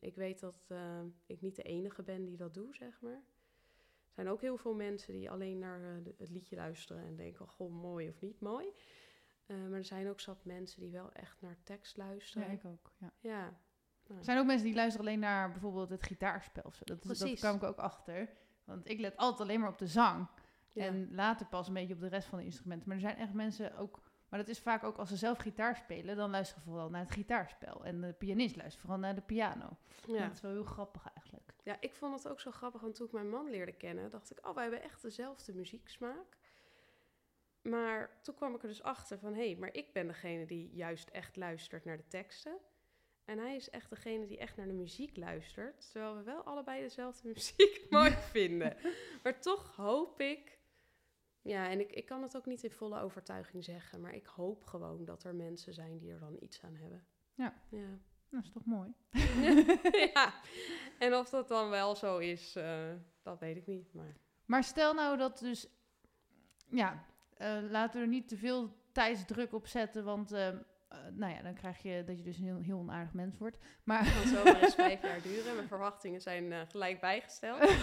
ik 0.01 0.15
weet 0.15 0.41
dat 0.41 0.69
uh, 0.69 1.01
ik 1.27 1.41
niet 1.41 1.57
de 1.57 1.63
enige 1.63 2.03
ben 2.03 2.25
die 2.25 2.37
dat 2.37 2.55
doet, 2.55 2.77
zeg 2.77 3.01
maar. 3.01 3.23
Er 4.07 4.13
zijn 4.13 4.29
ook 4.29 4.41
heel 4.41 4.57
veel 4.57 4.75
mensen 4.75 5.13
die 5.13 5.31
alleen 5.31 5.59
naar 5.59 6.03
de, 6.03 6.15
het 6.19 6.31
liedje 6.31 6.57
luisteren 6.57 7.05
en 7.05 7.17
denken, 7.17 7.49
goh, 7.49 7.73
mooi 7.73 8.09
of 8.09 8.21
niet 8.21 8.41
mooi. 8.41 8.67
Uh, 9.47 9.57
maar 9.57 9.79
er 9.79 9.85
zijn 9.85 10.09
ook 10.09 10.21
zat 10.21 10.45
mensen 10.45 10.81
die 10.81 10.91
wel 10.91 11.13
echt 11.13 11.41
naar 11.41 11.57
tekst 11.63 11.97
luisteren. 11.97 12.49
Ja, 12.49 12.53
ik 12.53 12.65
ook, 12.65 12.93
ja. 12.99 13.13
Ja. 13.21 13.59
Nou. 14.07 14.19
Er 14.19 14.25
zijn 14.25 14.39
ook 14.39 14.47
mensen 14.47 14.67
die 14.67 14.75
luisteren 14.75 15.07
alleen 15.07 15.21
naar 15.21 15.51
bijvoorbeeld 15.51 15.91
het 15.91 16.03
gitaarspel. 16.03 16.63
Dat, 16.63 16.73
is, 16.73 16.87
dat 16.87 17.01
Precies. 17.01 17.41
kwam 17.41 17.57
ik 17.57 17.63
ook 17.63 17.79
achter. 17.79 18.29
Want 18.65 18.89
ik 18.89 18.99
let 18.99 19.17
altijd 19.17 19.41
alleen 19.41 19.61
maar 19.61 19.71
op 19.71 19.79
de 19.79 19.87
zang. 19.87 20.29
Ja. 20.75 20.85
En 20.85 21.15
later 21.15 21.47
pas 21.47 21.69
een 21.69 21.75
beetje 21.75 21.95
op 21.95 22.01
de 22.01 22.09
rest 22.09 22.29
van 22.29 22.39
de 22.39 22.45
instrumenten. 22.45 22.89
Maar 22.89 22.97
er 22.97 23.03
zijn 23.03 23.17
echt 23.17 23.33
mensen 23.33 23.77
ook... 23.77 24.01
Maar 24.29 24.39
dat 24.39 24.49
is 24.49 24.61
vaak 24.61 24.85
ook 24.85 24.97
als 24.97 25.09
ze 25.09 25.17
zelf 25.17 25.39
gitaar 25.39 25.77
spelen... 25.77 26.17
dan 26.17 26.31
luisteren 26.31 26.63
ze 26.63 26.69
vooral 26.69 26.91
naar 26.91 27.01
het 27.01 27.11
gitaarspel. 27.11 27.85
En 27.85 28.01
de 28.01 28.13
pianist 28.13 28.57
luistert 28.57 28.81
vooral 28.81 29.01
naar 29.01 29.15
de 29.15 29.21
piano. 29.21 29.77
Ja. 30.07 30.23
Dat 30.23 30.33
is 30.33 30.41
wel 30.41 30.53
heel 30.53 30.65
grappig 30.65 31.07
eigenlijk. 31.15 31.55
Ja, 31.63 31.77
ik 31.81 31.95
vond 31.95 32.15
het 32.15 32.29
ook 32.29 32.41
zo 32.41 32.51
grappig. 32.51 32.81
Want 32.81 32.95
toen 32.95 33.07
ik 33.07 33.13
mijn 33.13 33.31
man 33.31 33.51
leerde 33.51 33.73
kennen... 33.73 34.11
dacht 34.11 34.31
ik, 34.31 34.47
oh, 34.47 34.55
wij 34.55 34.63
hebben 34.63 34.83
echt 34.83 35.03
dezelfde 35.03 35.55
muzieksmaak. 35.55 36.39
Maar 37.63 38.19
toen 38.23 38.35
kwam 38.35 38.55
ik 38.55 38.63
er 38.63 38.69
dus 38.69 38.83
achter 38.83 39.19
van... 39.19 39.35
hé, 39.35 39.47
hey, 39.47 39.57
maar 39.57 39.75
ik 39.75 39.93
ben 39.93 40.07
degene 40.07 40.47
die 40.47 40.71
juist 40.75 41.09
echt 41.09 41.37
luistert 41.37 41.85
naar 41.85 41.97
de 41.97 42.09
teksten... 42.09 42.59
En 43.25 43.39
hij 43.39 43.57
is 43.57 43.71
echt 43.71 43.91
degene 43.91 44.27
die 44.27 44.39
echt 44.39 44.57
naar 44.57 44.67
de 44.67 44.73
muziek 44.73 45.17
luistert. 45.17 45.91
Terwijl 45.91 46.17
we 46.17 46.23
wel 46.23 46.43
allebei 46.43 46.81
dezelfde 46.81 47.29
muziek 47.35 47.87
mooi 47.91 48.11
vinden. 48.11 48.77
Maar 49.23 49.41
toch 49.41 49.77
hoop 49.77 50.21
ik. 50.21 50.59
Ja, 51.45 51.71
en 51.71 51.81
ik, 51.81 51.93
ik 51.93 52.07
kan 52.07 52.23
het 52.23 52.37
ook 52.37 52.47
niet 52.47 52.63
in 52.63 52.71
volle 52.71 53.01
overtuiging 53.01 53.65
zeggen. 53.65 54.01
Maar 54.01 54.15
ik 54.15 54.27
hoop 54.27 54.65
gewoon 54.65 55.05
dat 55.05 55.25
er 55.25 55.35
mensen 55.35 55.75
zijn 55.75 55.99
die 55.99 56.13
er 56.13 56.19
dan 56.19 56.37
iets 56.41 56.63
aan 56.63 56.75
hebben. 56.75 57.07
Ja. 57.35 57.55
Ja. 57.69 57.99
Dat 58.31 58.43
is 58.43 58.51
toch 58.51 58.65
mooi? 58.65 58.95
ja. 60.15 60.35
En 60.99 61.15
of 61.15 61.31
dat 61.31 61.49
dan 61.49 61.71
wel 61.71 61.95
zo 61.95 62.19
is, 62.19 62.57
uh, 62.57 62.93
dat 63.23 63.39
weet 63.39 63.57
ik 63.57 63.67
niet. 63.67 63.93
Maar, 63.93 64.17
maar 64.45 64.65
stel 64.65 64.95
nou 64.95 65.17
dat 65.17 65.39
dus. 65.39 65.69
Ja, 66.71 67.05
uh, 67.39 67.71
laten 67.71 67.97
we 67.97 68.05
er 68.05 68.13
niet 68.13 68.29
te 68.29 68.37
veel 68.37 68.77
tijdsdruk 68.93 69.53
op 69.53 69.67
zetten. 69.67 70.05
Want. 70.05 70.33
Uh, 70.33 70.49
uh, 70.49 70.59
nou 71.13 71.33
ja, 71.33 71.43
dan 71.43 71.55
krijg 71.55 71.83
je 71.83 72.05
dat 72.05 72.17
je 72.17 72.23
dus 72.23 72.39
een 72.39 72.45
heel, 72.45 72.59
heel 72.59 72.79
onaardig 72.79 73.13
mens 73.13 73.39
wordt. 73.39 73.59
Maar... 73.85 74.05
Het 74.05 74.15
kan 74.15 74.27
zomaar 74.27 74.63
eens 74.63 74.75
vijf 74.75 75.03
jaar 75.03 75.23
duren. 75.23 75.55
Mijn 75.55 75.69
verwachtingen 75.69 76.21
zijn 76.21 76.67
gelijk 76.69 77.01
bijgesteld. 77.01 77.59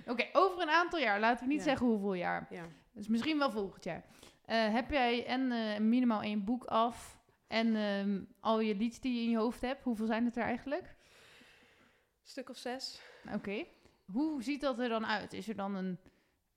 Oké, 0.00 0.10
okay, 0.10 0.28
over 0.32 0.62
een 0.62 0.70
aantal 0.70 0.98
jaar. 0.98 1.20
Laten 1.20 1.46
we 1.46 1.52
niet 1.52 1.58
Ja. 1.58 1.64
zeggen 1.64 1.86
hoeveel 1.86 2.14
jaar. 2.14 2.46
Ja. 2.50 2.66
Dus 2.92 3.08
misschien 3.08 3.38
wel 3.38 3.50
volgend 3.50 3.84
jaar. 3.84 4.04
Uh, 4.46 4.72
heb 4.72 4.90
jij 4.90 5.26
en 5.26 5.40
uh, 5.40 5.78
minimaal 5.78 6.22
één 6.22 6.44
boek 6.44 6.64
af 6.64 7.18
en 7.46 7.76
um, 7.76 8.34
al 8.40 8.60
je 8.60 8.74
liedjes 8.74 9.00
die 9.00 9.14
je 9.14 9.22
in 9.22 9.30
je 9.30 9.36
hoofd 9.36 9.60
hebt? 9.60 9.82
Hoeveel 9.82 10.06
zijn 10.06 10.24
het 10.24 10.36
er 10.36 10.42
eigenlijk? 10.42 10.82
Een 10.82 12.28
stuk 12.36 12.48
of 12.48 12.56
zes. 12.56 13.00
Oké. 13.24 13.34
Okay. 13.34 13.68
Hoe 14.04 14.42
ziet 14.42 14.60
dat 14.60 14.78
er 14.78 14.88
dan 14.88 15.06
uit? 15.06 15.32
Is 15.32 15.48
er 15.48 15.56
dan 15.56 15.74
een... 15.74 15.98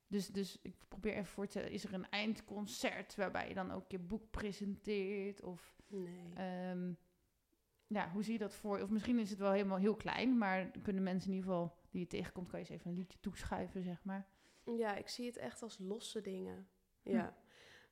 Dus, 0.06 0.28
dus 0.28 0.58
ik 0.62 0.74
probeer 0.88 1.12
even 1.12 1.26
voor 1.26 1.44
te 1.44 1.50
stellen, 1.50 1.70
is 1.70 1.84
er 1.84 1.94
een 1.94 2.10
eindconcert 2.10 3.14
waarbij 3.14 3.48
je 3.48 3.54
dan 3.54 3.70
ook 3.70 3.90
je 3.90 3.98
boek 3.98 4.30
presenteert? 4.30 5.42
Of 5.42 5.76
nee. 5.88 6.70
um, 6.70 6.98
ja, 7.86 8.10
hoe 8.10 8.22
zie 8.22 8.32
je 8.32 8.38
dat 8.38 8.54
voor? 8.54 8.80
Of 8.80 8.90
misschien 8.90 9.18
is 9.18 9.30
het 9.30 9.38
wel 9.38 9.52
helemaal 9.52 9.78
heel 9.78 9.96
klein, 9.96 10.38
maar 10.38 10.70
kunnen 10.82 11.02
mensen 11.02 11.30
in 11.30 11.36
ieder 11.36 11.50
geval 11.50 11.76
die 11.94 12.02
je 12.02 12.08
tegenkomt, 12.08 12.48
kan 12.48 12.60
je 12.60 12.66
eens 12.66 12.74
even 12.74 12.90
een 12.90 12.96
liedje 12.96 13.20
toeschuiven, 13.20 13.82
zeg 13.82 14.04
maar. 14.04 14.28
Ja, 14.64 14.94
ik 14.94 15.08
zie 15.08 15.26
het 15.26 15.36
echt 15.36 15.62
als 15.62 15.78
losse 15.78 16.20
dingen. 16.20 16.68
Ja. 17.02 17.36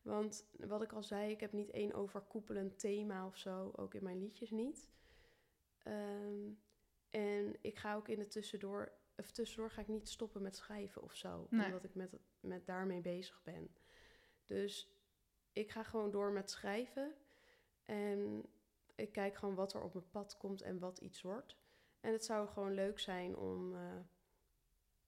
Hm. 0.03 0.09
Want 0.09 0.47
wat 0.59 0.83
ik 0.83 0.93
al 0.93 1.03
zei, 1.03 1.31
ik 1.31 1.41
heb 1.41 1.53
niet 1.53 1.71
één 1.71 1.93
overkoepelend 1.93 2.79
thema 2.79 3.27
of 3.27 3.37
zo, 3.37 3.73
ook 3.77 3.95
in 3.95 4.03
mijn 4.03 4.19
liedjes 4.19 4.51
niet. 4.51 4.91
Um, 5.87 6.59
En 7.11 7.57
ik 7.61 7.79
ga 7.79 7.95
ook 7.95 8.09
in 8.09 8.19
de 8.19 8.27
tussendoor, 8.27 8.93
of 9.17 9.31
tussendoor 9.31 9.71
ga 9.71 9.81
ik 9.81 9.89
niet 9.89 10.09
stoppen 10.09 10.43
met 10.43 10.57
schrijven 10.57 11.03
of 11.03 11.15
zo. 11.15 11.47
Nee. 11.51 11.67
Omdat 11.67 11.85
ik 11.85 11.95
met, 11.95 12.17
met 12.41 12.67
daarmee 12.67 13.01
bezig 13.01 13.43
ben. 13.43 13.77
Dus 14.47 14.93
ik 15.53 15.71
ga 15.71 15.83
gewoon 15.83 16.11
door 16.11 16.33
met 16.33 16.51
schrijven. 16.51 17.15
En 17.85 18.47
ik 18.95 19.13
kijk 19.13 19.37
gewoon 19.37 19.55
wat 19.55 19.75
er 19.75 19.83
op 19.83 19.95
mijn 19.95 20.11
pad 20.11 20.37
komt 20.37 20.63
en 20.63 20.79
wat 20.79 20.99
iets 20.99 21.23
wordt. 21.23 21.57
En 22.03 22.13
het 22.13 22.25
zou 22.25 22.49
gewoon 22.49 22.75
leuk 22.75 22.99
zijn 22.99 23.37
om, 23.37 23.75
eh, 23.75 23.81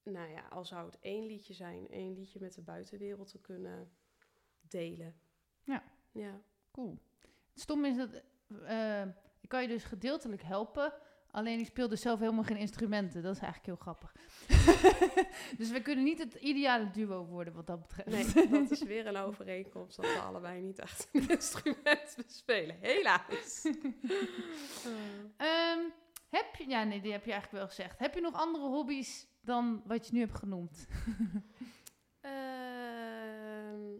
nou 0.03 0.29
ja, 0.31 0.49
al 0.49 0.65
zou 0.65 0.87
het 0.87 0.99
één 1.01 1.27
liedje 1.27 1.55
zijn, 1.55 1.89
één 1.89 2.15
liedje 2.15 2.41
met 2.41 2.55
de 2.55 2.63
buitenwereld 2.63 3.29
te 3.29 3.41
kunnen 3.41 3.93
delen. 4.61 5.15
Ja. 5.63 5.83
Ja. 6.13 6.41
Cool. 6.71 6.99
Het 7.53 7.61
stom 7.61 7.85
is 7.85 7.97
dat 7.97 8.23
eh, 8.65 9.03
ik 9.41 9.49
kan 9.49 9.63
je 9.63 9.69
dus 9.69 9.85
gedeeltelijk 9.85 10.43
helpen. 10.43 10.93
Alleen 11.31 11.59
ik 11.59 11.67
speel 11.67 11.89
dus 11.89 12.01
zelf 12.01 12.19
helemaal 12.19 12.45
geen 12.45 12.57
instrumenten. 12.57 13.23
Dat 13.23 13.35
is 13.37 13.43
eigenlijk 13.43 13.67
heel 13.67 13.95
grappig. 13.95 14.13
dus 15.59 15.71
we 15.71 15.83
kunnen 15.83 16.05
niet 16.05 16.19
het 16.19 16.35
ideale 16.35 16.91
duo 16.91 17.25
worden 17.25 17.55
wat 17.55 17.67
dat 17.67 17.81
betreft. 17.81 18.35
Nee, 18.35 18.49
dat 18.49 18.71
is 18.71 18.83
weer 18.83 19.07
een 19.07 19.17
overeenkomst 19.17 19.97
dat 19.97 20.05
we 20.05 20.19
allebei 20.19 20.61
niet 20.61 20.79
echt 20.79 21.09
een 21.13 21.29
instrument 21.39 22.17
bespelen. 22.27 22.77
Helaas. 22.81 23.65
Ehm, 25.37 25.81
heb 26.35 26.55
je, 26.55 26.69
ja, 26.69 26.85
nee, 26.85 27.01
die 27.01 27.13
heb 27.13 27.25
je 27.25 27.33
eigenlijk 27.33 27.63
wel 27.63 27.69
gezegd. 27.69 27.99
Heb 27.99 28.15
je 28.15 28.21
nog 28.21 28.35
andere 28.35 28.65
hobby's 28.65 29.27
dan 29.41 29.83
wat 29.87 30.07
je 30.07 30.13
nu 30.13 30.21
hebt 30.21 30.35
genoemd? 30.35 30.87
Ehm, 32.21 33.93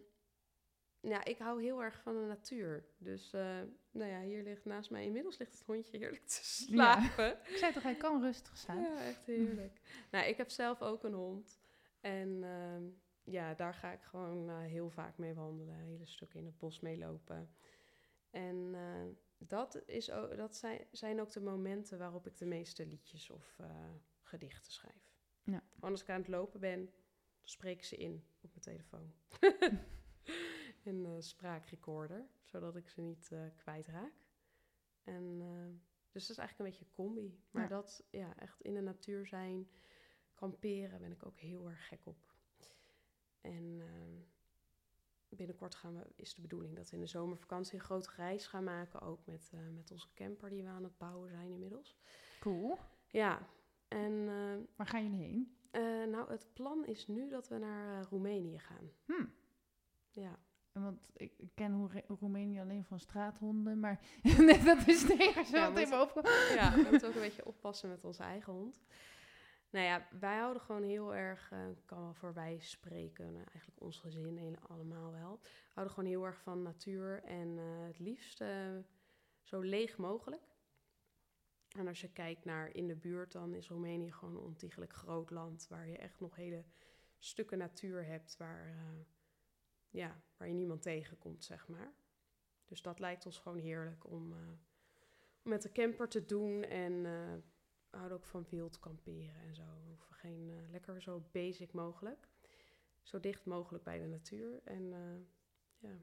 ja, 0.99 1.23
ik 1.23 1.37
hou 1.37 1.61
heel 1.61 1.83
erg 1.83 2.01
van 2.01 2.13
de 2.13 2.25
natuur. 2.27 2.85
Dus, 2.97 3.33
eh, 3.33 3.61
nou 3.91 4.11
ja, 4.11 4.21
hier 4.21 4.43
ligt 4.43 4.65
naast 4.65 4.89
mij, 4.89 5.05
inmiddels 5.05 5.37
ligt 5.37 5.51
het 5.51 5.63
hondje 5.63 5.97
heerlijk 5.97 6.25
te 6.27 6.43
slapen. 6.43 7.31
Ik 7.51 7.57
zei 7.57 7.73
toch, 7.73 7.83
hij 7.83 7.95
kan 7.95 8.21
rustig 8.21 8.57
staan. 8.57 8.81
Ja, 8.81 8.97
echt 8.97 9.25
heerlijk. 9.25 9.81
nou, 10.11 10.25
ik 10.25 10.37
heb 10.37 10.49
zelf 10.49 10.81
ook 10.81 11.03
een 11.03 11.13
hond. 11.13 11.59
En 12.01 12.43
ehm, 12.43 12.83
ja, 13.23 13.53
daar 13.53 13.73
ga 13.73 13.91
ik 13.91 14.01
gewoon 14.01 14.49
eh, 14.49 14.57
heel 14.59 14.89
vaak 14.89 15.17
mee 15.17 15.33
wandelen. 15.33 15.75
Hele 15.75 16.05
stukken 16.05 16.39
in 16.39 16.45
het 16.45 16.57
bos 16.57 16.79
meelopen. 16.79 17.49
En 18.29 18.69
eh, 18.73 19.05
dat, 19.37 19.81
is 19.85 20.11
ook, 20.11 20.37
dat 20.37 20.55
zijn, 20.55 20.87
zijn 20.91 21.21
ook 21.21 21.31
de 21.31 21.41
momenten 21.41 21.97
waarop 21.97 22.27
ik 22.27 22.37
de 22.37 22.45
meeste 22.45 22.85
liedjes 22.85 23.29
of 23.29 23.59
eh, 23.59 23.89
gedichten 24.21 24.71
schrijf. 24.71 25.13
Ja. 25.43 25.63
Gewoon 25.73 25.91
als 25.91 26.01
ik 26.01 26.09
aan 26.09 26.19
het 26.19 26.27
lopen 26.27 26.59
ben, 26.59 26.93
spreek 27.43 27.77
ik 27.77 27.83
ze 27.83 27.95
in 27.95 28.25
op 28.41 28.49
mijn 28.49 28.61
telefoon. 28.61 29.13
in 30.83 31.05
een 31.05 31.23
spraakrecorder, 31.23 32.27
zodat 32.43 32.75
ik 32.75 32.89
ze 32.89 33.01
niet 33.01 33.31
eh, 33.31 33.45
kwijtraak. 33.55 34.13
En 35.03 35.37
eh, 35.41 35.81
dus 36.11 36.27
dat 36.27 36.37
is 36.37 36.37
eigenlijk 36.37 36.59
een 36.59 36.65
beetje 36.65 36.85
een 36.85 37.05
combi. 37.05 37.43
Maar 37.51 37.63
Ja. 37.63 37.69
dat, 37.69 38.03
ja, 38.09 38.37
echt 38.37 38.61
in 38.61 38.73
de 38.73 38.81
natuur 38.81 39.27
zijn, 39.27 39.69
kamperen, 40.33 40.99
ben 40.99 41.11
ik 41.11 41.25
ook 41.25 41.39
heel 41.39 41.69
erg 41.69 41.87
gek 41.87 42.05
op. 42.05 42.33
En 43.41 43.81
ehm, 43.81 44.21
binnenkort 45.35 45.75
gaan 45.75 45.93
we, 45.95 46.05
is 46.15 46.35
de 46.35 46.41
bedoeling 46.41 46.75
dat 46.75 46.89
we 46.89 46.95
in 46.95 47.01
de 47.01 47.07
zomervakantie 47.07 47.73
een 47.73 47.85
grote 47.85 48.09
reis 48.15 48.47
gaan 48.47 48.63
maken. 48.63 49.01
Ook 49.01 49.25
met, 49.25 49.49
eh, 49.53 49.59
met 49.75 49.91
onze 49.91 50.07
camper 50.13 50.49
die 50.49 50.63
we 50.63 50.69
aan 50.69 50.83
het 50.83 50.97
bouwen 50.97 51.29
zijn 51.29 51.51
inmiddels. 51.51 51.97
Cool. 52.39 52.77
Ja, 53.07 53.47
en 53.87 54.27
eh, 54.27 54.75
Waar 54.75 54.87
gaan 54.87 55.03
jullie 55.03 55.25
heen? 55.25 55.57
eh, 55.71 55.81
nou, 56.11 56.31
het 56.31 56.47
plan 56.53 56.85
is 56.85 57.07
nu 57.07 57.29
dat 57.29 57.47
we 57.47 57.57
naar 57.57 58.03
Roemenië 58.09 58.59
gaan. 58.59 58.91
Hm. 59.05 59.25
Ja. 60.11 60.39
Want 60.71 61.09
ik 61.13 61.33
ik 61.37 61.49
ken 61.53 61.73
Roe- 61.77 62.03
Roemenië 62.19 62.59
alleen 62.59 62.85
van 62.85 62.99
straathonden, 62.99 63.79
maar 63.79 63.99
dat 64.65 64.87
is 64.87 65.09
enige 65.09 65.55
Ja, 65.55 65.71
wat 65.71 65.81
in 65.83 65.89
me 65.89 66.01
opkomt. 66.01 66.27
ja, 66.55 66.75
we 66.75 66.87
moeten 66.89 67.07
ook 67.09 67.15
een 67.15 67.21
beetje 67.21 67.45
oppassen 67.45 67.89
met 67.89 68.03
onze 68.03 68.23
eigen 68.23 68.53
hond. 68.53 68.81
Nou 69.75 69.87
ja, 69.87 70.07
wij 70.19 70.37
houden 70.37 70.61
gewoon 70.61 70.83
heel 70.83 71.15
erg, 71.15 71.51
ik 71.51 71.85
kan 71.85 72.01
wel 72.01 72.13
voorbij 72.13 72.59
spreken, 72.59 73.25
nou, 73.33 73.45
eigenlijk 73.51 73.81
ons 73.81 73.99
gezin 73.99 74.37
hele, 74.37 74.61
allemaal 74.67 75.11
wel. 75.11 75.39
We 75.41 75.49
houden 75.73 75.95
gewoon 75.95 76.09
heel 76.09 76.25
erg 76.25 76.41
van 76.41 76.61
natuur 76.61 77.23
en 77.23 77.57
eh, 77.57 77.87
het 77.87 77.99
liefst 77.99 78.41
eh, 78.41 78.77
zo 79.41 79.59
leeg 79.59 79.97
mogelijk. 79.97 80.41
En 81.77 81.87
als 81.87 82.01
je 82.01 82.11
kijkt 82.11 82.45
naar 82.45 82.75
in 82.75 82.87
de 82.87 82.95
buurt, 82.95 83.31
dan 83.31 83.53
is 83.53 83.67
Roemenië 83.67 84.11
gewoon 84.11 84.35
een 84.35 84.41
ontiegelijk 84.41 84.93
groot 84.93 85.29
land 85.29 85.67
waar 85.67 85.87
je 85.87 85.97
echt 85.97 86.19
nog 86.19 86.35
hele 86.35 86.63
stukken 87.19 87.57
natuur 87.57 88.05
hebt 88.05 88.37
waar, 88.37 88.75
ja, 89.89 90.21
waar 90.37 90.47
je 90.47 90.53
niemand 90.53 90.81
tegenkomt, 90.81 91.43
zeg 91.43 91.67
maar. 91.67 91.93
Dus 92.65 92.81
dat 92.81 92.99
lijkt 92.99 93.25
ons 93.25 93.37
gewoon 93.37 93.57
heerlijk 93.57 94.05
om, 94.11 94.35
met 95.41 95.61
de 95.61 95.71
camper 95.71 96.09
te 96.09 96.25
doen. 96.25 96.63
En 96.63 97.05
houden 97.95 98.17
ook 98.17 98.25
van 98.25 98.45
wild 98.49 98.79
kamperen 98.79 99.35
en 99.47 99.55
zo. 99.55 99.63
We 99.63 99.87
hoeven 99.87 100.15
geen, 100.15 100.49
eh, 100.49 100.71
lekker 100.71 101.01
zo 101.01 101.23
basic 101.31 101.73
mogelijk. 101.73 102.27
Zo 103.01 103.19
dicht 103.19 103.45
mogelijk 103.45 103.83
bij 103.83 103.99
de 103.99 104.07
natuur. 104.07 104.61
En 104.63 104.93
eh, 104.93 105.89
ja, 105.89 105.97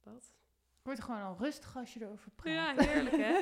dat. 0.00 0.34
Ik 0.78 0.90
word 0.90 1.00
gewoon 1.00 1.22
al 1.22 1.36
rustig 1.38 1.76
als 1.76 1.94
je 1.94 2.02
erover 2.02 2.30
praat. 2.30 2.76
Ja, 2.76 2.84
heerlijk 2.84 3.16
hè? 3.16 3.38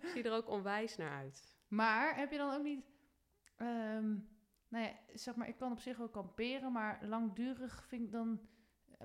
Ik 0.00 0.08
zie 0.14 0.22
er 0.22 0.32
ook 0.32 0.48
onwijs 0.48 0.96
naar 0.96 1.10
uit. 1.10 1.56
maar 1.68 2.16
heb 2.16 2.30
je 2.30 2.36
dan 2.36 2.54
ook 2.54 2.62
niet... 2.62 2.84
ehm, 3.56 4.16
nou 4.68 4.84
ja, 4.84 4.92
zeg 5.14 5.34
maar, 5.34 5.48
ik 5.48 5.56
kan 5.56 5.72
op 5.72 5.80
zich 5.80 5.96
wel 5.96 6.08
kamperen, 6.08 6.72
maar 6.72 6.98
langdurig 7.04 7.84
vind 7.84 8.02
ik 8.02 8.12
dan... 8.12 8.40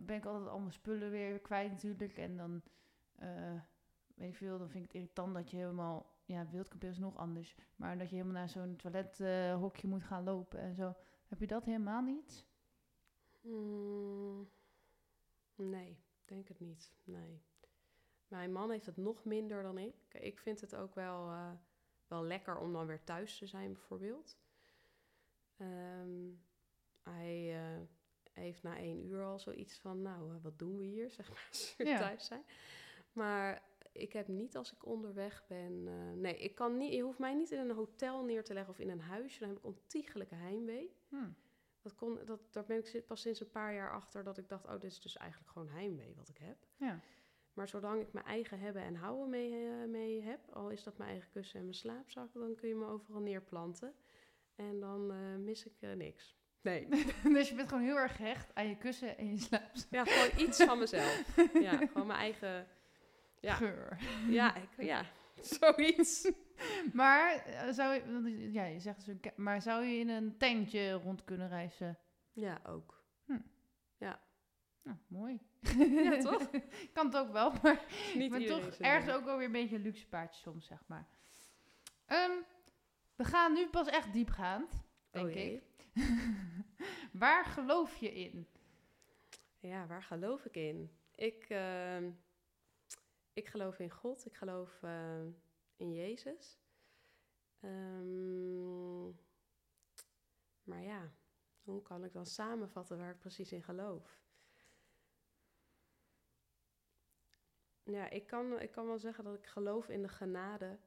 Ben 0.01 0.17
ik 0.17 0.25
altijd 0.25 0.49
al 0.49 0.59
mijn 0.59 0.73
spullen 0.73 1.11
weer 1.11 1.39
kwijt 1.39 1.71
natuurlijk. 1.71 2.17
En 2.17 2.37
dan, 2.37 2.61
eh, 3.15 3.61
weet 4.15 4.29
ik 4.29 4.35
veel, 4.35 4.57
dan 4.57 4.69
vind 4.69 4.83
ik 4.83 4.91
het 4.91 5.01
irritant 5.01 5.33
dat 5.33 5.51
je 5.51 5.57
helemaal... 5.57 6.16
Ja, 6.27 6.47
wildkamperen 6.49 6.93
is 6.93 6.99
nog 6.99 7.17
anders. 7.17 7.55
Maar 7.75 7.97
dat 7.97 8.09
je 8.09 8.15
helemaal 8.15 8.35
naar 8.37 8.49
zo'n 8.49 8.75
toilethokje 8.75 9.87
moet 9.87 10.03
gaan 10.03 10.23
lopen 10.23 10.59
en 10.59 10.75
zo. 10.75 10.95
Heb 11.27 11.39
je 11.39 11.47
dat 11.47 11.65
helemaal 11.65 12.01
niet? 12.01 12.45
Hmm, 13.41 14.49
nee, 15.55 15.99
denk 16.25 16.47
het 16.47 16.59
niet. 16.59 16.93
Nee. 17.03 17.41
Mijn 18.27 18.51
man 18.51 18.71
heeft 18.71 18.85
het 18.85 18.97
nog 18.97 19.23
minder 19.25 19.63
dan 19.63 19.77
ik. 19.77 19.95
Ik 20.11 20.39
vind 20.39 20.61
het 20.61 20.75
ook 20.75 20.95
wel, 20.95 21.27
eh, 21.29 21.51
wel 22.07 22.23
lekker 22.23 22.57
om 22.57 22.73
dan 22.73 22.85
weer 22.87 23.03
thuis 23.03 23.37
te 23.37 23.47
zijn, 23.47 23.73
bijvoorbeeld. 23.73 24.37
Ehm, 25.57 26.29
hij 27.03 27.55
eh, 27.65 27.81
heeft 28.33 28.63
na 28.63 28.77
één 28.77 29.05
uur 29.05 29.23
al 29.23 29.39
zoiets 29.39 29.77
van, 29.79 30.01
nou, 30.01 30.35
eh, 30.35 30.41
wat 30.43 30.59
doen 30.59 30.77
we 30.77 30.83
hier, 30.83 31.09
zeg 31.19 31.29
maar, 31.29 31.47
als 31.49 31.75
we 31.77 31.85
Ja. 31.85 31.97
thuis 31.97 32.25
zijn. 32.25 32.43
Maar 33.11 33.63
ik 33.97 34.13
heb 34.13 34.27
niet 34.27 34.57
als 34.57 34.73
ik 34.73 34.85
onderweg 34.85 35.45
ben... 35.47 35.87
eh, 35.87 36.11
nee, 36.11 36.37
ik 36.37 36.55
kan 36.55 36.77
niet, 36.77 36.93
je 36.93 37.01
hoeft 37.01 37.19
mij 37.19 37.33
niet 37.33 37.51
in 37.51 37.59
een 37.59 37.75
hotel 37.75 38.23
neer 38.23 38.43
te 38.43 38.53
leggen 38.53 38.73
of 38.73 38.79
in 38.79 38.89
een 38.89 39.01
huisje. 39.01 39.39
Dan 39.39 39.49
heb 39.49 39.57
ik 39.57 39.65
ontiegelijke 39.65 40.35
heimwee. 40.35 40.95
Hm. 41.09 41.29
Dat 41.81 41.95
kon, 41.95 42.19
dat, 42.25 42.39
daar 42.53 42.65
ben 42.65 42.93
ik 42.93 43.05
pas 43.05 43.21
sinds 43.21 43.39
een 43.39 43.51
paar 43.51 43.73
jaar 43.73 43.91
achter 43.91 44.23
dat 44.23 44.37
ik 44.37 44.49
dacht, 44.49 44.65
oh, 44.65 44.71
dit 44.71 44.91
is 44.91 45.01
dus 45.01 45.17
eigenlijk 45.17 45.51
gewoon 45.51 45.69
heimwee 45.69 46.15
wat 46.15 46.29
ik 46.29 46.37
heb. 46.37 46.57
Ja. 46.75 46.99
Maar 47.53 47.67
zolang 47.67 48.01
ik 48.01 48.13
mijn 48.13 48.25
eigen 48.25 48.59
hebben 48.59 48.81
en 48.81 48.95
houden 48.95 49.29
mee, 49.29 49.67
eh, 49.67 49.87
mee 49.87 50.21
heb, 50.21 50.39
al 50.51 50.69
is 50.69 50.83
dat 50.83 50.97
mijn 50.97 51.09
eigen 51.09 51.29
kussen 51.31 51.57
en 51.59 51.65
mijn 51.65 51.77
slaapzak, 51.77 52.33
dan 52.33 52.55
kun 52.55 52.67
je 52.67 52.75
me 52.75 52.85
overal 52.85 53.21
neerplanten. 53.21 53.93
En 54.55 54.79
dan 54.79 55.11
eh, 55.11 55.35
mis 55.35 55.65
ik 55.65 55.95
niks. 55.95 56.37
Nee. 56.61 56.87
dus 57.35 57.49
je 57.49 57.55
bent 57.55 57.69
gewoon 57.69 57.83
heel 57.83 57.97
erg 57.97 58.15
gehecht 58.15 58.55
aan 58.55 58.67
je 58.67 58.77
kussen 58.77 59.17
en 59.17 59.31
je 59.31 59.37
slaapzak. 59.37 59.91
Ja, 59.91 60.05
gewoon 60.05 60.47
iets 60.47 60.63
van 60.63 60.79
mezelf. 60.79 61.35
Ja, 61.67 61.77
gewoon 61.77 62.07
mijn 62.07 62.19
eigen. 62.19 62.67
Ja. 63.41 63.53
Geur. 63.53 63.97
Ja, 64.27 64.55
ik, 64.63 64.69
ja 64.77 65.05
zoiets. 65.41 66.31
Maar 66.93 67.35
eh, 67.35 67.69
zou 67.69 67.93
je, 67.93 68.51
ja, 68.51 68.65
je 68.65 68.79
zegt 68.79 69.05
dus 69.05 69.31
maar 69.35 69.61
zou 69.61 69.83
je 69.83 69.99
in 69.99 70.09
een 70.09 70.37
tentje 70.37 70.91
rond 70.91 71.23
kunnen 71.23 71.49
reizen? 71.49 71.99
Ja, 72.33 72.61
ook. 72.65 72.97
Nou, 74.87 74.99
mooi. 75.07 75.39
Ja, 75.77 76.17
toch? 76.17 76.49
kan 76.93 77.05
het 77.05 77.17
ook 77.17 77.31
wel, 77.31 77.53
maar 77.61 77.85
Niet 78.15 78.29
maar 78.29 78.43
toch 78.43 78.67
ergens 78.67 79.15
ook 79.15 79.25
wel 79.25 79.37
weer 79.37 79.45
een 79.45 79.51
beetje 79.51 79.75
een 79.75 79.81
luxe 79.81 80.07
paardje 80.07 80.41
soms, 80.41 80.65
zeg 80.65 80.83
maar. 80.87 81.07
Ehm, 82.05 82.31
we 83.15 83.23
gaan 83.23 83.53
nu 83.53 83.67
pas 83.67 83.87
echt 83.87 84.13
diepgaand, 84.13 84.83
denk 85.09 85.25
Oh 85.25 85.35
ik. 85.35 85.63
Waar 87.11 87.45
geloof 87.45 87.95
je 87.95 88.13
in? 88.13 88.47
Ja, 89.59 89.87
waar 89.87 90.03
geloof 90.03 90.45
ik 90.45 90.55
in? 90.55 90.91
Ik, 91.15 91.45
ehm, 91.49 92.09
ik 93.37 93.47
geloof 93.47 93.79
in 93.79 93.89
God. 93.89 94.25
Ik 94.25 94.35
geloof 94.35 94.83
ehm, 94.83 95.31
in 95.75 95.93
Jezus. 95.93 96.59
Ehm, 97.59 99.07
maar 100.63 100.81
ja, 100.81 101.13
hoe 101.63 101.81
kan 101.81 102.03
ik 102.03 102.13
dan 102.13 102.25
samenvatten 102.25 102.97
waar 102.97 103.11
ik 103.11 103.19
precies 103.19 103.51
in 103.51 103.63
geloof? 103.63 104.21
Ja, 107.83 108.09
ik 108.09 108.27
kan, 108.27 108.59
ik 108.59 108.71
kan 108.71 108.85
wel 108.85 108.99
zeggen 108.99 109.23
dat 109.23 109.35
ik 109.35 109.45
geloof 109.45 109.89
in 109.89 110.01
de 110.01 110.09
genade 110.09 110.79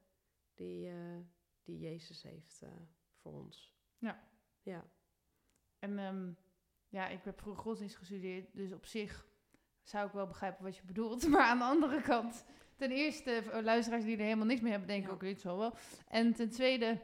die, 0.53 0.89
eh, 0.89 1.19
die 1.63 1.79
Jezus 1.79 2.23
heeft 2.23 2.61
eh, 2.61 2.71
voor 3.15 3.33
ons. 3.33 3.75
Ja. 3.97 4.29
Ja. 4.61 4.89
En 5.79 5.99
ehm, 5.99 6.33
ja, 6.87 7.07
ik 7.07 7.23
heb 7.23 7.39
vroeger 7.39 7.63
godsdienst 7.63 7.95
gestudeerd, 7.95 8.53
dus 8.53 8.71
op 8.71 8.85
zich 8.85 9.30
zou 9.91 10.07
ik 10.07 10.13
wel 10.13 10.27
begrijpen 10.27 10.63
wat 10.63 10.75
je 10.75 10.83
bedoelt. 10.85 11.27
Maar 11.29 11.41
aan 11.41 11.57
de 11.57 11.63
andere 11.63 12.01
kant, 12.01 12.43
ten 12.75 12.91
eerste, 12.91 13.43
luisteraars 13.63 14.03
die 14.03 14.17
er 14.17 14.23
helemaal 14.23 14.45
niks 14.45 14.61
mee 14.61 14.71
hebben, 14.71 14.89
denken 14.89 15.07
Ja. 15.07 15.13
ook, 15.13 15.21
dit 15.21 15.41
zo 15.41 15.57
wel. 15.57 15.73
En 16.07 16.33
ten 16.33 16.49
tweede, 16.49 16.99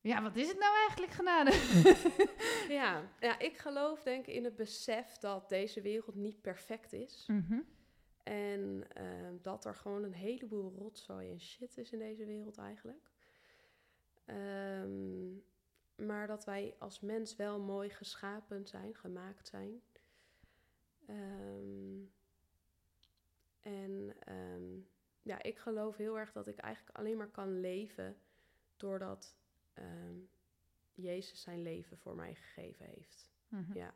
Ja, 0.00 0.22
wat 0.22 0.36
is 0.36 0.48
het 0.48 0.58
nou 0.58 0.74
eigenlijk 0.88 1.12
genade? 1.12 1.50
Ja. 2.80 3.02
ja, 3.20 3.38
ik 3.38 3.56
geloof 3.58 4.02
denk 4.02 4.26
ik 4.26 4.34
in 4.34 4.44
het 4.44 4.56
besef 4.56 5.16
dat 5.18 5.48
deze 5.48 5.80
wereld 5.80 6.14
niet 6.14 6.40
perfect 6.40 6.92
is. 6.92 7.24
Mhm. 7.26 7.60
En 8.22 8.84
ehm, 8.92 9.34
dat 9.42 9.64
er 9.64 9.74
gewoon 9.74 10.02
een 10.02 10.12
heleboel 10.14 10.74
rotzooi 10.78 11.30
en 11.30 11.40
shit 11.40 11.76
is 11.78 11.90
in 11.92 11.98
deze 11.98 12.24
wereld 12.24 12.58
eigenlijk. 12.58 13.10
Ehm, 14.24 15.30
maar 16.06 16.26
dat 16.26 16.44
wij 16.44 16.74
als 16.78 17.00
mens 17.00 17.36
wel 17.36 17.60
mooi 17.60 17.90
geschapen 17.90 18.66
zijn, 18.66 18.94
gemaakt 18.94 19.48
zijn. 19.48 19.82
Ehm, 21.06 22.00
en 23.62 24.14
ehm, 24.18 24.80
ja, 25.22 25.42
ik 25.42 25.58
geloof 25.58 25.96
heel 25.96 26.18
erg 26.18 26.32
dat 26.32 26.46
ik 26.46 26.58
eigenlijk 26.58 26.96
alleen 26.96 27.16
maar 27.16 27.30
kan 27.30 27.60
leven 27.60 28.16
doordat 28.76 29.36
ehm, 29.72 30.16
Jezus 30.94 31.42
zijn 31.42 31.62
leven 31.62 31.98
voor 31.98 32.14
mij 32.16 32.34
gegeven 32.34 32.86
heeft. 32.86 33.30
Mhm. 33.48 33.76
Ja. 33.76 33.94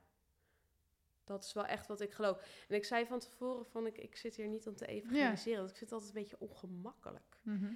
Dat 1.25 1.45
is 1.45 1.53
wel 1.53 1.67
echt 1.67 1.87
wat 1.87 2.01
ik 2.01 2.13
geloof. 2.13 2.65
En 2.69 2.75
ik 2.77 2.85
zei 2.85 3.07
van 3.07 3.19
tevoren 3.19 3.67
van 3.67 3.87
ik, 3.87 3.99
ik 3.99 4.17
zit 4.17 4.37
hier 4.37 4.49
niet 4.49 4.67
om 4.67 4.77
te 4.77 4.87
evangeliseren. 4.87 5.59
want 5.59 5.71
Ik 5.71 5.77
vind 5.77 5.91
het 5.91 5.99
altijd 6.01 6.17
een 6.17 6.23
beetje 6.23 6.41
ongemakkelijk. 6.41 7.39
Mhm. 7.43 7.73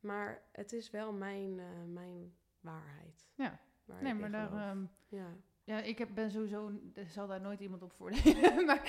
Maar 0.00 0.42
het 0.52 0.72
is 0.72 0.90
wel 0.90 1.12
mijn, 1.12 1.58
eh, 1.58 1.84
mijn 1.86 2.36
waarheid. 2.60 3.26
Ja. 3.34 3.60
waar 3.84 4.02
Nee, 4.02 4.14
maar 4.14 4.30
daar... 4.30 4.52
ehm, 4.52 4.84
Ja. 5.08 5.36
Ja, 5.68 5.80
ik 5.80 5.98
heb, 5.98 6.08
ben 6.14 6.30
sowieso, 6.30 6.72
er 6.94 7.06
zal 7.06 7.26
daar 7.26 7.40
nooit 7.40 7.60
iemand 7.60 7.82
op 7.82 7.92
voordelen. 7.92 8.64
maar, 8.66 8.82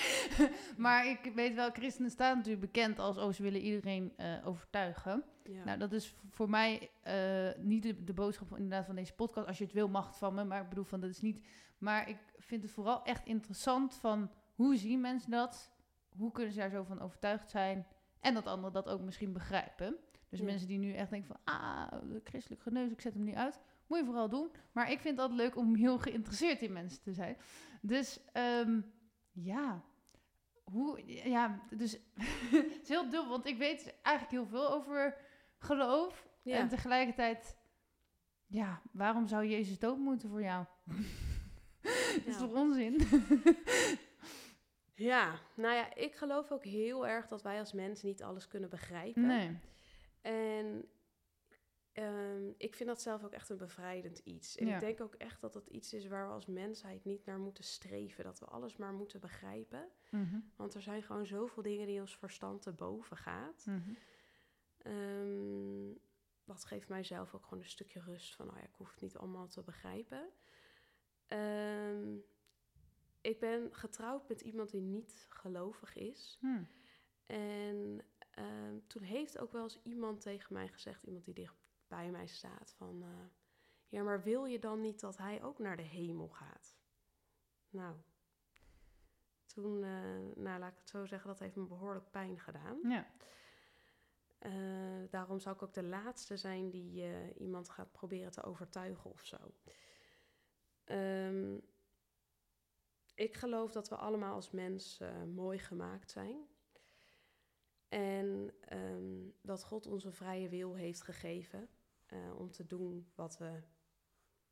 maar 0.78 1.08
ik 1.08 1.32
weet 1.36 1.56
wel, 1.56 1.72
christenen 1.72 2.12
staan 2.12 2.36
natuurlijk 2.38 2.72
bekend 2.72 3.00
als, 3.00 3.18
oh, 3.18 3.32
ze 3.32 3.44
willen 3.44 3.62
iedereen 3.62 4.14
eh, 4.18 4.48
overtuigen. 4.48 5.24
Ja. 5.44 5.64
Nou, 5.64 5.80
dat 5.80 5.92
is 5.92 6.16
voor 6.30 6.50
mij 6.50 6.90
eh, 7.02 7.50
niet 7.58 7.84
de, 7.84 8.04
de 8.04 8.14
boodschap 8.14 8.52
inderdaad 8.56 8.86
van 8.86 8.96
deze 8.96 9.14
podcast. 9.14 9.48
Als 9.48 9.58
je 9.58 9.64
het 9.64 9.74
wil, 9.74 9.88
mag 9.88 10.08
het 10.08 10.18
van 10.18 10.34
me, 10.34 10.44
maar 10.44 10.62
ik 10.62 10.70
bedoel 10.70 10.84
van, 10.84 11.00
dat 11.00 11.10
is 11.10 11.22
niet... 11.22 11.46
Maar 11.78 12.10
ik 12.10 12.18
vind 12.38 12.64
het 12.64 12.72
vooral 12.72 13.04
echt 13.04 13.26
interessant 13.26 13.94
van, 13.96 14.32
hoe 14.56 14.76
zien 14.76 15.02
mensen 15.02 15.32
dat? 15.32 15.72
Hoe 16.18 16.32
kunnen 16.32 16.54
ze 16.54 16.60
daar 16.60 16.70
zo 16.70 16.84
van 16.84 17.02
overtuigd 17.02 17.50
zijn? 17.50 17.88
En 18.20 18.34
dat 18.34 18.46
anderen 18.46 18.74
dat 18.74 18.90
ook 18.90 19.02
misschien 19.02 19.34
begrijpen. 19.34 19.96
Dus 20.30 20.40
Ja. 20.40 20.46
mensen 20.46 20.68
die 20.68 20.78
nu 20.80 20.94
echt 20.94 21.10
denken 21.10 21.28
van, 21.28 21.56
ah, 21.56 21.92
christelijk 22.24 22.62
geneus, 22.62 22.92
ik 22.92 23.02
zet 23.02 23.14
hem 23.14 23.24
niet 23.24 23.36
uit. 23.36 23.60
Moet 23.90 23.98
je 24.00 24.06
vooral 24.06 24.30
doen. 24.30 24.52
Maar 24.72 24.92
ik 24.92 25.00
vind 25.00 25.18
het 25.18 25.20
altijd 25.30 25.40
leuk 25.40 25.56
om 25.56 25.76
heel 25.76 25.98
geïnteresseerd 26.00 26.62
in 26.62 26.74
mensen 26.74 27.02
te 27.02 27.14
zijn. 27.14 27.38
Dus 27.82 28.20
ehm, 28.34 28.82
ja, 29.32 29.84
hoe, 30.64 31.04
ja, 31.30 31.62
dus 31.70 31.92
het 32.52 32.80
is 32.82 32.88
heel 32.90 33.04
dubbel, 33.10 33.28
want 33.30 33.46
ik 33.46 33.58
weet 33.58 33.96
eigenlijk 34.02 34.36
heel 34.36 34.48
veel 34.60 34.72
over 34.74 35.18
geloof. 35.58 36.28
Ja. 36.44 36.58
En 36.58 36.68
tegelijkertijd, 36.68 37.58
ja, 38.48 38.82
waarom 38.92 39.28
zou 39.28 39.46
Jezus 39.46 39.80
dood 39.80 39.98
moeten 39.98 40.30
voor 40.30 40.42
jou? 40.42 40.66
Dat 41.82 42.26
is 42.26 42.34
Ja. 42.34 42.40
toch 42.40 42.54
onzin? 42.54 42.98
Ja, 44.96 45.40
nou 45.56 45.76
ja, 45.76 45.96
ik 45.96 46.16
geloof 46.16 46.52
ook 46.52 46.64
heel 46.64 47.08
erg 47.08 47.28
dat 47.28 47.42
wij 47.42 47.60
als 47.60 47.74
mensen 47.74 48.08
niet 48.08 48.24
alles 48.24 48.48
kunnen 48.48 48.70
begrijpen. 48.70 49.26
nee. 49.28 49.58
En 50.22 50.86
ehm, 52.04 52.52
ik 52.58 52.76
vind 52.76 52.90
dat 52.90 53.02
zelf 53.02 53.24
ook 53.24 53.32
echt 53.32 53.50
een 53.50 53.58
bevrijdend 53.58 54.18
iets. 54.20 54.56
En 54.58 54.68
Ja. 54.68 54.74
ik 54.74 54.80
denk 54.80 55.02
ook 55.02 55.16
echt 55.16 55.42
dat 55.42 55.54
het 55.54 55.68
iets 55.68 55.94
is 55.94 56.08
waar 56.08 56.28
we 56.28 56.34
als 56.34 56.46
mensheid 56.46 57.04
niet 57.06 57.26
naar 57.26 57.40
moeten 57.40 57.64
streven. 57.64 58.24
Dat 58.24 58.40
we 58.40 58.46
alles 58.46 58.76
maar 58.78 58.94
moeten 58.94 59.20
begrijpen. 59.20 59.90
Mhm, 60.12 60.40
Want 60.56 60.74
er 60.74 60.82
zijn 60.82 61.04
gewoon 61.04 61.26
zoveel 61.26 61.64
dingen 61.64 61.88
die 61.88 62.00
ons 62.00 62.18
verstand 62.18 62.62
te 62.62 62.72
boven 62.72 63.18
gaat. 63.18 63.66
mhm. 63.66 63.94
Ehm, 64.78 65.94
dat 66.46 66.66
geeft 66.66 66.90
mij 66.90 67.04
zelf 67.04 67.34
ook 67.36 67.44
gewoon 67.44 67.60
een 67.64 67.70
stukje 67.70 68.00
rust 68.00 68.36
van, 68.36 68.50
oh 68.50 68.56
ja, 68.58 68.64
ik 68.64 68.74
hoef 68.74 68.92
het 68.92 69.02
niet 69.02 69.18
allemaal 69.18 69.48
te 69.48 69.62
begrijpen. 69.64 70.30
Ehm, 71.28 72.16
ik 73.22 73.40
ben 73.40 73.76
getrouwd 73.76 74.28
met 74.30 74.42
iemand 74.42 74.70
die 74.72 74.82
niet 74.82 75.26
gelovig 75.30 75.96
is. 75.96 76.38
Hm. 76.42 76.64
En 77.26 78.02
ehm, 78.32 78.80
toen 78.88 79.02
heeft 79.04 79.38
ook 79.38 79.52
wel 79.52 79.64
eens 79.64 79.82
iemand 79.84 80.22
tegen 80.22 80.54
mij 80.54 80.68
gezegd, 80.68 81.04
iemand 81.04 81.26
die 81.26 81.34
dicht 81.34 81.56
bij 81.90 82.12
mij 82.12 82.28
staat, 82.28 82.74
van, 82.78 83.04
eh, 83.04 83.26
ja, 83.88 84.04
maar 84.04 84.24
wil 84.24 84.46
je 84.46 84.60
dan 84.60 84.82
niet 84.82 85.00
dat 85.00 85.18
hij 85.18 85.44
ook 85.44 85.60
naar 85.60 85.78
de 85.78 85.84
hemel 85.84 86.28
gaat? 86.28 86.78
Nou, 87.70 87.96
toen, 89.46 89.84
eh, 89.84 90.36
nou 90.36 90.60
laat 90.60 90.72
ik 90.72 90.78
het 90.78 90.90
zo 90.90 91.06
zeggen, 91.06 91.30
dat 91.30 91.40
heeft 91.40 91.56
me 91.56 91.66
behoorlijk 91.66 92.12
pijn 92.12 92.40
gedaan. 92.40 92.80
Ja. 92.84 93.08
Eh, 94.40 95.10
daarom 95.10 95.40
zou 95.40 95.56
ik 95.56 95.62
ook 95.62 95.74
de 95.74 95.84
laatste 95.84 96.38
zijn 96.38 96.70
die 96.70 97.34
iemand 97.36 97.70
gaat 97.70 97.92
proberen 97.92 98.32
te 98.32 98.44
overtuigen 98.44 99.12
of 99.12 99.26
zo. 99.26 99.38
Ehm, 100.84 101.58
ik 103.16 103.36
geloof 103.36 103.72
dat 103.72 103.90
we 103.90 103.96
allemaal 103.96 104.34
als 104.34 104.52
mens 104.52 105.02
mooi 105.26 105.60
gemaakt 105.60 106.12
zijn. 106.12 106.48
En 107.90 108.54
ehm, 108.60 109.30
dat 109.42 109.64
God 109.64 109.86
ons 109.86 110.04
een 110.04 110.14
vrije 110.14 110.50
wil 110.50 110.76
heeft 110.76 111.02
gegeven 111.02 111.70
eh, 112.10 112.40
om 112.40 112.52
te 112.52 112.66
doen 112.66 113.12
wat 113.16 113.38
we 113.38 113.62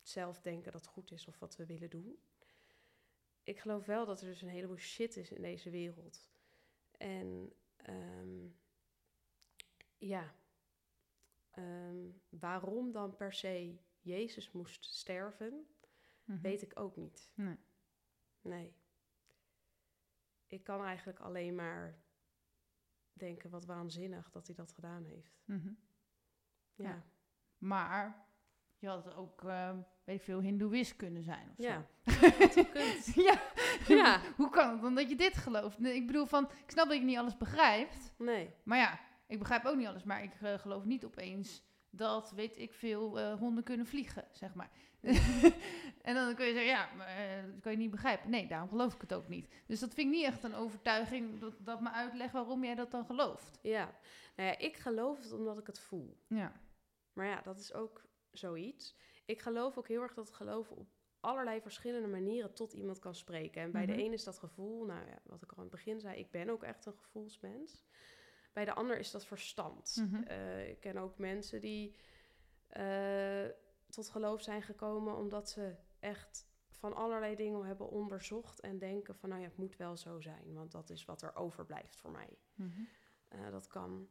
zelf 0.02 0.40
denken 0.40 0.72
dat 0.72 0.86
goed 0.86 1.10
is 1.10 1.26
of 1.26 1.38
wat 1.38 1.56
we 1.56 1.66
willen 1.66 1.90
doen. 1.90 2.18
Ik 3.42 3.58
geloof 3.58 3.86
wel 3.86 4.06
dat 4.06 4.20
er 4.20 4.26
dus 4.26 4.42
een 4.42 4.48
heleboel 4.48 4.76
shit 4.76 5.16
is 5.16 5.30
in 5.32 5.42
deze 5.42 5.70
wereld. 5.70 6.30
En 6.96 7.52
ehm, 7.76 8.48
ja, 9.98 10.34
ehm, 11.50 12.10
waarom 12.28 12.92
dan 12.92 13.16
per 13.16 13.32
se 13.32 13.78
Jezus 14.00 14.50
moest 14.52 14.84
sterven, 14.84 15.66
Mhm. 16.24 16.40
weet 16.40 16.62
ik 16.62 16.78
ook 16.78 16.96
niet. 16.96 17.30
Nee. 17.34 17.56
Nee. 18.40 18.74
Ik 20.46 20.64
kan 20.64 20.84
eigenlijk 20.84 21.18
alleen 21.20 21.54
maar 21.54 21.98
denken 23.12 23.50
wat 23.50 23.64
waanzinnig 23.64 24.30
dat 24.30 24.46
hij 24.46 24.54
dat 24.56 24.72
gedaan 24.72 25.04
heeft. 25.04 25.42
Mhm. 25.44 25.72
Ja, 26.74 26.88
Ja. 26.88 27.06
Maar 27.58 28.26
je 28.78 28.88
had 28.88 29.14
ook, 29.14 29.44
eh, 29.44 29.70
weet 30.04 30.16
ik 30.16 30.22
veel, 30.22 30.40
hindoeïst 30.40 30.96
kunnen 30.96 31.22
zijn 31.22 31.48
of 31.50 31.64
ja. 31.64 31.86
ja. 33.28 33.40
Ja. 33.86 34.20
Hoe 34.36 34.50
kan 34.50 34.70
het 34.70 34.80
dan 34.80 34.94
dat 34.94 35.08
je 35.08 35.16
dit 35.16 35.36
gelooft? 35.36 35.84
Ik 35.84 36.06
bedoel 36.06 36.26
van, 36.26 36.44
ik 36.44 36.70
snap 36.70 36.88
dat 36.88 36.96
je 36.96 37.04
niet 37.04 37.18
alles 37.18 37.36
begrijpt. 37.36 38.12
Nee. 38.18 38.50
Maar 38.62 38.78
ja, 38.78 38.98
ik 39.26 39.38
begrijp 39.38 39.64
ook 39.64 39.76
niet 39.76 39.86
alles. 39.86 40.04
Maar 40.04 40.22
ik 40.22 40.34
eh, 40.40 40.58
geloof 40.58 40.84
niet 40.84 41.04
opeens 41.04 41.62
dat, 41.90 42.30
weet 42.30 42.58
ik 42.58 42.72
veel, 42.72 43.18
eh, 43.18 43.38
honden 43.38 43.64
kunnen 43.64 43.86
vliegen, 43.86 44.24
zeg 44.32 44.54
maar. 44.54 44.70
en 46.02 46.14
dan 46.14 46.34
kun 46.34 46.46
je 46.46 46.52
zeggen, 46.52 46.70
ja, 46.70 46.88
maar, 46.96 47.06
eh, 47.06 47.42
dat 47.52 47.60
kan 47.60 47.72
je 47.72 47.78
niet 47.78 47.90
begrijpen. 47.90 48.30
Nee, 48.30 48.46
daarom 48.46 48.68
geloof 48.68 48.94
ik 48.94 49.00
het 49.00 49.14
ook 49.14 49.28
niet. 49.28 49.48
Dus 49.66 49.80
dat 49.80 49.94
vind 49.94 50.06
ik 50.06 50.14
niet 50.14 50.24
echt 50.24 50.42
een 50.42 50.54
overtuiging 50.54 51.38
dat, 51.40 51.54
dat 51.58 51.80
me 51.80 51.90
uitlegt 51.90 52.32
waarom 52.32 52.64
jij 52.64 52.74
dat 52.74 52.90
dan 52.90 53.04
gelooft. 53.04 53.58
Ja. 53.62 53.94
Nou 54.36 54.48
ja, 54.48 54.58
ik 54.58 54.76
geloof 54.76 55.22
het 55.22 55.32
omdat 55.32 55.58
ik 55.58 55.66
het 55.66 55.80
voel. 55.80 56.16
Ja. 56.26 56.52
Maar 57.18 57.26
ja, 57.26 57.40
dat 57.40 57.58
is 57.58 57.72
ook 57.74 58.02
zoiets. 58.30 58.96
Ik 59.24 59.40
geloof 59.40 59.78
ook 59.78 59.88
heel 59.88 60.02
erg 60.02 60.14
dat 60.14 60.30
geloven 60.32 60.76
op 60.76 60.88
allerlei 61.20 61.60
verschillende 61.60 62.08
manieren 62.08 62.54
tot 62.54 62.72
iemand 62.72 62.98
kan 62.98 63.14
spreken. 63.14 63.62
En 63.62 63.70
bij 63.70 63.84
Mhm. 63.86 63.96
de 63.96 64.02
een 64.02 64.12
is 64.12 64.24
dat 64.24 64.38
gevoel, 64.38 64.84
nou 64.84 65.06
ja, 65.06 65.18
wat 65.24 65.42
ik 65.42 65.50
al 65.50 65.56
aan 65.56 65.62
het 65.62 65.72
begin 65.72 66.00
zei, 66.00 66.18
ik 66.18 66.30
ben 66.30 66.48
ook 66.50 66.62
echt 66.62 66.86
een 66.86 66.96
gevoelsmens. 66.96 67.84
Bij 68.52 68.64
de 68.64 68.74
ander 68.74 68.98
is 68.98 69.10
dat 69.10 69.24
verstand. 69.26 69.96
Mhm. 70.00 70.22
Eh, 70.22 70.68
ik 70.68 70.80
ken 70.80 70.96
ook 70.96 71.18
mensen 71.18 71.60
die 71.60 71.96
eh, 72.68 73.46
tot 73.88 74.08
geloof 74.08 74.42
zijn 74.42 74.62
gekomen 74.62 75.16
omdat 75.16 75.50
ze 75.50 75.76
echt 76.00 76.46
van 76.70 76.94
allerlei 76.94 77.36
dingen 77.36 77.64
hebben 77.64 77.88
onderzocht 77.88 78.60
en 78.60 78.78
denken 78.78 79.14
van, 79.16 79.28
nou 79.28 79.40
ja, 79.40 79.48
het 79.48 79.56
moet 79.56 79.76
wel 79.76 79.96
zo 79.96 80.20
zijn, 80.20 80.54
want 80.54 80.72
dat 80.72 80.90
is 80.90 81.04
wat 81.04 81.22
er 81.22 81.36
overblijft 81.36 81.96
voor 81.96 82.10
mij. 82.10 82.38
Mhm. 82.54 82.82
Eh, 83.28 83.50
dat 83.50 83.66
kan. 83.66 84.08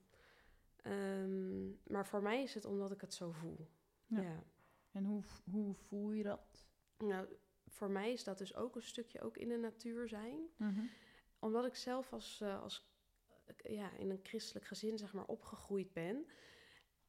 Ehm, 0.91 1.67
maar 1.93 2.05
voor 2.07 2.21
mij 2.21 2.43
is 2.43 2.53
het 2.53 2.65
omdat 2.65 2.91
ik 2.91 3.01
het 3.01 3.13
zo 3.13 3.31
voel. 3.31 3.67
Ja. 4.05 4.21
Ja. 4.21 4.43
En 4.91 5.05
hoe, 5.05 5.23
hoe 5.51 5.75
voel 5.75 6.11
je 6.11 6.23
dat? 6.23 6.67
Nou, 6.97 7.27
voor 7.67 7.89
mij 7.89 8.11
is 8.13 8.23
dat 8.23 8.37
dus 8.37 8.55
ook 8.55 8.75
een 8.75 8.81
stukje 8.81 9.21
ook 9.21 9.37
in 9.37 9.49
de 9.49 9.57
natuur 9.57 10.07
zijn. 10.07 10.39
Mhm. 10.55 10.81
Omdat 11.39 11.65
ik 11.65 11.75
zelf 11.75 12.13
als, 12.13 12.41
eh, 12.41 12.61
als 12.61 12.89
eh, 13.45 13.75
ja, 13.75 13.91
in 13.97 14.09
een 14.09 14.19
christelijk 14.23 14.65
gezin 14.65 14.97
zeg 14.97 15.13
maar 15.13 15.25
opgegroeid 15.25 15.93
ben, 15.93 16.25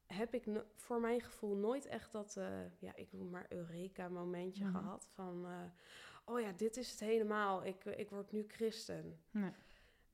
heb 0.05 0.33
ik 0.33 0.45
no- 0.45 0.65
voor 0.75 1.01
mijn 1.01 1.21
gevoel 1.21 1.55
nooit 1.55 1.85
echt 1.85 2.11
dat, 2.11 2.37
eh, 2.37 2.79
ja, 2.79 2.95
ik 2.95 3.11
noem 3.13 3.29
maar 3.29 3.45
Eureka 3.49 4.09
momentje 4.09 4.65
Mhm. 4.65 4.77
gehad 4.77 5.07
van, 5.13 5.47
oh 6.25 6.39
ja, 6.39 6.51
dit 6.51 6.77
is 6.77 6.91
het 6.91 6.99
helemaal. 6.99 7.65
Ik, 7.65 7.85
ik 7.85 8.09
word 8.09 8.31
nu 8.31 8.43
christen. 8.47 9.19
Nee. 9.31 9.51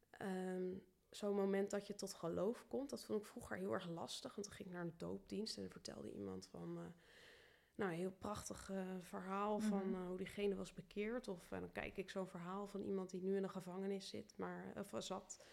Ehm, 0.10 0.74
Zo'n 1.16 1.36
moment 1.36 1.70
dat 1.72 1.88
je 1.88 1.96
tot 1.96 2.14
geloof 2.14 2.66
komt, 2.68 2.90
dat 2.90 3.06
vond 3.06 3.20
ik 3.22 3.26
vroeger 3.28 3.58
heel 3.58 3.74
erg 3.74 3.88
lastig. 3.90 4.36
Want 4.36 4.48
dan 4.48 4.56
ging 4.56 4.68
ik 4.70 4.74
naar 4.76 4.84
een 4.84 4.94
doopdienst 4.98 5.56
en 5.56 5.62
dan 5.62 5.72
vertelde 5.72 6.12
iemand 6.12 6.48
van... 6.48 6.78
eh, 6.78 6.84
nou, 7.76 7.92
een 7.92 7.98
heel 7.98 8.12
prachtig 8.20 8.70
eh, 8.72 8.82
verhaal 9.02 9.60
van 9.60 9.90
Mhm. 9.90 9.94
eh, 10.02 10.08
hoe 10.08 10.18
diegene 10.18 10.56
was 10.56 10.74
bekeerd. 10.74 11.28
Of 11.28 11.48
dan 11.48 11.72
kijk 11.72 11.98
ik 11.98 12.10
zo'n 12.10 12.28
verhaal 12.28 12.68
van 12.68 12.82
iemand 12.82 13.10
die 13.10 13.22
nu 13.22 13.36
in 13.36 13.44
een 13.44 13.50
gevangenis 13.50 14.10
zit, 14.10 14.34
maar, 14.38 14.74
of 14.92 15.04
zat. 15.04 15.44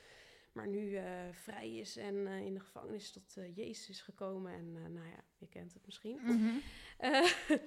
maar 0.52 0.68
nu 0.68 0.98
vrij 1.32 1.76
is 1.76 1.96
en 1.96 2.26
in 2.26 2.54
de 2.54 2.60
gevangenis 2.60 3.12
tot 3.12 3.34
Jezus 3.54 3.88
is 3.88 4.00
gekomen. 4.00 4.52
En 4.52 4.72
nou 4.72 5.06
ja, 5.08 5.24
je 5.36 5.48
kent 5.48 5.72
het 5.72 5.84
misschien. 5.86 6.20
Mhm. 6.22 6.56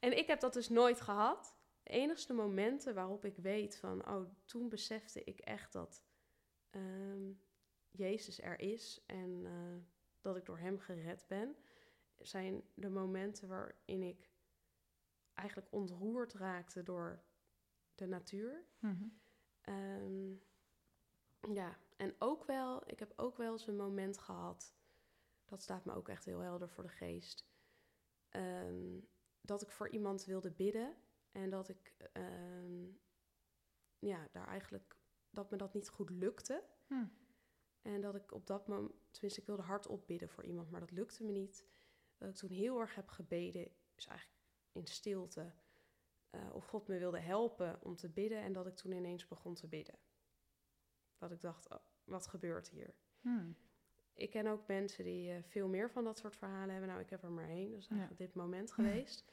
En 0.00 0.18
ik 0.18 0.26
heb 0.26 0.40
dat 0.40 0.52
dus 0.52 0.68
nooit 0.68 1.00
gehad. 1.00 1.54
De 1.82 1.90
enigste 1.90 2.32
momenten 2.32 2.94
waarop 2.94 3.24
ik 3.24 3.36
weet 3.36 3.76
van, 3.76 4.08
oh, 4.08 4.30
toen 4.44 4.68
besefte 4.68 5.24
ik 5.24 5.38
echt 5.38 5.72
dat 5.72 6.02
ehm, 6.70 7.32
Jezus 7.90 8.40
er 8.40 8.60
is 8.60 9.02
en 9.06 9.46
eh, 9.46 9.76
dat 10.20 10.36
ik 10.36 10.44
door 10.44 10.58
Hem 10.58 10.78
gered 10.78 11.24
ben, 11.28 11.56
zijn 12.18 12.62
de 12.74 12.90
momenten 12.90 13.48
waarin 13.48 14.02
ik 14.02 14.30
eigenlijk 15.34 15.72
ontroerd 15.72 16.32
raakte 16.32 16.82
door 16.82 17.22
de 17.94 18.06
natuur. 18.06 18.64
Mhm. 18.78 19.08
Ehm, 19.60 20.32
ja, 21.52 21.78
en 21.96 22.14
ook 22.18 22.44
wel, 22.44 22.90
ik 22.90 22.98
heb 22.98 23.12
ook 23.16 23.36
wel 23.36 23.52
eens 23.52 23.66
een 23.66 23.76
moment 23.76 24.18
gehad, 24.18 24.74
dat 25.44 25.62
staat 25.62 25.84
me 25.84 25.94
ook 25.94 26.08
echt 26.08 26.24
heel 26.24 26.40
helder 26.40 26.68
voor 26.68 26.82
de 26.82 26.88
geest, 26.88 27.48
ehm, 28.28 29.00
dat 29.40 29.62
ik 29.62 29.70
voor 29.70 29.88
iemand 29.88 30.24
wilde 30.24 30.50
bidden 30.50 30.96
en 31.32 31.50
dat 31.50 31.68
ik, 31.68 31.94
ja, 33.98 34.28
daar 34.32 34.46
eigenlijk, 34.46 34.99
dat 35.30 35.50
me 35.50 35.56
dat 35.56 35.74
niet 35.74 35.88
goed 35.88 36.10
lukte. 36.10 36.64
Hm. 36.86 37.04
En 37.82 38.00
dat 38.00 38.14
ik 38.14 38.32
op 38.32 38.46
dat 38.46 38.66
moment, 38.68 38.92
tenminste, 39.10 39.40
ik 39.40 39.46
wilde 39.46 39.62
hardop 39.62 40.06
bidden 40.06 40.28
voor 40.28 40.44
iemand, 40.44 40.70
maar 40.70 40.80
dat 40.80 40.90
lukte 40.90 41.24
me 41.24 41.32
niet. 41.32 41.66
Dat 42.18 42.28
ik 42.28 42.34
toen 42.36 42.50
heel 42.50 42.80
erg 42.80 42.94
heb 42.94 43.08
gebeden, 43.08 43.70
is 43.94 44.06
eigenlijk 44.06 44.40
in 44.72 44.86
stilte, 44.86 45.52
eh, 46.30 46.54
of 46.54 46.66
God 46.66 46.88
me 46.88 46.98
wilde 46.98 47.18
helpen 47.20 47.82
om 47.82 47.96
te 47.96 48.08
bidden. 48.08 48.38
En 48.42 48.52
dat 48.52 48.66
ik 48.66 48.74
toen 48.76 48.92
ineens 48.92 49.26
begon 49.28 49.54
te 49.54 49.68
bidden. 49.68 49.98
Dat 51.18 51.30
ik 51.32 51.40
dacht, 51.40 51.68
oh, 51.70 51.78
wat 52.04 52.26
gebeurt 52.26 52.68
hier? 52.68 52.94
Hm. 53.20 53.52
Ik 54.14 54.30
ken 54.30 54.46
ook 54.46 54.66
mensen 54.66 55.04
die 55.04 55.32
eh, 55.32 55.42
veel 55.42 55.68
meer 55.68 55.90
van 55.90 56.04
dat 56.04 56.18
soort 56.18 56.36
verhalen 56.36 56.70
hebben. 56.70 56.88
Nou, 56.88 57.00
ik 57.00 57.10
heb 57.10 57.22
er 57.22 57.30
maar 57.32 57.48
één, 57.48 57.70
dat 57.70 57.78
is 57.80 57.84
Ja. 57.86 57.90
eigenlijk 57.90 58.20
dit 58.20 58.34
moment 58.34 58.72
geweest. 58.72 59.24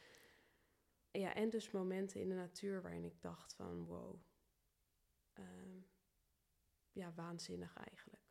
Ja, 1.12 1.34
en 1.34 1.50
dus 1.50 1.72
momenten 1.72 2.22
in 2.22 2.30
de 2.30 2.36
natuur 2.36 2.82
waarin 2.82 3.04
ik 3.04 3.22
dacht 3.22 3.54
van, 3.54 3.86
wow. 3.86 4.20
Ehm, 5.38 5.80
ja, 6.92 7.14
waanzinnig 7.16 7.76
eigenlijk. 7.76 8.24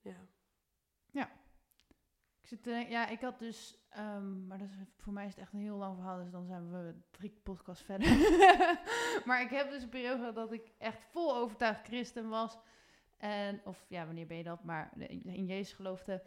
Ja. 0.00 0.16
Ik 2.40 2.52
zit 2.52 2.64
denken- 2.64 2.90
ja, 2.90 3.08
ik 3.08 3.20
had 3.20 3.38
dus, 3.38 3.78
ehm, 3.88 4.46
maar 4.46 4.58
dat 4.58 4.68
is, 4.68 4.76
voor 4.96 5.12
mij 5.12 5.24
is 5.26 5.30
het 5.30 5.40
echt 5.40 5.52
een 5.52 5.60
heel 5.60 5.76
lang 5.76 5.96
verhaal, 5.96 6.22
dus 6.22 6.30
dan 6.30 6.46
zijn 6.46 6.70
we 6.70 6.94
drie 7.10 7.40
podcasts 7.42 7.84
verder. 7.84 8.08
maar 9.26 9.40
ik 9.40 9.50
heb 9.50 9.70
dus 9.70 9.82
een 9.82 9.88
periode 9.88 10.32
dat 10.32 10.52
ik 10.52 10.72
echt 10.78 11.04
vol 11.04 11.36
overtuigd 11.36 11.86
christen 11.86 12.28
was. 12.28 12.58
En, 13.16 13.60
of 13.64 13.84
ja, 13.88 14.06
wanneer 14.06 14.26
ben 14.26 14.36
je 14.36 14.42
dat? 14.42 14.64
Maar 14.64 14.92
in 15.22 15.46
Jezus 15.46 15.72
geloofde. 15.72 16.26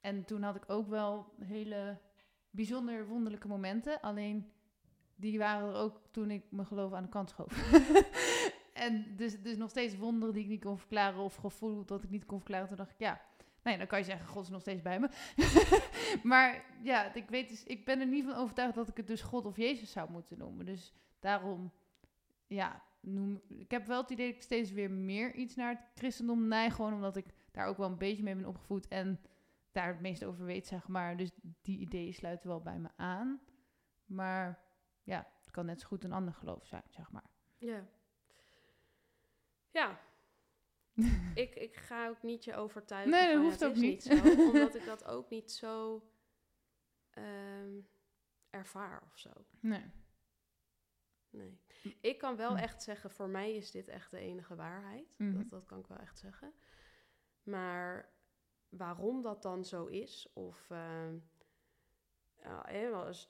En 0.00 0.24
toen 0.24 0.42
had 0.42 0.56
ik 0.56 0.70
ook 0.70 0.88
wel 0.88 1.34
hele 1.40 2.00
bijzonder 2.50 3.06
wonderlijke 3.06 3.48
momenten. 3.48 4.00
Alleen 4.00 4.52
die 5.14 5.38
waren 5.38 5.68
er 5.68 5.74
ook 5.74 6.00
toen 6.10 6.30
ik 6.30 6.44
mijn 6.50 6.66
geloof 6.66 6.92
aan 6.92 7.02
de 7.02 7.08
kant 7.08 7.30
schoof. 7.30 7.52
en 8.78 9.16
dus, 9.16 9.42
dus 9.42 9.56
nog 9.56 9.70
steeds 9.70 9.96
wonderen 9.96 10.34
die 10.34 10.42
ik 10.42 10.48
niet 10.48 10.64
kon 10.64 10.78
verklaren 10.78 11.20
of 11.20 11.34
gevoel 11.34 11.84
dat 11.84 12.02
ik 12.02 12.10
niet 12.10 12.26
kon 12.26 12.38
verklaren. 12.38 12.68
Toen 12.68 12.76
dacht 12.76 12.90
ik, 12.90 12.98
ja, 12.98 13.20
ja, 13.70 13.76
dan 13.76 13.86
kan 13.86 13.98
je 13.98 14.04
zeggen, 14.04 14.26
God 14.26 14.42
is 14.42 14.48
nog 14.48 14.60
steeds 14.60 14.82
bij 14.82 15.00
me. 15.00 15.08
maar 16.28 16.64
ja, 16.82 17.14
ik 17.14 17.28
weet 17.28 17.48
dus, 17.48 17.64
ik 17.64 17.84
ben 17.84 18.00
er 18.00 18.06
niet 18.06 18.24
van 18.24 18.34
overtuigd 18.34 18.74
dat 18.74 18.88
ik 18.88 18.96
het 18.96 19.06
dus 19.06 19.22
God 19.22 19.46
of 19.46 19.56
Jezus 19.56 19.90
zou 19.90 20.10
moeten 20.10 20.38
noemen. 20.38 20.66
Dus 20.66 20.92
daarom, 21.18 21.72
ja, 22.46 22.82
noem, 23.00 23.40
ik 23.48 23.70
heb 23.70 23.86
wel 23.86 24.00
het 24.00 24.10
idee 24.10 24.26
dat 24.26 24.36
ik 24.36 24.42
steeds 24.42 24.72
weer 24.72 24.90
meer 24.90 25.34
iets 25.34 25.54
naar 25.54 25.70
het 25.70 25.90
christendom 25.94 26.48
neig. 26.48 26.74
Gewoon 26.74 26.94
omdat 26.94 27.16
ik 27.16 27.26
daar 27.50 27.66
ook 27.66 27.76
wel 27.76 27.88
een 27.88 27.98
beetje 27.98 28.22
mee 28.22 28.34
ben 28.34 28.46
opgevoed 28.46 28.88
en 28.88 29.20
daar 29.72 29.88
het 29.88 30.00
meest 30.00 30.24
over 30.24 30.44
weet, 30.44 30.66
zeg 30.66 30.88
maar. 30.88 31.16
Dus 31.16 31.30
die 31.62 31.78
ideeën 31.78 32.14
sluiten 32.14 32.48
wel 32.48 32.60
bij 32.60 32.78
me 32.78 32.88
aan. 32.96 33.40
Maar 34.06 34.58
ja, 35.02 35.26
het 35.40 35.50
kan 35.50 35.66
net 35.66 35.80
zo 35.80 35.86
goed 35.86 36.04
een 36.04 36.12
ander 36.12 36.34
geloof 36.34 36.66
zijn, 36.66 36.84
zeg 36.88 37.10
maar. 37.10 37.30
Ja. 37.58 37.86
Ja. 39.70 40.00
ik, 41.34 41.54
ik 41.54 41.76
ga 41.76 42.08
ook 42.08 42.22
niet 42.22 42.44
je 42.44 42.54
overtuigen. 42.54 43.10
Nee, 43.10 43.24
dat 43.26 43.32
van, 43.34 43.42
hoeft 43.42 43.60
het 43.60 43.68
ook 43.68 43.74
is 43.74 43.80
niet. 43.80 44.02
zo, 44.02 44.12
omdat 44.50 44.74
ik 44.74 44.84
dat 44.84 45.04
ook 45.04 45.30
niet 45.30 45.52
zo 45.52 46.02
ehm, 47.10 47.80
ervaar 48.50 49.02
of 49.06 49.18
zo. 49.18 49.30
Nee. 49.60 49.90
Nee. 51.30 51.60
Ik 52.00 52.18
kan 52.18 52.36
wel 52.36 52.50
Hm. 52.56 52.62
echt 52.62 52.82
zeggen, 52.82 53.10
voor 53.10 53.28
mij 53.28 53.54
is 53.56 53.70
dit 53.70 53.88
echt 53.88 54.10
de 54.10 54.18
enige 54.18 54.54
waarheid. 54.54 55.14
Mhm. 55.18 55.36
dat, 55.36 55.50
dat 55.50 55.64
kan 55.64 55.78
ik 55.78 55.86
wel 55.86 55.98
echt 55.98 56.18
zeggen. 56.18 56.52
Maar 57.42 58.12
waarom 58.68 59.22
dat 59.22 59.42
dan 59.42 59.64
zo 59.64 59.86
is, 59.86 60.30
of... 60.32 60.70
ehm, 60.70 61.16
ja, 62.42 62.62
hè, 62.66 62.88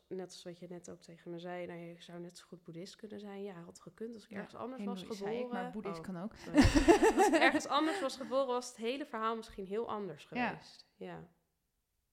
net 0.08 0.26
als 0.30 0.42
wat 0.44 0.58
je 0.58 0.66
net 0.68 0.90
ook 0.90 1.00
tegen 1.00 1.30
me 1.30 1.38
zei, 1.38 1.66
nou, 1.66 1.78
je 1.78 1.94
zou 1.98 2.20
net 2.20 2.38
zo 2.38 2.44
goed 2.48 2.62
boeddhist 2.64 2.96
kunnen 2.96 3.20
zijn. 3.20 3.42
Ja, 3.42 3.54
had 3.64 3.80
gekund 3.80 4.14
als 4.14 4.24
ik 4.24 4.30
Ja, 4.30 4.36
ergens 4.36 4.54
anders 4.54 4.84
was 4.84 5.00
geboren. 5.00 5.16
zei 5.16 5.38
ik, 5.38 5.48
maar 5.52 5.70
boeddhist 5.70 5.98
Oh, 5.98 6.04
kan 6.04 6.16
ook. 6.22 6.32
als 7.16 7.26
ik 7.26 7.34
ergens 7.34 7.66
anders 7.66 8.00
was 8.00 8.16
geboren, 8.16 8.46
was 8.46 8.68
het 8.68 8.76
hele 8.76 9.06
verhaal 9.06 9.36
misschien 9.36 9.66
heel 9.66 9.88
anders 9.90 10.26
Ja. 10.30 10.48
geweest. 10.48 10.86
Ja. 10.96 11.28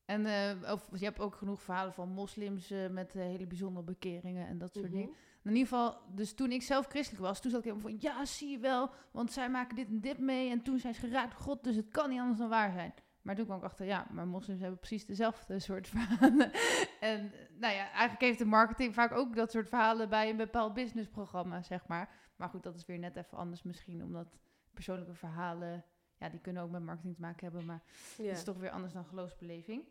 En 0.06 0.26
eh, 0.26 0.72
of, 0.72 0.90
je 1.00 1.06
hebt 1.06 1.20
ook 1.20 1.36
genoeg 1.36 1.62
verhalen 1.62 1.94
van 1.94 2.10
moslims 2.10 2.72
eh, 2.72 2.88
met 2.90 3.16
eh, 3.16 3.22
hele 3.22 3.48
bijzondere 3.48 3.86
bekeringen 3.86 4.48
en 4.48 4.58
dat 4.58 4.74
soort 4.74 4.86
Mhm. 4.90 4.94
dingen. 4.96 5.16
In 5.44 5.52
ieder 5.56 5.68
geval, 5.68 5.98
dus 6.16 6.34
toen 6.34 6.52
ik 6.52 6.62
zelf 6.62 6.86
christelijk 6.88 7.24
was, 7.24 7.42
toen 7.42 7.52
zat 7.52 7.60
ik 7.60 7.66
helemaal 7.66 7.90
van, 7.92 7.98
ja, 8.02 8.26
zie 8.26 8.50
je 8.50 8.60
wel, 8.60 8.90
want 9.12 9.32
zij 9.32 9.50
maken 9.50 9.76
dit 9.76 9.88
en 9.88 10.02
dit 10.02 10.18
mee 10.20 10.50
en 10.50 10.62
toen 10.62 10.80
zijn 10.80 10.94
ze 10.94 11.00
geraakt 11.00 11.32
door 11.32 11.42
God, 11.42 11.64
dus 11.64 11.76
het 11.76 11.88
kan 11.90 12.10
niet 12.10 12.20
anders 12.20 12.40
dan 12.40 12.50
waar 12.50 12.72
zijn. 12.72 12.94
Maar 13.26 13.36
toen 13.36 13.46
kwam 13.46 13.58
ik 13.58 13.64
achter, 13.64 13.86
ja, 13.86 14.08
maar 14.12 14.28
moslims 14.28 14.60
hebben 14.60 14.80
precies 14.80 15.06
dezelfde 15.06 15.60
soort 15.70 15.88
verhalen. 15.88 16.52
en 17.00 17.32
nou 17.58 17.74
ja, 17.74 17.90
eigenlijk 17.90 18.22
heeft 18.22 18.38
de 18.38 18.46
marketing 18.46 18.94
vaak 18.94 19.12
ook 19.12 19.36
dat 19.36 19.52
soort 19.52 19.70
verhalen 19.70 20.10
bij 20.10 20.30
een 20.30 20.38
bepaald 20.38 20.74
businessprogramma, 20.74 21.62
zeg 21.62 21.88
maar. 21.88 22.10
Maar 22.36 22.50
goed, 22.50 22.64
dat 22.64 22.76
is 22.76 22.86
weer 22.86 23.00
net 23.00 23.16
even 23.16 23.38
anders 23.38 23.64
misschien, 23.64 24.04
omdat 24.04 24.38
persoonlijke 24.74 25.14
verhalen, 25.14 25.86
ja, 26.18 26.30
die 26.30 26.40
kunnen 26.40 26.64
ook 26.64 26.70
met 26.70 26.84
marketing 26.84 27.16
te 27.16 27.22
maken 27.22 27.44
hebben, 27.44 27.66
maar 27.66 27.84
ja. 28.18 28.24
het 28.24 28.38
is 28.38 28.44
toch 28.44 28.58
weer 28.58 28.70
anders 28.70 28.94
dan 28.94 29.06
geloofsbeleving. 29.06 29.84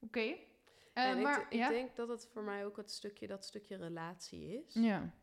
Oké. 0.00 0.20
Eh, 0.20 0.38
en 0.92 1.16
ik, 1.16 1.22
maar, 1.22 1.40
ik 1.40 1.58
ja? 1.58 1.68
denk 1.68 1.96
dat 1.96 2.08
het 2.08 2.26
voor 2.26 2.42
mij 2.42 2.64
ook 2.64 2.76
het 2.76 2.90
stukje, 2.90 3.26
dat 3.26 3.44
stukje 3.44 3.76
relatie 3.76 4.64
is. 4.64 4.74
Ja. 4.74 5.14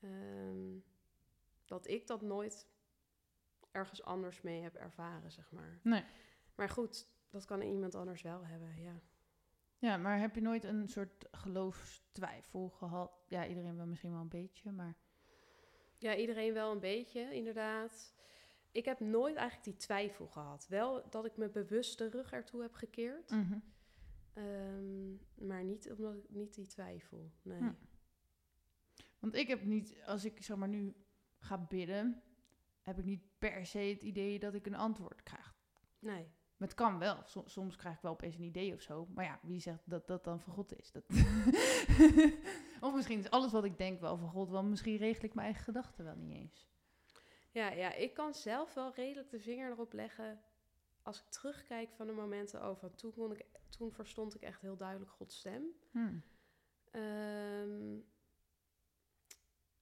Ehm, 0.00 0.78
dat 1.64 1.88
ik 1.88 2.06
dat 2.06 2.22
nooit 2.22 2.68
ergens 3.70 4.02
anders 4.02 4.40
mee 4.40 4.62
heb 4.62 4.74
ervaren, 4.74 5.32
zeg 5.32 5.50
maar. 5.50 5.78
Nee. 5.82 6.04
Maar 6.58 6.68
goed, 6.68 7.08
dat 7.30 7.44
kan 7.44 7.62
iemand 7.62 7.94
anders 7.94 8.22
wel 8.22 8.46
hebben, 8.46 8.82
ja. 8.82 9.00
ja, 9.78 9.96
maar 9.96 10.18
heb 10.18 10.34
je 10.34 10.40
nooit 10.40 10.64
een 10.64 10.88
soort 10.88 11.28
geloofstwijfel 11.30 12.68
gehad? 12.68 13.24
Ja, 13.28 13.46
iedereen 13.46 13.76
wel 13.76 13.86
misschien 13.86 14.10
wel 14.10 14.20
een 14.20 14.28
beetje, 14.28 14.72
maar... 14.72 14.96
Ja, 15.98 16.16
iedereen 16.16 16.52
wel 16.52 16.72
een 16.72 16.80
beetje, 16.80 17.34
inderdaad. 17.34 18.14
Ik 18.70 18.84
heb 18.84 19.00
nooit 19.00 19.36
eigenlijk 19.36 19.64
die 19.64 19.76
twijfel 19.76 20.26
gehad. 20.26 20.66
Wel 20.68 21.10
dat 21.10 21.24
ik 21.24 21.36
me 21.36 21.48
bewust 21.48 21.98
de 21.98 22.08
rug 22.08 22.32
ertoe 22.32 22.62
heb 22.62 22.74
gekeerd. 22.74 23.30
Mhm. 23.30 23.58
Ehm, 24.32 25.12
maar 25.34 25.64
niet 25.64 25.90
omdat 25.90 26.16
ik 26.16 26.28
niet 26.28 26.54
die 26.54 26.66
twijfel. 26.66 27.32
Nee. 27.42 27.58
Hm. 27.58 27.72
Want 29.18 29.34
ik 29.34 29.48
heb 29.48 29.64
niet, 29.64 30.02
als 30.06 30.24
ik 30.24 30.42
zeg 30.42 30.56
maar 30.56 30.68
nu 30.68 30.94
ga 31.38 31.58
bidden, 31.58 32.22
heb 32.82 32.98
ik 32.98 33.04
niet 33.04 33.38
per 33.38 33.66
se 33.66 33.78
het 33.78 34.02
idee 34.02 34.38
dat 34.38 34.54
ik 34.54 34.66
een 34.66 34.74
antwoord 34.74 35.22
krijg. 35.22 35.56
Nee. 35.98 36.36
Maar 36.58 36.68
het 36.68 36.76
kan 36.76 36.98
wel. 36.98 37.22
Som- 37.24 37.48
soms 37.48 37.76
krijg 37.76 37.96
ik 37.96 38.02
wel 38.02 38.12
opeens 38.12 38.34
een 38.36 38.42
idee 38.42 38.74
of 38.74 38.80
zo. 38.80 39.06
Maar 39.14 39.24
ja, 39.24 39.38
wie 39.42 39.60
zegt 39.60 39.90
dat 39.90 40.06
dat 40.06 40.24
dan 40.24 40.40
van 40.40 40.52
God 40.52 40.78
is? 40.78 40.92
Dat 40.92 41.04
of 42.86 42.94
misschien 42.94 43.18
is 43.18 43.30
alles 43.30 43.52
wat 43.52 43.64
ik 43.64 43.78
denk 43.78 44.00
wel 44.00 44.16
van 44.16 44.28
God. 44.30 44.50
Want 44.50 44.68
misschien 44.68 44.96
regel 44.96 45.24
ik 45.24 45.34
mijn 45.34 45.46
eigen 45.46 45.64
gedachten 45.64 46.04
wel 46.04 46.16
niet 46.16 46.36
eens. 46.36 46.68
Ja, 47.50 47.68
ja, 47.70 47.92
ik 47.92 48.14
kan 48.14 48.34
zelf 48.34 48.74
wel 48.74 48.94
redelijk 48.94 49.30
de 49.30 49.40
vinger 49.40 49.70
erop 49.70 49.92
leggen. 49.92 50.40
Als 51.02 51.20
ik 51.20 51.26
terugkijk 51.28 51.90
van 51.92 52.06
de 52.06 52.12
momenten 52.12 52.62
over. 52.62 52.94
Toen, 52.94 53.12
kon 53.12 53.32
ik, 53.32 53.46
toen 53.68 53.92
verstond 53.92 54.34
ik 54.34 54.42
echt 54.42 54.60
heel 54.60 54.76
duidelijk 54.76 55.10
Gods 55.10 55.38
stem. 55.38 55.62
Hm. 55.90 56.18
Ehm, 56.90 57.96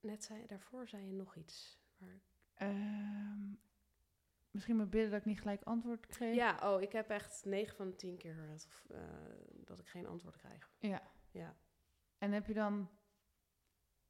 net 0.01 0.25
zei, 0.25 0.47
daarvoor 0.47 0.89
zei 0.89 1.07
je 1.07 1.13
nog 1.13 1.37
iets. 1.37 1.79
Waar, 1.97 2.21
Ehm, 2.55 3.53
misschien 4.57 4.77
mijn 4.77 4.89
bidden 4.89 5.11
dat 5.11 5.21
ik 5.21 5.27
niet 5.27 5.41
gelijk 5.41 5.63
antwoord 5.63 6.07
kreeg. 6.07 6.35
ja, 6.35 6.59
oh, 6.63 6.83
ik 6.83 6.93
heb 6.93 7.09
echt 7.11 7.45
9 7.45 7.77
van 7.77 7.87
de 7.91 7.97
10 7.97 8.17
keer 8.17 8.37
dat, 8.49 8.69
eh, 8.91 8.99
dat 9.65 9.79
ik 9.79 9.87
geen 9.87 10.07
antwoord 10.07 10.37
krijg. 10.37 10.71
Ja. 10.79 11.03
Ja. 11.31 11.57
En 12.19 12.33
heb 12.33 12.47
je 12.47 12.55
dan... 12.55 12.91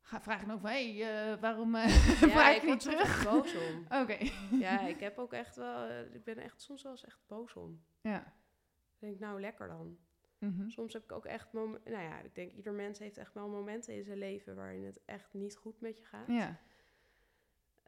Ga, 0.01 0.20
vraag 0.20 0.51
ook 0.51 0.60
van, 0.60 0.70
hé, 0.70 0.97
hey, 0.97 1.32
eh, 1.32 1.40
waarom 1.40 1.74
eh 1.74 1.89
Ja, 2.20 2.28
vraag 2.28 2.56
ik 2.56 2.62
ik 2.62 2.68
niet 2.68 2.81
terug? 2.81 3.24
boos 3.24 3.55
om. 3.55 3.86
Oké. 4.02 4.18
Ja, 4.51 4.81
ik 4.81 5.01
heb 5.01 5.18
ook 5.18 5.32
echt 5.32 5.56
wel, 5.56 5.90
ik 6.12 6.24
ben 6.24 6.39
echt 6.39 6.60
soms 6.60 6.82
wel 6.82 6.93
eens 6.93 7.05
echt 7.05 7.20
boos 7.27 7.55
om. 7.55 7.85
Ja. 8.01 8.20
Ik 8.93 8.98
denk, 8.98 9.18
nou 9.18 9.40
lekker 9.40 9.68
dan. 9.68 9.98
Mhm. 10.39 10.68
Soms 10.68 10.93
heb 10.93 11.02
ik 11.02 11.12
ook 11.12 11.24
echt 11.24 11.52
momenten, 11.52 11.93
nou 11.93 12.05
ja, 12.05 12.20
ik 12.20 12.35
denk 12.35 12.52
ieder 12.52 12.73
mens 12.73 12.98
heeft 12.98 13.16
echt 13.16 13.35
wel 13.35 13.48
momenten 13.48 13.94
in 13.94 14.05
zijn 14.05 14.18
leven 14.18 14.56
waarin 14.56 14.85
het 14.85 15.05
echt 15.05 15.32
niet 15.32 15.56
goed 15.56 15.81
met 15.81 15.98
je 15.98 16.05
gaat. 16.05 16.27
Ja. 16.28 16.60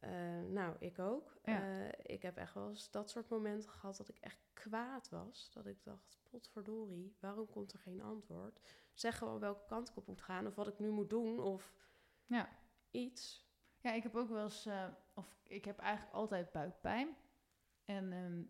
Eh, 0.01 0.41
nou, 0.43 0.77
ik 0.79 0.99
ook. 0.99 1.39
Ja. 1.43 1.63
Eh, 1.89 2.15
ik 2.15 2.23
heb 2.23 2.37
echt 2.37 2.55
wel 2.55 2.69
eens 2.69 2.91
dat 2.91 3.11
soort 3.11 3.29
momenten 3.29 3.71
gehad 3.71 3.97
dat 3.97 4.09
ik 4.09 4.19
echt 4.19 4.45
kwaad 4.53 5.09
was. 5.09 5.51
Dat 5.51 5.67
ik 5.67 5.85
dacht, 5.85 6.19
potverdorie, 6.23 7.17
waarom 7.21 7.51
komt 7.51 7.73
er 7.73 7.79
geen 7.79 8.01
antwoord? 8.03 8.61
Zeg 8.93 9.19
gewoon 9.19 9.39
welke 9.41 9.65
kant 9.67 9.89
ik 9.89 9.97
op 9.97 10.07
moet 10.07 10.21
gaan 10.23 10.47
of 10.47 10.55
wat 10.55 10.69
ik 10.69 10.79
nu 10.79 10.91
moet 10.91 11.11
doen 11.11 11.41
of 11.41 11.75
Ja. 12.27 12.49
iets. 12.91 13.47
Ja, 13.81 13.93
ik 13.93 14.03
heb 14.03 14.17
ook 14.17 14.29
wel 14.29 14.43
eens, 14.43 14.67
eh, 14.67 14.89
of 15.15 15.41
ik 15.47 15.65
heb 15.65 15.79
eigenlijk 15.79 16.15
altijd 16.15 16.53
buikpijn. 16.53 17.17
En 17.85 18.13
ehm, 18.13 18.43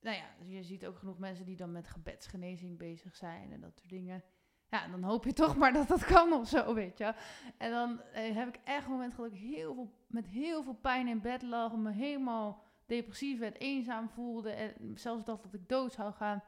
nou 0.00 0.16
ja, 0.16 0.34
dus 0.38 0.48
je 0.48 0.62
ziet 0.62 0.86
ook 0.86 0.96
genoeg 0.98 1.18
mensen 1.18 1.44
die 1.46 1.56
dan 1.56 1.72
met 1.72 1.86
gebedsgenezing 1.88 2.78
bezig 2.78 3.16
zijn 3.16 3.52
en 3.52 3.60
dat 3.60 3.76
soort 3.78 3.90
dingen. 3.90 4.24
Ja, 4.70 4.88
dan 4.88 5.02
hoop 5.02 5.24
je 5.24 5.32
toch 5.32 5.56
maar 5.56 5.72
dat 5.72 5.88
dat 5.88 6.04
kan 6.04 6.32
of 6.32 6.48
zo, 6.48 6.74
weet 6.74 6.98
je. 6.98 7.14
En 7.56 7.70
dan 7.70 8.00
eh, 8.00 8.34
heb 8.34 8.48
ik 8.48 8.60
echt 8.64 8.84
een 8.84 8.90
moment 8.90 9.14
gehad 9.14 9.30
dat 9.30 9.40
ik 9.40 9.46
heel 9.46 9.74
veel, 9.74 9.92
met 10.06 10.26
heel 10.26 10.62
veel 10.62 10.78
pijn 10.80 11.08
in 11.08 11.20
bed 11.20 11.42
lag. 11.42 11.76
Me 11.76 11.92
helemaal 11.92 12.64
depressief 12.86 13.40
en 13.40 13.52
eenzaam 13.52 14.08
voelde. 14.08 14.50
En 14.50 14.74
zelfs 14.94 15.24
dacht 15.24 15.42
dat 15.42 15.54
ik 15.54 15.68
dood 15.68 15.92
zou 15.92 16.12
gaan. 16.12 16.42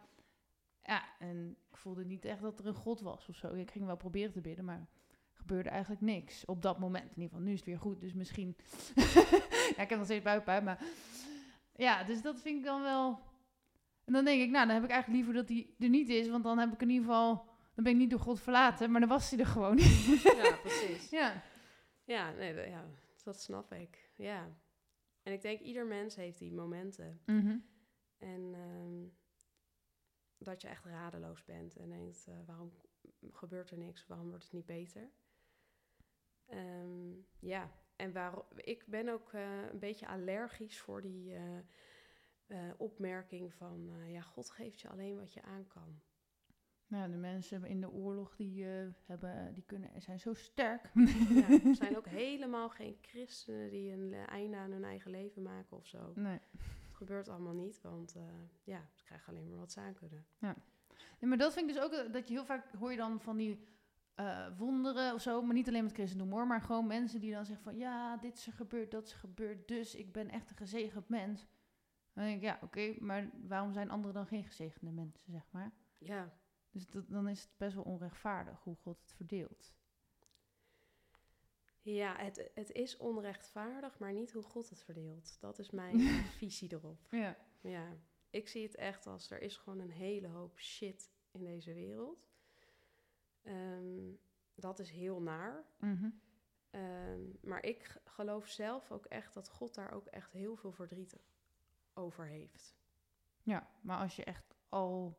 Ja, 0.83 1.03
en 1.19 1.57
ik 1.71 1.77
voelde 1.77 2.05
niet 2.05 2.25
echt 2.25 2.41
dat 2.41 2.59
er 2.59 2.67
een 2.67 2.75
God 2.75 3.01
was 3.01 3.29
of 3.29 3.37
zo. 3.37 3.55
Ik 3.55 3.71
ging 3.71 3.87
wel 3.87 3.97
proberen 3.97 4.33
te 4.33 4.41
bidden, 4.41 4.65
maar 4.65 4.89
gebeurde 5.33 5.69
eigenlijk 5.69 6.01
niks 6.01 6.45
op 6.45 6.63
dat 6.63 6.79
moment. 6.79 7.05
In 7.05 7.23
ieder 7.23 7.29
geval, 7.29 7.41
nu 7.41 7.53
is 7.53 7.59
het 7.59 7.69
weer 7.69 7.79
goed, 7.79 8.01
dus 8.01 8.15
misschien... 8.15 8.57
ja, 9.77 9.83
ik 9.83 9.89
heb 9.89 9.97
nog 9.97 10.05
steeds 10.05 10.25
buikpijn, 10.25 10.65
maar... 10.65 10.83
Ja, 11.75 12.05
dus 12.05 12.23
dat 12.23 12.41
vind 12.41 12.59
ik 12.59 12.65
dan 12.65 12.83
wel... 12.83 13.21
En 14.05 14.13
dan 14.13 14.25
denk 14.25 14.43
ik, 14.43 14.51
nou, 14.51 14.67
dan 14.67 14.75
heb 14.75 14.85
ik 14.85 14.91
eigenlijk 14.91 15.25
liever 15.25 15.41
dat 15.41 15.49
hij 15.49 15.71
er 15.79 15.89
niet 15.89 16.09
is, 16.09 16.29
want 16.29 16.45
dan 16.45 16.59
heb 16.59 16.73
ik 16.73 16.83
in 16.83 16.91
ieder 16.91 17.07
geval... 17.07 17.48
Dan 17.79 17.87
ben 17.87 17.97
ik 17.97 18.03
niet 18.03 18.11
door 18.11 18.21
God 18.21 18.41
verlaten, 18.41 18.91
maar 18.91 19.01
dan 19.01 19.09
was 19.09 19.31
hij 19.31 19.39
er 19.39 19.47
gewoon. 19.47 19.77
Ja, 19.79 20.57
precies. 20.63 21.11
ja. 21.11 21.43
Ja, 22.05 22.31
nee, 22.33 22.55
dat- 22.55 22.67
ja, 22.67 22.87
dat 23.25 23.41
snap 23.41 23.73
ik. 23.73 24.11
Ja. 24.17 24.57
En 25.23 25.33
ik 25.33 25.43
denk, 25.43 25.61
ieder 25.61 25.87
mens 25.87 26.17
heeft 26.17 26.39
die 26.39 26.53
momenten. 26.53 27.21
Mhm. 27.27 27.59
En 28.19 28.55
ehm, 28.55 29.07
dat 30.39 30.63
je 30.63 30.69
echt 30.69 30.85
radeloos 30.85 31.45
bent 31.45 31.77
en 31.77 31.89
denkt, 31.89 32.25
eh, 32.29 32.35
waarom 32.47 32.73
gebeurt 33.33 33.71
er 33.71 33.79
niks? 33.79 34.07
Waarom 34.07 34.29
wordt 34.29 34.45
het 34.45 34.53
niet 34.53 34.67
beter? 34.67 35.11
Ehm, 36.47 37.13
ja, 37.39 37.71
en 37.97 38.13
waarom, 38.13 38.45
ik 38.55 38.85
ben 38.87 39.09
ook 39.09 39.33
eh, 39.33 39.63
een 39.73 39.79
beetje 39.79 40.07
allergisch 40.07 40.81
voor 40.81 41.03
die 41.03 41.35
eh, 42.47 42.71
opmerking 42.77 43.55
van, 43.55 43.91
ja, 44.07 44.21
God 44.21 44.51
geeft 44.51 44.81
je 44.81 44.89
alleen 44.89 45.17
wat 45.19 45.33
je 45.33 45.43
aan 45.43 45.67
kan. 45.67 46.01
Nou, 46.89 47.11
de 47.11 47.17
mensen 47.17 47.65
in 47.65 47.81
de 47.81 47.91
oorlog, 47.91 48.37
die, 48.37 48.65
eh, 48.65 48.87
hebben, 49.05 49.55
die 49.55 49.63
kunnen, 49.67 49.91
zijn 50.03 50.21
zo 50.21 50.35
sterk. 50.35 50.91
Ja, 51.29 51.49
er 51.69 51.75
zijn 51.75 51.97
ook 51.97 52.07
helemaal 52.07 52.69
geen 52.69 52.97
christenen 53.01 53.71
die 53.71 53.93
een 53.93 54.09
le- 54.09 54.23
einde 54.25 54.57
aan 54.57 54.71
hun 54.71 54.85
eigen 54.85 55.11
leven 55.11 55.43
maken 55.43 55.77
of 55.77 55.87
zo. 55.87 56.13
nee. 56.15 56.39
Het 56.53 57.07
gebeurt 57.07 57.29
allemaal 57.29 57.55
niet, 57.55 57.81
want 57.81 58.15
eh, 58.17 58.23
ja, 58.65 58.89
ze 58.95 59.05
krijgen 59.05 59.33
alleen 59.33 59.49
maar 59.49 59.59
wat 59.59 59.73
ze 59.73 59.81
aan 59.81 59.95
kunnen. 59.95 60.27
nee. 60.39 60.55
Maar 61.21 61.39
dat 61.39 61.53
vind 61.53 61.69
ik 61.69 61.75
dus 61.75 61.85
ook, 61.85 61.93
eh, 61.93 62.13
dat 62.13 62.29
je 62.29 62.35
heel 62.35 62.45
vaak 62.45 62.73
hoor 62.75 62.91
je 62.91 62.97
dan 62.97 63.21
van 63.21 63.37
die 63.37 63.65
eh, 64.15 64.47
wonderen 64.59 65.15
of 65.15 65.21
zo. 65.21 65.43
Maar 65.43 65.55
niet 65.55 65.69
alleen 65.69 65.83
met 65.85 65.93
christendom 65.93 66.31
hoor, 66.31 66.47
maar 66.47 66.61
gewoon 66.61 66.87
mensen 66.87 67.21
die 67.21 67.33
dan 67.33 67.45
zeggen 67.45 67.65
van... 67.65 67.77
Ja, 67.77 68.17
dit 68.17 68.37
is 68.37 68.47
er 68.47 68.53
gebeurd, 68.53 68.91
dat 68.91 69.05
is 69.07 69.13
er 69.13 69.19
gebeurd, 69.19 69.69
dus 69.69 69.95
ik 69.95 70.13
ben 70.13 70.29
echt 70.31 70.51
een 70.51 70.57
gezegend 70.57 71.09
mens. 71.09 71.47
Dan 72.13 72.25
denk 72.25 72.37
ik, 72.37 72.43
ja, 72.43 72.59
oké, 72.63 72.95
maar 73.01 73.31
waarom 73.47 73.73
zijn 73.73 73.91
anderen 73.91 74.15
dan 74.15 74.27
geen 74.27 74.45
gezegende 74.45 74.91
mensen, 74.93 75.33
zeg 75.33 75.47
maar? 75.51 75.73
Ja, 75.99 76.33
Dus 76.71 76.87
dat, 76.87 77.09
dan 77.09 77.29
is 77.29 77.43
het 77.43 77.51
best 77.57 77.75
wel 77.75 77.85
onrechtvaardig 77.85 78.63
hoe 78.63 78.77
God 78.77 79.01
het 79.01 79.13
verdeelt. 79.13 79.75
Ja, 81.83 82.17
het, 82.17 82.51
het 82.55 82.73
is 82.73 82.97
onrechtvaardig, 82.97 83.99
maar 83.99 84.13
niet 84.13 84.33
hoe 84.33 84.43
God 84.43 84.69
het 84.69 84.83
verdeelt. 84.83 85.37
Dat 85.41 85.59
is 85.59 85.71
mijn 85.71 86.01
visie 86.39 86.73
erop. 86.73 87.07
Ja. 87.11 87.37
Ja, 87.61 87.97
ik 88.31 88.49
zie 88.49 88.63
het 88.63 88.75
echt 88.75 89.07
als 89.07 89.31
er 89.31 89.43
is 89.43 89.57
gewoon 89.57 89.79
een 89.79 89.91
hele 89.91 90.29
hoop 90.29 90.59
shit 90.59 91.11
in 91.31 91.45
deze 91.45 91.75
wereld. 91.75 92.29
Ehm, 93.43 94.13
dat 94.55 94.79
is 94.79 94.91
heel 94.91 95.21
naar. 95.21 95.65
Mhm. 95.77 96.11
Ehm, 96.71 97.21
maar 97.41 97.65
ik 97.65 98.01
geloof 98.05 98.47
zelf 98.47 98.93
ook 98.93 99.07
echt 99.07 99.35
dat 99.35 99.49
God 99.49 99.75
daar 99.75 99.93
ook 99.93 100.07
echt 100.07 100.33
heel 100.33 100.57
veel 100.57 100.73
verdriet 100.73 101.17
over 101.95 102.27
heeft. 102.27 102.75
Ja, 103.43 103.71
maar 103.81 103.99
als 103.99 104.17
je 104.17 104.25
echt 104.25 104.55
al 104.69 105.19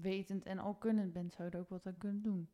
wetend 0.00 0.44
en 0.44 0.58
al 0.58 0.74
kunnend 0.74 1.12
bent, 1.12 1.32
zou 1.32 1.48
je 1.48 1.54
er 1.54 1.60
ook 1.60 1.68
wat 1.68 1.86
aan 1.86 1.98
kunnen 1.98 2.22
doen. 2.22 2.50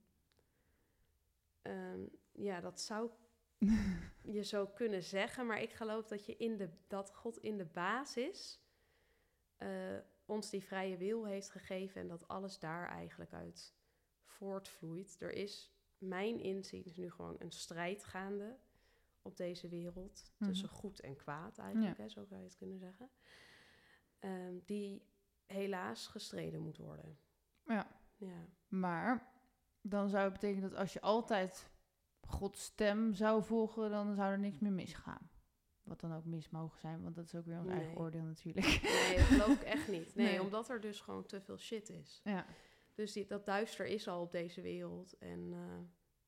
Ehm, 1.62 2.00
ja, 2.32 2.60
dat 2.60 2.80
zou 2.80 3.10
je 4.36 4.42
zo 4.44 4.66
kunnen 4.66 5.02
zeggen, 5.02 5.46
maar 5.46 5.62
ik 5.62 5.72
geloof 5.72 6.06
dat, 6.06 6.26
je 6.26 6.36
in 6.36 6.56
de, 6.56 6.68
dat 6.86 7.14
God 7.14 7.38
in 7.38 7.56
de 7.56 7.64
basis 7.64 8.60
eh, 9.56 9.96
ons 10.24 10.50
die 10.50 10.62
vrije 10.64 10.96
wil 10.96 11.26
heeft 11.26 11.50
gegeven 11.50 12.00
en 12.00 12.08
dat 12.08 12.28
alles 12.28 12.58
daar 12.58 12.88
eigenlijk 12.88 13.32
uit 13.32 13.74
voortvloeit. 14.22 15.16
Er 15.20 15.32
is, 15.32 15.72
mijn 15.98 16.40
inziens, 16.40 16.96
nu 16.96 17.10
gewoon 17.10 17.36
een 17.38 17.52
strijd 17.52 18.04
gaande 18.04 18.56
op 19.22 19.36
deze 19.36 19.68
wereld 19.68 20.32
tussen 20.38 20.68
Mhm. 20.68 20.76
goed 20.76 21.00
en 21.00 21.16
kwaad 21.16 21.58
eigenlijk, 21.58 21.96
Ja. 21.96 22.02
hè, 22.02 22.08
zo 22.08 22.24
zou 22.24 22.40
je 22.40 22.46
het 22.46 22.56
kunnen 22.56 22.78
zeggen. 22.78 23.10
Ehm, 24.18 24.54
die 24.64 25.02
helaas 25.46 26.06
gestreden 26.06 26.60
moet 26.60 26.76
worden. 26.76 27.18
Ja. 27.66 27.86
Ja. 28.16 28.46
Maar 28.68 29.32
dan 29.80 30.08
zou 30.08 30.24
het 30.24 30.32
betekenen 30.32 30.70
dat 30.70 30.78
als 30.78 30.92
je 30.92 31.00
altijd 31.00 31.70
Gods 32.20 32.62
stem 32.64 33.12
zou 33.14 33.42
volgen, 33.42 33.90
dan 33.90 34.14
zou 34.14 34.32
er 34.32 34.38
niks 34.38 34.58
meer 34.58 34.72
misgaan. 34.72 35.30
Wat 35.82 36.00
dan 36.00 36.14
ook 36.14 36.24
mis 36.24 36.50
mogen 36.50 36.80
zijn, 36.80 37.02
want 37.02 37.14
dat 37.14 37.24
is 37.24 37.34
ook 37.34 37.44
weer 37.46 37.58
ons 37.58 37.68
eigen 37.70 37.96
oordeel 37.96 38.22
natuurlijk. 38.24 38.66
Nee, 38.82 39.16
dat 39.16 39.24
geloof 39.26 39.60
ik 39.60 39.62
echt 39.62 39.88
niet. 39.88 40.14
Nee, 40.16 40.26
Nee. 40.26 40.42
omdat 40.42 40.68
er 40.68 40.80
dus 40.80 41.00
gewoon 41.00 41.26
te 41.26 41.40
veel 41.40 41.58
shit 41.58 41.88
is. 41.88 42.20
ja. 42.24 42.46
Dus 42.94 43.12
die, 43.12 43.26
dat 43.26 43.44
duister 43.44 43.86
is 43.86 44.08
al 44.08 44.20
op 44.20 44.32
deze 44.32 44.60
wereld. 44.60 45.18
En 45.18 45.52
eh, 45.52 45.78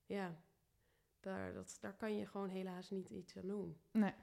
ja, 0.07 0.37
daar, 1.21 1.53
dat, 1.53 1.79
daar 1.81 1.95
kan 1.97 2.17
je 2.17 2.27
gewoon 2.27 2.49
helaas 2.49 2.91
niet 2.91 3.11
iets 3.11 3.37
aan 3.37 3.47
doen. 3.47 3.81
Nee. 3.93 4.15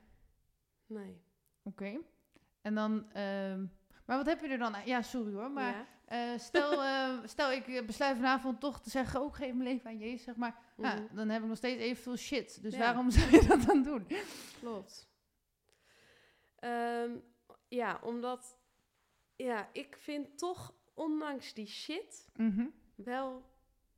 Nee. 0.86 1.22
Oké. 1.64 1.98
En 2.62 2.76
dan, 2.76 3.12
ehm, 3.12 3.66
maar 4.06 4.18
wat 4.18 4.26
heb 4.26 4.42
je 4.42 4.48
er 4.48 4.58
dan 4.58 4.76
aan? 4.76 4.86
Ja, 4.86 5.02
sorry 5.02 5.34
hoor, 5.34 5.52
maar 5.52 5.74
ja? 5.74 5.88
Eh, 6.06 6.38
stel, 6.38 6.84
eh, 6.84 7.20
stel 7.26 7.52
ik 7.52 7.68
eh, 7.68 7.86
besluit 7.86 8.16
vanavond 8.16 8.60
toch 8.60 8.82
te 8.82 8.90
zeggen, 8.90 9.20
ook 9.20 9.36
geef 9.36 9.54
mijn 9.54 9.70
leven 9.70 9.90
aan 9.90 9.98
Jezus, 9.98 10.24
zeg 10.24 10.36
maar. 10.36 10.58
Ja, 10.78 10.94
Mhm, 10.96 11.16
dan 11.16 11.30
heb 11.30 11.42
ik 11.42 11.48
nog 11.48 11.58
steeds 11.58 11.82
evenveel 11.82 12.16
shit. 12.18 12.62
Dus 12.62 12.74
Ja. 12.74 12.80
waarom 12.80 13.12
zou 13.18 13.32
je 13.32 13.46
dat 13.48 13.62
dan 13.62 13.84
doen? 13.84 14.08
Klopt. 14.60 15.08
Ehm, 16.56 17.12
ja, 17.68 18.00
omdat... 18.04 18.62
Ja, 19.36 19.70
ik 19.74 19.98
vind 19.98 20.38
toch, 20.38 20.74
ondanks 20.94 21.54
die 21.54 21.68
shit, 21.68 22.30
Mhm. 22.36 22.66
wel 22.96 23.44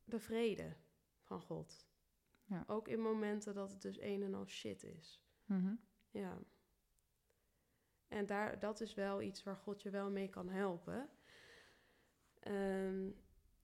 de 0.04 0.20
vrede 0.20 0.76
van 1.22 1.42
God. 1.42 1.86
Ja. 2.46 2.64
Ook 2.68 2.88
in 2.88 3.02
momenten 3.02 3.54
dat 3.54 3.70
het 3.72 3.82
dus 3.82 4.00
een 4.02 4.24
en 4.24 4.34
al 4.34 4.46
shit 4.46 4.84
is. 4.84 5.22
Mhm. 5.46 5.74
Ja. 6.12 6.38
En 8.08 8.26
daar, 8.26 8.60
dat 8.60 8.82
is 8.82 8.94
wel 8.94 9.22
iets 9.22 9.44
waar 9.44 9.56
God 9.58 9.82
je 9.82 9.90
wel 9.90 10.10
mee 10.12 10.30
kan 10.30 10.50
helpen. 10.50 11.10
Ehm, 12.46 13.10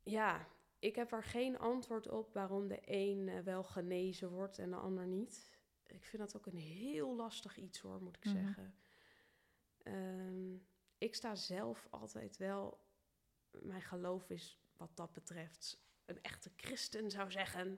ja, 0.03 0.47
ik 0.79 0.95
heb 0.95 1.11
er 1.11 1.23
geen 1.23 1.57
antwoord 1.59 2.07
op 2.09 2.33
waarom 2.33 2.67
de 2.67 2.79
een 2.85 3.29
eh, 3.29 3.39
wel 3.39 3.63
genezen 3.63 4.29
wordt 4.29 4.59
en 4.59 4.69
de 4.69 4.75
ander 4.75 5.07
niet. 5.07 5.59
Ik 5.87 6.05
vind 6.05 6.21
dat 6.21 6.35
ook 6.37 6.45
een 6.45 6.57
heel 6.57 7.15
lastig 7.15 7.57
iets 7.57 7.79
hoor, 7.79 8.01
moet 8.01 8.17
ik 8.17 8.25
Mhm. 8.25 8.35
zeggen. 8.37 8.75
Ehm, 9.77 10.53
ik 10.97 11.15
sta 11.15 11.35
zelf 11.35 11.87
altijd 11.89 12.37
wel, 12.37 12.85
mijn 13.51 13.81
geloof 13.81 14.29
is 14.29 14.59
wat 14.77 14.95
dat 14.95 15.13
betreft, 15.13 15.83
een 16.05 16.21
echte 16.21 16.51
christen 16.55 17.11
zou 17.11 17.31
zeggen, 17.31 17.77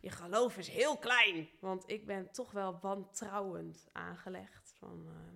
je 0.00 0.10
geloof 0.10 0.58
is 0.58 0.68
heel 0.68 0.98
klein. 0.98 1.48
Want 1.60 1.88
ik 1.90 2.06
ben 2.06 2.30
toch 2.32 2.50
wel 2.50 2.78
wantrouwend 2.80 3.88
aangelegd. 3.92 4.72
Van, 4.78 5.08
eh, 5.08 5.32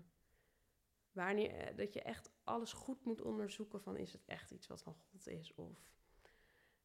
wanneer, 1.15 1.51
eh, 1.57 1.77
dat 1.77 1.93
je 1.93 2.03
echt 2.03 2.31
alles 2.45 2.73
goed 2.73 3.05
moet 3.05 3.21
onderzoeken 3.23 3.81
van 3.83 3.97
is 3.97 4.13
het 4.13 4.25
echt 4.27 4.51
iets 4.51 4.67
wat 4.67 4.83
van 4.83 4.95
God 5.11 5.27
is 5.29 5.55
of 5.55 5.93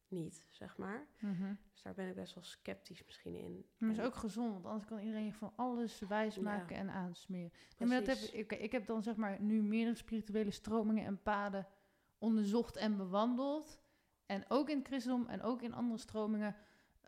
niet, 0.08 0.46
zeg 0.50 0.76
maar. 0.76 1.06
Mhm. 1.20 1.54
Dus 1.72 1.82
daar 1.82 1.94
ben 1.94 2.08
ik 2.08 2.14
best 2.14 2.34
wel 2.34 2.44
sceptisch 2.44 3.04
misschien 3.04 3.34
in. 3.34 3.52
Maar 3.78 3.88
dat 3.88 3.98
is 3.98 4.04
En- 4.04 4.04
ook 4.10 4.14
gezond, 4.14 4.52
want 4.52 4.66
anders 4.66 4.84
kan 4.86 4.98
iedereen 4.98 5.32
van 5.34 5.52
alles 5.56 5.98
wijs 6.00 6.34
Ja. 6.34 6.42
maken 6.42 6.76
en 6.76 6.90
aansmeren. 6.90 7.52
Maar 7.78 8.04
dat 8.04 8.06
heb, 8.06 8.18
ik, 8.18 8.52
ik 8.52 8.72
heb 8.72 8.86
dan 8.86 9.02
zeg 9.02 9.16
maar 9.16 9.40
nu 9.40 9.62
meerdere 9.62 9.96
spirituele 9.96 10.50
stromingen 10.50 11.04
en 11.04 11.22
paden 11.22 11.66
onderzocht 12.18 12.76
en 12.76 12.96
bewandeld. 12.96 13.80
En 14.26 14.44
ook 14.48 14.68
in 14.70 14.78
het 14.78 14.86
christendom 14.86 15.26
en 15.28 15.42
ook 15.42 15.62
in 15.62 15.72
andere 15.74 15.98
stromingen. 15.98 16.56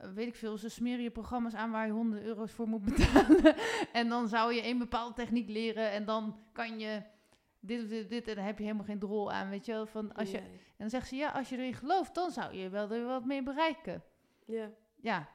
Eh, 0.03 0.13
weet 0.13 0.27
ik 0.27 0.35
veel, 0.35 0.57
ze 0.57 0.69
smeren 0.69 1.03
je 1.03 1.11
programma's 1.11 1.55
aan 1.55 1.71
waar 1.71 1.87
je 1.87 1.93
honderden 1.93 2.29
euro's 2.29 2.53
voor 2.53 2.69
moet 2.69 2.85
betalen. 2.97 3.55
en 3.93 4.09
dan 4.09 4.29
zou 4.29 4.53
je 4.55 4.67
een 4.67 4.79
bepaalde 4.79 5.15
techniek 5.15 5.49
leren 5.49 5.91
en 5.91 6.05
dan 6.05 6.39
kan 6.53 6.79
je 6.79 7.03
dit 7.61 7.83
of 7.83 7.89
dit, 7.89 8.09
dit 8.09 8.29
en 8.29 8.35
dan 8.35 8.45
heb 8.45 8.57
je 8.59 8.65
helemaal 8.65 8.85
geen 8.87 8.99
drol 8.99 9.33
aan, 9.33 9.49
weet 9.51 9.65
je 9.67 9.73
wel. 9.73 9.87
Van 9.87 10.15
als 10.15 10.31
je, 10.31 10.39
Nee. 10.41 10.51
en 10.51 10.59
dan 10.77 10.91
zegt 10.91 11.09
ze, 11.09 11.17
ja, 11.17 11.31
als 11.31 11.49
je 11.49 11.57
erin 11.57 11.75
gelooft, 11.75 12.15
dan 12.15 12.31
zou 12.31 12.55
je 12.55 12.69
wel 12.69 12.91
er 12.91 13.05
wat 13.07 13.25
mee 13.25 13.43
bereiken 13.43 14.03
Ja, 14.47 14.71
ja, 15.01 15.29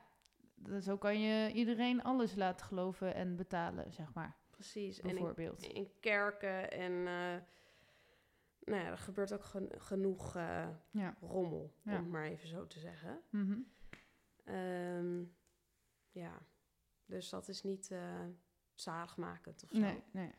zo 0.81 0.97
kan 0.97 1.19
je 1.19 1.51
iedereen 1.51 2.03
alles 2.03 2.35
laten 2.35 2.65
geloven 2.65 3.15
en 3.15 3.35
betalen, 3.35 3.93
zeg 3.93 4.13
maar. 4.13 4.35
precies. 4.51 4.99
En 5.01 5.07
in, 5.09 5.15
bijvoorbeeld. 5.15 5.61
in 5.61 5.89
kerken 5.99 6.71
en... 6.71 6.91
eh, 7.07 7.41
nou 8.63 8.81
ja, 8.83 8.89
er 8.89 8.97
gebeurt 8.97 9.33
ook 9.33 9.43
gen- 9.43 9.71
genoeg 9.77 10.35
eh, 10.35 10.67
Ja. 10.91 11.15
rommel, 11.21 11.73
Ja. 11.83 11.91
om 11.91 11.97
het 12.03 12.07
maar 12.11 12.25
even 12.25 12.47
zo 12.47 12.67
te 12.67 12.79
zeggen. 12.79 13.19
Mhm. 13.29 13.57
Ehm, 14.47 15.23
ja, 16.11 16.45
dus 17.05 17.29
dat 17.29 17.47
is 17.47 17.63
niet 17.63 17.91
eh 17.91 18.25
zaligmakend 18.73 19.63
of 19.63 19.69
zo. 19.69 19.77
Nee, 19.79 20.03
nee. 20.11 20.31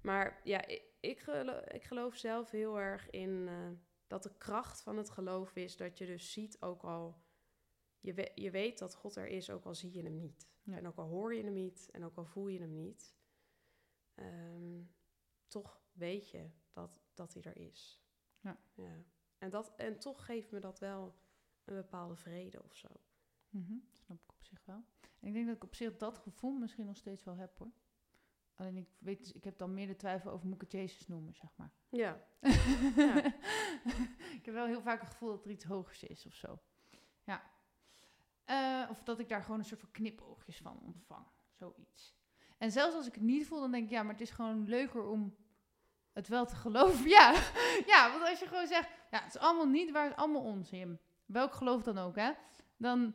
Maar 0.00 0.40
ja, 0.44 0.66
ik, 0.66 0.82
ik, 1.00 1.18
gelo- 1.18 1.62
ik 1.68 1.82
geloof 1.84 2.16
zelf 2.16 2.50
heel 2.50 2.80
erg 2.80 3.10
in 3.10 3.48
eh, 3.48 3.70
dat 4.06 4.22
de 4.22 4.34
kracht 4.38 4.82
van 4.82 4.96
het 4.96 5.10
geloof 5.10 5.56
is 5.56 5.76
dat 5.76 5.98
je 5.98 6.06
dus 6.06 6.32
ziet 6.32 6.60
ook 6.62 6.82
al... 6.82 7.22
Je, 8.00 8.14
we- 8.14 8.32
je 8.34 8.50
weet 8.50 8.78
dat 8.78 8.94
God 8.94 9.16
er 9.16 9.26
is, 9.26 9.50
ook 9.50 9.64
al 9.64 9.74
zie 9.74 9.92
je 9.92 10.02
hem 10.02 10.16
niet. 10.16 10.48
Ja. 10.62 10.76
En 10.76 10.86
ook 10.86 10.96
al 10.96 11.08
hoor 11.08 11.34
je 11.34 11.42
hem 11.44 11.52
niet 11.52 11.88
en 11.92 12.04
ook 12.04 12.16
al 12.16 12.24
voel 12.24 12.48
je 12.48 12.60
hem 12.60 12.74
niet. 12.74 13.14
ehm, 14.14 14.82
toch 15.46 15.80
weet 15.92 16.30
je 16.30 16.50
dat, 16.72 17.00
dat 17.14 17.34
hij 17.34 17.42
er 17.42 17.56
is. 17.56 18.02
Ja. 18.40 18.58
ja. 18.74 19.02
En, 19.38 19.50
dat, 19.50 19.74
en 19.76 19.98
toch 19.98 20.24
geeft 20.24 20.50
me 20.50 20.58
dat 20.58 20.78
wel 20.78 21.14
een 21.64 21.74
bepaalde 21.74 22.16
vrede 22.16 22.62
of 22.62 22.74
zo. 22.76 22.88
Mhm, 23.54 23.74
Snap 23.92 24.22
ik 24.22 24.32
op 24.32 24.44
zich 24.44 24.62
wel. 24.64 24.84
En 25.20 25.28
ik 25.28 25.32
denk 25.32 25.46
dat 25.46 25.56
ik 25.56 25.64
op 25.64 25.74
zich 25.74 25.96
dat 25.96 26.18
gevoel 26.18 26.52
misschien 26.58 26.86
nog 26.86 26.96
steeds 26.96 27.24
wel 27.24 27.36
heb 27.36 27.58
hoor. 27.58 27.70
Alleen 28.54 28.76
ik 28.76 28.88
weet, 28.98 29.18
dus- 29.18 29.32
ik 29.32 29.44
heb 29.44 29.58
dan 29.58 29.74
meer 29.74 29.86
de 29.86 29.96
twijfel 29.96 30.30
over 30.30 30.46
moet 30.46 30.54
ik 30.54 30.60
het 30.60 30.72
Jezus 30.72 31.06
noemen, 31.08 31.34
zeg 31.34 31.50
maar. 31.56 31.70
Ja, 31.88 32.24
Ja. 32.96 33.24
ik 34.38 34.40
heb 34.44 34.54
wel 34.54 34.66
heel 34.66 34.82
vaak 34.82 35.00
het 35.00 35.10
gevoel 35.10 35.28
dat 35.30 35.44
er 35.44 35.50
iets 35.50 35.64
hogers 35.64 36.02
is 36.02 36.26
of 36.26 36.34
zo. 36.34 36.58
Ja. 37.24 37.42
Eh, 38.44 38.90
of 38.90 39.02
dat 39.02 39.18
ik 39.18 39.28
daar 39.28 39.42
gewoon 39.42 39.58
een 39.58 39.64
soort 39.64 39.80
van 39.80 39.90
knipoogjes 39.90 40.58
van 40.58 40.78
ontvang. 40.82 41.26
Zoiets. 41.52 42.14
En 42.58 42.70
zelfs 42.70 42.94
als 42.94 43.06
ik 43.06 43.14
het 43.14 43.22
niet 43.22 43.46
voel, 43.46 43.60
dan 43.60 43.70
denk 43.70 43.84
ik, 43.84 43.90
ja, 43.90 44.02
maar 44.02 44.12
het 44.12 44.20
is 44.20 44.30
gewoon 44.30 44.68
leuker 44.68 45.06
om 45.06 45.36
het 46.12 46.28
wel 46.28 46.46
te 46.46 46.56
geloven. 46.56 47.08
Ja, 47.18 47.32
ja 47.86 48.10
want 48.10 48.28
als 48.28 48.38
je 48.40 48.46
gewoon 48.46 48.66
zegt, 48.66 48.88
ja, 49.10 49.22
het 49.22 49.34
is 49.34 49.40
allemaal 49.40 49.66
niet 49.68 49.90
waar, 49.90 50.02
het 50.04 50.12
is 50.12 50.18
allemaal 50.18 50.42
onzin. 50.42 50.98
Welk 51.26 51.52
geloof 51.54 51.82
dan 51.82 51.98
ook, 51.98 52.16
hè. 52.16 52.32
Dan, 52.76 53.14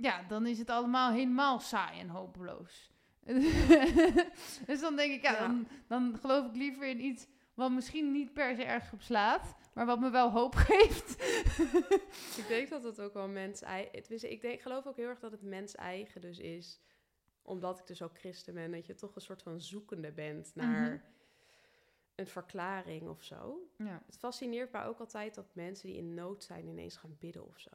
ja, 0.00 0.22
dan 0.28 0.46
is 0.46 0.58
het 0.58 0.70
allemaal 0.70 1.10
helemaal 1.12 1.60
saai 1.60 2.00
en 2.00 2.08
hopeloos. 2.08 2.90
dus 4.66 4.80
dan 4.80 4.96
denk 4.96 5.12
ik, 5.12 5.22
ja, 5.22 5.32
Ja. 5.32 5.38
Dan, 5.38 5.66
dan 5.86 6.16
geloof 6.20 6.46
ik 6.46 6.56
liever 6.56 6.86
in 6.88 7.00
iets 7.04 7.26
wat 7.54 7.70
misschien 7.70 8.12
niet 8.12 8.32
per 8.32 8.56
se 8.56 8.62
ergens 8.64 8.92
op 8.92 9.02
slaat, 9.02 9.54
maar 9.74 9.86
wat 9.86 10.00
me 10.00 10.10
wel 10.10 10.30
hoop 10.30 10.54
geeft. 10.68 11.10
ik 12.38 12.44
denk 12.48 12.68
dat 12.68 12.82
het 12.82 13.00
ook 13.00 13.14
wel 13.14 13.28
mens 13.28 13.62
eigen... 13.62 13.94
Ik 13.94 14.08
denk, 14.40 14.54
ik 14.54 14.60
geloof 14.62 14.86
ook 14.86 14.96
heel 14.96 15.08
erg 15.08 15.18
dat 15.20 15.30
het 15.32 15.42
mens 15.42 15.74
eigen 15.74 16.20
dus 16.20 16.38
is. 16.38 16.80
Omdat 17.42 17.78
ik 17.78 17.86
dus 17.86 18.02
ook 18.02 18.18
christen 18.18 18.54
ben. 18.54 18.70
Dat 18.70 18.86
je 18.86 18.94
toch 18.94 19.14
een 19.14 19.20
soort 19.20 19.42
van 19.42 19.60
zoekende 19.60 20.12
bent 20.12 20.50
naar 20.54 20.90
Mhm. 20.90 20.98
een 22.14 22.26
verklaring 22.26 23.08
of 23.08 23.22
zo. 23.22 23.68
ja, 23.76 24.02
Het 24.06 24.18
fascineert 24.18 24.72
mij 24.72 24.84
ook 24.86 24.98
altijd 24.98 25.34
dat 25.34 25.54
mensen 25.54 25.88
die 25.88 25.96
in 25.96 26.14
nood 26.14 26.44
zijn 26.44 26.66
ineens 26.66 26.96
gaan 26.96 27.16
bidden 27.18 27.46
of 27.46 27.58
zo. 27.58 27.70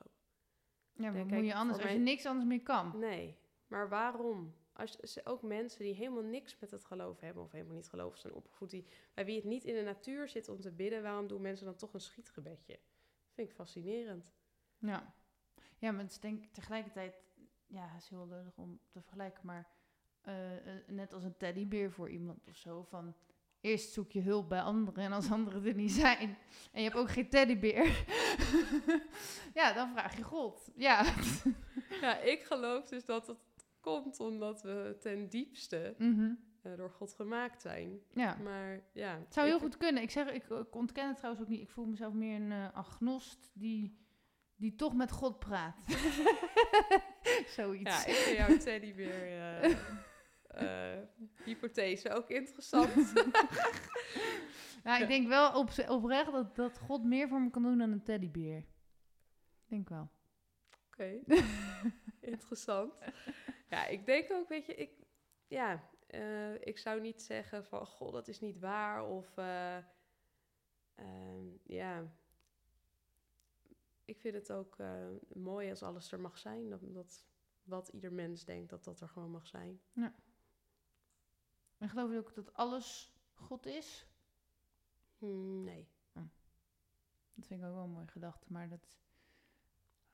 Ja 0.93 1.11
maar 1.11 1.25
moet 1.25 1.45
je 1.45 1.53
anders, 1.53 1.81
als 1.81 1.91
je 1.91 1.97
niks 1.97 2.25
anders 2.25 2.47
meer 2.47 2.63
kan. 2.63 2.99
Nee, 2.99 3.37
maar 3.67 3.89
waarom? 3.89 4.53
Als 4.73 5.13
je, 5.13 5.25
ook 5.25 5.41
mensen 5.41 5.83
die 5.83 5.93
helemaal 5.93 6.23
niks 6.23 6.59
met 6.59 6.71
het 6.71 6.85
geloof 6.85 7.19
hebben 7.19 7.43
of 7.43 7.51
helemaal 7.51 7.75
niet 7.75 7.89
geloven 7.89 8.19
zijn 8.19 8.33
opgevoed, 8.33 8.69
die, 8.69 8.85
bij 9.13 9.25
wie 9.25 9.35
het 9.35 9.45
niet 9.45 9.63
in 9.63 9.75
de 9.75 9.83
natuur 9.83 10.29
zit 10.29 10.49
om 10.49 10.61
te 10.61 10.71
bidden, 10.71 11.01
waarom 11.01 11.27
doen 11.27 11.41
mensen 11.41 11.65
dan 11.65 11.75
toch 11.75 11.93
een 11.93 12.01
schietgebedje? 12.01 12.79
vind 13.33 13.49
ik 13.49 13.55
fascinerend. 13.55 14.31
Ja. 14.77 15.13
ja, 15.77 15.91
maar 15.91 16.01
het 16.01 16.11
is 16.11 16.19
denk 16.19 16.43
ik 16.43 16.53
tegelijkertijd, 16.53 17.21
ja, 17.67 17.87
het 17.87 18.01
is 18.01 18.09
heel 18.09 18.27
lullig 18.27 18.57
om 18.57 18.79
te 18.89 19.01
vergelijken, 19.01 19.45
maar 19.45 19.69
eh, 20.21 20.77
eh, 20.77 20.87
net 20.87 21.13
als 21.13 21.23
een 21.23 21.37
teddybeer 21.37 21.91
voor 21.91 22.09
iemand 22.09 22.47
of 22.47 22.55
zo, 22.55 22.83
van 22.83 23.15
eerst 23.63 23.93
zoek 23.93 24.11
je 24.11 24.21
hulp 24.21 24.49
bij 24.49 24.61
anderen 24.61 25.03
en 25.03 25.11
als 25.11 25.31
anderen 25.31 25.65
er 25.65 25.73
niet 25.73 25.91
zijn 25.91 26.37
en 26.71 26.81
je 26.81 26.89
hebt 26.89 26.95
ook 27.01 27.09
geen 27.11 27.29
teddybeer, 27.29 28.05
ja, 29.59 29.73
dan 29.73 29.91
vraag 29.91 30.17
je 30.17 30.23
God. 30.23 30.69
Ja. 30.75 31.05
Ja, 32.01 32.17
ik 32.19 32.43
geloof 32.43 32.87
dus 32.87 33.05
dat 33.05 33.27
het 33.27 33.37
komt 33.81 34.19
omdat 34.19 34.61
we 34.61 34.97
ten 34.99 35.29
diepste 35.29 35.95
Mhm. 35.97 36.31
eh, 36.61 36.71
door 36.77 36.89
God 36.91 37.13
gemaakt 37.13 37.61
zijn. 37.61 37.99
ja. 38.13 38.35
Maar 38.43 38.79
ja. 38.93 39.17
Het 39.19 39.33
zou 39.33 39.47
heel 39.47 39.59
goed 39.59 39.77
kunnen. 39.77 40.01
Ik 40.03 40.11
zeg, 40.11 40.27
ik, 40.31 40.43
ik 40.49 40.75
ontken 40.75 41.07
het 41.07 41.17
trouwens 41.17 41.43
ook 41.43 41.49
niet. 41.49 41.61
Ik 41.61 41.69
voel 41.69 41.85
mezelf 41.85 42.13
meer 42.13 42.35
een 42.41 42.51
eh, 42.51 42.73
agnost 42.73 43.51
die, 43.53 43.97
die 44.55 44.75
toch 44.75 44.93
met 44.93 45.11
God 45.11 45.39
praat. 45.39 45.75
Zoiets. 47.55 48.05
Ja, 48.05 48.11
ik 48.11 48.33
jouw 48.37 48.57
teddybeer 48.57 49.39
eh, 49.61 49.75
hypothese 51.45 52.09
ook 52.09 52.29
interessant. 52.29 53.13
Nou, 54.83 55.01
ik 55.01 55.07
denk 55.07 55.27
wel 55.27 55.59
op, 55.59 55.69
oprecht 55.87 56.31
dat, 56.31 56.55
dat 56.55 56.77
God 56.77 57.03
meer 57.03 57.27
voor 57.27 57.41
me 57.41 57.49
kan 57.49 57.63
doen 57.63 57.77
dan 57.77 57.91
een 57.91 58.03
teddybeer. 58.03 58.57
Ik 58.57 59.69
denk 59.69 59.89
wel. 59.89 60.09
Oké, 60.87 61.19
interessant. 62.33 62.99
Ja, 63.69 63.85
ik 63.85 64.05
denk 64.05 64.31
ook, 64.31 64.49
weet 64.49 64.65
je, 64.65 64.75
ik, 64.75 64.91
ja, 65.47 65.89
eh, 66.07 66.53
ik 66.61 66.77
zou 66.77 67.01
niet 67.01 67.21
zeggen 67.21 67.65
van, 67.65 67.85
goh, 67.85 68.13
dat 68.13 68.27
is 68.27 68.39
niet 68.39 68.59
waar. 68.59 69.05
Of, 69.05 69.37
eh, 69.37 69.77
ehm, 70.95 71.45
ja, 71.63 72.11
ik 74.05 74.19
vind 74.19 74.33
het 74.33 74.51
ook 74.51 74.79
eh, 74.79 75.07
mooi 75.33 75.69
als 75.69 75.83
alles 75.83 76.11
er 76.11 76.19
mag 76.19 76.37
zijn. 76.37 76.69
Dat, 76.69 76.93
dat 76.93 77.25
wat 77.63 77.87
ieder 77.87 78.13
mens 78.13 78.45
denkt, 78.45 78.69
dat 78.69 78.83
dat 78.83 79.01
er 79.01 79.09
gewoon 79.09 79.31
mag 79.31 79.47
zijn. 79.47 79.81
En 81.83 81.89
geloof 81.89 82.11
je 82.11 82.17
ook 82.17 82.35
dat 82.35 82.53
alles 82.53 83.13
God 83.33 83.65
is? 83.65 84.07
Hmm, 85.17 85.63
nee. 85.63 85.87
Dat 87.33 87.45
vind 87.45 87.61
ik 87.61 87.67
ook 87.67 87.73
wel 87.73 87.83
een 87.83 87.89
mooie 87.89 88.07
gedachte. 88.07 88.45
Maar 88.49 88.69
dat... 88.69 88.97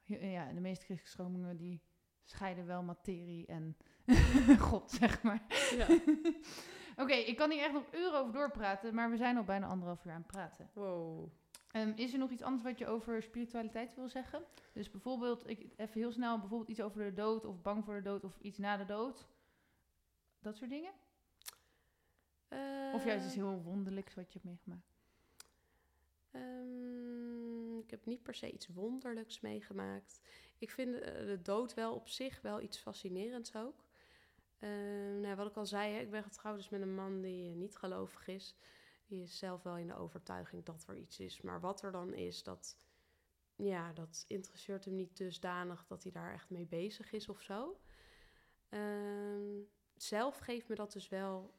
Ja, 0.04 0.54
de 0.54 0.60
meeste 0.60 0.86
christelijke 0.86 1.08
stromingen 1.08 1.58
die 1.58 1.82
scheiden 2.24 2.66
wel 2.66 2.84
materie 2.84 3.46
en 3.46 3.78
God, 4.68 4.92
zeg 4.92 5.24
maar. 5.24 5.46
Ja. 5.76 5.88
Oké, 7.04 7.14
ik 7.14 7.36
kan 7.36 7.52
hier 7.52 7.64
echt 7.64 7.74
nog 7.74 7.94
uren 7.94 8.20
over 8.20 8.34
doorpraten, 8.34 8.94
maar 8.96 9.10
we 9.10 9.18
zijn 9.18 9.38
al 9.38 9.44
bijna 9.44 9.68
anderhalf 9.68 10.06
uur 10.06 10.12
aan 10.12 10.18
het 10.18 10.28
praten. 10.28 10.70
Wow. 10.74 11.32
Ehm, 11.72 11.92
is 11.96 12.14
er 12.14 12.20
nog 12.20 12.30
iets 12.30 12.44
anders 12.44 12.64
wat 12.64 12.78
je 12.78 12.88
over 12.88 13.24
spiritualiteit 13.24 13.96
wil 13.96 14.10
zeggen? 14.10 14.44
Dus 14.74 14.90
bijvoorbeeld, 14.90 15.50
ik, 15.50 15.74
even 15.78 16.00
heel 16.00 16.12
snel, 16.12 16.40
bijvoorbeeld 16.40 16.70
iets 16.70 16.82
over 16.82 17.04
de 17.04 17.14
dood 17.14 17.46
of 17.46 17.62
bang 17.62 17.86
voor 17.86 17.96
de 17.96 18.02
dood 18.02 18.24
of 18.24 18.40
iets 18.40 18.58
na 18.58 18.78
de 18.78 18.86
dood. 18.86 19.28
Dat 20.40 20.58
soort 20.58 20.70
dingen? 20.70 20.92
Of 22.94 23.06
juist 23.06 23.26
iets 23.26 23.36
heel 23.36 23.62
wonderlijks 23.62 24.16
wat 24.16 24.34
je 24.34 24.40
hebt 24.40 24.46
meegemaakt? 24.46 24.98
Ehm, 26.32 27.78
ik 27.80 27.90
heb 27.90 28.06
niet 28.06 28.24
per 28.24 28.36
se 28.36 28.52
iets 28.52 28.68
wonderlijks 28.68 29.40
meegemaakt. 29.40 30.22
Ik 30.58 30.72
vind 30.72 31.00
eh, 31.00 31.14
de 31.14 31.42
dood 31.42 31.74
wel 31.74 31.96
op 31.96 32.08
zich 32.08 32.42
wel 32.42 32.62
iets 32.62 32.78
fascinerends 32.78 33.56
ook. 33.56 33.86
Ehm, 34.60 35.20
nou, 35.20 35.36
wat 35.36 35.48
ik 35.48 35.56
al 35.56 35.66
zei, 35.66 35.94
hè, 35.94 36.00
ik 36.00 36.12
ben 36.12 36.24
getrouwd 36.24 36.58
dus 36.58 36.70
met 36.70 36.82
een 36.82 36.96
man 36.96 37.22
die 37.22 37.50
eh, 37.50 37.56
niet 37.56 37.78
gelovig 37.78 38.28
is. 38.28 38.56
Die 39.06 39.24
is 39.24 39.38
zelf 39.38 39.64
wel 39.64 39.78
in 39.78 39.88
de 39.88 39.96
overtuiging 39.96 40.66
dat 40.66 40.86
er 40.88 40.98
iets 40.98 41.20
is. 41.20 41.42
Maar 41.42 41.60
wat 41.60 41.82
er 41.82 41.92
dan 41.92 42.14
is, 42.14 42.44
dat, 42.44 42.78
ja, 43.56 43.94
dat 43.94 44.26
interesseert 44.28 44.86
hem 44.86 44.96
niet 44.96 45.18
dusdanig 45.18 45.86
dat 45.88 46.04
hij 46.04 46.12
daar 46.12 46.34
echt 46.34 46.50
mee 46.50 46.66
bezig 46.66 47.12
is 47.12 47.30
of 47.30 47.42
zo. 47.42 47.80
Ehm, 48.70 49.62
zelf 49.96 50.38
geeft 50.38 50.68
me 50.68 50.76
dat 50.76 50.92
dus 50.92 51.10
wel 51.10 51.54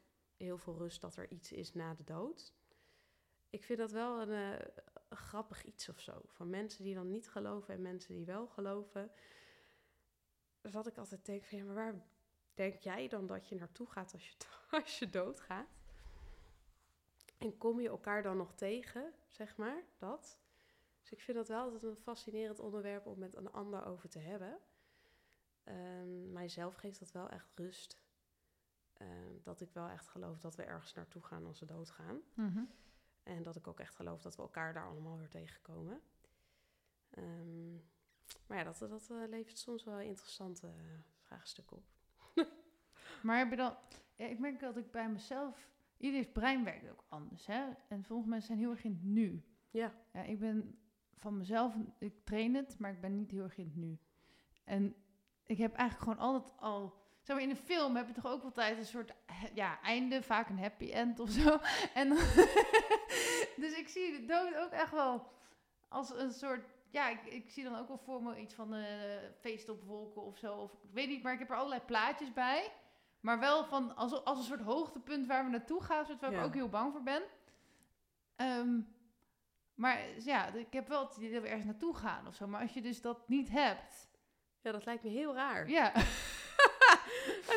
heel 0.45 0.59
veel 0.59 0.77
rust 0.77 1.01
dat 1.01 1.17
er 1.17 1.31
iets 1.31 1.53
is 1.53 1.73
na 1.73 1.95
de 1.95 2.05
dood. 2.05 2.55
Ik 3.51 3.65
vind 3.65 3.79
dat 3.79 3.91
wel 3.91 4.21
een, 4.21 4.31
eh, 4.31 4.67
een 5.09 5.17
grappig 5.17 5.65
iets 5.65 5.89
of 5.89 6.01
zo. 6.01 6.23
Van 6.27 6.51
mensen 6.51 6.85
die 6.85 6.95
dan 6.95 7.11
niet 7.11 7.29
geloven 7.29 7.75
en 7.75 7.83
mensen 7.83 8.15
die 8.15 8.25
wel 8.25 8.47
geloven. 8.47 9.11
Dus 10.61 10.73
dat 10.73 10.87
ik 10.87 10.99
altijd 10.99 11.25
denk 11.25 11.53
maar 11.53 11.75
waar 11.75 11.95
denk 12.55 12.75
jij 12.75 13.09
dan 13.09 13.27
dat 13.27 13.49
je 13.49 13.55
naartoe 13.55 13.91
gaat 13.91 14.13
als 14.13 14.29
je, 14.29 14.35
als 14.83 14.99
je 14.99 15.11
doodgaat? 15.11 15.69
En 17.39 17.59
kom 17.59 17.81
je 17.81 17.89
elkaar 17.89 18.23
dan 18.23 18.37
nog 18.37 18.55
tegen, 18.55 19.13
zeg 19.29 19.57
maar, 19.57 19.83
dat? 19.99 20.39
Dus 21.01 21.11
ik 21.13 21.21
vind 21.21 21.37
dat 21.37 21.49
wel 21.49 21.63
altijd 21.63 21.83
een 21.83 21.97
fascinerend 21.97 22.59
onderwerp 22.59 23.07
om 23.07 23.19
met 23.19 23.35
een 23.37 23.53
ander 23.53 23.85
over 23.87 24.09
te 24.09 24.19
hebben. 24.19 24.59
Ehm, 25.65 26.33
mijzelf 26.33 26.75
geeft 26.75 26.99
dat 26.99 27.13
wel 27.13 27.29
echt 27.29 27.51
rust. 27.55 28.01
Ehm, 29.01 29.43
dat 29.43 29.61
ik 29.61 29.73
wel 29.73 29.89
echt 29.89 30.09
geloof 30.09 30.39
dat 30.39 30.57
we 30.57 30.63
ergens 30.63 30.95
naartoe 30.95 31.23
gaan 31.23 31.47
als 31.47 31.61
we 31.61 31.67
doodgaan. 31.67 32.21
Mhm. 32.35 32.63
En 33.23 33.43
dat 33.43 33.57
ik 33.57 33.67
ook 33.67 33.81
echt 33.81 33.95
geloof 33.95 34.23
dat 34.23 34.37
we 34.37 34.43
elkaar 34.43 34.73
daar 34.73 34.87
allemaal 34.87 35.19
weer 35.19 35.29
tegenkomen. 35.29 36.01
Ehm, 37.11 37.73
maar 38.47 38.59
ja, 38.59 38.65
dat, 38.65 38.79
dat 38.79 39.11
eh, 39.11 39.29
levert 39.29 39.59
soms 39.59 39.85
wel 39.85 40.01
interessante 40.01 40.67
eh, 40.67 40.75
vraagstukken 41.21 41.77
op. 41.77 41.85
Maar 43.23 43.39
heb 43.39 43.51
je 43.51 43.57
dan... 43.57 43.77
Ja, 44.17 44.27
ik 44.27 44.39
merk 44.39 44.61
dat 44.61 44.77
ik 44.77 44.91
bij 44.91 45.11
mezelf... 45.11 45.69
Ieders 45.97 46.33
brein 46.33 46.65
werkt 46.65 46.91
ook 46.91 47.05
anders, 47.09 47.47
hè? 47.47 47.69
En 47.89 48.05
sommige 48.05 48.29
mensen 48.29 48.47
zijn 48.47 48.59
heel 48.59 48.71
erg 48.71 48.85
in 48.85 48.93
het 48.93 49.03
nu. 49.03 49.45
Ja, 49.71 49.95
Ja, 50.13 50.23
ik 50.23 50.39
ben 50.39 50.79
van 51.17 51.37
mezelf... 51.37 51.75
Ik 51.99 52.25
train 52.25 52.55
het, 52.55 52.79
maar 52.79 52.93
ik 52.93 53.01
ben 53.01 53.17
niet 53.17 53.31
heel 53.31 53.43
erg 53.43 53.59
in 53.59 53.65
het 53.65 53.77
nu. 53.77 53.99
En 54.65 54.95
ik 55.45 55.59
heb 55.59 55.75
eigenlijk 55.75 56.11
gewoon 56.11 56.35
altijd 56.35 56.61
al... 56.61 57.00
Zo 57.31 57.37
in 57.37 57.51
een 57.51 57.57
film 57.57 57.97
heb 57.97 58.07
je 58.07 58.13
toch 58.13 58.27
ook 58.27 58.43
altijd 58.43 58.79
een 58.79 58.85
soort 58.87 59.13
ja, 59.55 59.81
einde, 59.83 60.23
vaak 60.23 60.49
een 60.49 60.59
happy 60.59 60.91
end 60.93 61.21
of 61.21 61.31
zo. 61.31 61.59
En 61.95 62.09
dus 63.63 63.77
ik 63.77 63.89
zie 63.89 64.13
de 64.21 64.25
dood 64.27 64.55
ook 64.57 64.71
echt 64.71 64.91
wel 64.93 65.33
als 65.89 66.11
een 66.19 66.33
soort. 66.33 66.65
Ja, 66.91 67.09
ik, 67.09 67.25
ik 67.25 67.51
zie 67.51 67.65
dan 67.65 67.77
ook 67.79 67.89
wel 67.89 67.99
voor 67.99 68.23
me 68.23 68.41
iets 68.41 68.55
van 68.55 68.75
eh 68.75 68.83
feest 69.41 69.69
op 69.69 69.83
wolken 69.83 70.23
of 70.23 70.37
zo. 70.39 70.55
Of 70.55 70.73
ik 70.73 70.91
weet 70.93 71.09
niet, 71.09 71.23
maar 71.23 71.33
ik 71.33 71.39
heb 71.39 71.51
er 71.51 71.57
allerlei 71.57 71.81
plaatjes 71.81 72.33
bij. 72.33 72.73
Maar 73.21 73.39
wel 73.39 73.65
van 73.65 73.97
als, 73.97 74.25
als 74.25 74.39
een 74.39 74.45
soort 74.45 74.61
hoogtepunt 74.63 75.27
waar 75.27 75.45
we 75.45 75.51
naartoe 75.51 75.83
gaan, 75.83 76.07
waar 76.21 76.33
Ja. 76.33 76.39
ik 76.39 76.45
ook 76.45 76.55
heel 76.55 76.69
bang 76.69 76.93
voor 76.93 77.03
ben. 77.03 77.23
Ehm, 78.37 78.81
maar 79.75 79.99
ja, 80.25 80.47
ik 80.47 80.73
heb 80.73 80.89
wel 80.89 81.07
het 81.09 81.17
idee 81.17 81.33
dat 81.33 81.43
we 81.43 81.49
ergens 81.49 81.67
naartoe 81.67 81.97
gaan 81.97 82.27
of 82.27 82.35
zo. 82.35 82.47
Maar 82.47 82.61
als 82.61 82.73
je 82.75 82.83
dus 82.83 83.01
dat 83.01 83.29
niet 83.29 83.51
hebt, 83.51 84.09
Ja, 84.63 84.73
dat 84.73 84.85
lijkt 84.85 85.03
me 85.03 85.11
heel 85.11 85.35
raar. 85.35 85.69
ja. 85.69 85.93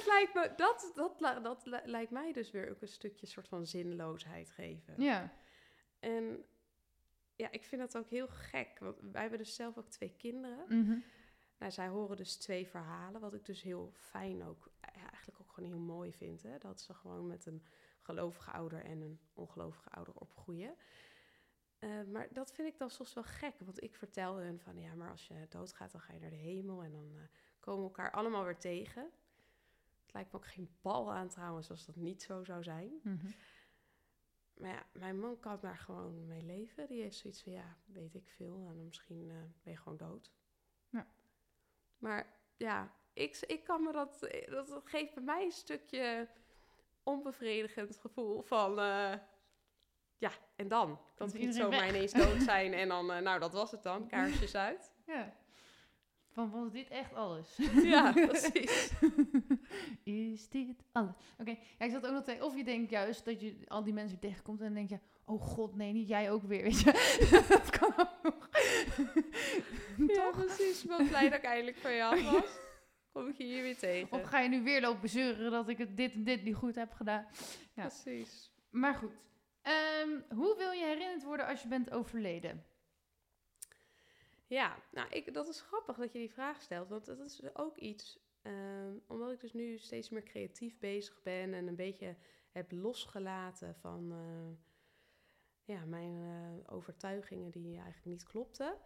het 0.04 0.14
lijkt 0.14 0.34
me, 0.34 0.54
dat, 0.56 0.92
dat, 0.96 1.44
dat 1.44 1.66
li- 1.66 1.82
lijkt 1.92 2.12
mij 2.12 2.34
dus 2.34 2.52
weer 2.52 2.70
ook 2.70 2.82
een 2.82 2.88
stukje 2.88 3.26
soort 3.28 3.48
van 3.48 3.66
zinloosheid 3.66 4.50
geven. 4.52 4.94
ja. 4.98 5.34
En 6.00 6.46
ja, 7.36 7.52
ik 7.52 7.64
vind 7.64 7.82
dat 7.82 7.98
ook 7.98 8.10
heel 8.10 8.28
gek. 8.28 8.80
Want 8.80 8.98
wij 9.12 9.22
hebben 9.22 9.40
dus 9.40 9.56
zelf 9.56 9.78
ook 9.78 9.90
twee 9.90 10.14
kinderen. 10.18 10.66
Mhm. 10.68 10.98
Nou, 11.58 11.72
zij 11.72 11.88
horen 11.88 12.18
dus 12.18 12.36
twee 12.38 12.68
verhalen, 12.68 13.22
wat 13.22 13.34
ik 13.34 13.46
dus 13.46 13.62
heel 13.62 13.92
fijn 13.94 14.44
ook, 14.44 14.72
ja, 14.82 15.10
eigenlijk 15.12 15.40
ook 15.42 15.52
gewoon 15.52 15.70
heel 15.70 15.80
mooi 15.80 16.14
vind. 16.14 16.42
Hè? 16.44 16.58
Dat 16.58 16.82
ze 16.82 16.94
gewoon 16.94 17.28
met 17.28 17.46
een 17.46 17.64
gelovige 18.02 18.52
ouder 18.52 18.84
en 18.86 19.02
een 19.02 19.20
ongelovige 19.34 19.90
ouder 19.90 20.14
opgroeien. 20.14 20.76
Eh, 21.80 22.04
maar 22.12 22.28
dat 22.34 22.52
vind 22.54 22.68
ik 22.68 22.78
dan 22.78 22.90
soms 22.90 23.14
wel 23.14 23.24
gek, 23.24 23.60
want 23.60 23.84
ik 23.84 23.96
vertel 23.96 24.36
hun 24.36 24.60
van, 24.60 24.78
ja, 24.80 24.96
maar 24.96 25.10
als 25.10 25.28
je 25.28 25.46
doodgaat, 25.50 25.92
dan 25.92 26.02
ga 26.02 26.14
je 26.14 26.20
naar 26.20 26.30
de 26.30 26.36
hemel 26.36 26.84
en 26.84 26.92
dan 26.92 27.12
eh, 27.16 27.22
komen 27.60 27.82
we 27.82 27.88
elkaar 27.88 28.12
allemaal 28.12 28.44
weer 28.44 28.58
tegen. 28.58 29.10
Het 30.14 30.22
lijkt 30.22 30.32
me 30.32 30.38
ook 30.38 30.54
geen 30.54 30.76
bal 30.82 31.14
aan 31.14 31.30
trouwens, 31.30 31.70
als 31.70 31.86
dat 31.86 31.96
niet 31.96 32.24
zo 32.24 32.44
zou 32.44 32.64
zijn. 32.64 33.00
Mhm. 33.04 33.28
Maar 34.54 34.70
ja, 34.70 34.86
mijn 34.92 35.20
man 35.20 35.40
kan 35.40 35.58
daar 35.62 35.78
gewoon 35.78 36.28
mee 36.28 36.44
leven. 36.44 36.88
Die 36.88 37.02
heeft 37.02 37.18
zoiets 37.18 37.44
van, 37.44 37.52
ja, 37.52 37.78
weet 37.86 38.16
ik 38.16 38.30
veel. 38.30 38.66
En 38.70 38.76
dan 38.76 38.86
misschien 38.86 39.30
eh, 39.30 39.36
ben 39.64 39.74
je 39.74 39.78
gewoon 39.78 39.98
dood. 39.98 40.32
Ja. 40.90 41.08
Maar 41.98 42.34
ja, 42.58 42.94
ik, 43.14 43.38
ik 43.48 43.64
kan 43.64 43.84
me 43.84 43.92
dat... 43.92 44.20
Dat 44.50 44.82
geeft 44.84 45.14
bij 45.14 45.24
mij 45.24 45.44
een 45.44 45.52
stukje 45.52 46.30
onbevredigend 47.04 47.98
gevoel 47.98 48.42
van... 48.42 48.80
eh, 48.80 49.14
ja, 50.18 50.32
en 50.56 50.68
dan? 50.68 51.00
Kan 51.16 51.28
toch 51.28 51.42
niet 51.42 51.56
zomaar 51.56 51.80
weg? 51.80 51.90
ineens 51.90 52.14
dood 52.14 52.42
zijn 52.42 52.74
en 52.84 52.88
dan... 52.88 53.12
eh, 53.12 53.22
nou, 53.22 53.40
dat 53.40 53.54
was 53.54 53.72
het 53.72 53.84
dan. 53.84 54.08
Kaarsjes 54.08 54.56
uit. 54.56 54.92
Ja. 55.06 55.42
Van 56.34 56.52
was 56.52 56.72
dit 56.72 56.88
echt 56.88 57.14
alles? 57.14 57.58
Ja, 57.94 58.12
precies. 58.28 58.92
Is 60.04 60.50
dit 60.50 60.84
alles? 60.92 61.14
Oké, 61.38 61.58
ja, 61.80 61.86
ik 61.86 61.92
zat 61.92 62.06
ook 62.06 62.14
nog 62.14 62.24
te 62.24 62.38
Of 62.42 62.56
je 62.56 62.64
denkt 62.64 62.90
juist 62.90 63.26
dat 63.26 63.42
je 63.42 63.56
al 63.68 63.84
die 63.84 63.94
mensen 63.94 64.20
tegenkomt 64.20 64.60
en 64.60 64.66
dan 64.66 64.74
denk 64.74 64.90
je... 64.90 65.00
Oh 65.26 65.42
god, 65.42 65.76
nee, 65.76 65.94
niet 65.94 66.08
jij 66.08 66.32
ook 66.32 66.44
weer, 66.44 66.64
weet 66.64 66.80
je. 66.80 66.92
dat 67.50 67.70
kan 67.70 67.94
ook 67.98 68.24
nog. 68.24 68.50
Ja, 70.08 70.32
Toch? 70.32 70.46
precies. 70.46 70.84
Ik 70.84 70.98
ben 70.98 71.08
blij 71.08 71.30
dat 71.30 71.38
ik 71.38 71.46
eindelijk 71.46 71.78
van 71.78 72.02
af 72.02 72.32
was. 72.32 72.60
Kom 73.12 73.28
ik 73.28 73.38
je 73.38 73.44
hier 73.44 73.62
weer 73.62 73.78
tegen. 73.78 74.12
Of 74.12 74.24
ga 74.24 74.40
je 74.40 74.50
nu 74.50 74.64
weer 74.64 74.82
lopen 74.82 75.10
zeuren 75.10 75.52
dat 75.52 75.70
ik 75.70 75.78
het 75.78 75.98
dit 75.98 76.14
en 76.14 76.24
dit 76.24 76.44
niet 76.44 76.56
goed 76.56 76.76
heb 76.76 76.94
gedaan? 76.94 77.26
Ja. 77.74 77.88
Precies. 77.88 78.52
Maar 78.70 78.96
goed. 78.96 79.12
Ehm, 79.62 80.10
hoe 80.30 80.56
wil 80.58 80.72
je 80.72 80.86
herinnerd 80.86 81.24
worden 81.24 81.48
als 81.48 81.62
je 81.62 81.68
bent 81.68 81.92
overleden? 81.92 82.64
Ja, 84.54 84.78
nou, 84.92 85.10
ik, 85.10 85.34
dat 85.34 85.48
is 85.48 85.62
grappig 85.62 85.98
dat 85.98 86.12
je 86.12 86.20
die 86.20 86.32
vraag 86.32 86.62
stelt. 86.62 86.90
Want 86.90 87.06
dat 87.06 87.20
is 87.20 87.56
ook 87.56 87.78
iets, 87.78 88.20
ehm, 88.42 88.98
omdat 89.08 89.32
ik 89.32 89.40
dus 89.40 89.54
nu 89.54 89.78
steeds 89.78 90.10
meer 90.10 90.24
creatief 90.24 90.80
bezig 90.80 91.22
ben 91.22 91.54
en 91.54 91.68
een 91.68 91.76
beetje 91.76 92.16
heb 92.52 92.72
losgelaten 92.72 93.76
van 93.76 94.12
eh, 94.12 94.58
ja, 95.76 95.86
mijn 95.86 96.22
eh, 96.22 96.74
overtuigingen 96.74 97.52
die 97.52 97.76
eigenlijk 97.76 98.06
niet 98.06 98.24
klopten. 98.24 98.78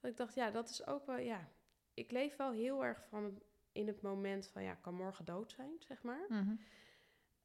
Dat 0.00 0.10
ik 0.10 0.16
dacht, 0.16 0.34
ja, 0.34 0.50
dat 0.50 0.68
is 0.68 0.86
ook 0.86 1.06
wel, 1.06 1.18
ja, 1.18 1.48
ik 1.94 2.10
leef 2.10 2.36
wel 2.36 2.52
heel 2.52 2.84
erg 2.84 3.04
van 3.08 3.42
in 3.72 3.86
het 3.86 4.02
moment 4.02 4.48
van, 4.48 4.62
ja, 4.62 4.72
ik 4.72 4.82
kan 4.82 4.94
morgen 4.94 5.24
dood 5.24 5.52
zijn, 5.52 5.76
zeg 5.78 6.02
maar. 6.02 6.26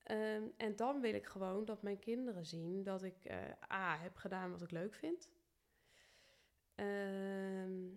Ehm, 0.03 0.43
en 0.57 0.75
dan 0.75 1.01
wil 1.01 1.13
ik 1.13 1.25
gewoon 1.25 1.65
dat 1.65 1.81
mijn 1.81 1.99
kinderen 1.99 2.45
zien 2.45 2.83
dat 2.83 3.03
ik 3.03 3.25
eh, 3.25 3.37
A, 3.71 3.97
heb 3.97 4.15
gedaan 4.15 4.51
wat 4.51 4.61
ik 4.61 4.71
leuk 4.71 4.93
vind. 4.93 5.29
Ehm, 6.75 7.89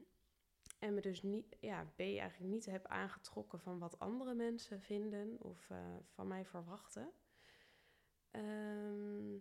en 0.78 0.94
me 0.94 1.00
dus 1.00 1.22
niet, 1.22 1.56
ja, 1.60 1.84
B, 1.84 2.00
eigenlijk 2.00 2.52
niet 2.52 2.66
heb 2.66 2.86
aangetrokken 2.86 3.60
van 3.60 3.78
wat 3.78 3.98
andere 3.98 4.34
mensen 4.34 4.80
vinden 4.80 5.36
of 5.40 5.70
eh, 5.70 5.96
van 6.04 6.28
mij 6.28 6.44
verwachten. 6.44 7.12
Ehm, 8.30 9.36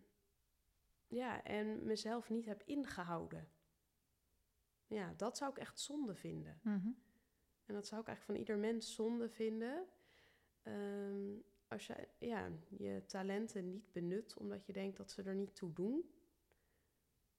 ja, 1.07 1.43
en 1.43 1.85
mezelf 1.85 2.29
niet 2.29 2.45
heb 2.45 2.63
ingehouden. 2.65 3.49
Ja, 4.87 5.13
dat 5.17 5.37
zou 5.37 5.51
ik 5.51 5.57
echt 5.57 5.79
zonde 5.79 6.15
vinden. 6.15 6.59
Mhm. 6.63 6.91
En 7.65 7.73
dat 7.73 7.87
zou 7.87 8.01
ik 8.01 8.07
eigenlijk 8.07 8.21
van 8.21 8.35
ieder 8.35 8.57
mens 8.71 8.95
zonde 8.95 9.29
vinden. 9.29 9.87
Ehm, 10.61 11.37
als 11.67 11.87
je 11.87 12.07
ja, 12.17 12.51
je 12.69 13.03
talenten 13.05 13.69
niet 13.69 13.91
benut 13.91 14.37
omdat 14.37 14.65
je 14.65 14.73
denkt 14.73 14.97
dat 14.97 15.11
ze 15.11 15.23
er 15.23 15.35
niet 15.35 15.55
toe 15.55 15.73
doen. 15.73 16.09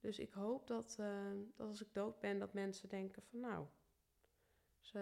Dus 0.06 0.18
ik 0.18 0.32
hoop 0.32 0.66
dat, 0.66 0.96
eh, 1.00 1.06
dat 1.56 1.68
als 1.68 1.80
ik 1.80 1.88
dood 1.92 2.20
ben, 2.20 2.38
dat 2.38 2.52
mensen 2.52 2.88
denken 2.88 3.22
van 3.22 3.40
nou, 3.40 3.66
ze 4.80 4.98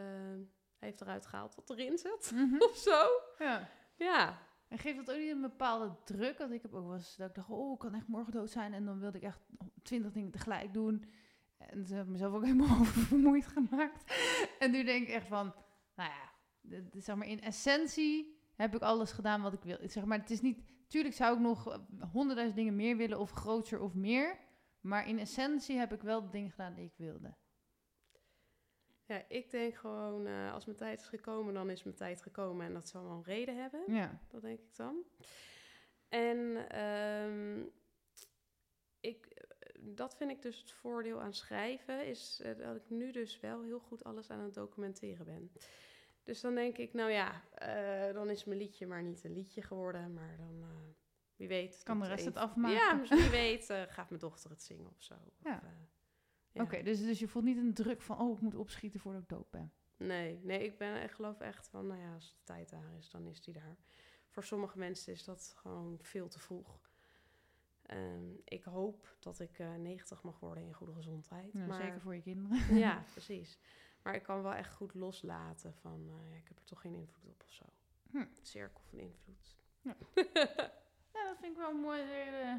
heeft 0.79 1.01
eruit 1.01 1.27
gehaald 1.27 1.55
wat 1.55 1.71
erin 1.71 1.99
zit. 1.99 2.31
Mhm. 2.35 2.57
of 2.71 2.77
zo. 2.77 3.07
Ja. 3.39 3.69
Ja, 3.97 4.39
En 4.69 4.79
geeft 4.79 4.97
dat 4.97 5.11
ook 5.15 5.21
niet 5.21 5.31
een 5.31 5.41
bepaalde 5.41 5.95
druk? 6.05 6.39
Want 6.39 6.53
ik 6.53 6.63
heb 6.63 6.75
ook 6.75 6.85
wel 6.87 6.95
eens 6.95 7.17
dat 7.17 7.29
ik 7.29 7.35
dacht, 7.35 7.49
oh, 7.51 7.73
ik 7.73 7.79
kan 7.79 7.95
echt 7.95 8.09
morgen 8.09 8.33
dood 8.33 8.51
zijn. 8.51 8.73
En 8.75 8.85
dan 8.85 8.99
wilde 8.99 9.17
ik 9.19 9.25
echt 9.25 9.41
twintig 9.83 10.13
dingen 10.13 10.31
tegelijk 10.31 10.73
doen. 10.73 11.05
En 11.59 11.85
toen 11.85 11.97
heb 11.97 12.05
ik 12.05 12.11
mezelf 12.11 12.35
ook 12.35 12.45
helemaal 12.51 12.79
oververmoeid 12.81 13.47
gemaakt. 13.47 14.13
En 14.59 14.71
nu 14.71 14.85
denk 14.85 15.03
ik 15.09 15.15
echt 15.15 15.27
van, 15.27 15.55
nou 15.95 16.11
ja, 16.11 16.31
de, 16.61 16.89
de- 16.89 17.01
zeg 17.01 17.17
maar 17.17 17.27
in 17.29 17.41
essentie 17.41 18.39
heb 18.55 18.75
ik 18.75 18.83
alles 18.83 19.13
gedaan 19.13 19.43
wat 19.43 19.53
ik 19.53 19.63
wil. 19.63 19.79
Zeg 19.83 20.05
maar, 20.05 20.19
het 20.19 20.31
is 20.31 20.41
niet, 20.41 20.61
tuurlijk 20.89 21.15
zou 21.15 21.35
ik 21.35 21.41
nog 21.41 21.81
honderdduizend 22.13 22.57
dingen 22.59 22.77
meer 22.77 22.97
willen 22.97 23.19
of 23.19 23.31
groter 23.31 23.81
of 23.81 23.95
meer. 23.95 24.39
Maar 24.85 25.09
in 25.09 25.19
essentie 25.19 25.77
heb 25.77 25.93
ik 25.93 26.03
wel 26.03 26.23
de 26.23 26.31
dingen 26.31 26.51
gedaan 26.51 26.75
die 26.75 26.85
ik 26.85 26.97
wilde. 26.97 27.35
ja 29.05 29.25
ik 29.29 29.51
denk 29.51 29.75
gewoon, 29.75 30.27
eh, 30.27 30.53
als 30.53 30.65
mijn 30.65 30.79
tijd 30.79 31.01
is 31.01 31.07
gekomen, 31.07 31.55
dan 31.55 31.71
is 31.71 31.83
mijn 31.83 31.97
tijd 31.97 32.23
gekomen. 32.23 32.67
En 32.67 32.73
dat 32.73 32.89
zal 32.89 33.03
wel 33.03 33.13
een 33.13 33.25
reden 33.25 33.57
hebben. 33.57 33.83
Ja. 33.87 34.21
Dat 34.29 34.43
denk 34.43 34.59
ik 34.59 34.77
dan. 34.77 35.05
En 36.09 36.69
ehm, 36.69 37.63
ik, 39.01 39.47
dat 39.81 40.17
vind 40.17 40.31
ik 40.31 40.43
dus 40.43 40.61
het 40.61 40.73
voordeel 40.73 41.21
aan 41.21 41.35
schrijven, 41.35 42.07
is 42.07 42.41
eh, 42.41 42.59
dat 42.59 42.77
ik 42.77 42.91
nu 42.91 43.13
dus 43.13 43.41
wel 43.41 43.63
heel 43.63 43.81
goed 43.81 44.05
alles 44.05 44.31
aan 44.31 44.41
het 44.41 44.55
documenteren 44.55 45.27
ben. 45.27 45.53
Dus 46.23 46.41
dan 46.41 46.55
denk 46.55 46.79
ik, 46.79 46.93
nou 46.93 47.11
ja, 47.11 47.43
eh, 47.55 48.15
dan 48.15 48.31
is 48.31 48.45
mijn 48.45 48.59
liedje 48.59 48.87
maar 48.87 49.03
niet 49.03 49.25
een 49.25 49.35
liedje 49.35 49.63
geworden, 49.63 50.13
maar 50.13 50.37
dan, 50.37 50.65
wie 51.49 51.59
weet. 51.59 51.83
Kan 51.83 52.01
de 52.01 52.07
rest 52.07 52.25
het 52.25 52.37
afmaken. 52.37 52.77
Ja, 52.77 52.93
misschien 52.93 53.21
wie 53.21 53.31
weet 53.31 53.71
eh, 53.71 53.83
gaat 53.89 54.09
mijn 54.09 54.21
dochter 54.21 54.51
het 54.51 54.63
zingen 54.63 54.91
of 54.91 55.03
zo. 55.03 55.15
Ja. 55.45 55.63
eh, 55.63 55.69
ja. 56.53 56.63
Oké, 56.63 56.83
dus, 56.83 57.03
dus 57.03 57.19
je 57.19 57.29
voelt 57.29 57.45
niet 57.45 57.57
een 57.57 57.75
druk 57.75 58.03
van, 58.03 58.19
oh, 58.19 58.37
ik 58.37 58.41
moet 58.41 58.55
opschieten 58.55 59.01
voordat 59.01 59.23
ik 59.23 59.29
dood 59.29 59.51
ben. 59.51 59.73
Nee, 59.97 60.41
nee, 60.43 60.65
ik 60.65 60.79
ben, 60.79 61.03
ik 61.03 61.11
geloof 61.11 61.41
echt 61.41 61.69
van, 61.69 61.87
nou 61.87 62.01
ja, 62.01 62.15
als 62.15 62.31
de 62.31 62.43
tijd 62.45 62.71
daar 62.71 62.95
is, 62.99 63.11
dan 63.11 63.27
is 63.27 63.43
die 63.43 63.55
daar. 63.55 63.77
Voor 64.29 64.45
sommige 64.45 64.79
mensen 64.79 65.13
is 65.13 65.25
dat 65.25 65.55
gewoon 65.57 65.99
veel 66.03 66.29
te 66.29 66.39
vroeg. 66.39 66.81
Ehm, 67.83 68.25
ik 68.45 68.65
hoop 68.65 69.17
dat 69.21 69.41
ik 69.41 69.59
eh 69.59 69.75
90 69.75 70.23
mag 70.23 70.41
worden 70.41 70.65
in 70.65 70.73
goede 70.75 70.95
gezondheid. 70.95 71.55
Maar, 71.55 71.83
Zeker 71.83 72.01
voor 72.01 72.15
je 72.15 72.23
kinderen. 72.23 72.77
Ja, 72.87 73.05
precies. 73.11 73.59
Maar 74.03 74.15
ik 74.15 74.23
kan 74.23 74.43
wel 74.43 74.55
echt 74.55 74.73
goed 74.73 74.95
loslaten 74.95 75.75
van, 75.75 76.05
ja, 76.07 76.37
ik 76.37 76.49
heb 76.49 76.59
er 76.59 76.65
toch 76.65 76.81
geen 76.81 76.95
invloed 76.95 77.31
op 77.31 77.43
of 77.43 77.53
zo. 77.53 77.65
Hm. 78.11 78.27
Cirkel 78.43 78.83
van 78.85 78.99
invloed. 78.99 79.57
Ja. 79.81 79.97
Ja, 81.15 81.25
dat 81.25 81.39
vind 81.39 81.53
ik 81.53 81.59
wel 81.59 81.71
een 81.71 81.81
mooi. 81.81 82.01
eh, 82.03 82.55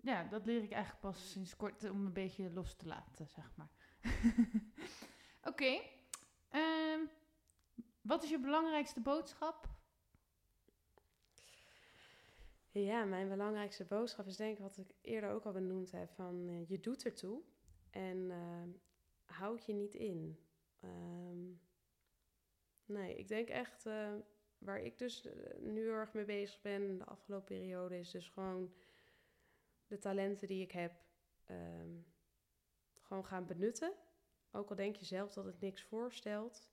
ja, 0.00 0.24
dat 0.24 0.46
leer 0.46 0.62
ik 0.62 0.70
eigenlijk 0.72 1.00
pas 1.02 1.30
sinds 1.30 1.56
kort 1.56 1.90
om 1.90 2.06
een 2.06 2.12
beetje 2.12 2.50
los 2.52 2.76
te 2.76 2.86
laten, 2.86 3.26
zeg 3.26 3.50
maar. 3.56 3.70
Oké. 5.50 5.80
ehm, 6.48 7.00
wat 8.00 8.22
is 8.22 8.30
je 8.30 8.38
belangrijkste 8.38 9.00
boodschap? 9.00 9.68
Ja, 12.70 13.04
mijn 13.04 13.28
belangrijkste 13.28 13.84
boodschap 13.84 14.26
is 14.26 14.36
denk 14.36 14.52
ik 14.56 14.62
wat 14.62 14.76
ik 14.76 14.94
eerder 15.00 15.30
ook 15.30 15.44
al 15.44 15.52
benoemd 15.52 15.90
heb. 15.90 16.10
Van 16.10 16.48
eh, 16.48 16.68
je 16.68 16.80
doet 16.80 17.04
ertoe 17.04 17.42
en 17.90 18.30
ehm, 18.30 18.68
houd 19.24 19.66
je 19.66 19.72
niet 19.72 19.94
in. 19.94 20.38
Ehm, 20.80 21.46
nee, 22.86 23.16
ik 23.16 23.28
denk 23.28 23.48
echt 23.48 23.86
eh, 23.86 24.12
waar 24.64 24.80
ik 24.80 24.98
dus 24.98 25.24
eh, 25.24 25.32
nu 25.60 25.88
erg 25.88 26.12
mee 26.12 26.24
bezig 26.24 26.60
ben 26.60 26.98
de 26.98 27.04
afgelopen 27.04 27.46
periode 27.56 27.98
is 27.98 28.10
dus 28.10 28.28
gewoon 28.28 28.74
de 29.86 29.98
talenten 29.98 30.48
die 30.48 30.62
ik 30.62 30.72
heb 30.72 30.92
ehm, 31.44 31.98
gewoon 32.94 33.24
gaan 33.24 33.46
benutten. 33.46 33.92
Ook 34.50 34.70
al 34.70 34.76
denk 34.76 34.96
je 34.96 35.04
zelf 35.04 35.32
dat 35.32 35.44
het 35.44 35.60
niks 35.60 35.82
voorstelt. 35.82 36.70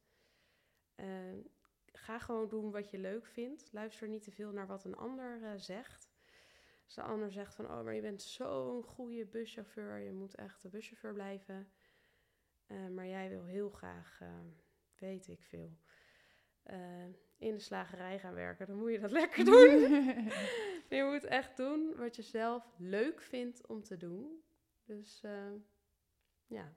Ehm, 0.95 1.39
ga 1.93 2.19
gewoon 2.19 2.47
doen 2.47 2.72
wat 2.72 2.89
je 2.89 2.97
leuk 2.97 3.26
vindt. 3.26 3.73
Luister 3.73 4.07
niet 4.07 4.23
te 4.23 4.31
veel 4.31 4.51
naar 4.51 4.68
wat 4.68 4.84
een 4.84 4.97
ander 4.97 5.43
eh, 5.43 5.53
zegt. 5.55 6.09
Als 6.85 6.95
de 6.95 7.01
ander 7.01 7.31
zegt 7.31 7.55
van, 7.55 7.65
oh, 7.65 7.84
maar 7.84 7.93
je 7.93 8.01
bent 8.01 8.22
zo'n 8.22 8.84
goede 8.84 9.26
buschauffeur, 9.26 9.97
je 9.97 10.13
moet 10.13 10.35
echt 10.35 10.61
de 10.61 10.69
buschauffeur 10.69 11.13
blijven. 11.13 11.72
Eh, 12.65 12.88
maar 12.88 13.07
jij 13.07 13.30
wil 13.30 13.45
heel 13.45 13.69
graag, 13.69 14.22
weet 14.95 15.27
ik 15.27 15.43
veel, 15.43 15.77
in 17.41 17.53
de 17.53 17.59
slagerij 17.59 18.19
gaan 18.19 18.34
werken. 18.34 18.68
Dan 18.68 18.77
moet 18.77 18.91
je 18.91 18.99
dat 18.99 19.11
lekker 19.11 19.45
doen. 19.45 19.80
je 20.97 21.09
moet 21.11 21.23
echt 21.23 21.57
doen 21.57 21.95
wat 21.95 22.15
je 22.15 22.22
zelf 22.22 22.76
leuk 22.77 23.22
vindt 23.22 23.68
om 23.68 23.84
te 23.84 23.97
doen. 23.97 24.43
Dus 24.85 25.22
ja, 26.47 26.73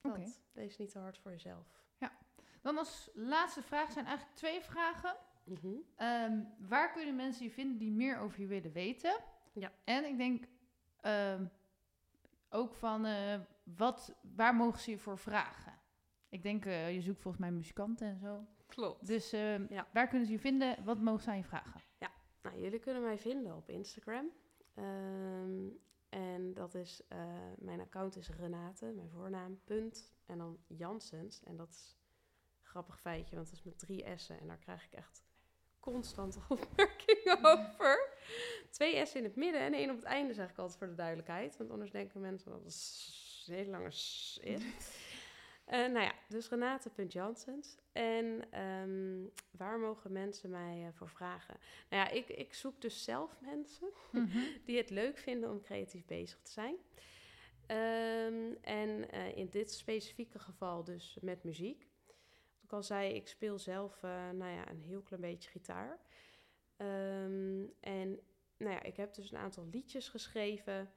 dat. 0.00 0.12
Okay. 0.12 0.32
Wees 0.52 0.76
niet 0.76 0.90
te 0.90 0.98
hard 0.98 1.18
voor 1.18 1.30
jezelf. 1.30 1.66
Ja. 1.98 2.12
Dan 2.60 2.78
als 2.78 3.10
laatste 3.14 3.62
vraag 3.62 3.92
zijn 3.92 4.06
eigenlijk 4.06 4.36
twee 4.36 4.60
vragen. 4.60 5.16
Mhm. 5.44 5.74
Ehm, 5.96 6.42
waar 6.58 6.92
kunnen 6.92 7.16
mensen 7.16 7.44
je 7.44 7.50
vinden 7.50 7.78
die 7.78 7.90
meer 7.90 8.18
over 8.18 8.40
je 8.40 8.46
willen 8.46 8.72
weten? 8.72 9.20
Ja. 9.52 9.72
En 9.84 10.04
ik 10.04 10.16
denk 10.16 10.44
ehm, 11.00 11.46
ook 12.48 12.74
van 12.74 13.06
uh, 13.06 13.40
wat, 13.62 14.14
waar 14.36 14.54
mogen 14.54 14.80
ze 14.80 14.90
je 14.90 14.98
voor 14.98 15.18
vragen? 15.18 15.78
Ik 16.28 16.42
denk, 16.42 16.64
uh, 16.64 16.94
je 16.94 17.00
zoekt 17.00 17.20
volgens 17.20 17.42
mij 17.42 17.52
muzikanten 17.52 18.08
en 18.08 18.18
zo. 18.18 18.46
Klopt. 18.70 19.06
Dus 19.06 19.34
uh, 19.34 19.68
ja. 19.68 19.86
waar 19.92 20.08
kunnen 20.08 20.26
ze 20.26 20.32
je 20.32 20.38
vinden? 20.38 20.84
Wat 20.84 21.00
mogen 21.00 21.22
ze 21.22 21.30
aan 21.30 21.36
je 21.36 21.44
vragen? 21.44 21.80
Ja, 21.98 22.10
nou, 22.42 22.60
jullie 22.60 22.78
kunnen 22.78 23.02
mij 23.02 23.18
vinden 23.18 23.56
op 23.56 23.68
Instagram. 23.68 24.30
en 26.08 26.52
dat 26.54 26.74
is, 26.74 27.02
mijn 27.58 27.80
account 27.80 28.16
is 28.16 28.28
Renate, 28.28 28.86
mijn 28.86 29.10
voornaam, 29.10 29.60
punt. 29.64 30.12
En 30.26 30.38
dan 30.38 30.58
Jansens. 30.66 31.42
En 31.42 31.56
dat 31.56 31.68
is 31.68 31.96
grappig 32.62 33.00
feitje, 33.00 33.34
want 33.34 33.48
het 33.48 33.58
is 33.58 33.64
met 33.64 33.78
drie 33.78 34.04
S'en. 34.16 34.40
En 34.40 34.46
daar 34.46 34.58
krijg 34.58 34.84
ik 34.84 34.92
echt 34.92 35.24
constant 35.80 36.38
opmerkingen 36.48 37.44
over. 37.52 38.18
Twee 38.70 39.06
S'en 39.06 39.18
in 39.18 39.24
het 39.24 39.36
midden 39.36 39.60
en 39.60 39.74
één 39.74 39.90
op 39.90 39.96
het 39.96 40.04
einde, 40.04 40.34
zeg 40.34 40.50
ik 40.50 40.58
altijd 40.58 40.78
voor 40.78 40.86
de 40.86 40.94
duidelijkheid. 40.94 41.56
Want 41.56 41.70
anders 41.70 41.90
denken 41.90 42.20
mensen 42.20 42.50
dat 42.50 42.64
het 42.64 43.44
een 43.46 43.54
hele 43.54 43.70
lange 43.70 43.90
S 43.90 44.38
is. 44.42 44.62
Uh, 45.72 45.76
nou 45.76 46.00
ja, 46.00 46.14
dus 46.28 46.48
Renate.Jansens. 46.48 47.76
En 47.92 48.60
um, 48.60 49.30
waar 49.50 49.78
mogen 49.78 50.12
mensen 50.12 50.50
mij 50.50 50.82
uh, 50.82 50.88
voor 50.92 51.08
vragen? 51.08 51.56
Nou 51.90 52.04
ja, 52.04 52.10
ik, 52.10 52.28
ik 52.28 52.54
zoek 52.54 52.80
dus 52.80 53.04
zelf 53.04 53.40
mensen 53.40 53.88
mm 54.12 54.30
-hmm. 54.30 54.46
die 54.64 54.76
het 54.76 54.90
leuk 54.90 55.18
vinden 55.18 55.50
om 55.50 55.60
creatief 55.60 56.04
bezig 56.04 56.42
te 56.42 56.50
zijn. 56.50 56.74
Um, 56.74 58.56
en 58.60 59.14
uh, 59.14 59.36
in 59.36 59.48
dit 59.50 59.72
specifieke 59.72 60.38
geval 60.38 60.84
dus 60.84 61.18
met 61.20 61.44
muziek 61.44 61.88
ik 62.70 62.76
al 62.76 62.82
zei, 62.82 63.14
ik 63.14 63.28
speel 63.28 63.58
zelf 63.58 64.02
nou 64.32 64.50
ja, 64.50 64.70
een 64.70 64.80
heel 64.80 65.02
klein 65.02 65.22
beetje 65.22 65.50
gitaar. 65.50 65.98
Um, 66.76 67.72
en 67.80 68.20
nou 68.56 68.72
ja, 68.72 68.82
ik 68.82 68.96
heb 68.96 69.14
dus 69.14 69.30
een 69.30 69.38
aantal 69.38 69.68
liedjes 69.70 70.08
geschreven. 70.08 70.92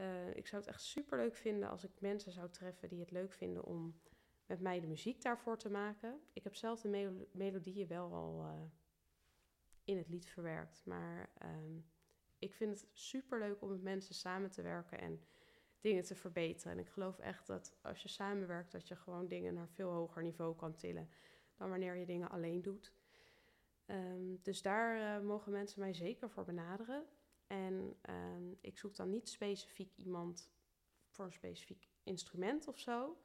Uh, 0.00 0.36
ik 0.36 0.46
zou 0.46 0.62
het 0.62 0.70
echt 0.70 0.82
super 0.82 1.18
leuk 1.18 1.36
vinden 1.36 1.68
als 1.68 1.84
ik 1.84 2.00
mensen 2.00 2.32
zou 2.32 2.50
treffen 2.50 2.88
die 2.88 3.00
het 3.00 3.10
leuk 3.10 3.32
vinden 3.32 3.64
om 3.64 4.00
met 4.46 4.60
mij 4.60 4.80
de 4.80 4.86
muziek 4.86 5.22
daarvoor 5.22 5.58
te 5.58 5.70
maken. 5.70 6.20
Ik 6.32 6.44
heb 6.44 6.54
zelf 6.54 6.80
de 6.80 6.88
melo 6.88 7.26
melodieën 7.32 7.88
wel 7.88 8.12
al 8.12 8.44
uh, 8.44 8.62
in 9.84 9.96
het 9.96 10.08
lied 10.08 10.26
verwerkt. 10.26 10.82
Maar 10.84 11.30
um, 11.42 11.86
ik 12.38 12.54
vind 12.54 12.80
het 12.80 12.88
super 12.92 13.38
leuk 13.38 13.62
om 13.62 13.70
met 13.70 13.82
mensen 13.82 14.14
samen 14.14 14.50
te 14.50 14.62
werken 14.62 15.00
en 15.00 15.24
dingen 15.80 16.04
te 16.04 16.14
verbeteren. 16.14 16.72
En 16.72 16.78
ik 16.78 16.88
geloof 16.88 17.18
echt 17.18 17.46
dat 17.46 17.76
als 17.82 18.02
je 18.02 18.08
samenwerkt, 18.08 18.72
dat 18.72 18.88
je 18.88 18.96
gewoon 18.96 19.28
dingen 19.28 19.54
naar 19.54 19.68
veel 19.68 19.90
hoger 19.90 20.22
niveau 20.22 20.56
kan 20.56 20.74
tillen 20.74 21.08
dan 21.56 21.70
wanneer 21.70 21.96
je 21.96 22.06
dingen 22.06 22.30
alleen 22.30 22.62
doet. 22.62 22.92
Um, 23.86 24.38
dus 24.42 24.62
daar 24.62 25.20
uh, 25.20 25.26
mogen 25.26 25.52
mensen 25.52 25.80
mij 25.80 25.94
zeker 25.94 26.30
voor 26.30 26.44
benaderen. 26.44 27.04
En 27.48 27.96
um, 28.10 28.58
ik 28.60 28.78
zoek 28.78 28.96
dan 28.96 29.10
niet 29.10 29.28
specifiek 29.28 29.96
iemand 29.96 30.52
voor 31.08 31.24
een 31.24 31.32
specifiek 31.32 31.88
instrument 32.02 32.68
of 32.68 32.78
zo. 32.78 33.18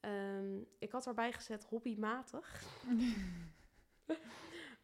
Um, 0.00 0.66
ik 0.78 0.90
had 0.90 1.06
erbij 1.06 1.32
gezet 1.32 1.64
hobbymatig. 1.64 2.62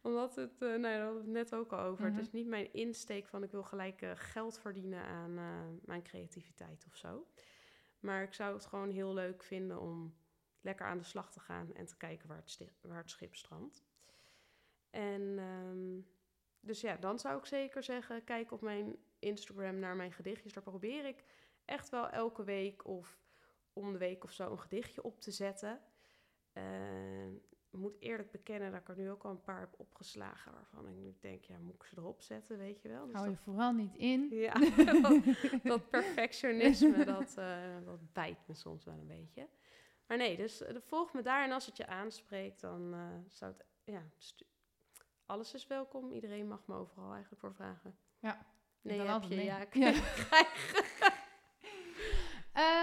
Omdat 0.01 0.35
het, 0.35 0.61
uh, 0.61 0.69
nou 0.69 0.81
daar 0.81 1.01
hadden 1.01 1.21
we 1.21 1.39
het 1.39 1.49
net 1.49 1.55
ook 1.55 1.71
al 1.71 1.79
over. 1.79 2.05
Het 2.05 2.19
is 2.19 2.27
mhm. 2.27 2.35
niet 2.35 2.47
mijn 2.47 2.73
insteek 2.73 3.27
van 3.27 3.43
ik 3.43 3.51
wil 3.51 3.63
gelijk 3.63 4.01
uh, 4.01 4.11
geld 4.15 4.59
verdienen 4.59 5.05
aan 5.05 5.31
uh, 5.31 5.67
mijn 5.85 6.03
creativiteit 6.03 6.85
of 6.87 6.95
zo. 6.95 7.27
Maar 7.99 8.23
ik 8.23 8.33
zou 8.33 8.53
het 8.53 8.65
gewoon 8.65 8.89
heel 8.89 9.13
leuk 9.13 9.43
vinden 9.43 9.79
om 9.79 10.15
lekker 10.61 10.85
aan 10.85 10.97
de 10.97 11.03
slag 11.03 11.31
te 11.31 11.39
gaan 11.39 11.73
en 11.73 11.85
te 11.85 11.97
kijken 11.97 12.27
waar 12.27 12.37
het, 12.37 12.71
waar 12.81 12.97
het 12.97 13.09
schip 13.09 13.35
strandt. 13.35 13.83
En 14.89 15.21
um, 15.21 16.07
dus 16.65 16.81
ja, 16.81 16.95
dan 16.95 17.19
zou 17.19 17.37
ik 17.37 17.45
zeker 17.45 17.83
zeggen, 17.83 18.23
kijk 18.23 18.51
op 18.51 18.61
mijn 18.61 18.95
Instagram 19.19 19.79
naar 19.79 19.95
mijn 19.95 20.11
gedichtjes. 20.11 20.53
Daar 20.53 20.63
probeer 20.63 21.05
ik 21.05 21.23
echt 21.65 21.89
wel 21.89 22.09
elke 22.09 22.43
week 22.43 22.87
of 22.87 23.19
om 23.73 23.91
de 23.91 23.97
week 23.97 24.23
of 24.23 24.31
zo 24.31 24.51
een 24.51 24.59
gedichtje 24.59 25.03
op 25.03 25.21
te 25.21 25.31
zetten. 25.31 25.81
Uh, 26.53 26.63
moet 27.69 27.95
eerlijk 27.99 28.31
bekennen 28.31 28.71
dat 28.71 28.79
ik 28.79 28.89
er 28.89 28.97
nu 28.97 29.09
ook 29.09 29.23
al 29.23 29.31
een 29.31 29.41
paar 29.41 29.59
heb 29.59 29.73
opgeslagen. 29.77 30.51
Waarvan 30.53 30.87
ik 30.87 30.95
nu 30.95 31.15
denk, 31.19 31.43
ja, 31.43 31.57
moet 31.59 31.75
ik 31.75 31.83
ze 31.83 31.97
erop 31.97 32.21
zetten, 32.21 32.57
weet 32.57 32.81
je 32.81 32.89
wel. 32.89 33.05
Dus 33.05 33.15
Hou 33.15 33.29
je 33.29 33.37
vooral 33.37 33.73
niet 33.73 33.95
in. 33.95 34.27
Ja, 34.29 34.53
dat, 35.63 35.89
perfectionisme, 35.89 37.05
dat, 37.05 37.35
uh, 37.39 37.85
dat 37.85 38.13
bijt 38.13 38.47
me 38.47 38.53
soms 38.53 38.85
wel 38.85 38.93
een 38.93 39.07
beetje. 39.07 39.49
Maar 40.07 40.17
nee, 40.17 40.37
dus 40.37 40.61
uh, 40.61 40.77
volg 40.79 41.13
me 41.13 41.21
daar. 41.21 41.43
En 41.43 41.51
als 41.51 41.65
het 41.65 41.77
je 41.77 41.87
aanspreekt, 41.87 42.61
dan 42.61 42.93
uh, 42.93 43.07
zou 43.27 43.51
het... 43.51 43.65
Ja, 43.83 44.03
alles 45.25 45.53
is 45.53 45.67
welkom. 45.67 46.11
Iedereen 46.11 46.47
mag 46.47 46.67
me 46.67 46.75
overal 46.75 47.11
eigenlijk 47.11 47.41
voor 47.41 47.53
vragen. 47.53 47.97
Ja. 48.19 48.45
Nee, 48.81 49.01
heb 49.01 49.23
je, 49.23 49.43
ja, 49.43 49.65
ja. 49.73 49.93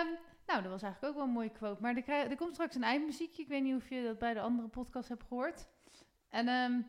um, 0.03 0.19
Nou, 0.51 0.63
dat 0.63 0.71
was 0.71 0.83
eigenlijk 0.83 1.05
ook 1.05 1.15
wel 1.15 1.29
een 1.29 1.39
mooie 1.39 1.51
quote. 1.51 1.83
Maar 1.83 1.97
er, 1.97 2.09
er 2.09 2.37
komt 2.37 2.53
straks 2.53 2.75
een 2.75 2.83
eindmuziekje. 2.83 3.43
Ik 3.43 3.49
weet 3.49 3.63
niet 3.63 3.77
of 3.77 3.89
je 3.89 4.03
dat 4.03 4.19
bij 4.19 4.35
de 4.35 4.41
andere 4.41 4.69
podcast 4.69 5.09
hebt 5.09 5.25
gehoord. 5.25 5.67
En 6.29 6.49
um, 6.49 6.87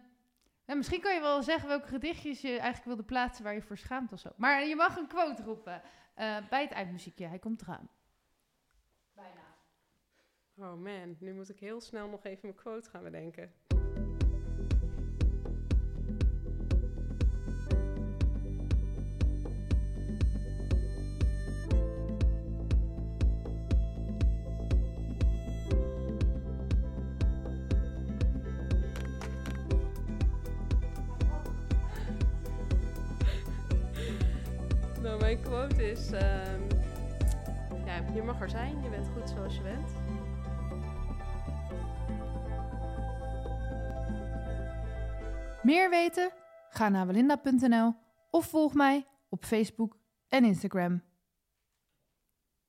misschien 0.65 1.01
kan 1.01 1.13
je 1.13 1.19
wel 1.19 1.43
zeggen 1.43 1.67
welke 1.67 1.87
gedichtjes 1.87 2.41
je 2.41 2.49
eigenlijk 2.49 2.85
wilde 2.85 3.03
plaatsen 3.03 3.43
waar 3.43 3.53
je 3.53 3.61
voor 3.61 3.77
schaamt 3.77 4.11
of 4.11 4.19
zo. 4.19 4.29
Maar 4.35 4.65
je 4.65 4.75
mag 4.75 4.97
een 4.97 5.07
quote 5.07 5.43
roepen 5.43 5.81
uh, 6.17 6.37
bij 6.49 6.61
het 6.61 6.71
eindmuziekje. 6.71 7.25
Hij 7.25 7.39
komt 7.39 7.61
eraan. 7.61 7.89
Bijna. 9.13 9.41
Oh 10.55 10.81
man, 10.81 11.15
nu 11.19 11.33
moet 11.33 11.49
ik 11.49 11.59
heel 11.59 11.81
snel 11.81 12.07
nog 12.07 12.23
even 12.23 12.39
mijn 12.41 12.55
quote 12.55 12.89
gaan 12.89 13.03
bedenken. 13.03 13.53
Quote 35.67 35.91
is: 35.91 36.11
uh, 36.11 36.19
ja, 37.85 37.95
Je 38.13 38.23
mag 38.23 38.41
er 38.41 38.49
zijn, 38.49 38.81
je 38.83 38.89
bent 38.89 39.07
goed 39.07 39.29
zoals 39.29 39.55
je 39.55 39.61
bent. 39.61 39.91
Meer 45.63 45.89
weten? 45.89 46.31
Ga 46.69 46.89
naar 46.89 47.05
belinda.nl 47.05 47.93
of 48.29 48.45
volg 48.45 48.73
mij 48.73 49.07
op 49.29 49.45
Facebook 49.45 49.97
en 50.29 50.43
Instagram. 50.43 51.01